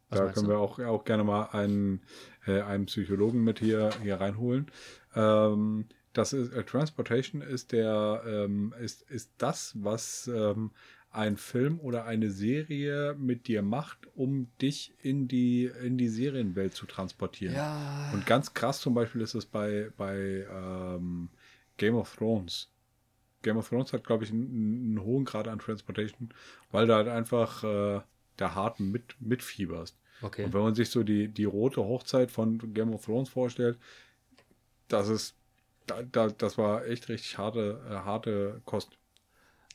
Was 0.09 0.19
da 0.19 0.31
können 0.31 0.47
du? 0.47 0.51
wir 0.53 0.59
auch, 0.59 0.79
auch 0.79 1.03
gerne 1.05 1.23
mal 1.23 1.43
einen, 1.51 2.01
äh, 2.45 2.61
einen 2.61 2.85
Psychologen 2.87 3.43
mit 3.43 3.59
hier, 3.59 3.91
hier 4.01 4.19
reinholen. 4.19 4.67
Ähm, 5.15 5.85
das 6.13 6.33
ist 6.33 6.53
äh, 6.53 6.63
Transportation 6.63 7.41
ist 7.41 7.71
der 7.71 8.23
ähm, 8.25 8.73
ist, 8.79 9.03
ist 9.03 9.31
das, 9.37 9.73
was 9.75 10.27
ähm, 10.27 10.71
ein 11.11 11.35
Film 11.35 11.79
oder 11.79 12.05
eine 12.05 12.31
Serie 12.31 13.15
mit 13.17 13.47
dir 13.47 13.61
macht, 13.61 14.07
um 14.15 14.47
dich 14.61 14.93
in 15.01 15.27
die 15.27 15.69
in 15.83 15.97
die 15.97 16.07
Serienwelt 16.07 16.73
zu 16.73 16.85
transportieren. 16.85 17.55
Ja. 17.55 18.11
Und 18.13 18.25
ganz 18.25 18.53
krass 18.53 18.79
zum 18.79 18.93
Beispiel 18.93 19.21
ist 19.21 19.35
es 19.35 19.45
bei, 19.45 19.91
bei 19.97 20.45
ähm, 20.49 21.29
Game 21.77 21.95
of 21.95 22.15
Thrones. 22.15 22.69
Game 23.41 23.57
of 23.57 23.69
Thrones 23.69 23.91
hat, 23.91 24.03
glaube 24.05 24.23
ich, 24.23 24.31
einen, 24.31 24.45
einen 24.45 25.03
hohen 25.03 25.25
Grad 25.25 25.47
an 25.47 25.59
Transportation, 25.59 26.29
weil 26.71 26.87
du 26.87 26.93
halt 26.93 27.07
einfach 27.07 27.63
äh, 27.63 28.01
der 28.39 28.55
harten 28.55 28.91
mit, 28.91 29.15
mitfieberst. 29.19 29.97
Okay. 30.21 30.45
Und 30.45 30.53
wenn 30.53 30.61
man 30.61 30.75
sich 30.75 30.89
so 30.89 31.03
die, 31.03 31.27
die 31.27 31.45
rote 31.45 31.81
Hochzeit 31.83 32.31
von 32.31 32.73
Game 32.73 32.93
of 32.93 33.05
Thrones 33.05 33.29
vorstellt, 33.29 33.77
das 34.87 35.09
ist, 35.09 35.35
da, 35.91 36.03
da, 36.03 36.27
das 36.27 36.57
war 36.57 36.85
echt 36.85 37.09
richtig 37.09 37.37
harte, 37.37 37.81
äh, 37.89 37.93
harte 37.93 38.61
Kost. 38.65 38.97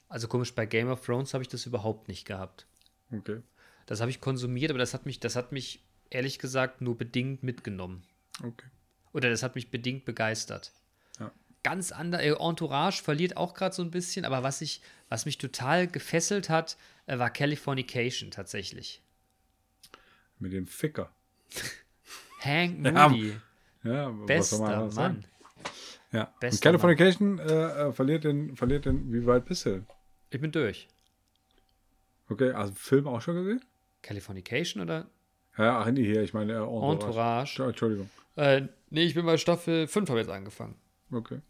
Also 0.09 0.29
komisch, 0.29 0.55
bei 0.55 0.67
Game 0.67 0.89
of 0.89 1.05
Thrones 1.05 1.35
habe 1.35 1.43
ich 1.43 1.49
das 1.49 1.67
überhaupt 1.67 2.09
nicht 2.09 2.27
gehabt. 2.27 2.67
Okay. 3.13 3.43
Das 3.87 4.01
habe 4.01 4.11
ich 4.11 4.21
konsumiert, 4.21 4.71
aber 4.71 4.79
das 4.79 4.95
hat 4.95 5.07
mich, 5.07 5.21
das 5.21 5.37
hat 5.37 5.53
mich 5.53 5.85
ehrlich 6.11 6.39
gesagt 6.39 6.81
nur 6.81 6.97
bedingt 6.97 7.43
mitgenommen. 7.43 8.03
Okay. 8.43 8.67
Oder 9.13 9.31
das 9.31 9.43
hat 9.43 9.55
mich 9.55 9.71
bedingt 9.71 10.05
begeistert. 10.05 10.73
Ja. 11.19 11.33
Ganz 11.63 11.93
anders, 11.93 12.23
äh, 12.23 12.33
Entourage 12.33 13.03
verliert 13.03 13.37
auch 13.37 13.55
gerade 13.55 13.75
so 13.75 13.83
ein 13.83 13.91
bisschen, 13.91 14.25
aber 14.25 14.43
was 14.43 14.61
ich, 14.61 14.83
was 15.09 15.27
mich 15.27 15.39
total 15.39 15.87
gefesselt 15.87 16.49
hat, 16.49 16.77
äh, 17.07 17.19
war 17.19 17.31
Californication 17.31 18.31
tatsächlich. 18.31 19.03
Mit 20.39 20.53
dem 20.53 20.67
Ficker. 20.67 21.11
Hank 22.41 22.85
Ja, 22.85 23.09
Moody, 23.09 23.37
Ja, 23.83 24.11
man 24.11 24.27
bester? 24.27 24.91
Mann. 24.95 25.25
Ja. 26.13 26.33
Und 26.43 26.61
Californication 26.63 27.39
äh, 27.39 27.43
äh, 27.89 27.93
verliert 27.93 28.25
den, 28.25 28.57
verliert 28.57 28.85
den, 28.85 29.13
wie 29.13 29.27
weit 29.27 29.45
bist 29.45 29.67
du? 29.67 29.85
Ich 30.31 30.41
bin 30.41 30.53
durch. 30.53 30.89
Okay, 32.29 32.51
also 32.53 32.73
Film 32.75 33.07
auch 33.07 33.21
schon 33.21 33.37
gesehen? 33.37 33.65
Californication 34.03 34.83
oder 34.83 35.07
Ja, 35.59 35.81
ach 35.81 35.91
nee, 35.91 36.05
hier, 36.05 36.23
ich 36.23 36.33
meine 36.35 36.53
äh, 36.53 36.57
Entourage. 36.57 36.93
Entourage? 37.07 37.63
Entschuldigung. 37.65 38.11
Äh, 38.37 38.63
nee, 38.91 39.05
ich 39.05 39.15
bin 39.15 39.25
bei 39.27 39.37
Staffel 39.37 39.87
5 39.87 40.09
habe 40.09 40.21
jetzt 40.21 40.31
angefangen. 40.31 40.77
Okay. 41.11 41.41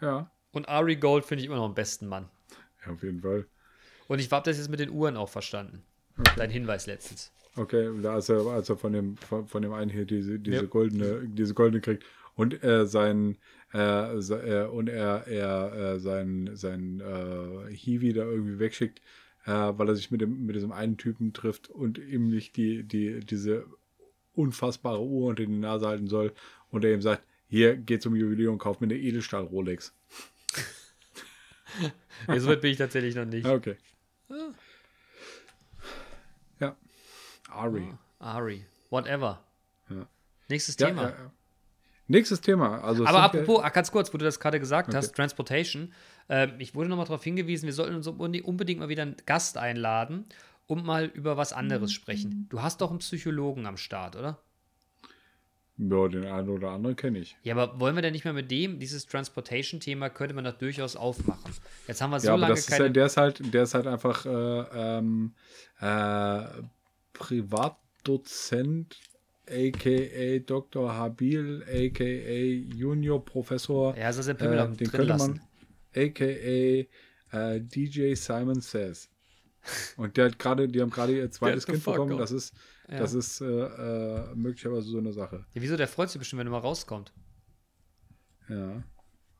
Ja, 0.00 0.30
Und 0.52 0.68
Ari 0.68 0.96
Gold 0.96 1.24
finde 1.24 1.40
ich 1.42 1.46
immer 1.46 1.56
noch 1.56 1.64
am 1.64 1.74
besten 1.74 2.06
Mann. 2.06 2.28
ja 2.86 2.92
auf 2.92 3.02
jeden 3.02 3.20
Fall. 3.20 3.46
Und 4.06 4.20
ich 4.20 4.30
habe 4.30 4.48
das 4.48 4.56
jetzt 4.56 4.68
mit 4.70 4.80
den 4.80 4.90
Uhren 4.90 5.16
auch 5.16 5.28
verstanden. 5.28 5.82
Dein 6.36 6.50
Hinweis 6.50 6.86
letztens. 6.86 7.32
Okay, 7.58 7.88
als 8.06 8.28
er, 8.28 8.46
als 8.46 8.68
er 8.68 8.76
von 8.76 8.92
dem 8.92 9.16
von, 9.16 9.46
von 9.46 9.62
dem 9.62 9.72
einen 9.72 9.90
hier 9.90 10.04
diese, 10.04 10.38
diese 10.38 10.62
Ja. 10.62 10.68
goldene 10.68 11.26
diese 11.28 11.54
goldene 11.54 11.80
kriegt 11.80 12.04
und 12.36 12.62
äh, 12.62 12.86
sein 12.86 13.36
äh, 13.72 14.20
se- 14.20 14.42
äh, 14.42 14.66
und 14.68 14.88
er 14.88 15.26
er 15.26 15.72
äh, 15.94 15.98
sein 16.00 16.50
sein 16.54 17.00
äh, 17.00 17.74
Hiwi 17.74 18.12
da 18.12 18.24
irgendwie 18.24 18.58
wegschickt, 18.60 19.00
äh, 19.44 19.50
weil 19.50 19.88
er 19.88 19.96
sich 19.96 20.10
mit 20.10 20.20
dem 20.20 20.46
mit 20.46 20.54
diesem 20.56 20.72
einen 20.72 20.96
Typen 20.96 21.32
trifft 21.32 21.68
und 21.68 21.98
ihm 21.98 22.28
nicht 22.28 22.56
die 22.56 22.84
die 22.84 23.20
diese 23.20 23.66
unfassbare 24.34 25.02
Uhr 25.02 25.26
unter 25.30 25.44
die 25.44 25.52
Nase 25.52 25.88
halten 25.88 26.06
soll 26.06 26.32
und 26.70 26.84
er 26.84 26.94
ihm 26.94 27.02
sagt, 27.02 27.22
hier 27.48 27.76
geht's 27.76 28.06
um 28.06 28.14
Jubiläum, 28.14 28.58
kauf 28.58 28.78
mir 28.80 28.86
eine 28.86 28.96
Edelstahl 28.98 29.42
Rolex. 29.44 29.92
Ja, 32.28 32.38
so 32.40 32.48
weit 32.48 32.60
bin 32.60 32.70
ich 32.70 32.78
tatsächlich 32.78 33.14
noch 33.16 33.24
nicht. 33.24 33.46
Ah, 33.46 33.54
Okay. 33.54 33.76
Ja. 34.28 34.52
Ari. 37.48 37.92
Ari. 38.18 38.64
Whatever. 38.90 39.42
Ja. 39.90 40.06
Nächstes 40.48 40.76
Ja, 40.78 40.88
Thema. 40.88 41.02
ja. 41.10 41.30
Nächstes 42.10 42.40
Thema. 42.40 42.82
Also 42.82 43.04
Aber 43.06 43.22
apropos, 43.22 43.62
ganz 43.72 43.90
kurz, 43.92 44.12
wo 44.14 44.18
du 44.18 44.24
das 44.24 44.40
gerade 44.40 44.58
gesagt 44.58 44.88
Okay. 44.88 44.96
hast, 44.96 45.14
Transportation. 45.14 45.92
ähm, 46.30 46.52
ich 46.58 46.74
wurde 46.74 46.88
nochmal 46.88 47.04
darauf 47.06 47.22
hingewiesen, 47.22 47.66
wir 47.66 47.74
sollten 47.74 47.94
uns 47.94 48.06
unbedingt 48.06 48.80
mal 48.80 48.88
wieder 48.88 49.02
einen 49.02 49.16
Gast 49.26 49.58
einladen 49.58 50.24
und 50.66 50.84
mal 50.86 51.04
über 51.06 51.36
was 51.36 51.52
anderes 51.52 51.92
sprechen. 51.92 52.46
Du 52.50 52.62
hast 52.62 52.80
doch 52.80 52.90
einen 52.90 53.00
Psychologen 53.00 53.66
am 53.66 53.76
Start, 53.76 54.16
oder? 54.16 54.38
Ja, 55.80 56.08
den 56.08 56.24
einen 56.26 56.48
oder 56.48 56.70
anderen 56.70 56.96
kenne 56.96 57.18
ich. 57.20 57.36
Ja, 57.44 57.54
aber 57.54 57.78
wollen 57.78 57.94
wir 57.94 58.02
denn 58.02 58.12
nicht 58.12 58.24
mehr 58.24 58.32
mit 58.34 58.50
dem, 58.50 58.80
dieses 58.80 59.06
Transportation-Thema 59.06 60.10
könnte 60.10 60.34
man 60.34 60.42
doch 60.44 60.58
durchaus 60.58 60.96
aufmachen. 60.96 61.52
Jetzt 61.86 62.00
haben 62.00 62.10
wir 62.10 62.18
so 62.20 62.26
ja, 62.28 62.32
aber 62.32 62.40
lange 62.40 62.54
das 62.54 62.60
ist 62.60 62.70
keine. 62.70 62.86
ja, 62.86 62.90
der 62.90 63.06
ist 63.06 63.16
halt, 63.16 63.54
der 63.54 63.62
ist 63.62 63.74
halt 63.74 63.86
einfach 63.86 64.26
äh, 64.26 64.28
ähm, 64.98 65.34
äh, 65.80 66.44
Privatdozent, 67.18 68.96
aka 69.48 70.38
Dr. 70.40 70.92
Habil, 70.94 71.62
aka 71.66 72.74
Junior 72.74 73.24
Professor. 73.24 73.96
ja, 73.96 74.12
soll 74.12 74.24
den 74.24 74.36
Pimmel 74.36 74.58
äh, 74.58 74.76
den 74.76 74.90
könnte 74.90 75.16
man, 75.16 75.40
aka 75.94 76.24
äh, 76.24 76.86
DJ 77.60 78.14
Simon 78.14 78.60
Says. 78.60 79.10
Und 79.96 80.16
der 80.16 80.26
hat 80.26 80.38
gerade, 80.38 80.68
die 80.68 80.80
haben 80.80 80.90
gerade 80.90 81.16
ihr 81.16 81.30
zweites 81.30 81.66
Kind 81.66 81.84
bekommen. 81.84 82.16
Das 82.16 82.30
ist, 82.30 82.54
Ja. 82.88 82.98
das 82.98 83.12
ist 83.14 83.40
äh, 83.40 83.44
äh, 83.46 84.34
möglicherweise 84.34 84.88
so 84.88 84.98
eine 84.98 85.12
Sache. 85.12 85.44
Ja, 85.54 85.60
wieso? 85.62 85.76
Der 85.76 85.88
freut 85.88 86.08
sich 86.10 86.18
bestimmt, 86.18 86.40
wenn 86.40 86.46
er 86.46 86.52
mal 86.52 86.58
rauskommt. 86.58 87.12
Ja. 88.48 88.82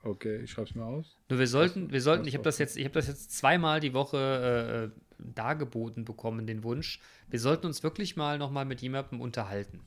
Okay, 0.02 0.42
ich 0.42 0.50
schreibe 0.50 0.68
es 0.68 0.74
mir 0.74 0.84
aus. 0.84 1.16
Nur 1.28 1.38
wir 1.38 1.46
sollten, 1.48 1.90
wir 1.90 2.00
sollten, 2.00 2.26
ich 2.26 2.34
habe 2.34 2.44
das 2.44 2.58
jetzt, 2.58 2.76
ich 2.76 2.84
habe 2.84 2.94
das 2.94 3.08
jetzt 3.08 3.36
zweimal 3.36 3.80
die 3.80 3.94
Woche 3.94 4.92
äh, 4.94 5.00
dargeboten 5.18 6.04
bekommen, 6.04 6.46
den 6.46 6.62
Wunsch. 6.62 7.00
Wir 7.28 7.40
sollten 7.40 7.66
uns 7.66 7.82
wirklich 7.82 8.16
mal 8.16 8.38
nochmal 8.38 8.64
mit 8.64 8.80
jemandem 8.80 9.20
unterhalten. 9.20 9.80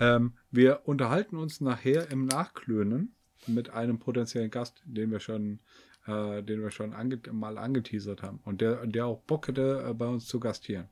Ähm, 0.00 0.34
wir 0.50 0.82
unterhalten 0.84 1.36
uns 1.36 1.60
nachher 1.60 2.10
im 2.10 2.24
Nachklönen 2.26 3.14
mit 3.46 3.70
einem 3.70 3.98
potenziellen 3.98 4.50
Gast, 4.50 4.82
den 4.84 5.10
wir 5.10 5.20
schon, 5.20 5.60
äh, 6.06 6.42
den 6.42 6.62
wir 6.62 6.70
schon 6.70 6.92
ange 6.92 7.20
mal 7.30 7.58
angeteasert 7.58 8.22
haben 8.22 8.40
und 8.44 8.60
der, 8.60 8.86
der 8.86 9.06
auch 9.06 9.20
Bock 9.22 9.48
hätte, 9.48 9.86
äh, 9.88 9.94
bei 9.94 10.06
uns 10.06 10.26
zu 10.26 10.40
gastieren. 10.40 10.88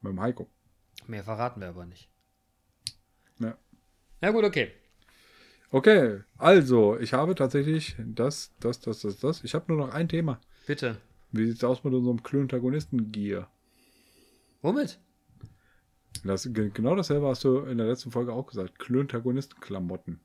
Mit 0.00 0.12
dem 0.12 0.20
Heiko. 0.20 0.50
Mehr 1.06 1.24
verraten 1.24 1.60
wir 1.60 1.68
aber 1.68 1.84
nicht. 1.84 2.10
Ja. 3.38 3.56
Na 4.20 4.30
gut, 4.30 4.44
okay. 4.44 4.72
Okay, 5.72 6.20
also 6.36 6.98
ich 6.98 7.12
habe 7.12 7.34
tatsächlich 7.34 7.94
das, 7.98 8.52
das, 8.58 8.80
das, 8.80 9.00
das, 9.00 9.18
das. 9.18 9.44
Ich 9.44 9.54
habe 9.54 9.72
nur 9.72 9.86
noch 9.86 9.94
ein 9.94 10.08
Thema. 10.08 10.40
Bitte. 10.66 10.96
Wie 11.30 11.46
sieht's 11.46 11.62
aus 11.62 11.84
mit 11.84 11.94
unserem 11.94 12.22
Klöntagonisten-Gear? 12.22 13.48
Womit? 14.62 14.98
Das, 16.24 16.52
ge- 16.52 16.70
genau 16.74 16.96
dasselbe 16.96 17.28
hast 17.28 17.44
du 17.44 17.58
in 17.60 17.78
der 17.78 17.86
letzten 17.86 18.10
Folge 18.10 18.32
auch 18.32 18.46
gesagt. 18.48 18.78
Klöntagonisten-Klamotten. 18.78 20.20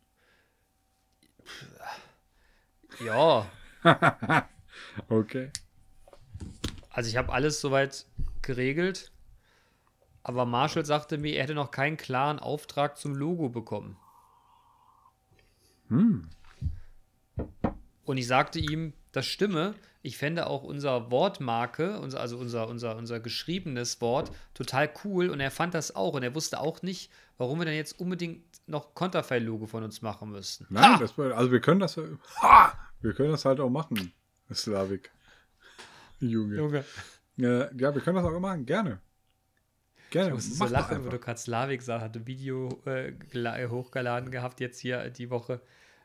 Ja. 3.03 3.49
Okay. 5.07 5.51
Also 6.89 7.09
ich 7.09 7.15
habe 7.17 7.31
alles 7.31 7.61
soweit 7.61 8.05
geregelt. 8.41 9.11
Aber 10.23 10.45
Marshall 10.45 10.85
sagte 10.85 11.17
mir, 11.17 11.35
er 11.35 11.43
hätte 11.43 11.53
noch 11.53 11.71
keinen 11.71 11.95
klaren 11.97 12.39
Auftrag 12.39 12.97
zum 12.97 13.15
Logo 13.15 13.47
bekommen. 13.49 13.95
Hm. 15.89 16.27
Und 18.05 18.17
ich 18.17 18.27
sagte 18.27 18.59
ihm, 18.59 18.93
das 19.11 19.25
stimme. 19.25 19.73
Ich 20.01 20.17
fände 20.17 20.45
auch 20.45 20.63
unser 20.63 21.09
Wortmarke, 21.09 21.99
unser, 21.99 22.19
also 22.19 22.37
unser, 22.37 22.67
unser, 22.67 22.95
unser 22.95 23.19
geschriebenes 23.19 24.01
Wort, 24.01 24.31
total 24.53 24.89
cool. 25.03 25.29
Und 25.29 25.39
er 25.39 25.49
fand 25.49 25.73
das 25.73 25.95
auch. 25.95 26.13
Und 26.13 26.21
er 26.21 26.35
wusste 26.35 26.59
auch 26.59 26.83
nicht, 26.83 27.11
warum 27.37 27.59
wir 27.59 27.65
denn 27.65 27.75
jetzt 27.75 27.99
unbedingt 27.99 28.43
noch 28.67 28.93
Konterfei-Logo 28.93 29.65
von 29.65 29.83
uns 29.83 30.01
machen 30.01 30.31
müssten. 30.31 30.67
Nein, 30.69 30.99
das, 30.99 31.17
also 31.17 31.51
wir 31.51 31.59
können 31.59 31.79
das, 31.79 31.97
ha! 32.41 32.73
wir 33.01 33.13
können 33.13 33.31
das 33.31 33.45
halt 33.45 33.59
auch 33.59 33.69
machen, 33.69 34.11
Slavik. 34.53 35.11
Junge. 36.19 36.55
Junge. 36.55 36.85
Äh, 37.37 37.75
ja, 37.75 37.93
wir 37.93 38.01
können 38.01 38.15
das 38.15 38.25
auch 38.25 38.39
machen, 38.39 38.65
gerne. 38.65 38.99
Gerne. 40.15 40.29
Ich 40.29 40.35
musste 40.35 40.53
so 40.55 40.65
lachen, 40.67 41.03
wo 41.05 41.09
du 41.09 41.19
gerade 41.19 41.37
Slavik 41.37 41.81
sah, 41.81 41.99
hatte 41.99 42.19
ein 42.19 42.25
Video 42.27 42.69
äh, 42.85 43.11
gela- 43.33 43.67
hochgeladen 43.69 44.31
gehabt, 44.31 44.61
jetzt 44.61 44.79
hier 44.79 45.09
die 45.09 45.29
Woche, 45.29 45.59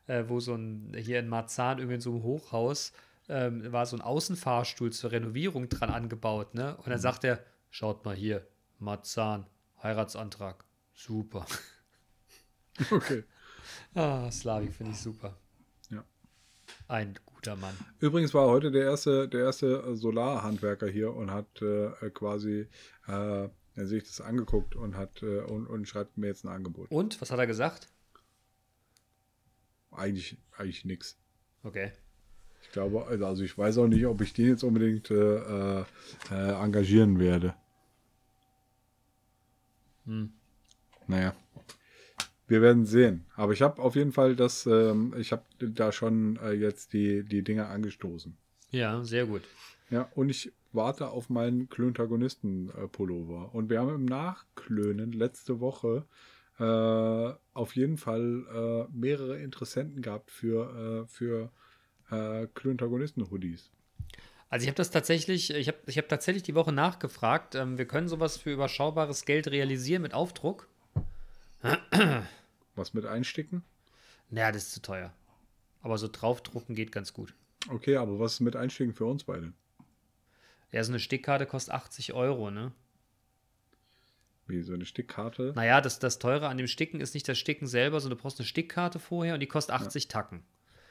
äh, 0.08 0.24
wo 0.26 0.40
so 0.40 0.56
ein, 0.56 0.92
hier 0.98 1.20
in 1.20 1.28
Marzahn, 1.28 1.78
irgendwie 1.78 1.94
in 1.94 2.00
so 2.00 2.10
einem 2.10 2.24
Hochhaus, 2.24 2.92
ähm, 3.28 3.70
war 3.70 3.86
so 3.86 3.96
ein 3.96 4.00
Außenfahrstuhl 4.00 4.90
zur 4.90 5.12
Renovierung 5.12 5.68
dran 5.68 5.90
angebaut, 5.90 6.54
ne? 6.54 6.76
Und 6.78 6.88
dann 6.88 6.96
Mhm. 6.98 7.02
sagt 7.02 7.22
er, 7.22 7.38
schaut 7.70 8.04
mal 8.04 8.16
hier, 8.16 8.44
Marzahn, 8.80 9.46
Heiratsantrag. 9.80 10.64
Super. 10.92 11.46
Okay. 12.90 13.22
Ah, 13.94 14.28
Slavik 14.32 14.72
finde 14.74 14.92
ich 14.92 14.98
super. 14.98 15.36
Ja. 15.90 16.02
Ein 16.88 17.16
guter 17.26 17.54
Mann. 17.56 17.76
Übrigens 17.98 18.32
war 18.34 18.48
heute 18.48 18.70
der 18.70 18.84
erste, 18.84 19.28
der 19.28 19.40
erste 19.44 19.94
Solarhandwerker 19.96 20.88
hier 20.88 21.14
und 21.14 21.30
hat 21.30 21.60
äh, 21.62 21.90
quasi 22.10 22.66
äh, 23.06 23.48
er 23.80 23.86
sich 23.86 24.04
das 24.04 24.20
angeguckt 24.20 24.76
und 24.76 24.96
hat 24.96 25.22
äh, 25.22 25.40
und, 25.40 25.66
und 25.66 25.88
schreibt 25.88 26.18
mir 26.18 26.28
jetzt 26.28 26.44
ein 26.44 26.48
Angebot. 26.48 26.90
Und, 26.90 27.20
was 27.20 27.30
hat 27.30 27.38
er 27.38 27.46
gesagt? 27.46 27.88
Eigentlich, 29.90 30.38
eigentlich 30.56 30.84
nix. 30.84 31.18
Okay. 31.62 31.92
Ich 32.62 32.70
glaube, 32.70 33.06
also 33.06 33.26
also 33.26 33.42
ich 33.42 33.56
weiß 33.56 33.78
auch 33.78 33.88
nicht, 33.88 34.06
ob 34.06 34.20
ich 34.20 34.32
den 34.32 34.48
jetzt 34.48 34.62
unbedingt 34.62 35.10
äh, 35.10 35.80
äh, 35.80 35.84
äh, 36.30 36.62
engagieren 36.62 37.18
werde. 37.18 37.54
Hm. 40.04 40.32
Naja. 41.06 41.34
Wir 42.46 42.62
werden 42.62 42.84
sehen. 42.84 43.26
Aber 43.36 43.52
ich 43.52 43.62
habe 43.62 43.80
auf 43.80 43.94
jeden 43.94 44.12
Fall 44.12 44.36
das, 44.36 44.66
ähm, 44.66 45.14
ich 45.16 45.32
habe 45.32 45.44
da 45.60 45.92
schon 45.92 46.36
äh, 46.36 46.52
jetzt 46.52 46.92
die, 46.92 47.24
die 47.24 47.42
Dinge 47.42 47.66
angestoßen. 47.66 48.36
Ja, 48.70 49.02
sehr 49.04 49.26
gut. 49.26 49.42
Ja, 49.90 50.08
und 50.14 50.28
ich 50.28 50.52
warte 50.72 51.08
auf 51.08 51.28
meinen 51.30 51.68
Klöntagonisten-Pullover. 51.68 53.54
Und 53.54 53.70
wir 53.70 53.80
haben 53.80 53.94
im 53.94 54.04
Nachklönen 54.04 55.12
letzte 55.12 55.60
Woche 55.60 56.06
äh, 56.58 57.34
auf 57.54 57.74
jeden 57.74 57.96
Fall 57.96 58.88
äh, 58.88 58.96
mehrere 58.96 59.38
Interessenten 59.40 60.02
gehabt 60.02 60.30
für, 60.30 61.04
äh, 61.04 61.08
für 61.08 61.50
äh, 62.10 62.46
Klöntagonisten-Hoodies. 62.54 63.70
Also 64.48 64.64
ich 64.64 64.68
habe 64.68 64.76
das 64.76 64.90
tatsächlich, 64.90 65.50
ich 65.54 65.68
habe 65.68 65.78
ich 65.86 65.96
hab 65.96 66.08
tatsächlich 66.08 66.42
die 66.42 66.54
Woche 66.54 66.72
nachgefragt. 66.72 67.54
Ähm, 67.54 67.78
wir 67.78 67.86
können 67.86 68.08
sowas 68.08 68.36
für 68.36 68.52
überschaubares 68.52 69.24
Geld 69.24 69.48
realisieren 69.48 70.02
mit 70.02 70.12
Aufdruck. 70.12 70.68
Was 72.74 72.94
mit 72.94 73.06
einsticken? 73.06 73.62
Naja, 74.28 74.52
das 74.52 74.64
ist 74.64 74.72
zu 74.72 74.82
teuer. 74.82 75.12
Aber 75.82 75.98
so 75.98 76.08
draufdrucken 76.10 76.74
geht 76.74 76.92
ganz 76.92 77.12
gut. 77.12 77.34
Okay, 77.68 77.96
aber 77.96 78.18
was 78.18 78.34
ist 78.34 78.40
mit 78.40 78.56
Einstiegen 78.56 78.94
für 78.94 79.04
uns 79.04 79.24
beide? 79.24 79.52
Ja, 80.72 80.84
so 80.84 80.92
eine 80.92 81.00
Stickkarte 81.00 81.46
kostet 81.46 81.74
80 81.74 82.12
Euro, 82.12 82.50
ne? 82.50 82.72
Wie 84.46 84.62
so 84.62 84.72
eine 84.72 84.84
Stickkarte? 84.84 85.52
Naja, 85.54 85.80
das, 85.80 85.98
das 85.98 86.18
Teure 86.18 86.48
an 86.48 86.58
dem 86.58 86.66
Sticken 86.66 87.00
ist 87.00 87.14
nicht 87.14 87.28
das 87.28 87.38
Sticken 87.38 87.66
selber, 87.66 88.00
sondern 88.00 88.18
du 88.18 88.22
brauchst 88.22 88.38
eine 88.40 88.46
Stickkarte 88.46 88.98
vorher 88.98 89.34
und 89.34 89.40
die 89.40 89.46
kostet 89.46 89.74
80 89.74 90.08
Tacken. 90.08 90.42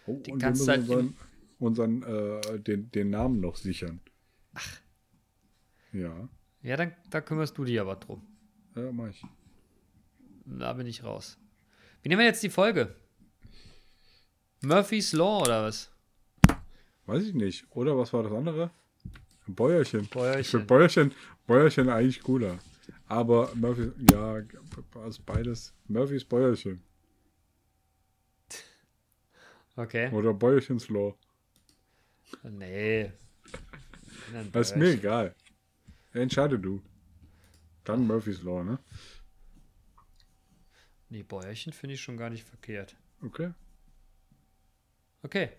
Oh, 0.06 0.20
die 0.26 0.32
und 0.32 0.40
kannst 0.40 0.66
wir 0.66 0.78
müssen 0.78 0.90
halt 0.90 1.16
unseren, 1.60 2.02
unseren 2.02 2.44
äh, 2.54 2.60
den, 2.60 2.90
den 2.92 3.10
Namen 3.10 3.40
noch 3.42 3.58
sichern. 3.58 4.00
Ach. 4.54 4.80
Ja, 5.92 6.30
Ja, 6.62 6.78
dann 6.78 6.94
da 7.10 7.20
kümmerst 7.22 7.58
du 7.58 7.66
dich 7.66 7.80
aber 7.80 7.96
drum. 7.96 8.26
ja, 8.76 8.92
mach 8.92 9.10
ich. 9.10 9.24
Da 10.46 10.74
bin 10.74 10.88
ich 10.88 11.04
raus. 11.04 11.38
Wie 12.02 12.10
nehmen 12.10 12.20
wir 12.20 12.26
jetzt 12.28 12.44
die 12.44 12.50
Folge? 12.50 12.96
Murphy's 14.62 15.14
Law 15.14 15.42
oder 15.44 15.64
was? 15.64 15.92
Weiß 17.06 17.24
ich 17.24 17.34
nicht. 17.34 17.66
Oder 17.72 17.98
was 17.98 18.14
war 18.14 18.24
das 18.24 18.32
andere? 18.32 18.72
Bäuerchen. 19.56 20.08
Bäuerchen. 20.08 20.42
Ich 20.42 20.48
finde 20.50 20.66
Bäuerchen, 20.66 21.14
Bäuerchen 21.48 21.90
eigentlich 21.90 22.22
cooler. 22.22 22.60
Aber 23.08 23.52
Murphy, 23.56 23.92
ja, 24.12 24.42
also 24.96 25.22
beides. 25.26 25.74
Murphys 25.88 26.24
Bäuerchen. 26.26 26.84
Okay. 29.76 30.10
Oder 30.12 30.34
Bäuerchens 30.34 30.90
Law. 30.90 31.16
Nee. 32.44 33.12
Das 34.52 34.72
ist 34.72 34.78
mir 34.78 34.92
egal. 34.94 35.34
Entscheide 36.14 36.60
du. 36.60 36.82
Dann 37.84 38.06
Murphys 38.06 38.44
Law, 38.44 38.64
ne? 38.64 38.78
Nee, 41.10 41.24
Bäuerchen 41.24 41.74
finde 41.74 41.96
ich 41.96 42.02
schon 42.02 42.18
gar 42.18 42.30
nicht 42.30 42.44
verkehrt. 42.44 42.96
Okay, 43.24 43.52
Okay. 45.24 45.50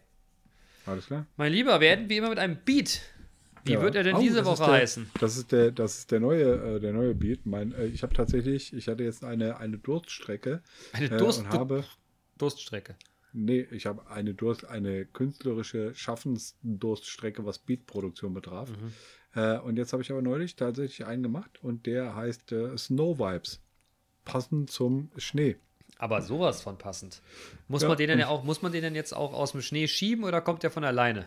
alles 0.87 1.07
klar. 1.07 1.27
Mein 1.37 1.53
Lieber, 1.53 1.81
wir 1.81 1.91
enden 1.91 2.09
wie 2.09 2.17
immer 2.17 2.31
mit 2.31 2.39
einem 2.39 2.57
Beat. 2.65 3.03
Wie 3.65 3.73
Ja. 3.73 3.83
wird 3.83 3.95
er 3.95 4.03
denn 4.05 4.17
Oh, 4.17 4.21
diese 4.21 4.45
Woche 4.45 4.65
der, 4.65 4.73
heißen? 4.75 5.11
Das 5.21 5.37
ist 5.37 5.53
der, 5.53 5.71
das 5.71 5.99
ist 5.99 6.11
der 6.11 6.21
neue, 6.21 6.77
äh, 6.77 6.81
der 6.81 6.93
neue 6.93 7.15
Beat. 7.15 7.45
Mein, 7.47 7.73
äh, 7.73 7.87
ich 7.87 8.03
habe 8.03 8.15
tatsächlich, 8.15 8.73
ich 8.73 8.89
hatte 8.89 9.05
jetzt 9.05 9.25
eine, 9.25 9.59
eine 9.59 9.79
Durststrecke 9.79 10.63
Eine 10.93 11.07
äh, 11.07 11.17
Durst 11.19 11.41
und 11.41 11.49
habe, 11.51 11.85
Durststrecke. 12.39 12.97
nee, 13.33 13.67
ich 13.71 13.87
habe 13.87 14.07
eine 14.09 14.35
Durst, 14.35 14.65
eine 14.65 15.05
künstlerische 15.05 15.95
Schaffensdurststrecke, 15.95 17.45
was 17.45 17.59
Beatproduktion 17.59 18.35
betraf. 18.35 18.71
Mhm. 18.71 18.93
Äh, 19.35 19.59
und 19.59 19.77
jetzt 19.77 19.93
habe 19.93 20.03
ich 20.03 20.11
aber 20.11 20.23
neulich 20.23 20.57
tatsächlich 20.57 21.07
einen 21.07 21.23
gemacht 21.23 21.63
und 21.63 21.87
der 21.87 22.15
heißt 22.17 22.53
äh, 22.53 22.77
Snow 22.77 23.19
Vibes. 23.19 23.61
Passend 24.25 24.71
zum 24.71 25.11
Schnee. 25.17 25.57
Aber 25.99 26.23
sowas 26.23 26.63
von 26.63 26.79
passend. 26.79 27.21
Muss 27.69 27.83
Ja, 27.83 27.89
man 27.89 27.99
den 27.99 28.09
denn 28.09 28.19
ja 28.19 28.29
auch, 28.29 28.43
muss 28.45 28.63
man 28.63 28.73
den 28.73 28.83
denn 28.83 28.95
jetzt 28.95 29.13
auch 29.15 29.33
aus 29.35 29.53
dem 29.53 29.61
Schnee 29.61 29.87
schieben 29.87 30.25
oder 30.25 30.41
kommt 30.41 30.63
der 30.63 30.71
von 30.71 30.85
alleine? 30.85 31.27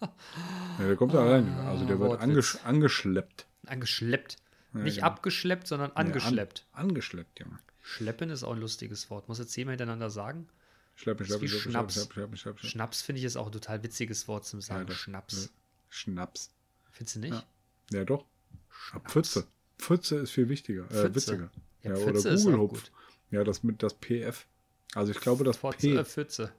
Ja, 0.00 0.86
der 0.86 0.96
kommt 0.96 1.14
da 1.14 1.24
rein. 1.24 1.48
Also 1.60 1.84
der 1.86 1.98
wird 1.98 2.10
Wortwitz. 2.10 2.22
angesch 2.22 2.58
angeschleppt. 2.64 3.46
Angeschleppt. 3.66 4.36
Ja, 4.74 4.80
Nicht 4.80 4.96
genau. 4.96 5.06
abgeschleppt, 5.06 5.66
sondern 5.66 5.90
angeschleppt. 5.92 6.58
Ja, 6.72 6.78
an, 6.80 6.88
angeschleppt, 6.90 7.40
Junge. 7.40 7.58
Schleppen 7.82 8.30
ist 8.30 8.42
auch 8.42 8.52
ein 8.52 8.60
lustiges 8.60 9.08
Wort. 9.10 9.28
Muss 9.28 9.38
jetzt 9.38 9.52
zehnmal 9.52 9.72
hintereinander 9.72 10.10
sagen. 10.10 10.48
Schleppen, 10.96 11.24
schleppen, 11.26 11.48
schleppen, 11.48 11.70
Schnaps. 11.70 11.94
schleppen, 11.94 12.12
schleppen, 12.12 12.36
schleppen, 12.36 12.58
schleppen. 12.58 12.70
Schnaps 12.70 13.02
finde 13.02 13.18
ich 13.20 13.24
ist 13.24 13.36
auch 13.36 13.46
ein 13.46 13.52
total 13.52 13.82
witziges 13.82 14.28
Wort 14.28 14.44
zum 14.46 14.60
Sagen. 14.60 14.86
das- 14.86 14.96
Schnaps. 14.96 15.52
Schnaps. 15.88 16.50
Findest 16.90 17.16
du 17.16 17.20
nicht? 17.20 17.46
Ja, 17.90 18.04
doch. 18.04 18.24
Schnaps. 18.70 19.12
Pfütze. 19.12 19.46
Pfütze 19.78 20.16
ist 20.16 20.30
viel 20.30 20.48
wichtiger, 20.48 20.90
äh, 20.90 21.14
witziger. 21.14 21.50
Ja, 21.82 21.90
Ja, 21.90 21.96
Pfütze 21.96 22.34
oder 22.48 22.56
gut. 22.68 22.90
Ja, 23.30 23.44
das 23.44 23.62
mit 23.62 23.82
das 23.82 23.94
PF. 23.94 24.46
Also 24.94 25.12
ich 25.12 25.20
glaube, 25.20 25.44
das 25.44 25.58
Fotze, 25.58 25.78
P. 25.96 26.04
Pfütze. 26.04 26.52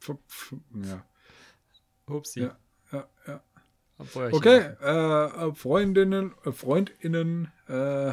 F- 0.00 0.10
F- 0.28 0.54
ja. 0.84 1.04
Upsi. 2.08 2.40
Ja, 2.42 2.56
ja, 2.92 3.08
ja. 3.26 3.42
Okay, 3.98 4.58
äh, 4.80 5.54
Freundinnen, 5.54 6.32
äh, 6.44 6.52
Freundinnen, 6.52 7.50
äh, 7.66 8.12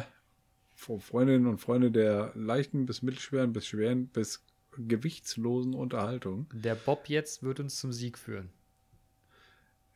Fre- 0.76 1.00
Freundinnen 1.00 1.46
und 1.46 1.58
Freunde 1.58 1.90
der 1.90 2.32
leichten 2.34 2.86
bis 2.86 3.02
mittelschweren 3.02 3.52
bis 3.52 3.66
schweren 3.66 4.08
bis 4.08 4.42
gewichtslosen 4.76 5.74
Unterhaltung. 5.74 6.46
Der 6.52 6.74
Bob 6.74 7.08
jetzt 7.08 7.42
wird 7.42 7.60
uns 7.60 7.76
zum 7.76 7.92
Sieg 7.92 8.18
führen. 8.18 8.50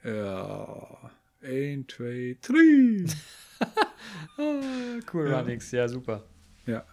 Ja. 0.04 1.10
Ein, 1.42 1.86
zwei, 1.88 2.36
drei. 2.42 3.06
Cool 5.12 5.30
Ja. 5.30 5.40
Runnings, 5.40 5.70
ja, 5.72 5.88
super. 5.88 6.22
Ja. 6.66 6.84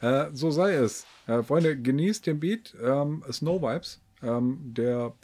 Äh, 0.00 0.30
so 0.34 0.50
sei 0.50 0.74
es. 0.74 1.06
Äh, 1.26 1.42
Freunde, 1.42 1.80
genießt 1.80 2.26
den 2.26 2.40
Beat. 2.40 2.74
Ähm, 2.82 3.24
Snow 3.30 3.62
Vibes. 3.62 4.00
Ähm, 4.22 4.58
der, 4.74 5.14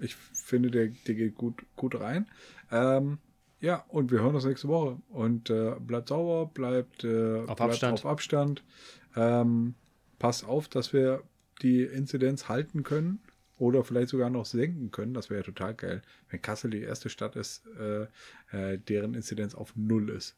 ich 0.00 0.14
finde, 0.16 0.70
der, 0.70 0.88
der 0.88 1.14
geht 1.14 1.34
gut, 1.34 1.64
gut 1.76 1.98
rein. 2.00 2.26
Ähm, 2.70 3.18
ja, 3.60 3.84
und 3.88 4.10
wir 4.10 4.20
hören 4.22 4.34
uns 4.34 4.44
nächste 4.44 4.68
Woche. 4.68 4.96
Und 5.10 5.50
äh, 5.50 5.74
bleibt 5.78 6.08
sauber, 6.08 6.46
bleibt, 6.52 7.04
äh, 7.04 7.42
bleibt 7.42 7.60
Abstand. 7.60 7.92
auf 7.94 8.06
Abstand. 8.06 8.64
Ähm, 9.16 9.74
passt 10.18 10.44
auf, 10.44 10.68
dass 10.68 10.92
wir 10.92 11.22
die 11.62 11.82
Inzidenz 11.82 12.48
halten 12.48 12.82
können 12.82 13.20
oder 13.58 13.84
vielleicht 13.84 14.08
sogar 14.08 14.30
noch 14.30 14.46
senken 14.46 14.90
können. 14.90 15.12
Das 15.12 15.28
wäre 15.28 15.40
ja 15.40 15.44
total 15.44 15.74
geil, 15.74 16.02
wenn 16.30 16.40
Kassel 16.40 16.70
die 16.70 16.80
erste 16.80 17.10
Stadt 17.10 17.36
ist, 17.36 17.62
äh, 17.78 18.06
äh, 18.52 18.78
deren 18.78 19.12
Inzidenz 19.14 19.54
auf 19.54 19.74
Null 19.76 20.08
ist. 20.08 20.36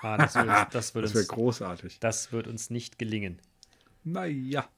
Ah, 0.00 0.16
das 0.16 0.34
uns- 0.36 0.46
das 0.72 0.94
wird, 0.94 1.04
Das 1.04 1.14
wäre 1.14 1.26
großartig. 1.26 2.00
das 2.00 2.32
wird 2.32 2.48
uns 2.48 2.70
nicht 2.70 2.98
gelingen. 2.98 3.40
Naja. 4.04 4.68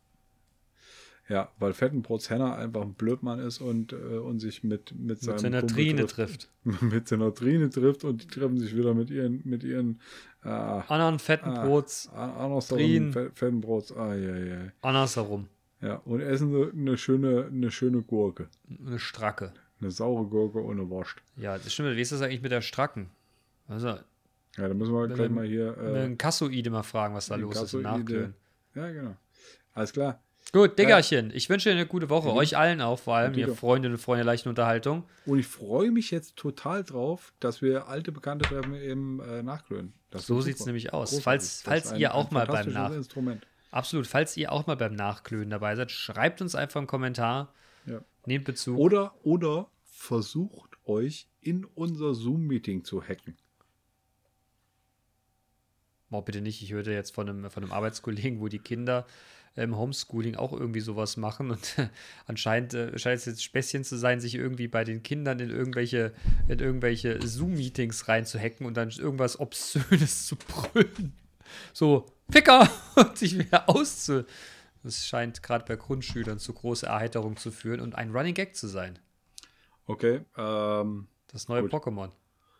Ja, 1.30 1.48
weil 1.60 1.72
Fettenbrotz 1.74 2.28
Henner 2.28 2.56
einfach 2.56 2.82
ein 2.82 2.94
Blödmann 2.94 3.38
ist 3.38 3.60
und, 3.60 3.92
äh, 3.92 3.96
und 3.96 4.40
sich 4.40 4.64
mit, 4.64 4.92
mit, 4.98 5.20
seinem 5.20 5.34
Mit 5.34 5.40
seiner 5.40 5.60
Kumpel 5.60 5.74
Trine 5.76 6.06
trifft. 6.06 6.50
mit 6.64 7.06
seiner 7.08 7.32
Trine 7.32 7.70
trifft 7.70 8.02
und 8.04 8.24
die 8.24 8.26
treffen 8.26 8.58
sich 8.58 8.76
wieder 8.76 8.94
mit 8.94 9.10
ihren, 9.10 9.40
mit 9.44 9.62
ihren 9.62 10.00
äh, 10.44 10.48
Anderen 10.48 11.20
fetten 11.20 11.50
Ah. 11.50 11.64
Brots, 11.64 12.08
anderseren 12.08 12.78
Trinen. 12.78 13.12
Fe- 13.12 13.30
Fettenbrots. 13.32 13.92
Ah, 13.96 14.14
ja, 14.14 14.36
ja. 14.36 14.56
andersherum. 14.82 15.46
ja, 15.80 15.96
und 16.04 16.20
essen 16.20 16.50
so 16.50 16.68
eine 16.70 16.98
schöne, 16.98 17.46
eine 17.46 17.70
schöne 17.70 18.02
Gurke. 18.02 18.48
Eine 18.84 18.98
Stracke. 18.98 19.52
Eine 19.80 19.92
saure 19.92 20.26
Gurke 20.26 20.62
ohne 20.64 20.88
Wurst. 20.90 21.16
Ja, 21.36 21.56
das 21.56 21.72
stimmt. 21.72 21.96
Wie 21.96 22.00
ist 22.02 22.10
das 22.12 22.20
eigentlich 22.22 22.42
mit 22.42 22.50
der 22.52 22.60
Stracken? 22.60 23.08
Also, 23.68 23.86
Ja, 23.88 24.66
da 24.68 24.74
müssen 24.74 24.92
wir 24.92 25.06
gleich 25.06 25.18
wir- 25.20 25.30
mal 25.30 25.46
hier. 25.46 25.78
äh, 25.78 25.92
Äh, 26.00 26.04
einen 26.06 26.18
Kassoide 26.18 26.70
mal 26.70 26.82
fragen, 26.82 27.14
was 27.14 27.28
da 27.28 27.36
los 27.36 27.54
ist 27.54 27.60
Kassoide. 27.60 27.88
nachklönen. 27.88 28.34
ja, 28.74 28.90
genau. 28.90 29.16
Alles 29.74 29.92
klar. 29.92 30.20
Gut, 30.52 30.78
Diggerchen, 30.78 31.30
ich 31.32 31.48
wünsche 31.48 31.68
dir 31.68 31.76
eine 31.76 31.86
gute 31.86 32.08
Woche. 32.10 32.32
Euch 32.32 32.56
allen 32.56 32.80
auch, 32.80 32.98
vor 32.98 33.14
allem, 33.16 33.34
ihr. 33.34 33.54
Freundinnen 33.54 33.94
und 33.94 34.00
Freunde 34.00 34.24
der 34.24 34.32
leichten 34.32 34.48
Unterhaltung. 34.48 35.04
Und 35.26 35.38
ich 35.38 35.46
freue 35.46 35.92
mich 35.92 36.10
jetzt 36.10 36.34
total 36.36 36.82
drauf, 36.82 37.32
dass 37.38 37.62
wir 37.62 37.86
alte 37.86 38.10
Bekannte 38.10 38.48
treffen 38.48 38.74
im 38.74 39.20
äh, 39.20 39.42
Nachklönen. 39.44 39.92
Das 40.10 40.26
So 40.26 40.40
sieht's 40.40 40.58
super. 40.58 40.70
nämlich 40.70 40.92
aus. 40.92 41.10
Großartig. 41.10 41.22
Falls- 41.24 41.62
falls 41.62 41.92
ein- 41.92 42.00
ihr 42.00 42.14
auch 42.14 42.32
mal 42.32 42.46
beim 42.46 42.72
Nach- 42.72 42.90
Instrument. 42.92 43.46
Absolut. 43.70 44.08
Falls 44.08 44.36
ihr 44.36 44.50
auch 44.50 44.66
mal 44.66 44.74
beim 44.76 44.94
Nachklönen 44.94 45.50
dabei 45.50 45.76
seid, 45.76 45.92
schreibt 45.92 46.42
uns 46.42 46.56
einfach 46.56 46.78
einen 46.80 46.88
Kommentar. 46.88 47.54
Ja. 47.86 48.00
Nehmt 48.26 48.44
Bezug. 48.44 48.76
Oder, 48.76 49.14
oder 49.22 49.68
versucht 49.84 50.70
euch 50.84 51.28
in 51.40 51.64
unser 51.64 52.14
Zoom-Meeting 52.14 52.82
zu 52.84 53.00
hacken. 53.02 53.36
Oh, 56.10 56.22
bitte 56.22 56.40
nicht. 56.40 56.60
Ich 56.62 56.72
hörte 56.72 56.90
jetzt 56.92 57.14
von 57.14 57.28
einem, 57.28 57.50
von 57.50 57.62
einem 57.62 57.72
Arbeitskollegen, 57.72 58.40
wo 58.40 58.48
die 58.48 58.58
Kinder 58.58 59.06
im 59.56 59.76
Homeschooling 59.76 60.36
auch 60.36 60.52
irgendwie 60.52 60.80
sowas 60.80 61.16
machen. 61.16 61.50
Und 61.50 61.76
anscheinend 62.26 62.74
äh, 62.74 62.98
scheint 62.98 63.18
es 63.18 63.26
jetzt 63.26 63.42
Späßchen 63.42 63.84
zu 63.84 63.96
sein, 63.96 64.20
sich 64.20 64.34
irgendwie 64.34 64.68
bei 64.68 64.84
den 64.84 65.02
Kindern 65.02 65.38
in 65.40 65.50
irgendwelche, 65.50 66.12
in 66.48 66.58
irgendwelche 66.58 67.20
Zoom-Meetings 67.26 68.08
reinzuhacken 68.08 68.66
und 68.66 68.76
dann 68.76 68.90
irgendwas 68.90 69.38
Obszönes 69.38 70.26
zu 70.26 70.36
brüllen. 70.36 71.14
So, 71.72 72.06
Ficker! 72.30 72.68
Und 72.96 73.18
sich 73.18 73.36
wieder 73.36 73.68
auszu. 73.68 74.24
Das 74.82 75.06
scheint 75.06 75.42
gerade 75.42 75.64
bei 75.66 75.76
Grundschülern 75.76 76.38
zu 76.38 76.52
großer 76.52 76.86
Erheiterung 76.86 77.36
zu 77.36 77.50
führen 77.50 77.80
und 77.80 77.94
ein 77.96 78.12
Running 78.12 78.34
Gag 78.34 78.56
zu 78.56 78.66
sein. 78.66 78.98
Okay. 79.86 80.22
Ähm, 80.36 81.08
das 81.32 81.48
neue 81.48 81.62
gut. 81.62 81.72
Pokémon. 81.72 82.10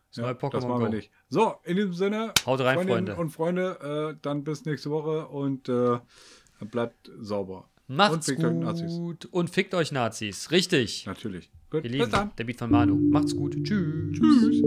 Das 0.09 0.17
ja, 0.17 0.23
neue 0.25 0.35
Pokémon. 0.35 0.51
Das 0.51 0.65
machen 0.65 0.79
Go. 0.79 0.91
wir 0.91 0.97
nicht. 0.97 1.11
So, 1.29 1.55
in 1.65 1.77
diesem 1.77 1.95
Sinne. 1.95 2.35
Haut 2.45 2.61
rein, 2.61 2.87
Freunde. 2.87 3.17
Und 3.17 3.31
Freunde, 3.31 4.13
äh, 4.17 4.19
dann 4.21 4.45
bis 4.45 4.65
nächste 4.65 4.91
Woche 4.91 5.29
und. 5.29 5.69
Äh, 5.69 5.99
Bleibt 6.61 7.11
sauber. 7.19 7.69
Macht's 7.87 8.29
und 8.29 8.87
gut 8.89 9.25
und 9.27 9.51
fickt 9.51 9.75
euch 9.75 9.91
Nazis. 9.91 10.51
Richtig. 10.51 11.07
Natürlich. 11.07 11.51
Gut. 11.71 11.85
Ihr 11.85 11.91
Lieben, 11.91 12.31
der 12.39 12.45
Beat 12.45 12.59
von 12.59 12.71
Manu. 12.71 12.97
Macht's 12.97 13.35
gut. 13.35 13.57
Tschüss. 13.65 14.19
Tschüss. 14.19 14.63